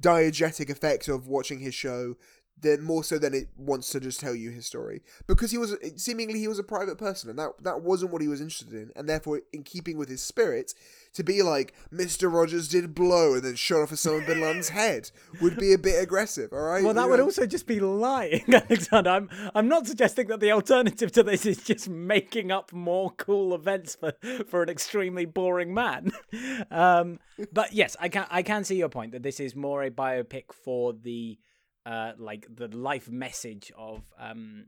diegetic 0.00 0.70
effect 0.70 1.08
of 1.08 1.26
watching 1.26 1.60
his 1.60 1.74
show 1.74 2.16
then 2.60 2.82
more 2.82 3.04
so 3.04 3.18
than 3.18 3.34
it 3.34 3.48
wants 3.56 3.90
to 3.90 4.00
just 4.00 4.18
tell 4.18 4.34
you 4.34 4.50
his 4.50 4.64
story 4.66 5.02
because 5.26 5.50
he 5.50 5.58
was 5.58 5.76
seemingly 5.96 6.38
he 6.38 6.48
was 6.48 6.58
a 6.58 6.62
private 6.64 6.96
person 6.96 7.28
and 7.28 7.38
that 7.38 7.50
that 7.62 7.82
wasn't 7.82 8.10
what 8.10 8.22
he 8.22 8.28
was 8.28 8.40
interested 8.40 8.72
in 8.72 8.90
and 8.96 9.08
therefore 9.08 9.42
in 9.52 9.62
keeping 9.62 9.98
with 9.98 10.08
his 10.08 10.22
spirit 10.22 10.72
to 11.12 11.22
be 11.22 11.42
like 11.42 11.74
Mr. 11.92 12.32
Rogers 12.32 12.68
did 12.68 12.94
blow 12.94 13.34
and 13.34 13.42
then 13.42 13.56
shot 13.56 13.82
off 13.82 13.90
Osama 13.90 14.26
bin 14.26 14.40
Laden's 14.40 14.70
head 14.70 15.10
would 15.42 15.56
be 15.58 15.72
a 15.72 15.78
bit 15.78 16.02
aggressive 16.02 16.52
all 16.52 16.60
right 16.60 16.82
Well, 16.82 16.94
that 16.94 17.04
You 17.04 17.10
would 17.10 17.18
know? 17.18 17.24
also 17.24 17.46
just 17.46 17.66
be 17.66 17.78
lying, 17.80 18.44
Alexander. 18.52 19.10
I'm 19.10 19.28
I'm 19.54 19.68
not 19.68 19.86
suggesting 19.86 20.28
that 20.28 20.40
the 20.40 20.52
alternative 20.52 21.12
to 21.12 21.22
this 21.22 21.44
is 21.46 21.58
just 21.62 21.88
making 21.88 22.50
up 22.50 22.72
more 22.72 23.10
cool 23.10 23.54
events 23.54 23.94
for 23.96 24.12
for 24.48 24.62
an 24.62 24.68
extremely 24.70 25.24
boring 25.26 25.74
man. 25.74 26.12
Um, 26.70 27.18
but 27.52 27.72
yes, 27.72 27.96
I 28.00 28.08
can 28.08 28.26
I 28.30 28.42
can 28.42 28.64
see 28.64 28.76
your 28.76 28.88
point 28.88 29.12
that 29.12 29.22
this 29.22 29.40
is 29.40 29.54
more 29.54 29.82
a 29.82 29.90
biopic 29.90 30.52
for 30.52 30.92
the 30.92 31.38
uh, 31.86 32.12
like 32.18 32.46
the 32.54 32.68
life 32.68 33.08
message 33.08 33.72
of 33.78 34.02
um 34.18 34.66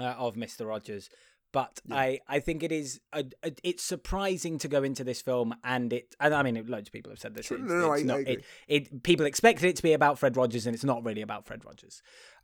uh, 0.00 0.14
of 0.18 0.36
Mister 0.36 0.66
Rogers. 0.66 1.08
But 1.52 1.80
I, 1.90 2.20
I 2.28 2.38
think 2.38 2.62
it 2.62 2.70
is 2.70 3.00
a, 3.12 3.24
a, 3.42 3.50
it's 3.64 3.82
surprising 3.82 4.56
to 4.58 4.68
go 4.68 4.84
into 4.84 5.02
this 5.02 5.20
film 5.20 5.52
and 5.64 5.92
it 5.92 6.14
and 6.20 6.32
I 6.32 6.44
mean 6.44 6.54
loads 6.68 6.88
of 6.88 6.92
people 6.92 7.10
have 7.10 7.18
said 7.18 7.34
this 7.34 7.46
Sure, 7.46 7.58
it's, 7.58 7.66
no, 7.68 7.92
it's 7.92 8.00
I- 8.00 8.04
I 8.04 8.06
not 8.06 8.18
agree. 8.20 8.32
it, 8.34 8.44
it 8.92 9.02
people 9.02 9.26
expected 9.26 9.66
it 9.66 9.74
to 9.76 9.82
be 9.82 9.92
about 9.92 10.16
Fred 10.16 10.36
Rogers 10.36 10.64
and 10.66 10.74
it's 10.76 10.84
not 10.84 11.04
really 11.04 11.22
about 11.22 11.46
Fred 11.46 11.64
Rogers. 11.64 12.02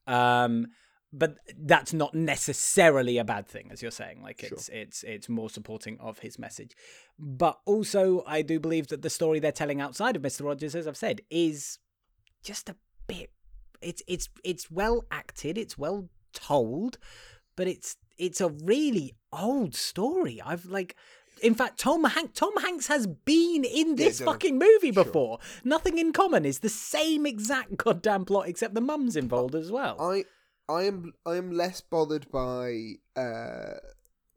Um 0.09 0.67
but 1.13 1.37
that's 1.57 1.93
not 1.93 2.15
necessarily 2.15 3.17
a 3.17 3.25
bad 3.25 3.47
thing 3.47 3.69
as 3.71 3.81
you're 3.81 3.93
saying 3.93 4.23
like 4.23 4.43
it's 4.43 4.69
it's 4.71 5.03
it's 5.05 5.29
more 5.29 5.49
supporting 5.51 5.99
of 6.01 6.19
his 6.19 6.37
message. 6.37 6.73
But 7.17 7.61
also 7.65 8.25
I 8.27 8.43
do 8.43 8.59
believe 8.59 8.89
that 8.89 9.03
the 9.03 9.11
story 9.11 9.39
they're 9.39 9.53
telling 9.53 9.81
outside 9.81 10.17
of 10.17 10.23
Mr. 10.23 10.45
Rogers 10.45 10.75
as 10.75 10.89
I've 10.89 10.97
said 10.97 11.21
is 11.31 11.79
just 12.43 12.69
a 12.69 12.77
bit 13.07 13.31
it's 13.81 14.03
it's 14.07 14.29
it's 14.45 14.71
well 14.71 15.05
acted, 15.11 15.59
it's 15.59 15.77
well 15.79 16.09
told, 16.33 16.99
but 17.57 17.67
it's 17.67 17.97
it's 18.19 18.41
a 18.41 18.49
really 18.49 19.15
old 19.33 19.75
story. 19.75 20.41
I've 20.45 20.67
like 20.67 20.97
in 21.43 21.55
fact 21.55 21.79
Tom 21.79 22.05
Hanks 22.05 22.39
Tom 22.39 22.57
Hanks 22.61 22.87
has 22.87 23.07
been 23.07 23.65
in 23.65 23.97
this 23.97 24.21
no. 24.21 24.27
fucking 24.27 24.59
movie 24.59 24.91
before. 24.91 25.39
Nothing 25.65 25.99
in 25.99 26.13
common 26.13 26.45
is 26.45 26.61
the 26.61 26.69
same 26.69 27.27
exact 27.27 27.77
goddamn 27.77 28.25
plot 28.25 28.49
except 28.49 28.75
the 28.75 28.81
mum's 28.81 29.17
involved 29.17 29.55
as 29.55 29.71
well. 29.71 29.97
I 30.01 30.25
I 30.69 30.83
am 30.85 31.13
I 31.25 31.37
am 31.37 31.53
less 31.53 31.81
bothered 31.81 32.31
by 32.31 32.95
uh 33.17 33.75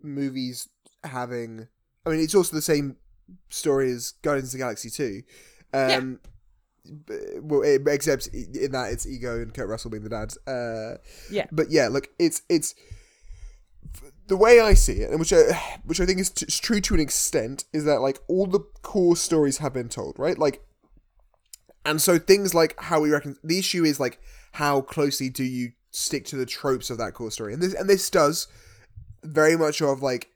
movies 0.02 0.68
having 1.04 1.68
I 2.06 2.10
mean 2.10 2.20
it's 2.20 2.36
also 2.36 2.56
the 2.56 2.62
same 2.62 2.98
story 3.50 3.92
as 3.92 4.14
Guardians 4.22 4.50
of 4.50 4.54
the 4.54 4.64
Galaxy 4.64 4.90
2. 4.90 5.22
Um 5.74 6.20
well, 7.42 7.62
it, 7.62 7.82
except 7.88 8.28
in 8.28 8.72
that 8.72 8.92
it's 8.92 9.08
ego 9.08 9.42
and 9.42 9.54
Kurt 9.54 9.68
Russell 9.70 9.92
being 9.92 10.04
the 10.04 10.10
dad. 10.10 10.34
Uh, 10.48 10.98
Yeah. 11.30 11.46
but 11.52 11.70
yeah, 11.70 11.88
look, 11.88 12.10
it's 12.20 12.42
it's 12.50 12.76
the 14.28 14.38
way 14.38 14.60
I 14.60 14.74
see 14.74 15.02
it, 15.02 15.10
and 15.10 15.20
which 15.20 15.34
I 15.34 15.44
which 15.86 16.00
I 16.00 16.06
think 16.06 16.20
is 16.20 16.30
t- 16.30 16.46
is 16.48 16.60
true 16.60 16.82
to 16.82 16.94
an 16.94 17.00
extent, 17.00 17.66
is 17.74 17.86
that 17.86 18.02
like 18.02 18.20
all 18.28 18.46
the 18.46 18.60
core 18.82 19.16
stories 19.16 19.58
have 19.58 19.74
been 19.74 19.90
told, 19.90 20.18
right? 20.18 20.38
Like, 20.38 20.64
and 21.86 22.02
so 22.02 22.20
things 22.20 22.54
like 22.54 22.80
how 22.80 23.02
we 23.02 23.10
reckon 23.12 23.38
the 23.44 23.60
issue 23.60 23.84
is 23.84 24.00
like 24.00 24.20
how 24.54 24.82
closely 24.82 25.30
do 25.30 25.44
you 25.44 25.72
stick 25.92 26.26
to 26.26 26.36
the 26.36 26.46
tropes 26.46 26.90
of 26.90 26.98
that 27.00 27.14
core 27.14 27.32
story, 27.32 27.54
and 27.54 27.62
this 27.62 27.74
and 27.74 27.90
this 27.90 28.10
does 28.10 28.48
very 29.24 29.58
much 29.58 29.82
of 29.82 30.02
like 30.02 30.30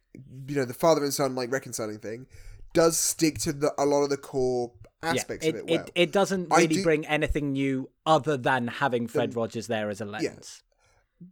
you 0.47 0.55
know 0.55 0.65
the 0.65 0.73
father 0.73 1.03
and 1.03 1.13
son 1.13 1.35
like 1.35 1.51
reconciling 1.51 1.97
thing 1.99 2.27
does 2.73 2.97
stick 2.97 3.37
to 3.39 3.53
the 3.53 3.71
a 3.77 3.85
lot 3.85 4.03
of 4.03 4.09
the 4.09 4.17
core 4.17 4.71
aspects 5.03 5.45
yeah, 5.45 5.51
of 5.51 5.55
it 5.57 5.65
well. 5.67 5.79
it, 5.85 5.91
it 5.95 6.11
doesn't 6.11 6.49
really 6.49 6.67
do- 6.67 6.83
bring 6.83 7.05
anything 7.07 7.53
new 7.53 7.89
other 8.05 8.37
than 8.37 8.67
having 8.67 9.07
Fred 9.07 9.35
Rogers 9.35 9.67
there 9.67 9.89
as 9.89 10.01
a 10.01 10.05
lens. 10.05 10.63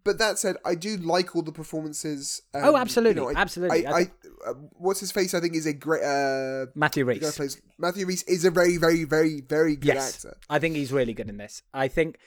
but 0.04 0.18
that 0.20 0.38
said, 0.40 0.56
I 0.64 0.76
do 0.76 0.98
like 0.98 1.36
all 1.36 1.42
the 1.42 1.52
performances. 1.52 2.42
Um, 2.54 2.62
Oh, 2.66 2.78
absolutely, 2.78 3.36
I, 3.36 3.40
absolutely. 3.40 3.86
I, 3.86 3.92
I, 3.92 4.02
uh, 4.48 4.54
what's 4.78 5.00
his 5.02 5.12
face? 5.12 5.34
I 5.34 5.40
think 5.42 5.56
is 5.56 5.66
a 5.66 5.74
great. 5.74 6.04
Uh, 6.04 6.68
Matthew 6.76 7.04
the 7.04 7.12
Rhys. 7.12 7.36
plays 7.36 7.62
Matthew 7.78 8.06
Rhys 8.06 8.24
is 8.24 8.46
a 8.46 8.52
very, 8.52 8.78
very, 8.78 9.04
very, 9.04 9.42
very 9.42 9.76
good 9.76 9.88
Yes, 9.96 10.24
actor. 10.26 10.38
I 10.50 10.60
think 10.60 10.76
he's 10.76 10.92
really 10.94 11.14
good 11.14 11.30
in 11.30 11.38
this. 11.38 11.62
I 11.74 11.88
think 11.90 12.18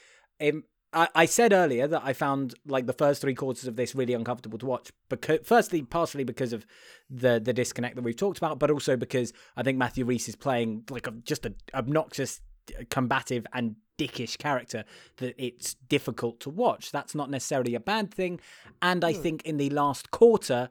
um, 0.41 0.63
I, 0.95 1.09
I 1.13 1.25
said 1.25 1.51
earlier 1.53 1.87
that 1.87 2.01
I 2.03 2.13
found 2.13 2.55
like 2.65 2.85
the 2.87 2.93
first 2.93 3.21
three 3.21 3.35
quarters 3.35 3.67
of 3.67 3.75
this 3.75 3.93
really 3.93 4.13
uncomfortable 4.13 4.57
to 4.59 4.65
watch. 4.65 4.91
Because 5.09 5.39
firstly, 5.43 5.81
partially 5.83 6.23
because 6.23 6.53
of 6.53 6.65
the 7.09 7.39
the 7.39 7.53
disconnect 7.53 7.95
that 7.95 8.03
we've 8.03 8.15
talked 8.15 8.37
about, 8.37 8.57
but 8.57 8.71
also 8.71 8.95
because 8.95 9.33
I 9.57 9.63
think 9.63 9.77
Matthew 9.77 10.05
Rhys 10.05 10.27
is 10.29 10.35
playing 10.35 10.85
like 10.89 11.05
a, 11.07 11.11
just 11.11 11.45
an 11.45 11.55
obnoxious, 11.73 12.41
combative, 12.89 13.45
and 13.53 13.75
dickish 13.97 14.37
character 14.37 14.85
that 15.17 15.35
it's 15.37 15.75
difficult 15.89 16.39
to 16.41 16.49
watch. 16.49 16.91
That's 16.91 17.13
not 17.13 17.29
necessarily 17.29 17.75
a 17.75 17.79
bad 17.79 18.13
thing, 18.13 18.39
and 18.81 19.03
Hmm. 19.03 19.09
I 19.09 19.13
think 19.13 19.43
in 19.43 19.57
the 19.57 19.69
last 19.69 20.11
quarter. 20.11 20.69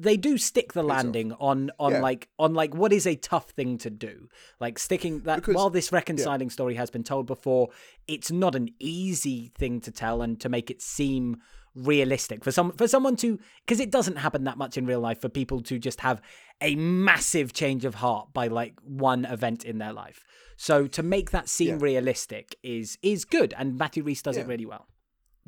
They 0.00 0.16
do 0.16 0.38
stick 0.38 0.72
the 0.74 0.82
landing 0.84 1.32
on 1.40 1.70
on 1.78 1.92
Yeah. 1.92 2.00
like 2.00 2.28
on 2.38 2.54
like 2.54 2.72
what 2.74 2.92
is 2.92 3.06
a 3.06 3.16
tough 3.16 3.50
thing 3.50 3.78
to 3.78 3.90
do, 3.90 4.28
like 4.60 4.78
sticking 4.78 5.20
that 5.22 5.36
Because- 5.36 5.56
while 5.56 5.70
this 5.70 5.90
reconciling 5.92 6.50
story 6.50 6.74
has 6.76 6.88
been 6.90 7.02
told 7.04 7.26
before, 7.26 7.70
it's 8.06 8.30
not 8.30 8.54
an 8.54 8.68
easy 8.78 9.50
thing 9.58 9.80
to 9.80 9.90
tell 9.90 10.22
and 10.22 10.40
to 10.40 10.48
make 10.48 10.70
it 10.70 10.80
seem 10.80 11.38
realistic 11.74 12.42
for 12.42 12.50
some 12.50 12.72
for 12.72 12.88
someone 12.88 13.14
to 13.16 13.38
because 13.64 13.78
it 13.78 13.90
doesn't 13.90 14.16
happen 14.16 14.44
that 14.44 14.58
much 14.58 14.76
in 14.76 14.84
real 14.86 15.00
life 15.00 15.20
for 15.20 15.28
people 15.28 15.60
to 15.62 15.78
just 15.78 16.00
have 16.00 16.20
a 16.60 16.74
massive 16.76 17.52
change 17.52 17.84
of 17.84 17.96
heart 17.96 18.32
by 18.32 18.48
like 18.48 18.74
one 18.82 19.24
event 19.24 19.64
in 19.64 19.78
their 19.78 19.92
life. 19.92 20.24
So 20.56 20.86
to 20.88 21.02
make 21.04 21.30
that 21.30 21.48
seem 21.48 21.68
Yeah. 21.68 21.78
realistic 21.80 22.56
is 22.62 22.98
is 23.02 23.24
good, 23.24 23.54
and 23.56 23.76
Matthew 23.78 24.02
Rhys 24.02 24.22
does 24.22 24.36
it 24.36 24.46
really 24.46 24.66
well. 24.66 24.86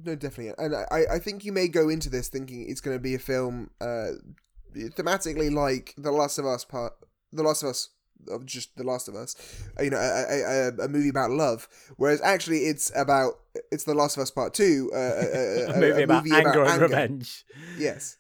No, 0.05 0.15
definitely, 0.15 0.55
and 0.59 0.75
I, 0.75 1.15
I 1.15 1.19
think 1.19 1.45
you 1.45 1.53
may 1.53 1.69
go 1.69 1.89
into 1.89 2.09
this 2.09 2.29
thinking 2.29 2.67
it's 2.69 2.81
going 2.81 2.97
to 2.97 3.03
be 3.03 3.15
a 3.15 3.19
film 3.19 3.71
uh, 3.81 4.13
thematically 4.75 5.53
like 5.53 5.95
The 5.99 6.13
Last 6.13 6.39
of 6.39 6.47
Us 6.47 6.65
part, 6.65 6.95
The 7.33 7.43
Last 7.43 7.63
of 7.63 7.71
Us, 7.71 7.91
of 8.29 8.47
just 8.47 8.77
The 8.77 8.85
Last 8.85 9.09
of 9.09 9.15
Us, 9.15 9.37
you 9.81 9.91
know, 9.91 9.99
a, 9.99 10.69
a, 10.71 10.85
a, 10.85 10.89
movie 10.89 11.09
about 11.09 11.31
love, 11.31 11.69
whereas 11.97 12.21
actually 12.23 12.61
it's 12.61 12.91
about 12.95 13.35
it's 13.71 13.85
The 13.85 13.95
Last 13.95 14.17
of 14.17 14.23
Us 14.23 14.31
Part 14.31 14.55
Two, 14.55 14.91
uh, 14.95 14.97
a, 14.97 15.73
A, 15.73 15.77
movie, 15.81 16.03
about, 16.03 16.31
anger 16.31 16.65
and 16.65 16.83
revenge. 16.83 17.45
Yes. 17.79 18.17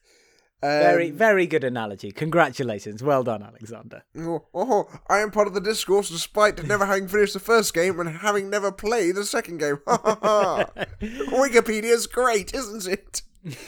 Very 0.63 1.11
Um, 1.11 1.17
very 1.17 1.47
good 1.47 1.65
analogy. 1.65 2.13
Congratulations, 2.13 3.03
well 3.03 3.23
done, 3.23 3.43
Alexander. 3.43 4.03
Oh, 4.19 4.45
oh, 4.55 4.89
I 5.09 5.21
am 5.21 5.31
part 5.31 5.49
of 5.49 5.55
the 5.55 5.61
discourse 5.61 6.11
despite 6.11 6.63
never 6.67 6.85
having 6.85 7.09
finished 7.09 7.33
the 7.33 7.41
first 7.41 7.73
game 7.73 7.99
and 7.99 8.19
having 8.19 8.51
never 8.51 8.71
played 8.71 9.15
the 9.15 9.25
second 9.25 9.59
game. 9.59 9.77
Wikipedia 9.87 11.97
ha! 11.97 12.07
Great, 12.13 12.55
isn't 12.55 12.87
it? 12.87 13.23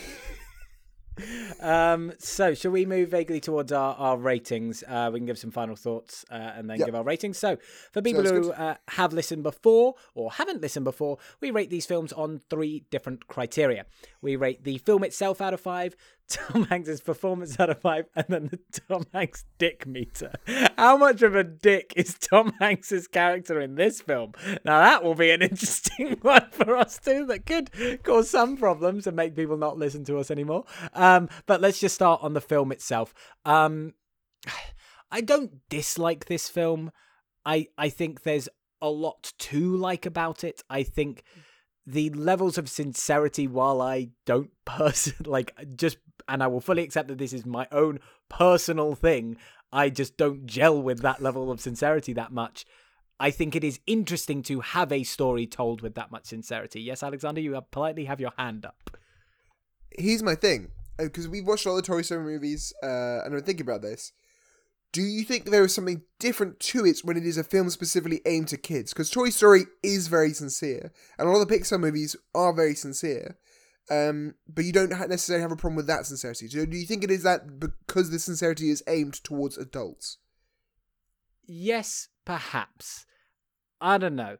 Um, 1.61 2.13
so, 2.19 2.55
shall 2.55 2.71
we 2.71 2.87
move 2.87 3.11
vaguely 3.11 3.39
towards 3.39 3.71
our, 3.71 3.95
our 3.97 4.17
ratings? 4.17 4.83
Uh, 4.89 5.11
we 5.13 5.21
can 5.21 5.27
give 5.27 5.39
some 5.39 5.51
final 5.51 5.77
thoughts 5.77 6.25
uh, 6.31 6.35
and 6.35 6.69
then 6.69 6.79
Yep. 6.79 6.87
give 6.87 6.95
our 6.95 7.05
ratings. 7.05 7.39
So, 7.39 7.59
for 7.93 8.01
people 8.01 8.25
Sounds 8.25 8.47
who 8.47 8.53
uh, 8.53 8.77
have 8.89 9.13
listened 9.13 9.43
before 9.43 9.95
or 10.15 10.33
haven't 10.33 10.63
listened 10.63 10.85
before, 10.85 11.19
we 11.41 11.51
rate 11.51 11.69
these 11.71 11.87
films 11.87 12.13
on 12.15 12.41
three 12.51 12.85
different 12.91 13.29
criteria. 13.29 13.85
We 14.23 14.37
rate 14.37 14.63
the 14.63 14.79
film 14.79 15.03
itself 15.03 15.41
out 15.41 15.53
of 15.53 15.61
five, 15.61 15.97
Tom 16.29 16.65
Hanks' 16.65 17.01
performance 17.01 17.59
out 17.59 17.71
of 17.71 17.81
five, 17.81 18.07
and 18.15 18.27
then 18.29 18.47
the 18.47 18.81
Tom 18.89 19.05
Hanks 19.13 19.45
dick 19.59 19.87
meter. 19.87 20.33
How 20.79 20.97
much 20.97 21.23
of 21.23 21.35
a 21.35 21.43
dick 21.43 21.93
is 21.97 22.17
Tom 22.19 22.53
Hanks' 22.61 23.09
character 23.09 23.61
in 23.61 23.75
this 23.75 24.01
film? 24.01 24.33
Now, 24.65 24.81
that 24.81 25.03
will 25.03 25.17
be 25.17 25.31
an 25.31 25.43
interesting 25.53 26.17
one 26.23 26.49
for 26.53 26.77
us 26.77 26.99
too, 26.99 27.27
that 27.27 27.45
could 27.45 27.71
cause 28.05 28.31
some 28.31 28.57
problems 28.57 29.07
and 29.07 29.17
make 29.17 29.35
people 29.35 29.57
not 29.57 29.77
listen 29.77 30.05
to 30.05 30.19
us 30.19 30.31
anymore. 30.31 30.65
Um, 30.95 31.29
but 31.47 31.61
let's 31.61 31.81
just 31.81 31.97
start 31.97 32.23
on 32.23 32.33
the 32.33 32.41
film 32.41 32.73
itself. 32.73 33.13
Um, 33.45 33.95
I 35.11 35.21
don't 35.21 35.69
dislike 35.69 36.25
this 36.25 36.49
film. 36.49 36.91
I 37.45 37.67
I 37.77 37.91
think 37.91 38.23
there's 38.23 38.49
a 38.81 38.89
lot 38.89 39.33
to 39.39 39.77
like 39.77 40.07
about 40.07 40.43
it. 40.43 40.63
I 40.71 40.85
think 40.85 41.23
the 41.87 42.11
levels 42.11 42.59
of 42.59 42.69
sincerity, 42.69 43.47
while 43.47 43.81
I 43.81 44.11
don't 44.25 44.51
person 44.65 45.15
like 45.27 45.55
just, 45.77 45.99
and 46.29 46.43
I 46.43 46.47
will 46.47 46.61
fully 46.61 46.83
accept 46.83 47.09
that 47.09 47.19
this 47.19 47.33
is 47.33 47.45
my 47.47 47.67
own 47.73 48.01
personal 48.29 48.95
thing. 48.95 49.37
I 49.73 49.89
just 49.89 50.17
don't 50.17 50.47
gel 50.47 50.81
with 50.83 51.01
that 51.01 51.23
level 51.23 51.51
of 51.51 51.61
sincerity 51.61 52.13
that 52.13 52.33
much. 52.33 52.67
I 53.19 53.31
think 53.31 53.55
it 53.55 53.65
is 53.65 53.81
interesting 53.87 54.43
to 54.45 54.61
have 54.61 54.91
a 54.91 55.05
story 55.05 55.47
told 55.47 55.81
with 55.81 55.95
that 55.95 56.11
much 56.11 56.27
sincerity. 56.27 56.81
Yes, 56.81 57.03
Alexander, 57.03 57.41
you 57.41 57.55
have 57.55 57.71
politely 57.71 58.05
have 58.07 58.21
your 58.21 58.33
hand 58.37 58.67
up. 58.67 58.97
Here's 59.91 60.23
my 60.23 60.35
thing, 60.35 60.73
because 60.99 61.29
we've 61.29 61.47
watched 61.47 61.67
all 61.67 61.77
the 61.77 61.83
Toy 61.83 62.03
Story 62.03 62.25
movies, 62.25 62.73
uh, 62.83 63.23
and 63.25 63.35
I'm 63.35 63.43
thinking 63.43 63.67
about 63.67 63.83
this. 63.83 64.13
Do 64.93 65.01
you 65.03 65.25
think 65.25 65.47
there 65.47 65.65
is 65.65 65.75
something 65.75 66.03
different 66.19 66.61
to 66.61 66.85
it 66.85 67.01
when 67.03 67.17
it 67.17 67.25
is 67.27 67.39
a 67.39 67.45
film 67.45 67.71
specifically 67.71 68.21
aimed 68.27 68.49
to 68.49 68.59
kids? 68.59 68.93
Because 68.93 69.09
Toy 69.11 69.31
Story 69.31 69.63
is 69.83 70.09
very 70.09 70.35
sincere, 70.35 70.93
and 71.19 71.27
a 71.27 71.31
lot 71.33 71.41
of 71.41 71.49
the 71.49 71.55
Pixar 71.59 71.81
movies 71.81 72.15
are 72.35 72.53
very 72.53 72.75
sincere. 72.75 73.39
Um, 73.91 74.35
but 74.47 74.65
you 74.65 74.73
don't 74.73 74.91
necessarily 74.91 75.43
have 75.43 75.51
a 75.51 75.57
problem 75.57 75.77
with 75.77 75.87
that 75.89 76.07
sincerity. 76.07 76.47
Do 76.47 76.61
you 76.77 76.87
think 76.87 77.03
it 77.05 77.11
is 77.11 77.23
that 77.25 77.59
because 77.59 78.11
the 78.11 78.19
sincerity 78.19 78.71
is 78.71 78.83
aimed 78.87 79.15
towards 79.25 79.59
adults? 79.59 80.19
Yes, 81.47 82.09
perhaps. 82.25 83.07
I 83.81 83.99
don't 83.99 84.15
know. 84.17 84.37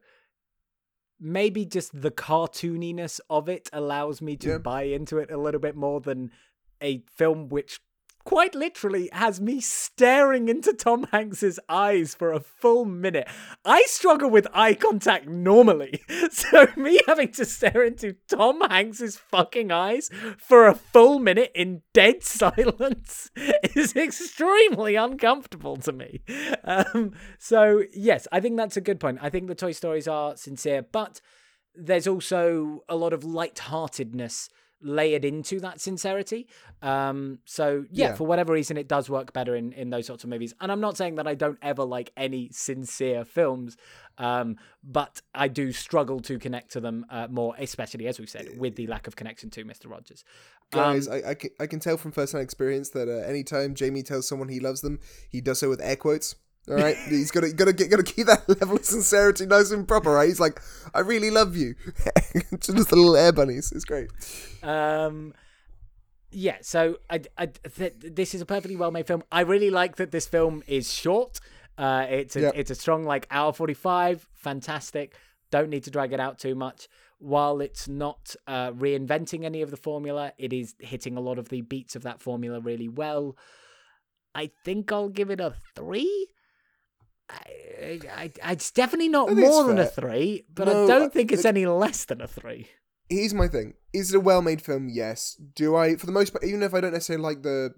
maybe 1.19 1.63
just 1.65 2.01
the 2.01 2.11
cartooniness 2.11 3.19
of 3.29 3.47
it 3.47 3.69
allows 3.71 4.21
me 4.21 4.35
to 4.35 4.49
Yeah. 4.49 4.57
buy 4.57 4.83
into 4.83 5.19
it 5.19 5.31
a 5.31 5.37
little 5.37 5.59
bit 5.61 5.73
more 5.75 6.01
than 6.01 6.31
a 6.81 6.99
film 7.15 7.47
which 7.47 7.79
quite 8.23 8.55
literally 8.55 9.09
has 9.11 9.41
me 9.41 9.59
staring 9.59 10.49
into 10.49 10.73
Tom 10.73 11.07
Hanks's 11.11 11.59
eyes 11.67 12.15
for 12.15 12.31
a 12.31 12.39
full 12.39 12.85
minute. 12.85 13.27
I 13.65 13.83
struggle 13.87 14.29
with 14.29 14.47
eye 14.53 14.73
contact 14.73 15.27
normally. 15.27 16.01
So 16.29 16.67
me 16.75 16.99
having 17.05 17.31
to 17.33 17.45
stare 17.45 17.83
into 17.83 18.15
Tom 18.27 18.61
Hanks's 18.61 19.17
fucking 19.17 19.71
eyes 19.71 20.09
for 20.37 20.67
a 20.67 20.73
full 20.73 21.19
minute 21.19 21.51
in 21.53 21.81
dead 21.93 22.23
silence 22.23 23.29
is 23.75 23.95
extremely 23.95 24.95
uncomfortable 24.95 25.77
to 25.77 25.91
me. 25.91 26.21
Um, 26.63 27.11
so 27.37 27.83
yes, 27.93 28.27
I 28.31 28.39
think 28.39 28.57
that's 28.57 28.77
a 28.77 28.81
good 28.81 28.99
point. 28.99 29.19
I 29.21 29.29
think 29.29 29.47
the 29.47 29.55
Toy 29.55 29.73
Stories 29.73 30.07
are 30.07 30.35
sincere, 30.35 30.85
but 30.91 31.21
there's 31.75 32.07
also 32.07 32.83
a 32.87 32.95
lot 32.95 33.13
of 33.13 33.23
light-heartedness 33.23 34.49
layered 34.83 35.25
into 35.25 35.59
that 35.61 35.81
sincerity. 35.81 36.47
Um, 36.81 37.39
so 37.45 37.85
yeah, 37.89 38.09
Yeah. 38.09 38.15
for 38.15 38.27
whatever 38.27 38.53
reason, 38.53 38.77
it 38.77 38.87
does 38.87 39.09
work 39.09 39.33
better 39.33 39.55
in 39.55 39.73
in 39.73 39.89
those 39.89 40.05
sorts 40.05 40.23
of 40.23 40.29
movies. 40.29 40.53
And 40.59 40.71
I'm 40.71 40.81
not 40.81 40.97
saying 40.97 41.15
that 41.15 41.27
I 41.27 41.35
don't 41.35 41.57
ever 41.61 41.83
like 41.83 42.11
any 42.17 42.49
sincere 42.51 43.25
films, 43.25 43.77
um, 44.17 44.57
but 44.83 45.21
I 45.33 45.47
do 45.47 45.71
struggle 45.71 46.19
to 46.21 46.37
connect 46.37 46.71
to 46.73 46.81
them 46.81 47.05
uh, 47.09 47.27
more, 47.29 47.55
especially 47.57 48.07
as 48.07 48.19
we 48.19 48.27
said, 48.27 48.59
with 48.59 48.75
the 48.75 48.87
lack 48.87 49.07
of 49.07 49.15
connection 49.15 49.49
to 49.51 49.63
Mister 49.63 49.87
Rogers. 49.87 50.23
Guys, 50.71 51.07
Um, 51.07 51.13
I, 51.13 51.29
I, 51.29 51.33
can, 51.35 51.49
I 51.59 51.67
can 51.67 51.79
tell 51.79 51.97
from 51.97 52.11
first-hand 52.11 52.43
experience 52.43 52.89
that 52.91 53.07
uh, 53.07 53.27
anytime 53.27 53.75
Jamie 53.75 54.03
tells 54.03 54.27
someone 54.27 54.49
he 54.49 54.59
loves 54.59 54.81
them, 54.81 54.99
he 55.29 55.39
does 55.39 55.59
so 55.59 55.69
with 55.69 55.81
air 55.81 55.95
quotes. 55.95 56.35
All 56.69 56.75
right, 56.75 56.95
he's 57.09 57.31
got 57.31 57.41
to 57.41 57.51
got 57.51 57.65
to 57.65 57.73
got 57.87 57.97
to 57.97 58.03
keep 58.03 58.27
that 58.27 58.47
level 58.61 58.77
of 58.77 58.85
sincerity 58.85 59.45
nice 59.45 59.71
and 59.71 59.87
proper. 59.87 60.11
Right, 60.11 60.27
he's 60.29 60.39
like, 60.39 60.61
"I 60.93 60.99
really 61.01 61.29
love 61.31 61.55
you," 61.55 61.75
just 62.59 62.89
the 62.89 62.95
little 62.95 63.15
air 63.17 63.31
bunnies. 63.33 63.71
It's 63.71 63.85
great. 63.85 64.09
Um, 64.63 65.33
yeah, 66.31 66.57
so 66.61 66.97
I, 67.09 67.21
I, 67.37 67.45
th- 67.47 67.93
this 67.99 68.33
is 68.33 68.41
a 68.41 68.45
perfectly 68.45 68.75
well 68.75 68.91
made 68.91 69.05
film. 69.07 69.23
I 69.31 69.41
really 69.41 69.69
like 69.69 69.97
that 69.97 70.11
this 70.11 70.25
film 70.25 70.63
is 70.65 70.91
short. 70.91 71.39
Uh, 71.77 72.05
it's 72.09 72.35
a, 72.35 72.41
Yep. 72.41 72.53
it's 72.55 72.71
a 72.71 72.75
strong 72.75 73.03
like 73.03 73.27
hour 73.29 73.51
forty 73.53 73.73
five. 73.73 74.27
Fantastic. 74.33 75.15
Don't 75.51 75.69
need 75.69 75.83
to 75.83 75.91
drag 75.91 76.13
it 76.13 76.19
out 76.19 76.39
too 76.39 76.55
much. 76.55 76.87
While 77.19 77.61
it's 77.61 77.87
not 77.87 78.35
uh, 78.47 78.71
reinventing 78.71 79.43
any 79.43 79.61
of 79.61 79.69
the 79.71 79.77
formula, 79.77 80.33
it 80.37 80.51
is 80.51 80.75
hitting 80.79 81.15
a 81.15 81.21
lot 81.21 81.37
of 81.39 81.49
the 81.49 81.61
beats 81.61 81.95
of 81.95 82.03
that 82.03 82.21
formula 82.21 82.59
really 82.59 82.89
well. 82.89 83.37
I 84.35 84.49
think 84.65 84.91
I'll 84.91 85.09
give 85.09 85.29
it 85.29 85.39
a 85.39 85.53
three. 85.75 86.27
I, 87.29 87.99
I, 88.17 88.31
I, 88.43 88.51
it's 88.51 88.71
definitely 88.71 89.09
not 89.09 89.29
I 89.29 89.35
think 89.35 89.45
it's 89.45 89.49
more 89.55 89.67
than 89.67 89.79
a 89.79 89.85
three, 89.85 90.45
but 90.53 90.67
No, 90.67 90.83
I 90.83 90.87
don't 90.87 91.13
think 91.13 91.31
it's 91.31 91.43
look- 91.43 91.49
any 91.49 91.65
less 91.65 92.05
than 92.05 92.21
a 92.21 92.27
three. 92.27 92.67
Here's 93.09 93.33
my 93.33 93.47
thing: 93.47 93.73
Is 93.93 94.13
it 94.13 94.17
a 94.17 94.19
well-made 94.19 94.61
film? 94.61 94.89
Yes. 94.89 95.39
Do 95.55 95.75
I, 95.75 95.95
for 95.95 96.05
the 96.05 96.11
most 96.11 96.31
part, 96.33 96.43
even 96.43 96.63
if 96.63 96.73
I 96.73 96.81
don't 96.81 96.93
necessarily 96.93 97.23
like 97.23 97.43
the 97.43 97.73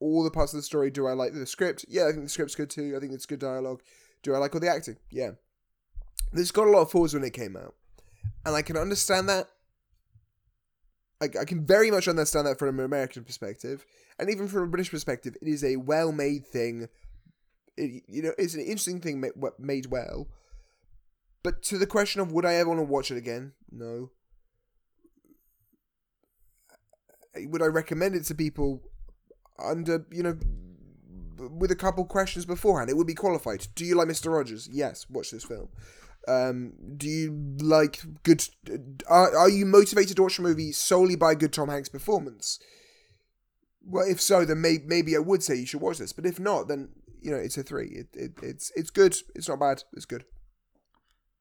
all 0.00 0.24
the 0.24 0.30
parts 0.30 0.52
of 0.52 0.58
the 0.58 0.62
story, 0.62 0.90
do 0.90 1.06
I 1.06 1.12
like 1.12 1.32
the 1.32 1.46
script? 1.46 1.84
Yeah, 1.88 2.06
I 2.08 2.10
think 2.12 2.24
the 2.24 2.28
script's 2.28 2.54
good 2.54 2.68
too. 2.70 2.94
I 2.96 3.00
think 3.00 3.12
it's 3.12 3.26
good 3.26 3.38
dialogue. 3.38 3.82
Do 4.22 4.34
I 4.34 4.38
like 4.38 4.54
all 4.54 4.60
the 4.60 4.68
acting? 4.68 4.96
Yeah. 5.10 5.32
This 6.32 6.50
got 6.50 6.66
a 6.66 6.70
lot 6.70 6.82
of 6.82 6.90
flaws 6.90 7.14
when 7.14 7.24
it 7.24 7.32
came 7.32 7.56
out, 7.56 7.74
and 8.44 8.54
I 8.54 8.62
can 8.62 8.76
understand 8.76 9.28
that. 9.28 9.48
I, 11.20 11.26
I 11.40 11.44
can 11.44 11.64
very 11.64 11.90
much 11.90 12.08
understand 12.08 12.46
that 12.46 12.58
from 12.58 12.78
an 12.78 12.84
American 12.84 13.22
perspective, 13.24 13.84
and 14.18 14.28
even 14.28 14.48
from 14.48 14.64
a 14.64 14.66
British 14.66 14.90
perspective, 14.90 15.36
it 15.40 15.46
is 15.48 15.62
a 15.62 15.76
well-made 15.76 16.46
thing. 16.46 16.88
It, 17.76 18.02
you 18.06 18.22
know, 18.22 18.32
it's 18.38 18.54
an 18.54 18.60
interesting 18.60 19.00
thing 19.00 19.24
made 19.58 19.86
well. 19.86 20.28
But 21.42 21.62
to 21.64 21.78
the 21.78 21.86
question 21.86 22.20
of 22.20 22.32
would 22.32 22.46
I 22.46 22.54
ever 22.54 22.68
want 22.68 22.80
to 22.80 22.84
watch 22.84 23.10
it 23.10 23.16
again? 23.16 23.52
No. 23.70 24.10
Would 27.34 27.62
I 27.62 27.66
recommend 27.66 28.14
it 28.14 28.24
to 28.24 28.34
people 28.34 28.82
under, 29.58 30.06
you 30.10 30.22
know, 30.22 30.38
with 31.38 31.70
a 31.70 31.76
couple 31.76 32.04
questions 32.04 32.44
beforehand? 32.44 32.90
It 32.90 32.96
would 32.96 33.06
be 33.06 33.14
qualified. 33.14 33.66
Do 33.74 33.84
you 33.84 33.96
like 33.96 34.08
Mr. 34.08 34.32
Rogers? 34.32 34.68
Yes, 34.70 35.06
watch 35.08 35.30
this 35.30 35.44
film. 35.44 35.68
Um, 36.28 36.74
do 36.96 37.08
you 37.08 37.56
like 37.60 38.00
good? 38.22 38.46
Are, 39.08 39.36
are 39.36 39.48
you 39.48 39.66
motivated 39.66 40.16
to 40.16 40.22
watch 40.22 40.38
a 40.38 40.42
movie 40.42 40.70
solely 40.70 41.16
by 41.16 41.34
good 41.34 41.52
Tom 41.52 41.68
Hanks 41.68 41.88
performance? 41.88 42.60
Well, 43.84 44.08
if 44.08 44.20
so, 44.20 44.44
then 44.44 44.60
may, 44.60 44.78
maybe 44.84 45.16
I 45.16 45.18
would 45.18 45.42
say 45.42 45.56
you 45.56 45.66
should 45.66 45.80
watch 45.80 45.98
this. 45.98 46.12
But 46.12 46.26
if 46.26 46.38
not, 46.38 46.68
then 46.68 46.90
you 47.22 47.30
know 47.30 47.36
it's 47.36 47.56
a 47.56 47.62
three. 47.62 47.88
It, 47.88 48.08
it 48.14 48.32
it's 48.42 48.72
it's 48.76 48.90
good. 48.90 49.16
It's 49.34 49.48
not 49.48 49.60
bad. 49.60 49.82
It's 49.92 50.04
good. 50.04 50.24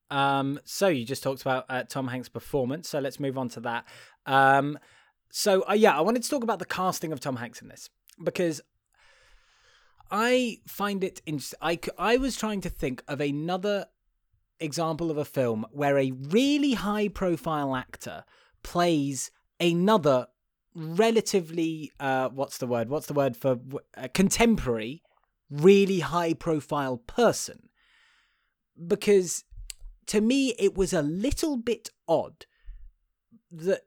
Um, 0.09 0.59
so 0.65 0.87
you 0.87 1.05
just 1.05 1.23
talked 1.23 1.41
about 1.41 1.65
uh, 1.69 1.83
Tom 1.83 2.09
Hanks' 2.09 2.29
performance, 2.29 2.89
so 2.89 2.99
let's 2.99 3.19
move 3.19 3.37
on 3.37 3.49
to 3.49 3.61
that. 3.61 3.85
Um, 4.25 4.77
so 5.31 5.63
uh, 5.69 5.73
yeah, 5.73 5.97
I 5.97 6.01
wanted 6.01 6.23
to 6.23 6.29
talk 6.29 6.43
about 6.43 6.59
the 6.59 6.65
casting 6.65 7.11
of 7.11 7.19
Tom 7.19 7.37
Hanks 7.37 7.61
in 7.61 7.69
this 7.69 7.89
because 8.23 8.61
I 10.09 10.57
find 10.67 11.03
it 11.03 11.21
interesting. 11.25 11.59
I 11.61 11.79
I 11.97 12.17
was 12.17 12.35
trying 12.35 12.61
to 12.61 12.69
think 12.69 13.03
of 13.07 13.21
another 13.21 13.87
example 14.59 15.09
of 15.09 15.17
a 15.17 15.25
film 15.25 15.65
where 15.71 15.97
a 15.97 16.11
really 16.11 16.73
high-profile 16.73 17.75
actor 17.75 18.23
plays 18.61 19.31
another 19.59 20.27
relatively 20.75 21.91
uh, 21.99 22.29
what's 22.29 22.57
the 22.57 22.67
word? 22.67 22.89
What's 22.89 23.07
the 23.07 23.13
word 23.13 23.35
for 23.35 23.59
uh, 23.97 24.07
contemporary, 24.13 25.01
really 25.51 25.99
high-profile 25.99 26.97
person? 26.97 27.69
Because 28.87 29.43
to 30.07 30.21
me, 30.21 30.55
it 30.57 30.75
was 30.75 30.93
a 30.93 31.01
little 31.01 31.57
bit 31.57 31.89
odd 32.07 32.45
that 33.51 33.81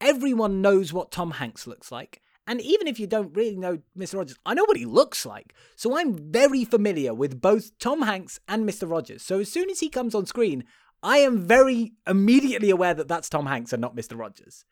everyone 0.00 0.62
knows 0.62 0.92
what 0.92 1.10
Tom 1.10 1.32
Hanks 1.32 1.66
looks 1.66 1.90
like. 1.90 2.20
And 2.46 2.60
even 2.60 2.88
if 2.88 2.98
you 2.98 3.06
don't 3.06 3.34
really 3.36 3.56
know 3.56 3.78
Mr. 3.96 4.18
Rogers, 4.18 4.36
I 4.44 4.54
know 4.54 4.64
what 4.64 4.76
he 4.76 4.84
looks 4.84 5.24
like. 5.24 5.54
So 5.76 5.96
I'm 5.96 6.32
very 6.32 6.64
familiar 6.64 7.14
with 7.14 7.40
both 7.40 7.78
Tom 7.78 8.02
Hanks 8.02 8.40
and 8.48 8.68
Mr. 8.68 8.90
Rogers. 8.90 9.22
So 9.22 9.40
as 9.40 9.52
soon 9.52 9.70
as 9.70 9.80
he 9.80 9.88
comes 9.88 10.14
on 10.14 10.26
screen, 10.26 10.64
I 11.02 11.18
am 11.18 11.46
very 11.46 11.92
immediately 12.06 12.70
aware 12.70 12.94
that 12.94 13.08
that's 13.08 13.28
Tom 13.28 13.46
Hanks 13.46 13.72
and 13.72 13.80
not 13.80 13.94
Mr. 13.94 14.18
Rogers. 14.18 14.64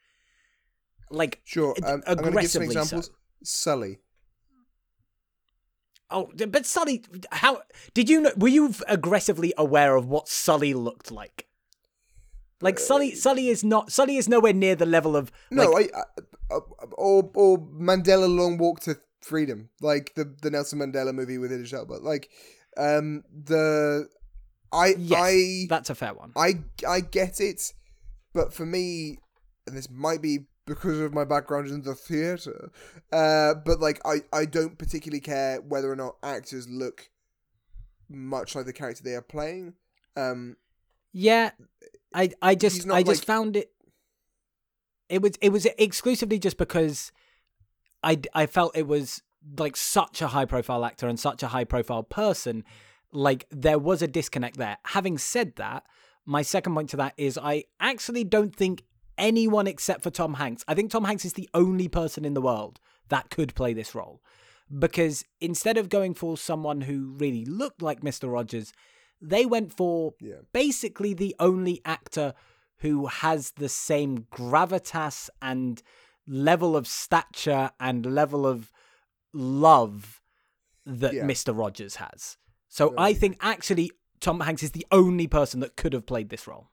Like, 1.11 1.41
Sure. 1.45 1.75
Um, 1.85 2.03
I'm 2.07 2.17
going 2.17 2.35
to 2.35 2.41
give 2.41 2.51
some 2.51 2.63
aggressively 2.63 2.75
so. 2.75 2.81
examples. 2.81 3.11
Sully. 3.45 3.99
Oh, 6.11 6.31
but 6.49 6.65
Sully, 6.65 7.05
how 7.31 7.63
did 7.93 8.09
you 8.09 8.21
know? 8.21 8.33
Were 8.37 8.49
you 8.49 8.75
aggressively 8.87 9.53
aware 9.59 9.95
of 9.97 10.07
what 10.07 10.29
Sully 10.29 10.73
looked 10.73 11.11
like? 11.11 11.47
Like 12.61 12.79
Sully, 12.79 13.15
Sully 13.15 13.49
is 13.49 13.63
not. 13.63 13.93
Sully 13.93 14.17
is 14.17 14.29
nowhere 14.29 14.53
near 14.55 14.75
the 14.75 14.87
level 14.87 15.17
of. 15.17 15.31
No, 15.51 15.71
like, 15.71 15.93
I, 15.95 15.99
I, 15.99 16.57
uh, 16.57 16.61
or 16.93 17.31
or 17.35 17.59
Mandela 17.59 18.35
Long 18.35 18.59
Walk 18.59 18.81
to 18.81 18.97
Freedom, 19.21 19.69
like 19.81 20.15
the 20.15 20.35
the 20.43 20.51
Nelson 20.51 20.79
Mandela 20.79 21.15
movie 21.15 21.39
with 21.39 21.53
Idris 21.53 21.73
Elba. 21.73 21.95
Like, 21.95 22.31
um, 22.77 23.23
the 23.33 24.09
I 24.73 24.95
yes, 24.99 25.21
I 25.21 25.67
that's 25.69 25.91
a 25.91 25.95
fair 25.95 26.15
one. 26.15 26.33
I 26.37 26.61
I 26.89 27.01
get 27.01 27.41
it, 27.41 27.73
but 28.33 28.53
for 28.53 28.67
me, 28.67 29.19
and 29.67 29.77
this 29.77 29.89
might 29.91 30.23
be 30.23 30.47
because 30.69 31.01
of 31.01 31.13
my 31.13 31.25
background 31.25 31.69
in 31.69 31.83
the 31.83 31.95
theater, 31.95 32.71
uh, 33.13 33.55
but 33.55 33.81
like 33.81 34.01
I 34.05 34.23
I 34.33 34.45
don't 34.45 34.79
particularly 34.79 35.21
care 35.21 35.61
whether 35.61 35.91
or 35.91 35.97
not 35.97 36.17
actors 36.23 36.69
look 36.69 37.11
much 38.09 38.55
like 38.55 38.67
the 38.67 38.73
character 38.73 39.03
they 39.03 39.15
are 39.15 39.23
playing. 39.23 39.75
Um, 40.17 40.57
Yeah, 41.13 41.51
I 42.15 42.31
I 42.41 42.55
just 42.55 42.89
I 42.91 43.03
just 43.03 43.25
found 43.25 43.57
it. 43.57 43.73
It 45.09 45.23
was 45.23 45.33
it 45.41 45.51
was 45.51 45.67
exclusively 45.79 46.39
just 46.39 46.59
because 46.59 47.13
I 48.03 48.21
I 48.35 48.47
felt 48.47 48.77
it 48.77 48.87
was 48.87 49.23
like 49.59 49.77
such 49.77 50.21
a 50.21 50.29
high 50.29 50.45
profile 50.45 50.85
actor 50.85 51.09
and 51.09 51.19
such 51.19 51.43
a 51.43 51.49
high 51.49 51.65
profile 51.65 52.03
person. 52.03 52.65
Like 53.11 53.47
there 53.51 53.79
was 53.79 54.03
a 54.03 54.07
disconnect 54.07 54.59
there. 54.59 54.77
Having 54.85 55.19
said 55.19 55.57
that, 55.57 55.85
my 56.27 56.43
second 56.43 56.75
point 56.75 56.91
to 56.91 56.97
that 56.99 57.15
is 57.17 57.39
I 57.39 57.65
actually 57.81 58.25
don't 58.25 58.55
think 58.55 58.85
anyone 59.19 59.67
except 59.67 60.03
for 60.03 60.11
Tom 60.11 60.35
Hanks. 60.35 60.65
I 60.69 60.75
think 60.75 60.91
Tom 60.91 61.05
Hanks 61.05 61.25
is 61.25 61.35
the 61.35 61.49
only 61.55 61.89
person 61.89 62.25
in 62.25 62.35
the 62.35 62.41
world 62.41 62.81
that 63.09 63.31
could 63.31 63.55
play 63.55 63.73
this 63.73 63.95
role. 63.95 64.23
Because 64.79 65.25
instead 65.41 65.79
of 65.79 65.89
going 65.89 66.15
for 66.15 66.37
someone 66.37 66.83
who 66.83 67.15
really 67.19 67.45
looked 67.45 67.81
like 67.83 68.01
Mr. 68.03 68.31
Rogers, 68.31 68.73
they 69.21 69.47
went 69.47 69.73
for 69.73 70.15
Yeah. 70.21 70.43
basically 70.53 71.15
the 71.15 71.35
only 71.41 71.81
actor 71.85 72.35
who 72.79 73.07
has 73.07 73.53
the 73.53 73.69
same 73.69 74.27
gravitas 74.31 75.31
and 75.43 75.83
level 76.27 76.77
of 76.77 76.87
stature 76.87 77.71
and 77.81 78.05
level 78.15 78.47
of 78.47 78.71
love 79.33 80.21
that 80.85 81.15
Yeah. 81.15 81.25
Mr. 81.25 81.57
Rogers 81.57 81.97
has. 81.97 82.37
So 82.69 82.91
No, 82.91 82.95
I 82.99 83.09
I 83.09 83.15
think 83.15 83.37
actually 83.41 83.91
Tom 84.21 84.41
Hanks 84.41 84.63
is 84.63 84.73
the 84.73 84.87
only 84.91 85.27
person 85.27 85.61
that 85.61 85.77
could 85.77 85.93
have 85.93 86.07
played 86.07 86.29
this 86.29 86.47
role. 86.47 86.71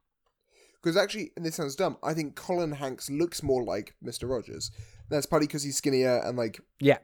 Because 0.85 0.97
actually, 0.97 1.31
and 1.35 1.43
this 1.43 1.55
sounds 1.55 1.75
dumb, 1.75 1.97
I 2.03 2.13
think 2.13 2.35
Colin 2.35 2.71
Hanks 2.73 3.09
looks 3.09 3.41
more 3.41 3.63
like 3.63 3.95
Mr. 4.05 4.29
Rogers. 4.29 4.69
That's 5.09 5.25
partly 5.25 5.47
because 5.47 5.63
he's 5.63 5.77
skinnier 5.77 6.21
and 6.23 6.37
like 6.37 6.61
Yeah. 6.79 6.99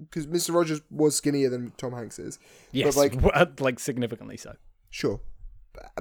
because 0.00 0.26
Mr. 0.26 0.52
Rogers 0.52 0.80
was 0.90 1.14
skinnier 1.16 1.48
than 1.48 1.70
Tom 1.76 1.92
Hanks 1.92 2.18
is. 2.18 2.40
Yes. 2.72 2.96
like- 2.96 3.14
Like, 3.22 3.60
like 3.60 3.78
significantly 3.78 4.36
so. 4.36 4.56
Sure, 4.90 5.20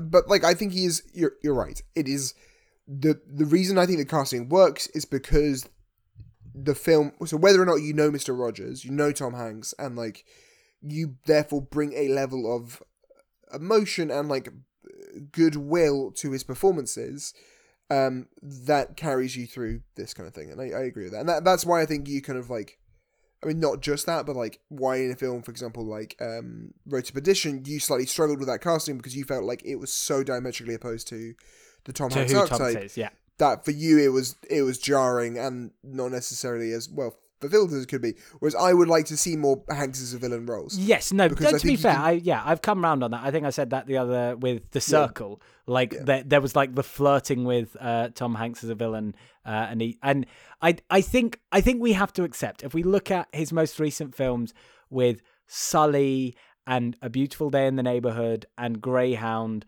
but 0.02 0.28
like 0.28 0.44
I 0.44 0.56
think 0.56 0.72
he 0.74 0.86
is. 0.86 1.04
You're 1.14 1.34
you're 1.44 1.54
right. 1.54 1.80
It 1.96 2.08
is 2.08 2.34
the 2.88 3.22
the 3.32 3.46
reason 3.46 3.78
I 3.78 3.86
think 3.86 4.00
the 4.00 4.06
casting 4.06 4.50
works 4.50 4.88
is 4.96 5.06
because 5.06 5.70
the 6.56 6.74
film. 6.76 7.12
So 7.26 7.38
whether 7.38 7.62
or 7.62 7.66
not 7.66 7.82
you 7.82 7.94
know 7.94 8.10
Mister 8.10 8.34
Rogers, 8.34 8.84
you 8.86 8.92
know 8.92 9.12
Tom 9.12 9.34
Hanks, 9.36 9.74
and 9.80 9.96
like 9.96 10.26
you 10.82 11.16
therefore 11.28 11.62
bring 11.62 11.94
a 11.94 12.08
level 12.10 12.56
of 12.56 12.82
emotion 13.54 14.10
and 14.12 14.30
like 14.30 14.50
goodwill 15.32 16.12
to 16.12 16.32
his 16.32 16.44
performances 16.44 17.34
um, 17.90 18.28
that 18.42 18.98
carries 18.98 19.36
you 19.36 19.46
through 19.46 19.82
this 19.96 20.14
kind 20.14 20.28
of 20.28 20.34
thing. 20.34 20.52
And 20.52 20.60
I, 20.60 20.78
I 20.78 20.84
agree 20.84 21.04
with 21.04 21.14
that. 21.14 21.20
And 21.20 21.30
that, 21.30 21.44
that's 21.44 21.66
why 21.66 21.82
I 21.82 21.86
think 21.86 22.08
you 22.08 22.22
kind 22.22 22.40
of 22.40 22.50
like, 22.50 22.80
I 23.44 23.48
mean, 23.48 23.60
not 23.60 23.82
just 23.82 24.06
that, 24.06 24.26
but 24.26 24.36
like 24.36 24.60
why 24.70 24.98
in 24.98 25.12
a 25.12 25.16
film, 25.16 25.42
for 25.42 25.52
example, 25.52 25.86
like 25.86 26.16
um, 26.22 26.74
Road 26.88 27.06
to 27.06 27.14
Perdition, 27.14 27.64
you 27.66 27.80
slightly 27.80 28.06
struggled 28.06 28.40
with 28.40 28.48
that 28.48 28.62
casting 28.62 28.98
because 28.98 29.16
you 29.16 29.26
felt 29.26 29.44
like 29.44 29.62
it 29.66 29.76
was 29.76 29.92
so 29.92 30.24
diametrically 30.24 30.76
opposed 30.76 31.08
to 31.10 31.34
the 31.86 31.94
Tom 31.94 32.10
To 32.10 32.20
Hanks 32.20 32.32
who 32.32 32.48
Tom 32.48 32.72
says, 32.72 32.98
yeah. 32.98 33.10
that 33.38 33.66
for 33.66 33.72
you 33.72 34.00
it 34.00 34.08
was 34.08 34.38
it 34.50 34.62
was 34.62 34.78
jarring 34.78 35.38
and 35.38 35.72
not 35.84 36.12
necessarily 36.12 36.72
as 36.72 36.90
well 36.90 37.18
fulfilled 37.44 37.72
as 37.74 37.84
it 37.84 37.88
could 37.88 38.02
be. 38.02 38.16
Whereas 38.40 38.56
I 38.56 38.74
would 38.74 38.88
like 38.88 39.06
to 39.06 39.18
see 39.18 39.36
more 39.36 39.64
Hanks 39.70 40.02
as 40.02 40.14
a 40.14 40.18
villain 40.18 40.46
roles. 40.46 40.78
Yes, 40.78 41.14
no. 41.14 41.30
Because 41.30 41.62
To 41.62 41.68
be 41.68 41.76
fair, 41.76 41.94
can- 41.94 42.02
I 42.04 42.12
yeah, 42.12 42.42
I've 42.44 42.62
come 42.62 42.84
round 42.84 43.04
on 43.04 43.12
that. 43.12 43.22
I 43.24 43.32
think 43.32 43.46
I 43.46 43.50
said 43.52 43.70
that 43.70 43.86
the 43.88 43.98
other 43.98 44.36
with 44.36 44.72
the 44.72 44.82
circle. 44.82 45.42
Like 45.68 45.92
there, 46.06 46.24
there 46.24 46.42
was 46.42 46.56
like 46.56 46.76
the 46.76 46.84
flirting 46.84 47.46
with 47.46 47.78
uh, 47.80 48.10
Tom 48.16 48.36
Hanks 48.36 48.64
as 48.64 48.70
a 48.70 48.76
villain, 48.76 49.16
uh, 49.46 49.68
and 49.70 49.80
he 49.82 49.98
and 50.02 50.26
I 50.62 50.76
I 50.90 51.02
think 51.02 51.40
I 51.52 51.62
think 51.62 51.82
we 51.82 51.94
have 51.94 52.12
to 52.14 52.24
accept 52.24 52.64
if 52.64 52.74
we 52.74 52.84
look 52.84 53.12
at 53.12 53.28
his 53.32 53.54
most 53.54 53.80
recent 53.80 54.14
films 54.16 54.54
with 54.90 55.22
Sully 55.48 56.36
and 56.68 56.98
A 57.02 57.10
Beautiful 57.10 57.50
Day 57.50 57.68
in 57.68 57.76
the 57.76 57.84
Neighborhood 57.84 58.46
and 58.58 58.82
Greyhound. 58.82 59.66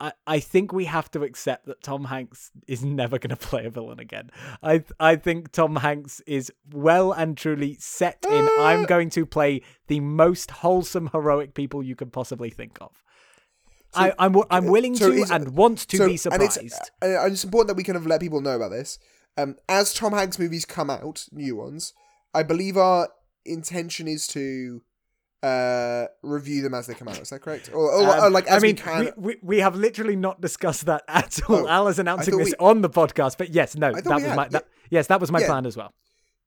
I, 0.00 0.12
I 0.26 0.38
think 0.40 0.72
we 0.72 0.84
have 0.84 1.10
to 1.10 1.22
accept 1.24 1.66
that 1.66 1.82
Tom 1.82 2.04
Hanks 2.04 2.50
is 2.68 2.84
never 2.84 3.18
going 3.18 3.30
to 3.36 3.36
play 3.36 3.66
a 3.66 3.70
villain 3.70 3.98
again. 4.00 4.30
I 4.62 4.84
I 5.00 5.16
think 5.16 5.52
Tom 5.52 5.76
Hanks 5.76 6.20
is 6.26 6.52
well 6.72 7.12
and 7.12 7.36
truly 7.36 7.76
set 7.80 8.24
in. 8.30 8.48
I'm 8.60 8.84
going 8.84 9.10
to 9.10 9.26
play 9.26 9.62
the 9.88 10.00
most 10.00 10.50
wholesome, 10.50 11.08
heroic 11.12 11.54
people 11.54 11.82
you 11.82 11.96
could 11.96 12.12
possibly 12.12 12.50
think 12.50 12.78
of. 12.80 12.92
I, 13.94 14.12
I'm 14.18 14.36
I'm 14.50 14.66
willing 14.66 14.94
so 14.96 15.10
to 15.10 15.34
and 15.34 15.56
want 15.56 15.78
to 15.88 15.96
So- 15.96 16.04
be 16.06 16.10
and 16.12 16.20
surprised. 16.20 16.58
it's, 16.62 16.78
uh, 17.02 17.06
and 17.24 17.32
it's 17.32 17.44
important 17.44 17.68
that 17.68 17.76
we 17.76 17.84
kind 17.84 17.96
of 17.96 18.06
let 18.06 18.20
people 18.20 18.40
know 18.40 18.54
about 18.56 18.70
this. 18.70 18.98
Um, 19.36 19.56
as 19.68 19.94
Tom 19.94 20.12
Hanks 20.12 20.38
movies 20.38 20.64
come 20.64 20.90
out, 20.90 21.24
new 21.32 21.56
ones, 21.56 21.94
I 22.34 22.42
believe 22.42 22.76
our 22.76 23.08
intention 23.46 24.06
is 24.08 24.26
to 24.28 24.82
uh 25.42 26.06
review 26.22 26.62
them 26.62 26.74
as 26.74 26.86
they 26.86 26.94
come 26.94 27.08
out. 27.08 27.18
Is 27.20 27.30
that 27.30 27.40
correct? 27.40 27.70
Or, 27.72 27.90
or, 27.92 28.02
Um, 28.08 28.24
or 28.24 28.30
like 28.30 28.46
as 28.48 28.62
I 28.62 28.66
mean, 28.66 28.76
we 28.76 28.82
can. 28.82 29.12
we, 29.16 29.36
we, 29.42 29.58
have 29.60 29.76
literally 29.76 30.16
not 30.16 30.40
discussed 30.40 30.86
that 30.86 31.02
at 31.08 31.38
all. 31.48 31.66
Oh, 31.66 31.68
Al 31.68 31.88
is 31.88 31.98
announcing 31.98 32.36
this 32.36 32.48
we- 32.58 32.66
on 32.66 32.82
the 32.82 32.90
podcast, 32.90 33.38
but 33.38 33.50
yes, 33.50 33.76
no, 33.76 33.92
that 33.92 34.04
was 34.04 34.22
had, 34.24 34.36
my 34.36 34.48
yeah. 34.50 34.60
yes, 34.90 35.06
that 35.06 35.20
was 35.20 35.30
my 35.30 35.40
Yeah. 35.40 35.46
plan 35.46 35.66
as 35.66 35.76
well. 35.76 35.92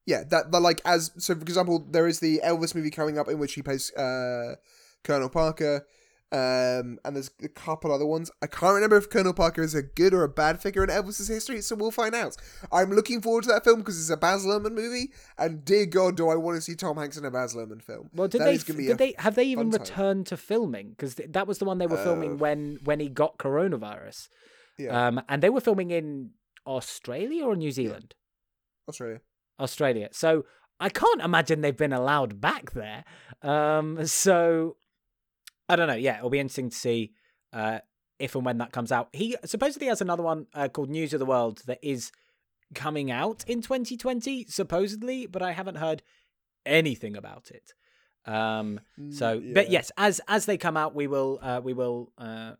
Yeah, 0.04 0.24
that, 0.30 0.50
that 0.50 0.60
like 0.60 0.80
as 0.84 1.10
so 1.16 1.34
for 1.34 1.42
example, 1.42 1.86
there 1.90 2.06
is 2.06 2.20
the 2.20 2.40
Elvis 2.44 2.74
movie 2.74 2.90
coming 2.90 3.18
up 3.18 3.28
in 3.28 3.38
which 3.38 3.54
he 3.54 3.62
plays 3.62 3.92
uh 3.94 4.56
Colonel 5.04 5.28
Parker. 5.30 5.86
Um, 6.32 6.98
and 7.04 7.14
there's 7.14 7.30
a 7.42 7.48
couple 7.48 7.92
other 7.92 8.06
ones. 8.06 8.30
I 8.42 8.46
can't 8.46 8.74
remember 8.74 8.96
if 8.96 9.10
Colonel 9.10 9.34
Parker 9.34 9.62
is 9.62 9.74
a 9.74 9.82
good 9.82 10.14
or 10.14 10.24
a 10.24 10.28
bad 10.28 10.62
figure 10.62 10.82
in 10.82 10.88
Elvis's 10.88 11.28
history, 11.28 11.60
so 11.60 11.76
we'll 11.76 11.90
find 11.90 12.14
out. 12.14 12.36
I'm 12.72 12.90
looking 12.90 13.20
forward 13.20 13.44
to 13.44 13.48
that 13.50 13.64
film 13.64 13.80
because 13.80 14.00
it's 14.00 14.08
a 14.08 14.16
Baz 14.16 14.44
Luhrmann 14.46 14.72
movie, 14.72 15.12
and 15.36 15.62
dear 15.64 15.84
God, 15.84 16.16
do 16.16 16.30
I 16.30 16.36
want 16.36 16.56
to 16.56 16.62
see 16.62 16.74
Tom 16.74 16.96
Hanks 16.96 17.18
in 17.18 17.24
a 17.26 17.30
Baz 17.30 17.54
Luhrmann 17.54 17.82
film? 17.82 18.08
Well, 18.14 18.28
did 18.28 18.40
That 18.40 18.44
they 18.46 18.54
is 18.54 18.64
gonna 18.64 18.78
be 18.78 18.86
did 18.86 18.96
they 18.98 19.14
have 19.18 19.34
they 19.34 19.44
even 19.44 19.70
fun 19.70 19.80
time. 19.80 19.80
returned 19.82 20.26
to 20.28 20.36
filming? 20.38 20.90
Because 20.90 21.16
that 21.16 21.46
was 21.46 21.58
the 21.58 21.66
one 21.66 21.76
they 21.76 21.86
were 21.86 22.02
filming 22.02 22.32
Uh, 22.32 22.36
when 22.36 22.78
when 22.84 22.98
he 22.98 23.08
got 23.10 23.36
coronavirus. 23.36 24.28
Yeah, 24.78 25.08
Um, 25.08 25.20
and 25.28 25.42
they 25.42 25.50
were 25.50 25.60
filming 25.60 25.90
in 25.90 26.30
Australia 26.66 27.44
or 27.44 27.56
New 27.56 27.70
Zealand. 27.72 28.14
Australia. 28.88 29.20
Australia. 29.60 30.08
So 30.12 30.44
I 30.80 30.88
can't 30.88 31.20
imagine 31.20 31.60
they've 31.60 31.76
been 31.76 31.92
allowed 31.92 32.40
back 32.40 32.72
there. 32.72 33.04
Um, 33.42 34.06
so 34.06 34.76
I 35.72 35.76
don't 35.76 35.88
know. 35.88 35.94
Yeah, 35.94 36.18
it'll 36.18 36.28
be 36.28 36.38
interesting 36.38 36.68
to 36.68 36.76
see 36.76 37.12
uh, 37.52 37.78
if 38.18 38.34
and 38.34 38.44
when 38.44 38.58
that 38.58 38.72
comes 38.72 38.92
out. 38.92 39.08
He 39.12 39.36
supposedly 39.46 39.86
has 39.88 40.02
another 40.02 40.22
one 40.22 40.46
uh, 40.54 40.68
called 40.68 40.90
News 40.90 41.14
of 41.14 41.18
the 41.18 41.24
World 41.26 41.62
that 41.66 41.78
is 41.82 42.12
coming 42.74 43.10
out 43.10 43.42
in 43.48 43.62
2020, 43.62 44.44
supposedly, 44.48 45.26
but 45.26 45.40
I 45.40 45.52
haven't 45.52 45.76
heard 45.76 46.02
anything 46.66 47.16
about 47.16 47.50
it. 47.50 47.72
Um, 48.30 48.80
so, 49.10 49.40
Mm, 49.40 49.54
but 49.54 49.70
yes, 49.70 49.90
as 49.96 50.20
as 50.28 50.44
they 50.46 50.58
come 50.58 50.76
out, 50.76 50.94
we 50.94 51.06
will 51.06 51.38
uh, 51.42 51.60
we 51.64 51.72
will 51.72 52.12
uh, 52.18 52.52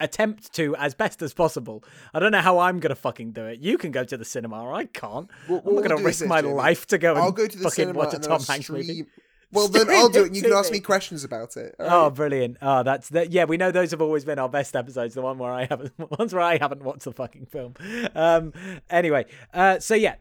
attempt 0.00 0.52
to 0.54 0.74
as 0.76 0.94
best 0.94 1.20
as 1.22 1.34
possible. 1.34 1.84
I 2.14 2.18
don't 2.18 2.32
know 2.32 2.40
how 2.40 2.58
I'm 2.58 2.80
gonna 2.80 2.94
fucking 2.94 3.32
do 3.32 3.44
it. 3.44 3.60
You 3.60 3.76
can 3.78 3.92
go 3.92 4.04
to 4.04 4.16
the 4.16 4.24
cinema, 4.24 4.72
I 4.72 4.86
can't. 4.86 5.30
What- 5.48 5.64
I'm 5.66 5.74
not 5.74 5.82
gonna 5.84 6.02
risk 6.02 6.20
this, 6.20 6.28
my 6.28 6.40
Jamie. 6.40 6.54
life 6.54 6.86
to 6.88 6.98
go 6.98 7.14
I'll 7.14 7.30
go 7.30 7.46
to 7.46 7.56
the 7.56 7.64
fucking 7.64 7.74
cinema 7.74 7.98
watch 7.98 8.14
a 8.14 8.18
Tom 8.18 8.42
Hanks 8.42 8.64
stream... 8.64 8.86
movie. 8.86 9.04
Well, 9.52 9.68
then 9.68 9.88
I'll 9.90 10.08
do 10.08 10.20
it 10.20 10.22
it. 10.22 10.26
and 10.28 10.36
You 10.36 10.42
can 10.42 10.52
ask 10.52 10.70
me. 10.70 10.78
me 10.78 10.80
questions 10.82 11.24
about 11.24 11.56
it. 11.56 11.74
all 11.78 12.06
Oh, 12.06 12.10
brilliant! 12.10 12.56
Oh, 12.62 12.82
that's 12.82 13.08
that. 13.10 13.30
Yeah, 13.32 13.44
we 13.44 13.56
know 13.56 13.70
those 13.70 13.90
have 13.90 14.00
always 14.02 14.24
been 14.24 14.38
our 14.38 14.48
best 14.48 14.74
episodes. 14.74 15.14
The 15.14 15.22
one 15.22 15.38
where 15.38 15.52
I 15.52 15.66
haven't, 15.66 15.92
ones 16.18 16.32
where 16.32 16.42
I 16.42 16.58
haven't 16.58 16.82
watched 16.82 17.04
the 17.04 17.12
fucking 17.12 17.46
film. 17.46 17.74
Um. 18.14 18.52
Anyway, 18.90 19.26
uh. 19.52 19.78
So 19.78 19.94
yeah, 19.94 20.14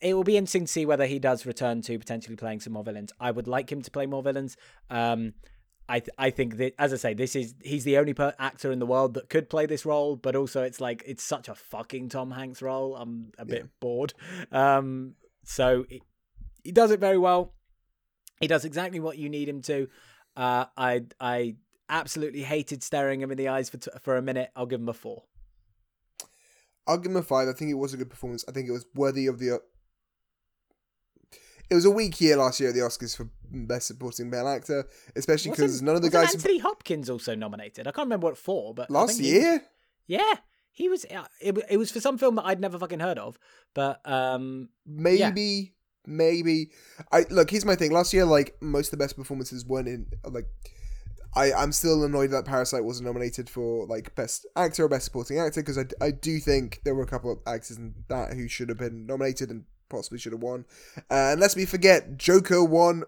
it 0.00 0.14
will 0.14 0.24
be 0.24 0.36
interesting 0.36 0.64
to 0.64 0.72
see 0.72 0.86
whether 0.86 1.06
he 1.06 1.18
does 1.18 1.44
return 1.46 1.82
to 1.82 1.98
potentially 1.98 2.36
playing 2.36 2.60
some 2.60 2.72
more 2.72 2.84
villains. 2.84 3.12
I 3.20 3.30
would 3.30 3.46
like 3.46 3.70
him 3.70 3.82
to 3.82 3.90
play 3.90 4.06
more 4.06 4.22
villains. 4.22 4.56
Um. 4.90 5.34
I 5.88 5.98
th- 5.98 6.14
I 6.16 6.30
think 6.30 6.56
that 6.58 6.74
as 6.78 6.92
I 6.92 6.96
say, 6.96 7.12
this 7.12 7.34
is 7.36 7.54
he's 7.60 7.82
the 7.84 7.98
only 7.98 8.14
per- 8.14 8.34
actor 8.38 8.70
in 8.72 8.78
the 8.78 8.86
world 8.86 9.14
that 9.14 9.28
could 9.28 9.50
play 9.50 9.66
this 9.66 9.84
role. 9.84 10.14
But 10.16 10.36
also, 10.36 10.62
it's 10.62 10.80
like 10.80 11.02
it's 11.04 11.24
such 11.24 11.48
a 11.48 11.54
fucking 11.56 12.08
Tom 12.08 12.30
Hanks 12.30 12.62
role. 12.62 12.96
I'm 12.96 13.32
a 13.36 13.44
bit 13.44 13.68
bored. 13.80 14.14
Um. 14.52 15.16
So 15.44 15.84
it, 15.90 16.02
he 16.62 16.70
does 16.70 16.92
it 16.92 17.00
very 17.00 17.18
well. 17.18 17.52
He 18.42 18.48
does 18.48 18.64
exactly 18.66 18.98
what 19.00 19.16
you 19.18 19.28
need 19.30 19.48
him 19.48 19.62
to. 19.62 19.88
Uh, 20.36 20.64
I 20.76 21.04
I 21.20 21.54
absolutely 21.88 22.42
hated 22.42 22.82
staring 22.82 23.20
him 23.20 23.30
in 23.30 23.38
the 23.38 23.48
eyes 23.48 23.70
for 23.70 23.78
t- 23.78 23.90
for 24.02 24.16
a 24.16 24.22
minute. 24.22 24.50
I'll 24.56 24.66
give 24.66 24.80
him 24.80 24.88
a 24.88 24.92
four. 24.92 25.22
I'll 26.88 26.98
give 26.98 27.12
him 27.12 27.16
a 27.18 27.22
five. 27.22 27.46
I 27.48 27.52
think 27.52 27.70
it 27.70 27.74
was 27.74 27.94
a 27.94 27.96
good 27.96 28.10
performance. 28.10 28.44
I 28.48 28.52
think 28.52 28.68
it 28.68 28.72
was 28.72 28.84
worthy 28.96 29.28
of 29.28 29.38
the. 29.38 29.60
It 31.70 31.74
was 31.76 31.84
a 31.84 31.90
weak 31.90 32.20
year 32.20 32.36
last 32.36 32.58
year 32.60 32.70
at 32.70 32.74
the 32.74 32.80
Oscars 32.82 33.16
for 33.16 33.30
Best 33.48 33.86
Supporting 33.86 34.28
Male 34.28 34.48
Actor, 34.48 34.86
especially 35.16 35.52
because 35.52 35.80
none 35.80 35.94
of 35.94 36.02
the 36.02 36.10
guys. 36.10 36.34
Anthony 36.34 36.58
Hopkins 36.58 37.08
also 37.08 37.34
nominated. 37.36 37.86
I 37.86 37.92
can't 37.92 38.06
remember 38.06 38.26
what 38.26 38.36
for, 38.36 38.74
but 38.74 38.90
last 38.90 39.18
he 39.18 39.22
was- 39.22 39.42
year, 39.42 39.62
yeah, 40.08 40.34
he 40.72 40.88
was. 40.88 41.04
uh, 41.06 41.24
It, 41.40 41.56
it 41.70 41.76
was 41.76 41.92
for 41.92 42.00
some 42.00 42.18
film 42.18 42.34
that 42.34 42.44
I'd 42.46 42.60
never 42.60 42.78
fucking 42.78 42.98
heard 43.00 43.18
of. 43.18 43.38
But 43.72 44.00
um, 44.10 44.68
maybe, 44.84 45.74
maybe. 46.06 46.70
I 47.10 47.24
look. 47.30 47.50
Here's 47.50 47.64
my 47.64 47.76
thing. 47.76 47.90
Last 47.92 48.12
year, 48.12 48.24
like 48.24 48.56
most 48.60 48.92
of 48.92 48.98
the 48.98 49.04
best 49.04 49.16
performances 49.16 49.64
weren't 49.64 49.88
in. 49.88 50.06
Like, 50.24 50.46
I 51.34 51.52
I'm 51.52 51.72
still 51.72 52.04
annoyed 52.04 52.30
that 52.30 52.44
Parasite 52.44 52.84
wasn't 52.84 53.06
nominated 53.06 53.48
for 53.48 53.86
like 53.86 54.14
Best 54.14 54.46
Actor 54.56 54.84
or 54.84 54.88
Best 54.88 55.06
Supporting 55.06 55.38
Actor 55.38 55.62
because 55.62 55.78
I 55.78 55.84
I 56.00 56.10
do 56.10 56.38
think 56.38 56.80
there 56.84 56.94
were 56.94 57.02
a 57.02 57.06
couple 57.06 57.32
of 57.32 57.38
actors 57.46 57.78
in 57.78 57.94
that 58.08 58.34
who 58.34 58.48
should 58.48 58.68
have 58.68 58.78
been 58.78 59.06
nominated 59.06 59.50
and 59.50 59.64
possibly 59.88 60.18
should 60.18 60.32
have 60.32 60.42
won. 60.42 60.64
Uh, 61.10 61.32
and 61.32 61.40
let's 61.40 61.56
me 61.56 61.66
forget, 61.66 62.16
Joker 62.16 62.64
won 62.64 63.04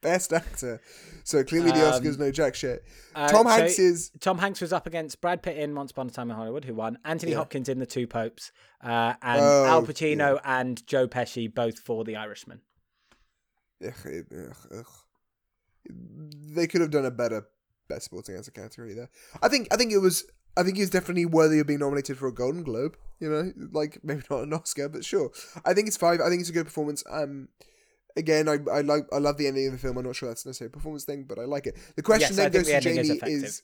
Best 0.00 0.32
Actor. 0.32 0.80
So 1.24 1.42
clearly 1.44 1.72
the 1.72 1.86
Um, 1.86 1.92
Oscars 2.02 2.18
know 2.18 2.30
jack 2.30 2.54
shit. 2.54 2.84
uh, 3.14 3.28
Tom 3.28 3.44
so 3.46 3.50
Hanks 3.50 3.78
is 3.78 4.10
Tom 4.20 4.38
Hanks 4.38 4.60
was 4.60 4.72
up 4.72 4.86
against 4.86 5.20
Brad 5.20 5.42
Pitt 5.42 5.56
in 5.58 5.74
Once 5.74 5.90
Upon 5.90 6.06
a 6.06 6.10
Time 6.10 6.30
in 6.30 6.36
Hollywood, 6.36 6.64
who 6.64 6.74
won. 6.74 6.98
Anthony 7.04 7.32
Yeah. 7.32 7.38
Hopkins 7.38 7.68
in 7.68 7.78
The 7.78 7.86
Two 7.86 8.06
Popes, 8.06 8.52
uh, 8.82 9.14
and 9.22 9.40
Oh, 9.42 9.64
Al 9.66 9.82
Pacino 9.84 10.40
and 10.44 10.86
Joe 10.86 11.08
Pesci 11.08 11.52
both 11.52 11.78
for 11.80 12.04
The 12.04 12.16
Irishman. 12.16 12.60
Ugh, 13.84 13.92
ugh, 14.06 14.56
ugh. 14.76 14.86
They 15.90 16.66
could 16.66 16.80
have 16.80 16.90
done 16.90 17.06
a 17.06 17.10
better 17.10 17.46
best 17.88 18.04
supporting 18.04 18.36
actor 18.36 18.50
category 18.50 18.94
there. 18.94 19.08
I 19.42 19.48
think 19.48 19.68
I 19.70 19.76
think 19.76 19.92
it 19.92 19.98
was 19.98 20.24
I 20.56 20.62
think 20.62 20.76
he 20.76 20.82
was 20.82 20.90
definitely 20.90 21.26
worthy 21.26 21.60
of 21.60 21.66
being 21.66 21.78
nominated 21.78 22.18
for 22.18 22.26
a 22.28 22.32
Golden 22.34 22.62
Globe. 22.62 22.96
You 23.20 23.30
know, 23.30 23.52
like 23.72 23.98
maybe 24.02 24.22
not 24.30 24.42
an 24.44 24.52
Oscar, 24.52 24.88
but 24.88 25.04
sure. 25.04 25.30
I 25.64 25.74
think 25.74 25.86
it's 25.88 25.96
five. 25.96 26.20
I 26.20 26.28
think 26.28 26.40
it's 26.40 26.50
a 26.50 26.52
good 26.52 26.66
performance. 26.66 27.02
Um, 27.10 27.48
again, 28.18 28.48
I 28.48 28.58
I 28.70 28.80
like 28.82 29.04
I 29.12 29.18
love 29.18 29.36
the 29.38 29.46
ending 29.46 29.66
of 29.66 29.72
the 29.72 29.78
film. 29.78 29.96
I'm 29.96 30.04
not 30.04 30.16
sure 30.16 30.28
that's 30.28 30.44
necessarily 30.44 30.72
a 30.72 30.76
performance 30.76 31.04
thing, 31.04 31.24
but 31.28 31.38
I 31.38 31.44
like 31.44 31.66
it. 31.66 31.76
The 31.96 32.02
question 32.02 32.36
Yes, 32.36 32.36
then 32.36 32.52
goes 32.52 32.66
the 32.66 32.70
to 32.72 32.76
ending 32.76 32.96
is 32.98 33.08
Jamie 33.08 33.32
is 33.32 33.62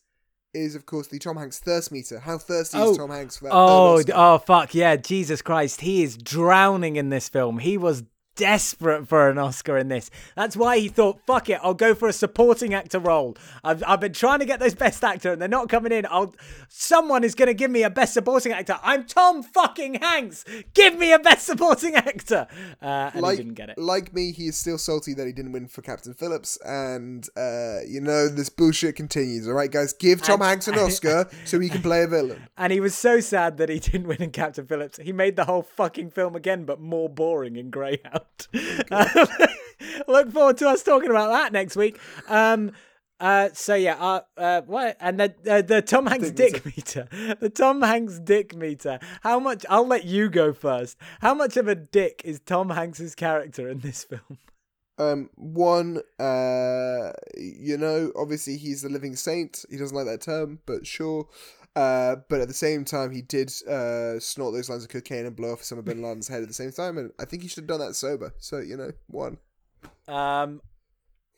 is 0.55 0.75
of 0.77 0.87
course 0.87 1.09
the 1.09 1.19
Tom 1.19 1.37
Hanks 1.37 1.59
thirst 1.59 1.91
meter. 1.93 2.21
How 2.21 2.39
thirsty 2.39 2.79
Oh, 2.79 2.93
is 2.93 2.97
Tom 2.97 3.11
Hanks 3.11 3.37
for 3.39 3.45
that? 3.47 3.53
Oh, 3.53 3.97
third 3.99 4.07
d- 4.07 4.13
Oscar? 4.13 4.23
oh, 4.35 4.39
fuck 4.39 4.75
yeah, 4.75 4.97
Jesus 4.97 5.43
Christ! 5.43 5.81
He 5.83 6.03
is 6.05 6.17
drowning 6.17 6.97
in 6.97 7.09
this 7.11 7.29
film. 7.29 7.59
He 7.59 7.77
was 7.77 8.05
desperate 8.37 9.09
for 9.09 9.29
an 9.29 9.39
Oscar 9.39 9.77
in 9.79 9.89
this. 9.89 10.11
That's 10.37 10.57
why 10.57 10.79
he 10.79 10.89
thought, 10.89 11.21
fuck 11.27 11.49
it, 11.51 11.61
I'll 11.63 11.75
go 11.75 11.95
for 11.95 12.09
a 12.09 12.13
supporting 12.13 12.75
actor 12.75 12.99
role. 12.99 13.37
I've, 13.63 13.83
I've 13.87 14.01
been 14.01 14.13
trying 14.13 14.41
to 14.41 14.45
get 14.45 14.61
those 14.61 14.75
best 14.75 15.03
actor 15.05 15.33
and 15.33 15.41
they're 15.41 15.49
not 15.49 15.69
coming 15.69 15.93
in. 15.93 16.07
I'll 16.11 16.35
someone 16.69 17.25
is 17.25 17.35
gonna 17.35 17.55
give 17.55 17.71
me 17.71 17.83
a 17.83 17.91
best 17.91 18.15
supporting 18.15 18.53
actor. 18.53 18.79
I'm 18.83 19.05
Tom 19.05 19.43
fucking 19.43 19.95
Hanks. 19.95 20.45
Give 20.75 20.99
me 20.99 21.13
a 21.13 21.19
best 21.19 21.47
supporting 21.47 21.95
actor. 21.95 22.47
Uh, 22.83 23.11
and 23.15 23.23
like, 23.23 23.39
he 23.39 23.45
didn't 23.45 23.55
get 23.55 23.71
it. 23.71 23.79
like 23.79 24.13
me, 24.13 24.33
he 24.33 24.47
is 24.49 24.57
still 24.57 24.79
salty 24.79 25.15
that 25.15 25.27
he 25.27 25.33
didn't 25.33 25.53
win 25.53 25.69
for 25.69 25.83
Captain 25.83 26.15
Phillips, 26.15 26.59
and 26.65 27.29
uh, 27.37 27.79
you 27.87 28.01
know 28.01 28.29
this 28.29 28.49
bullshit 28.49 28.97
continues. 28.97 29.47
All 29.47 29.55
right, 29.55 29.71
guys, 29.71 29.93
give 29.93 30.23
Tom 30.23 30.41
And- 30.41 30.49
Hanks 30.51 30.69
an 30.69 30.79
Oscar 30.79 31.29
so 31.45 31.61
he 31.61 31.69
can 31.69 31.83
play 31.83 32.03
a 32.03 32.07
villain. 32.09 32.43
And 32.57 32.73
he 32.73 32.81
was 32.81 32.95
so 32.95 33.21
sad 33.21 33.57
that 33.59 33.69
he 33.69 33.79
didn't 33.81 34.07
win 34.07 34.23
in 34.23 34.31
Captain 34.31 34.67
Phillips. 34.67 34.99
He 34.99 35.13
made 35.13 35.37
the 35.37 35.45
whole 35.45 35.63
fucking 35.63 36.11
film 36.11 36.35
again, 36.37 36.65
but 36.65 36.81
more 36.81 37.09
boring 37.09 37.57
in 37.57 37.71
Greyhound. 37.71 38.21
Um, 38.91 39.07
look 40.09 40.33
forward 40.33 40.59
to 40.59 40.69
us 40.69 40.83
talking 40.83 41.11
about 41.11 41.31
that 41.31 41.53
next 41.53 41.77
week. 41.77 41.99
Um, 42.29 42.73
uh, 43.21 43.49
so 43.53 43.75
yeah, 43.75 43.97
uh, 43.99 44.21
uh, 44.37 44.63
what? 44.63 44.97
And 45.01 45.21
the 45.21 45.35
uh, 45.49 45.63
the 45.63 45.83
Tom 45.83 46.07
Hanks 46.07 46.31
dick 46.31 46.65
meter, 46.67 47.09
the 47.41 47.49
Tom 47.49 47.81
Hanks 47.81 48.19
dick 48.19 48.55
meter. 48.55 48.99
How 49.23 49.39
much? 49.39 49.65
I'll 49.71 49.87
let 49.87 50.05
you 50.05 50.29
go 50.29 50.53
first. 50.53 50.99
How 51.21 51.33
much 51.33 51.57
of 51.57 51.69
a 51.69 51.75
dick 51.75 52.23
is 52.25 52.41
Tom 52.41 52.71
Hanks's 52.71 53.15
character 53.15 53.69
in 53.69 53.81
this 53.81 54.05
film? 54.05 54.39
Um, 54.97 55.29
one, 55.35 56.03
uh, 56.21 57.11
you 57.37 57.77
know, 57.77 58.13
obviously 58.15 58.57
he's 58.57 58.83
the 58.83 58.89
living 58.89 59.17
saint. 59.17 59.65
He 59.69 59.77
doesn't 59.77 59.97
like 59.97 60.07
that 60.07 60.21
term, 60.21 60.61
but 60.67 60.87
sure. 60.87 61.27
Uh, 61.77 62.17
but 62.29 62.41
at 62.41 62.49
the 62.49 62.55
same 62.55 62.85
time, 62.85 63.11
he 63.11 63.21
did 63.21 63.51
uh, 63.69 64.21
snort 64.21 64.55
those 64.55 64.71
lines 64.71 64.85
of 64.85 64.91
cocaine 64.91 65.27
and 65.27 65.35
blow 65.35 65.53
off 65.53 65.63
Osama 65.63 65.85
bin 65.85 66.03
Laden's 66.03 66.29
head 66.29 66.43
at 66.43 66.49
the 66.49 66.55
same 66.55 66.71
time, 66.71 66.99
and 66.99 67.11
I 67.19 67.25
think 67.25 67.43
he 67.43 67.49
should 67.49 67.63
have 67.63 67.69
done 67.69 67.81
that 67.81 67.95
sober. 67.95 68.33
So 68.39 68.59
you 68.59 68.77
know, 68.77 68.93
one. 69.09 69.39
Um, 70.07 70.61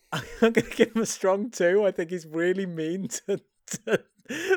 I'm 0.13 0.23
gonna 0.41 0.69
give 0.69 0.93
him 0.93 1.03
a 1.03 1.07
strong 1.07 1.51
two. 1.51 1.85
I 1.87 1.91
think 1.91 2.11
he's 2.11 2.27
really 2.27 2.67
mean 2.67 3.09
to, 3.27 3.41
to 3.67 4.05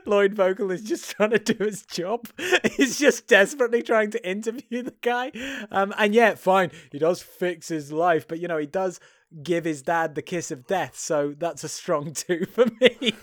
Lloyd 0.05 0.33
Vogel. 0.33 0.71
Is 0.71 0.83
just 0.83 1.11
trying 1.11 1.31
to 1.31 1.39
do 1.39 1.63
his 1.63 1.83
job. 1.83 2.27
He's 2.75 2.97
just 2.97 3.27
desperately 3.27 3.81
trying 3.81 4.11
to 4.11 4.29
interview 4.29 4.83
the 4.83 4.95
guy. 5.01 5.31
Um, 5.71 5.93
and 5.97 6.13
yeah, 6.13 6.35
fine, 6.35 6.71
he 6.91 6.99
does 6.99 7.21
fix 7.21 7.67
his 7.67 7.91
life, 7.91 8.27
but 8.27 8.39
you 8.39 8.47
know 8.47 8.57
he 8.57 8.67
does 8.67 8.99
give 9.43 9.65
his 9.65 9.81
dad 9.81 10.15
the 10.15 10.21
kiss 10.21 10.51
of 10.51 10.67
death. 10.67 10.97
So 10.97 11.35
that's 11.37 11.63
a 11.63 11.69
strong 11.69 12.13
two 12.13 12.45
for 12.45 12.65
me. 12.81 13.13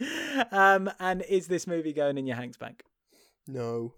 um, 0.50 0.90
and 1.00 1.22
is 1.28 1.46
this 1.48 1.66
movie 1.66 1.92
going 1.92 2.18
in 2.18 2.26
your 2.26 2.36
Hanks 2.36 2.56
bank? 2.56 2.82
No. 3.46 3.94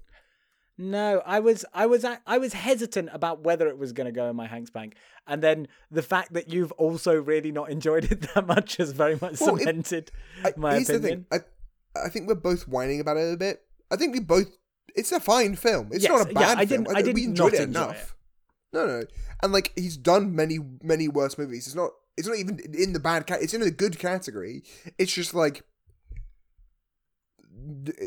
No, 0.79 1.23
I 1.27 1.41
was 1.41 1.65
I 1.75 1.85
was 1.87 2.05
I 2.05 2.39
was 2.39 2.55
hesitant 2.55 3.11
about 3.13 3.43
whether 3.45 3.69
it 3.69 3.79
was 3.79 3.93
going 3.93 4.07
to 4.07 4.13
go 4.13 4.29
in 4.31 4.37
my 4.37 4.47
Hanks 4.47 4.71
bank, 4.71 4.95
and 5.27 5.43
then 5.43 5.69
the 5.91 6.03
fact 6.03 6.33
that 6.33 6.51
you've 6.53 6.73
also 6.73 7.15
really 7.15 7.53
not 7.53 7.71
enjoyed 7.71 8.05
it 8.11 8.23
that 8.35 8.47
much 8.47 8.77
has 8.79 8.93
very 8.93 9.19
much 9.21 9.39
Well, 9.41 9.57
it- 9.57 9.61
cemented 9.61 10.11
I, 10.43 10.53
my 10.57 10.77
opinion. 10.77 11.03
thing. 11.03 11.27
I, 11.31 11.41
I 12.07 12.09
think 12.09 12.27
we're 12.27 12.35
both 12.37 12.67
whining 12.67 13.01
about 13.01 13.19
it 13.19 13.33
a 13.33 13.37
bit. 13.37 13.61
I 13.91 13.97
think 13.97 14.15
we 14.15 14.21
both. 14.21 14.57
It's 14.97 15.13
a 15.13 15.21
fine 15.21 15.57
film. 15.57 15.91
It's 15.93 16.03
Yes, 16.05 16.11
not 16.11 16.27
a 16.27 16.33
yeah, 16.33 16.39
bad 16.41 16.59
I 16.59 16.67
film. 16.67 16.85
didn't- 16.85 16.97
I 16.97 17.03
think 17.03 17.15
we 17.17 17.21
did 17.23 17.29
enjoyed 17.31 17.55
it 17.55 17.61
enough. 17.61 18.17
No, 18.73 18.87
no, 18.87 19.03
and 19.43 19.53
like 19.53 19.73
he's 19.77 19.99
done 19.99 20.35
many, 20.35 20.59
many 20.83 21.07
worse 21.07 21.37
movies. 21.37 21.67
It's 21.67 21.77
not. 21.77 21.91
It's 22.17 22.27
not 22.27 22.39
even 22.39 22.59
in 22.75 22.95
the 22.95 23.01
bad. 23.01 23.27
Ca- 23.27 23.39
it's 23.41 23.53
in 23.55 23.61
the 23.61 23.71
good 23.71 23.99
category. 23.99 24.63
It's 24.99 25.13
just 25.13 25.35
like 25.35 25.63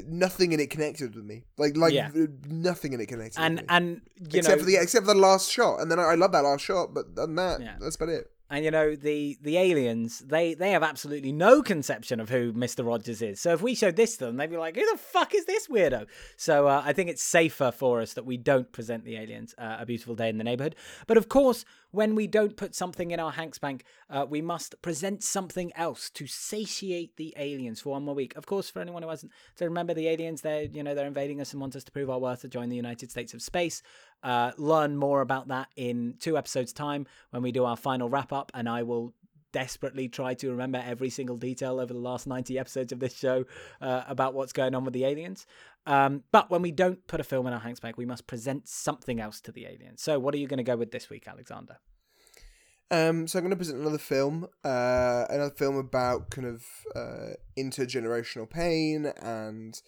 nothing 0.07 0.51
in 0.53 0.59
it 0.59 0.69
connected 0.69 1.15
with 1.15 1.23
me. 1.25 1.43
Like, 1.57 1.77
like 1.77 1.93
Yeah. 1.93 2.09
uh, 2.15 2.27
nothing 2.47 2.93
in 2.93 2.99
it 3.01 3.07
connected. 3.07 3.39
and 3.39 3.55
with 3.59 3.61
me. 3.61 3.75
and 3.75 4.01
you 4.19 4.39
except 4.39 4.57
know 4.57 4.63
for 4.63 4.65
the 4.69 4.75
except 4.77 5.05
for 5.05 5.13
the 5.13 5.19
last 5.19 5.51
shot, 5.51 5.81
and 5.81 5.91
then 5.91 5.99
I, 5.99 6.03
I 6.03 6.15
love 6.15 6.31
that 6.33 6.43
last 6.43 6.61
shot, 6.63 6.93
but 6.93 7.05
other 7.17 7.25
than 7.27 7.35
that, 7.35 7.61
Yeah. 7.61 7.75
that's 7.79 7.95
about 7.95 8.09
it. 8.09 8.31
And 8.49 8.63
you 8.63 8.71
know 8.71 8.95
the 8.95 9.37
the 9.41 9.57
aliens 9.57 10.19
they 10.19 10.53
they 10.53 10.71
have 10.71 10.83
absolutely 10.83 11.31
no 11.31 11.61
conception 11.61 12.19
of 12.19 12.29
who 12.29 12.53
Mr. 12.53 12.85
Rogers 12.85 13.21
is. 13.21 13.39
So 13.39 13.53
if 13.53 13.61
we 13.61 13.73
showed 13.73 13.95
this 13.95 14.17
to 14.17 14.25
them, 14.25 14.37
they'd 14.37 14.49
be 14.49 14.57
like, 14.57 14.75
"Who 14.75 14.85
the 14.91 14.97
fuck 14.97 15.33
is 15.33 15.45
this 15.45 15.67
weirdo?" 15.67 16.07
So 16.37 16.67
uh, 16.67 16.81
I 16.85 16.93
think 16.93 17.09
it's 17.09 17.23
safer 17.23 17.71
for 17.71 18.01
us 18.01 18.13
that 18.13 18.25
we 18.25 18.37
don't 18.37 18.71
present 18.71 19.03
the 19.03 19.17
aliens 19.17 19.55
uh, 19.57 19.77
a 19.79 19.85
beautiful 19.85 20.15
day 20.15 20.29
in 20.29 20.37
the 20.37 20.43
neighborhood. 20.43 20.75
But 21.07 21.17
of 21.17 21.27
course, 21.27 21.65
when 21.91 22.13
we 22.13 22.27
don't 22.27 22.55
put 22.55 22.75
something 22.75 23.11
in 23.11 23.19
our 23.19 23.31
Hanks 23.31 23.57
bank, 23.57 23.83
uh, 24.09 24.25
we 24.29 24.41
must 24.41 24.79
present 24.81 25.23
something 25.23 25.71
else 25.75 26.09
to 26.11 26.27
satiate 26.27 27.15
the 27.17 27.33
aliens 27.37 27.81
for 27.81 27.91
one 27.91 28.03
more 28.03 28.15
week. 28.15 28.35
Of 28.35 28.45
course, 28.45 28.69
for 28.69 28.79
anyone 28.79 29.01
who 29.01 29.09
hasn't, 29.09 29.31
to 29.55 29.65
remember 29.65 29.93
the 29.93 30.07
aliens, 30.07 30.41
they're 30.41 30.63
you 30.63 30.83
know 30.83 30.93
they're 30.93 31.07
invading 31.07 31.41
us 31.41 31.51
and 31.53 31.61
want 31.61 31.75
us 31.75 31.83
to 31.85 31.91
prove 31.91 32.09
our 32.09 32.19
worth 32.19 32.41
to 32.41 32.47
join 32.47 32.69
the 32.69 32.75
United 32.75 33.09
States 33.09 33.33
of 33.33 33.41
Space. 33.41 33.81
Uh, 34.25 34.51
learn 34.57 34.97
more 34.97 35.21
about 35.21 35.49
that 35.49 35.67
in 35.75 36.15
two 36.19 36.35
episodes' 36.35 36.73
time 36.73 37.05
when 37.29 37.43
we 37.43 37.51
do 37.51 37.63
our 37.63 37.77
final 37.77 38.09
wrap 38.09 38.33
up, 38.33 38.51
and 38.55 38.67
I 38.67 38.81
will 38.81 39.13
desperately 39.51 40.09
try 40.09 40.33
to 40.33 40.49
remember 40.49 40.83
every 40.83 41.11
single 41.11 41.37
detail 41.37 41.79
over 41.79 41.93
the 41.93 41.99
last 41.99 42.25
90 42.25 42.57
episodes 42.57 42.91
of 42.91 42.99
this 42.99 43.15
show 43.15 43.45
uh, 43.79 44.01
about 44.07 44.33
what's 44.33 44.51
going 44.51 44.73
on 44.73 44.83
with 44.83 44.95
the 44.95 45.05
aliens. 45.05 45.45
Um, 45.85 46.23
but 46.31 46.49
when 46.49 46.63
we 46.63 46.71
don't 46.71 47.05
put 47.05 47.19
a 47.19 47.23
film 47.23 47.45
in 47.45 47.53
our 47.53 47.59
Hanks 47.59 47.79
bank, 47.79 47.97
we 47.97 48.05
must 48.05 48.25
present 48.25 48.67
something 48.67 49.21
else 49.21 49.39
to 49.41 49.51
the 49.51 49.67
aliens. 49.67 50.01
So, 50.01 50.17
what 50.17 50.33
are 50.33 50.37
you 50.37 50.47
going 50.47 50.57
to 50.57 50.63
go 50.63 50.75
with 50.75 50.89
this 50.91 51.07
week, 51.09 51.27
Alexander? 51.27 51.77
Um, 52.89 53.27
so 53.27 53.37
I'm 53.37 53.43
going 53.43 53.51
to 53.51 53.57
present 53.57 53.79
another 53.79 53.99
film, 53.99 54.47
uh, 54.63 55.25
another 55.29 55.53
film 55.55 55.77
about 55.77 56.31
kind 56.31 56.47
of 56.47 56.63
uh, 56.95 57.33
intergenerational 57.57 58.49
pain 58.49 59.05
and, 59.21 59.79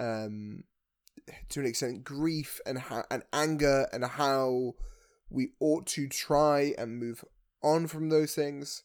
um, 0.00 0.64
to 1.50 1.60
an 1.60 1.66
extent, 1.66 2.04
grief 2.04 2.60
and 2.66 2.78
how, 2.78 3.04
and 3.10 3.22
anger 3.32 3.86
and 3.92 4.04
how 4.04 4.74
we 5.30 5.50
ought 5.60 5.86
to 5.86 6.08
try 6.08 6.74
and 6.76 6.98
move 6.98 7.24
on 7.62 7.86
from 7.86 8.08
those 8.08 8.34
things, 8.34 8.82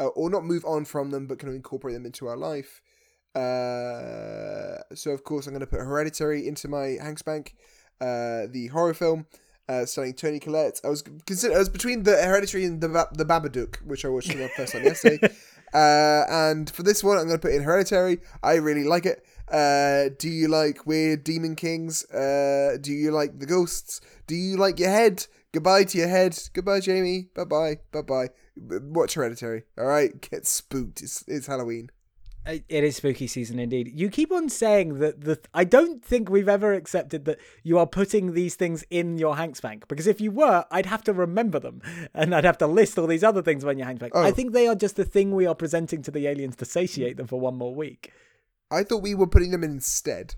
uh, 0.00 0.06
or 0.06 0.30
not 0.30 0.44
move 0.44 0.64
on 0.64 0.84
from 0.84 1.10
them, 1.10 1.26
but 1.26 1.38
kind 1.38 1.50
of 1.50 1.54
incorporate 1.54 1.94
them 1.94 2.06
into 2.06 2.26
our 2.26 2.36
life. 2.36 2.80
Uh, 3.34 4.78
so 4.94 5.10
of 5.10 5.24
course 5.24 5.46
I'm 5.46 5.52
going 5.52 5.60
to 5.60 5.66
put 5.66 5.80
Hereditary 5.80 6.46
into 6.46 6.68
my 6.68 6.96
Hanks 7.00 7.22
bank, 7.22 7.56
uh, 8.00 8.46
the 8.48 8.68
horror 8.72 8.94
film 8.94 9.26
uh, 9.68 9.86
starring 9.86 10.14
Toni 10.14 10.38
Collette. 10.38 10.80
I 10.84 10.88
was 10.88 11.02
consider 11.02 11.54
I 11.54 11.58
was 11.58 11.68
between 11.68 12.02
the 12.02 12.16
Hereditary 12.16 12.64
and 12.64 12.80
the 12.80 12.88
Ba- 12.88 13.08
the 13.12 13.24
Babadook, 13.24 13.76
which 13.82 14.04
I 14.04 14.08
watched 14.08 14.32
for 14.32 14.38
the 14.38 14.48
first 14.50 14.72
time 14.72 14.84
yesterday. 14.84 15.28
Uh, 15.74 16.24
and 16.28 16.70
for 16.70 16.82
this 16.84 17.02
one, 17.02 17.18
I'm 17.18 17.26
going 17.26 17.38
to 17.38 17.46
put 17.46 17.54
in 17.54 17.62
Hereditary. 17.62 18.20
I 18.42 18.54
really 18.54 18.84
like 18.84 19.06
it. 19.06 19.26
Uh, 19.50 20.08
do 20.18 20.28
you 20.28 20.48
like 20.48 20.86
weird 20.86 21.24
demon 21.24 21.56
kings? 21.56 22.04
Uh, 22.10 22.78
do 22.80 22.92
you 22.92 23.10
like 23.10 23.38
the 23.38 23.46
ghosts? 23.46 24.00
Do 24.26 24.34
you 24.34 24.56
like 24.56 24.78
your 24.78 24.90
head? 24.90 25.26
Goodbye 25.52 25.84
to 25.84 25.98
your 25.98 26.08
head. 26.08 26.38
Goodbye, 26.52 26.80
Jamie. 26.80 27.28
Bye 27.34 27.44
bye. 27.44 27.78
Bye 27.92 28.02
bye. 28.02 28.28
Watch 28.56 29.14
Hereditary. 29.14 29.64
All 29.76 29.86
right, 29.86 30.18
get 30.30 30.46
spooked. 30.46 31.02
It's 31.02 31.24
it's 31.28 31.46
Halloween. 31.46 31.90
It 32.46 32.84
is 32.84 32.96
spooky 32.96 33.26
season 33.26 33.58
indeed. 33.58 33.90
You 33.94 34.10
keep 34.10 34.30
on 34.30 34.50
saying 34.50 34.98
that 34.98 35.22
the. 35.22 35.40
I 35.54 35.64
don't 35.64 36.04
think 36.04 36.28
we've 36.28 36.48
ever 36.48 36.74
accepted 36.74 37.24
that 37.24 37.38
you 37.62 37.78
are 37.78 37.86
putting 37.86 38.34
these 38.34 38.54
things 38.54 38.84
in 38.90 39.16
your 39.16 39.36
Hanks 39.36 39.62
bank 39.62 39.88
because 39.88 40.06
if 40.06 40.20
you 40.20 40.30
were, 40.30 40.66
I'd 40.70 40.84
have 40.86 41.02
to 41.04 41.14
remember 41.14 41.58
them 41.58 41.80
and 42.12 42.34
I'd 42.34 42.44
have 42.44 42.58
to 42.58 42.66
list 42.66 42.98
all 42.98 43.06
these 43.06 43.24
other 43.24 43.40
things 43.40 43.64
when 43.64 43.78
your 43.78 43.86
Hanks 43.86 44.00
bank. 44.00 44.14
I 44.14 44.28
Oh. 44.28 44.32
think 44.32 44.52
they 44.52 44.66
are 44.68 44.74
just 44.74 44.96
the 44.96 45.06
thing 45.06 45.32
we 45.34 45.46
are 45.46 45.54
presenting 45.54 46.02
to 46.02 46.10
the 46.10 46.26
aliens 46.26 46.56
to 46.56 46.66
satiate 46.66 47.16
them 47.16 47.26
for 47.26 47.40
one 47.40 47.56
more 47.56 47.74
week. 47.74 48.12
I 48.70 48.82
thought 48.82 49.02
we 49.02 49.14
were 49.14 49.26
putting 49.26 49.50
them 49.50 49.64
in 49.64 49.70
instead. 49.72 50.34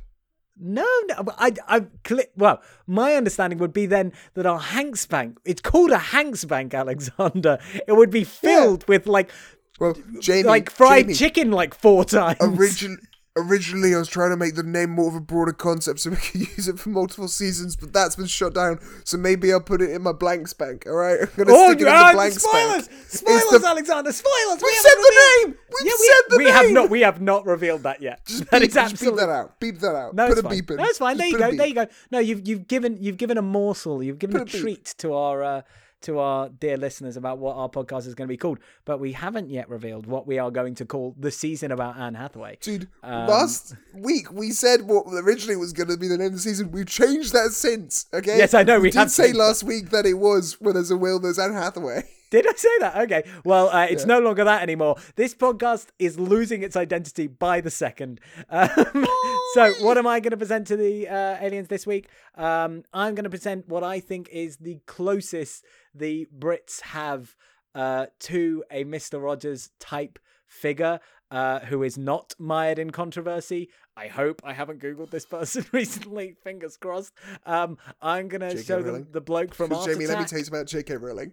No, 0.59 0.87
no, 1.09 1.17
I, 1.37 1.53
I, 1.69 1.81
cli- 2.03 2.29
well, 2.35 2.63
my 2.87 3.13
understanding 3.15 3.59
would 3.59 3.75
be 3.75 3.85
then 3.85 4.15
that 4.33 4.47
our 4.47 4.59
Hanks 4.59 5.05
bank, 5.05 5.39
it's 5.45 5.61
called 5.61 5.91
a 5.91 5.99
Hanks 5.99 6.47
bank, 6.47 6.73
Alexander. 6.73 7.59
It 7.87 7.93
would 7.93 8.11
be 8.11 8.25
filled 8.25 8.87
with 8.89 9.07
like, 9.07 9.31
Well, 9.79 9.95
Jamie, 10.21 10.45
like 10.45 10.71
fried 10.71 11.05
Jamie, 11.07 11.15
chicken 11.15 11.51
like 11.51 11.75
four 11.75 12.05
times. 12.05 12.39
Origin- 12.41 12.99
originally, 13.39 13.95
I 13.95 13.99
was 13.99 14.09
trying 14.09 14.31
to 14.31 14.37
make 14.39 14.55
the 14.55 14.63
name 14.63 14.89
more 14.89 15.09
of 15.09 15.15
a 15.15 15.21
broader 15.21 15.53
concept 15.53 16.01
so 16.01 16.09
we 16.11 16.17
could 16.17 16.41
use 16.57 16.69
it 16.69 16.79
for 16.79 16.89
multiple 16.89 17.29
seasons, 17.29 17.77
but 17.77 17.93
that's 17.93 18.17
been 18.17 18.25
shut 18.27 18.55
down. 18.55 18.79
So 19.05 19.19
maybe 19.19 19.53
I'll 19.53 19.61
put 19.61 19.83
it 19.83 19.91
in 19.91 20.01
my 20.03 20.13
blanks 20.13 20.55
bank. 20.55 20.85
All 20.87 20.95
right, 20.95 21.19
I'm 21.23 21.29
gonna 21.37 21.53
Oh, 21.53 21.67
stick 21.73 21.83
it 21.83 21.89
in 21.89 21.95
the 21.95 22.11
blanks 22.15 22.43
spoilers! 22.43 22.89
bank. 22.89 23.01
Spoilers, 23.09 23.43
It's 23.53 23.61
the- 23.63 23.69
Alexander! 23.69 24.13
Spoilers! 24.13 24.63
We 24.63 24.75
haven't 24.75 24.83
said 24.83 24.97
the 24.97 25.13
revealed- 25.45 25.47
name! 25.49 25.59
We've 25.69 25.87
yeah, 25.87 25.93
we, 26.01 26.07
said 26.07 26.23
the 26.31 26.37
we 26.39 26.45
have 26.47 26.71
not. 26.71 26.91
We 26.91 27.01
have 27.03 27.21
not 27.21 27.45
revealed 27.47 27.83
that 27.83 28.01
yet. 28.01 28.25
Just 28.25 28.47
that 28.51 28.63
beep, 28.63 28.73
just 28.73 28.99
beep 29.05 29.15
that 29.17 29.29
out. 29.29 29.61
Beep 29.61 29.79
that 29.81 29.95
out. 29.95 30.15
No, 30.15 30.29
put 30.29 30.33
it's 30.33 30.41
a 30.41 30.43
fine. 30.45 30.53
beep 30.53 30.71
in. 30.71 30.77
No, 30.79 30.85
it's 30.85 30.99
fine. 30.99 31.17
There 31.19 31.27
you 31.27 31.39
go. 31.39 31.53
There 31.55 31.67
you 31.67 31.75
go. 31.75 31.87
No, 32.11 32.19
you've 32.19 32.49
you've 32.49 32.67
given 32.67 32.97
you've 33.03 33.19
given 33.19 33.37
a 33.37 33.43
morsel. 33.43 34.03
You've 34.03 34.19
given 34.19 34.39
Put 34.39 34.55
a, 34.55 34.57
a 34.57 34.61
treat 34.61 34.95
to 34.99 35.13
our 35.13 35.43
uh, 35.45 35.63
to 36.07 36.21
our 36.21 36.49
dear 36.49 36.77
listeners 36.77 37.17
about 37.17 37.39
what 37.39 37.57
our 37.57 37.69
podcast 37.69 38.07
is 38.07 38.15
going 38.15 38.27
to 38.29 38.33
be 38.33 38.37
called. 38.37 38.59
But 38.85 39.01
we 39.01 39.13
haven't 39.13 39.51
yet 39.51 39.69
revealed 39.69 40.07
what 40.07 40.27
we 40.27 40.39
are 40.39 40.51
going 40.51 40.77
to 40.77 40.85
call 40.85 41.15
the 41.19 41.31
season 41.31 41.73
about 41.73 41.97
Anne 41.97 42.15
Hathaway. 42.15 42.59
Dude, 42.61 42.89
Um, 43.03 43.27
last 43.27 43.75
week 43.93 44.33
we 44.33 44.51
said 44.53 44.83
what 44.83 45.05
originally 45.13 45.57
was 45.57 45.73
going 45.73 45.89
to 45.89 45.97
be 45.97 46.09
the 46.09 46.17
name 46.17 46.29
of 46.29 46.33
the 46.35 46.39
season. 46.39 46.71
We've 46.71 46.87
changed 46.87 47.33
that 47.33 47.51
since. 47.51 48.07
Okay. 48.15 48.39
Yes, 48.39 48.55
I 48.55 48.63
know, 48.63 48.79
we 48.79 48.91
did 48.91 48.99
have 48.99 49.11
say 49.11 49.33
last 49.33 49.65
week 49.65 49.91
that 49.91 50.07
it 50.07 50.15
was 50.15 50.57
when 50.61 50.75
there's 50.75 50.91
a 50.91 50.97
will, 50.97 51.19
there's 51.19 51.39
Anne 51.39 51.53
Hathaway. 51.53 52.05
Did 52.29 52.45
I 52.49 52.53
say 52.57 52.79
that? 52.81 52.97
Okay. 53.03 53.23
Well, 53.45 53.69
uh, 53.69 53.87
it's 53.89 54.05
no 54.05 54.19
longer 54.19 54.43
that 54.43 54.61
anymore. 54.61 54.97
This 55.15 55.33
podcast 55.33 55.87
is 56.01 56.19
losing 56.19 56.63
its 56.65 56.75
identity 56.75 57.29
by 57.29 57.61
the 57.61 57.71
second. 57.71 58.21
Um, 58.51 58.69
so, 59.55 59.73
what 59.81 59.97
am 59.97 60.09
I 60.09 60.19
going 60.19 60.33
to 60.33 60.37
present 60.37 60.67
to 60.67 60.77
the 60.77 61.09
uh, 61.09 61.37
aliens 61.41 61.69
this 61.69 61.87
week? 61.87 62.09
Um, 62.35 62.83
I'm 62.93 63.15
going 63.15 63.25
to 63.25 63.31
present 63.31 63.69
what 63.69 63.85
I 63.85 64.01
think 64.01 64.29
is 64.31 64.57
the 64.57 64.81
closest 64.87 65.65
the 65.97 66.27
Brits 66.37 66.81
have 66.83 67.35
uh, 67.75 68.07
to 68.21 68.65
a 68.71 68.85
Mr. 68.85 69.23
Rogers 69.23 69.71
type 69.81 70.19
figure 70.47 71.01
uh, 71.31 71.61
who 71.61 71.83
is 71.83 71.99
not 71.99 72.35
mired 72.39 72.79
in 72.79 72.91
controversy. 72.91 73.69
I 73.97 74.07
hope 74.09 74.41
I 74.45 74.53
haven't 74.53 74.81
googled 74.81 75.11
this 75.11 75.27
person 75.27 75.67
recently. 75.73 76.37
Fingers 76.45 76.77
crossed. 76.77 77.13
Um, 77.45 77.79
I'm 78.01 78.29
gonna 78.29 78.51
J.K. 78.51 78.63
show 78.63 78.83
them 78.83 79.07
the 79.11 79.21
bloke 79.21 79.55
from 79.55 79.73
Art 79.73 79.87
Jamie, 79.91 80.07
let 80.07 80.19
me 80.21 80.25
tell 80.27 80.39
you 80.39 80.45
about 80.47 80.67
J.K. 80.67 80.97
Rowling. 80.97 81.33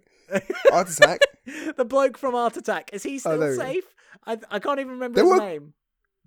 Art 0.72 0.90
Attack. 0.90 1.20
the 1.78 1.86
bloke 1.86 2.18
from 2.18 2.34
Art 2.36 2.58
Attack. 2.58 2.90
Is 2.94 3.04
he 3.04 3.20
still 3.20 3.38
go. 3.38 3.56
safe? 3.56 3.84
I 4.26 4.38
I 4.50 4.60
can't 4.60 4.80
even 4.80 4.94
remember 4.94 5.16
There 5.16 5.26
his 5.26 5.40
were- 5.42 5.46
name. 5.46 5.74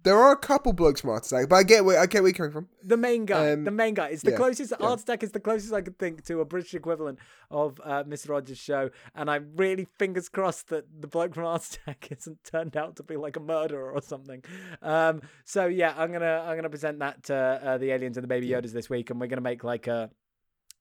There 0.06 0.16
are 0.16 0.30
a 0.30 0.36
couple 0.36 0.72
blokes 0.72 1.00
from 1.00 1.10
Art 1.10 1.26
Attack, 1.26 1.48
but 1.48 1.56
I 1.56 1.64
get 1.64 1.84
where 1.84 1.98
I 1.98 2.06
get 2.06 2.22
where 2.22 2.28
you're 2.28 2.36
coming 2.36 2.52
from. 2.52 2.68
The 2.84 2.96
main 2.96 3.26
guy. 3.26 3.50
Um, 3.50 3.64
the 3.64 3.72
main 3.72 3.92
guy. 3.92 4.10
It's 4.10 4.22
the 4.22 4.30
yeah, 4.30 4.36
closest. 4.36 4.72
yeah. 4.78 4.86
Art 4.86 5.00
Attack 5.00 5.24
is 5.24 5.32
the 5.32 5.40
closest 5.40 5.74
I 5.74 5.80
could 5.80 5.98
think 5.98 6.24
to 6.26 6.38
a 6.42 6.44
British 6.44 6.74
equivalent 6.74 7.18
of 7.50 7.80
uh, 7.82 8.04
Mr. 8.04 8.28
Rogers' 8.28 8.56
show, 8.56 8.90
and 9.16 9.28
I'm 9.28 9.50
really 9.56 9.88
fingers 9.98 10.28
crossed 10.28 10.68
that 10.68 10.84
the 11.00 11.08
bloke 11.08 11.34
from 11.34 11.46
Art 11.46 11.66
Attack 11.66 12.06
isn't 12.16 12.44
turned 12.44 12.76
out 12.76 12.94
to 12.98 13.02
be 13.02 13.16
like 13.16 13.34
a 13.34 13.40
murderer 13.40 13.90
or 13.90 14.00
something. 14.00 14.44
Um, 14.80 15.22
so 15.44 15.66
yeah, 15.66 15.92
I'm 15.96 16.12
gonna 16.12 16.44
I'm 16.46 16.54
gonna 16.54 16.70
present 16.70 17.00
that 17.00 17.24
to 17.24 17.34
uh, 17.34 17.78
the 17.78 17.90
aliens 17.90 18.16
and 18.16 18.22
the 18.22 18.28
baby 18.28 18.48
Yodas 18.48 18.70
this 18.70 18.88
week, 18.88 19.10
and 19.10 19.20
we're 19.20 19.26
gonna 19.26 19.40
make 19.40 19.64
like 19.64 19.88
a 19.88 20.08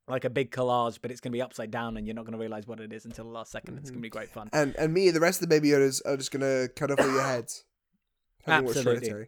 like 0.07 0.26
a 0.26 0.30
big 0.30 0.52
collage, 0.52 0.99
but 1.02 1.10
it's 1.10 1.19
gonna 1.19 1.34
be 1.34 1.41
upside 1.41 1.72
down, 1.72 1.97
and 1.97 2.06
you're 2.06 2.15
not 2.15 2.26
gonna 2.26 2.38
realize 2.38 2.68
what 2.68 2.80
it 2.80 2.93
is 2.93 3.06
until 3.06 3.26
the 3.26 3.31
last 3.31 3.52
2nd 3.52 3.80
It's 3.80 3.89
gonna 3.89 4.02
be 4.02 4.10
great 4.10 4.30
fun. 4.30 4.52
And 4.53 4.76
and 4.76 4.93
me 4.93 5.07
and 5.07 5.15
the 5.15 5.19
rest 5.19 5.41
of 5.41 5.49
the 5.49 5.56
baby 5.56 5.69
Yodas 5.69 5.99
are 6.06 6.15
just 6.15 6.30
gonna 6.30 6.68
cut 6.68 6.91
off 6.91 6.99
all 6.99 7.11
your 7.11 7.23
heads. 7.23 7.65
Absolutely. 8.47 9.27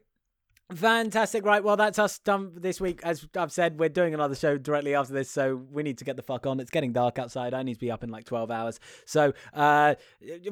Fantastic. 0.76 1.46
Right. 1.46 1.64
Well, 1.64 1.78
that's 1.78 1.98
us 1.98 2.20
done 2.20 2.52
this 2.56 2.82
week. 2.82 3.00
As 3.04 3.26
I've 3.38 3.54
said, 3.54 3.80
we're 3.80 3.88
doing 3.88 4.14
another 4.14 4.36
show 4.36 4.58
directly 4.58 4.96
after 4.96 5.14
this, 5.14 5.32
so 5.32 5.56
we 5.72 5.82
need 5.82 5.98
to 6.00 6.06
get 6.06 6.18
the 6.18 6.22
fuck 6.22 6.46
on. 6.46 6.60
It's 6.60 6.70
getting 6.70 6.92
dark 6.92 7.18
outside. 7.18 7.54
I 7.54 7.64
need 7.64 7.76
to 7.76 7.80
be 7.80 7.90
up 7.90 8.04
in 8.04 8.10
like 8.10 8.26
12 8.26 8.52
hours. 8.52 8.80
So 9.06 9.32
uh, 9.54 9.96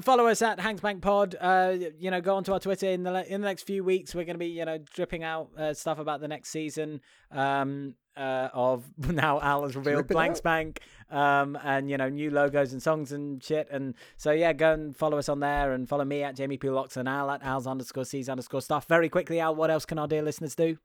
follow 0.01 0.27
us 0.27 0.41
at 0.41 0.59
Hanksbank 0.59 1.01
Pod. 1.01 1.35
Uh, 1.39 1.75
you 1.99 2.11
know, 2.11 2.21
go 2.21 2.37
onto 2.37 2.53
our 2.53 2.61
Twitter 2.61 2.87
in 2.87 3.03
the 3.03 3.31
in 3.31 3.41
the 3.41 3.47
next 3.47 3.63
few 3.63 3.83
weeks. 3.83 4.15
We're 4.15 4.23
going 4.23 4.35
to 4.35 4.39
be, 4.39 4.47
you 4.47 4.63
know, 4.63 4.77
dripping 4.77 5.23
out 5.23 5.49
uh, 5.57 5.73
stuff 5.73 5.99
about 5.99 6.21
the 6.21 6.29
next 6.29 6.49
season 6.49 7.01
um, 7.31 7.95
uh, 8.17 8.49
of 8.53 8.83
now 8.97 9.39
Al 9.41 9.63
has 9.63 9.75
revealed 9.75 9.95
Drip 9.95 10.11
it 10.11 10.13
Blank. 10.13 10.37
Spank 10.37 10.79
um, 11.09 11.57
and, 11.63 11.89
you 11.89 11.97
know, 11.97 12.09
new 12.09 12.31
logos 12.31 12.73
and 12.73 12.81
songs 12.81 13.11
and 13.11 13.43
shit. 13.43 13.67
And 13.71 13.95
so, 14.17 14.31
yeah, 14.31 14.53
go 14.53 14.73
and 14.73 14.95
follow 14.95 15.17
us 15.17 15.29
on 15.29 15.39
there 15.39 15.73
and 15.73 15.87
follow 15.87 16.05
me 16.05 16.23
at 16.23 16.35
Jamie 16.35 16.57
P. 16.57 16.69
Locks 16.69 16.97
and 16.97 17.07
Al 17.07 17.29
at 17.31 17.43
Al's 17.43 17.67
underscore 17.67 18.05
C's 18.05 18.29
underscore 18.29 18.61
stuff. 18.61 18.87
Very 18.87 19.09
quickly, 19.09 19.39
Al, 19.39 19.55
what 19.55 19.69
else 19.69 19.85
can 19.85 19.99
our 19.99 20.07
dear 20.07 20.21
listeners 20.21 20.55
do? 20.55 20.77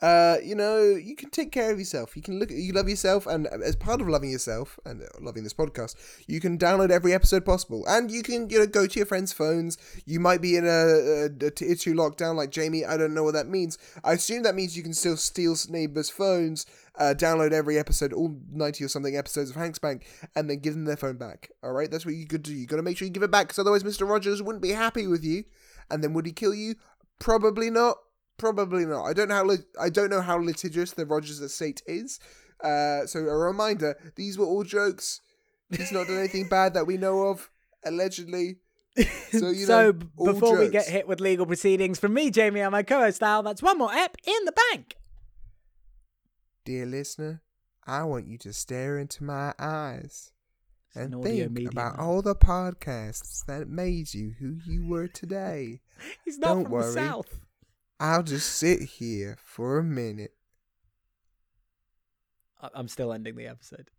Uh, 0.00 0.36
you 0.44 0.54
know, 0.54 0.80
you 0.94 1.16
can 1.16 1.28
take 1.28 1.50
care 1.50 1.72
of 1.72 1.78
yourself. 1.78 2.14
You 2.14 2.22
can 2.22 2.38
look. 2.38 2.52
You 2.52 2.72
love 2.72 2.88
yourself, 2.88 3.26
and 3.26 3.48
as 3.48 3.74
part 3.74 4.00
of 4.00 4.08
loving 4.08 4.30
yourself 4.30 4.78
and 4.84 5.02
uh, 5.02 5.06
loving 5.20 5.42
this 5.42 5.54
podcast, 5.54 5.96
you 6.28 6.38
can 6.40 6.56
download 6.56 6.90
every 6.90 7.12
episode 7.12 7.44
possible, 7.44 7.84
and 7.88 8.08
you 8.08 8.22
can 8.22 8.48
you 8.48 8.60
know 8.60 8.66
go 8.66 8.86
to 8.86 8.98
your 8.98 9.06
friends' 9.06 9.32
phones. 9.32 9.76
You 10.06 10.20
might 10.20 10.40
be 10.40 10.56
in 10.56 10.64
a, 10.64 10.68
a, 10.68 11.46
a 11.46 11.50
tier 11.50 11.74
two 11.74 11.94
lockdown 11.94 12.36
like 12.36 12.50
Jamie. 12.50 12.84
I 12.84 12.96
don't 12.96 13.12
know 13.12 13.24
what 13.24 13.34
that 13.34 13.48
means. 13.48 13.76
I 14.04 14.12
assume 14.12 14.44
that 14.44 14.54
means 14.54 14.76
you 14.76 14.84
can 14.84 14.94
still 14.94 15.16
steal 15.16 15.56
neighbors' 15.68 16.10
phones, 16.10 16.64
uh, 16.94 17.14
download 17.16 17.50
every 17.50 17.76
episode, 17.76 18.12
all 18.12 18.36
ninety 18.52 18.84
or 18.84 18.88
something 18.88 19.16
episodes 19.16 19.50
of 19.50 19.56
Hanks 19.56 19.80
Bank, 19.80 20.06
and 20.36 20.48
then 20.48 20.60
give 20.60 20.74
them 20.74 20.84
their 20.84 20.96
phone 20.96 21.16
back. 21.16 21.50
All 21.64 21.72
right, 21.72 21.90
that's 21.90 22.06
what 22.06 22.14
you 22.14 22.26
could 22.26 22.44
do. 22.44 22.54
You 22.54 22.66
got 22.66 22.76
to 22.76 22.82
make 22.82 22.96
sure 22.96 23.06
you 23.06 23.12
give 23.12 23.24
it 23.24 23.32
back, 23.32 23.48
because 23.48 23.58
otherwise, 23.58 23.82
Mister 23.82 24.04
Rogers 24.04 24.42
wouldn't 24.42 24.62
be 24.62 24.70
happy 24.70 25.08
with 25.08 25.24
you, 25.24 25.42
and 25.90 26.04
then 26.04 26.12
would 26.12 26.26
he 26.26 26.32
kill 26.32 26.54
you? 26.54 26.76
Probably 27.18 27.68
not. 27.68 27.98
Probably 28.38 28.86
not. 28.86 29.04
I 29.04 29.12
don't 29.12 29.28
know 29.28 29.34
how 29.34 29.44
lit- 29.44 29.76
I 29.80 29.90
don't 29.90 30.10
know 30.10 30.20
how 30.22 30.38
litigious 30.38 30.92
the 30.92 31.04
Rogers 31.06 31.40
estate 31.40 31.82
is. 31.86 32.20
Uh, 32.62 33.04
so 33.06 33.20
a 33.20 33.36
reminder: 33.36 33.96
these 34.16 34.38
were 34.38 34.46
all 34.46 34.64
jokes. 34.64 35.20
He's 35.70 35.92
not 35.92 36.06
done 36.06 36.18
anything 36.18 36.48
bad 36.48 36.72
that 36.74 36.86
we 36.86 36.96
know 36.96 37.24
of, 37.28 37.50
allegedly. 37.84 38.56
So 38.96 39.02
you 39.50 39.66
so 39.66 39.92
know, 39.92 40.32
before 40.32 40.58
we 40.58 40.68
get 40.70 40.86
hit 40.88 41.06
with 41.06 41.20
legal 41.20 41.46
proceedings 41.46 41.98
from 41.98 42.14
me, 42.14 42.30
Jamie, 42.30 42.60
and 42.60 42.72
my 42.72 42.82
co-host 42.82 43.22
Al, 43.22 43.42
that's 43.42 43.62
one 43.62 43.76
more 43.78 43.92
ep 43.92 44.16
in 44.24 44.44
the 44.44 44.54
bank. 44.72 44.96
dear 46.64 46.86
listener, 46.86 47.42
I 47.86 48.04
want 48.04 48.26
you 48.28 48.38
to 48.38 48.52
stare 48.52 48.98
into 48.98 49.24
my 49.24 49.52
eyes 49.58 50.32
an 50.94 51.02
and 51.12 51.14
audio 51.16 51.44
think 51.44 51.52
medium, 51.52 51.72
about 51.72 51.98
all 51.98 52.22
the 52.22 52.34
podcasts 52.34 53.44
that 53.46 53.68
made 53.68 54.14
you 54.14 54.34
who 54.40 54.56
you 54.66 54.86
were 54.86 55.06
today. 55.08 55.80
He's 56.24 56.38
not 56.38 56.48
Don't 56.54 56.62
from 56.64 56.72
worry. 56.72 56.86
the 56.86 56.92
south. 56.92 57.40
I'll 58.00 58.22
just 58.22 58.48
sit 58.56 58.80
here 58.82 59.36
for 59.44 59.78
a 59.78 59.84
minute. 59.84 60.34
I- 62.60 62.70
I'm 62.74 62.88
still 62.88 63.12
ending 63.12 63.36
the 63.36 63.46
episode. 63.46 63.90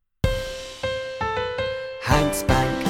Hanks 2.02 2.44
Bank, 2.44 2.88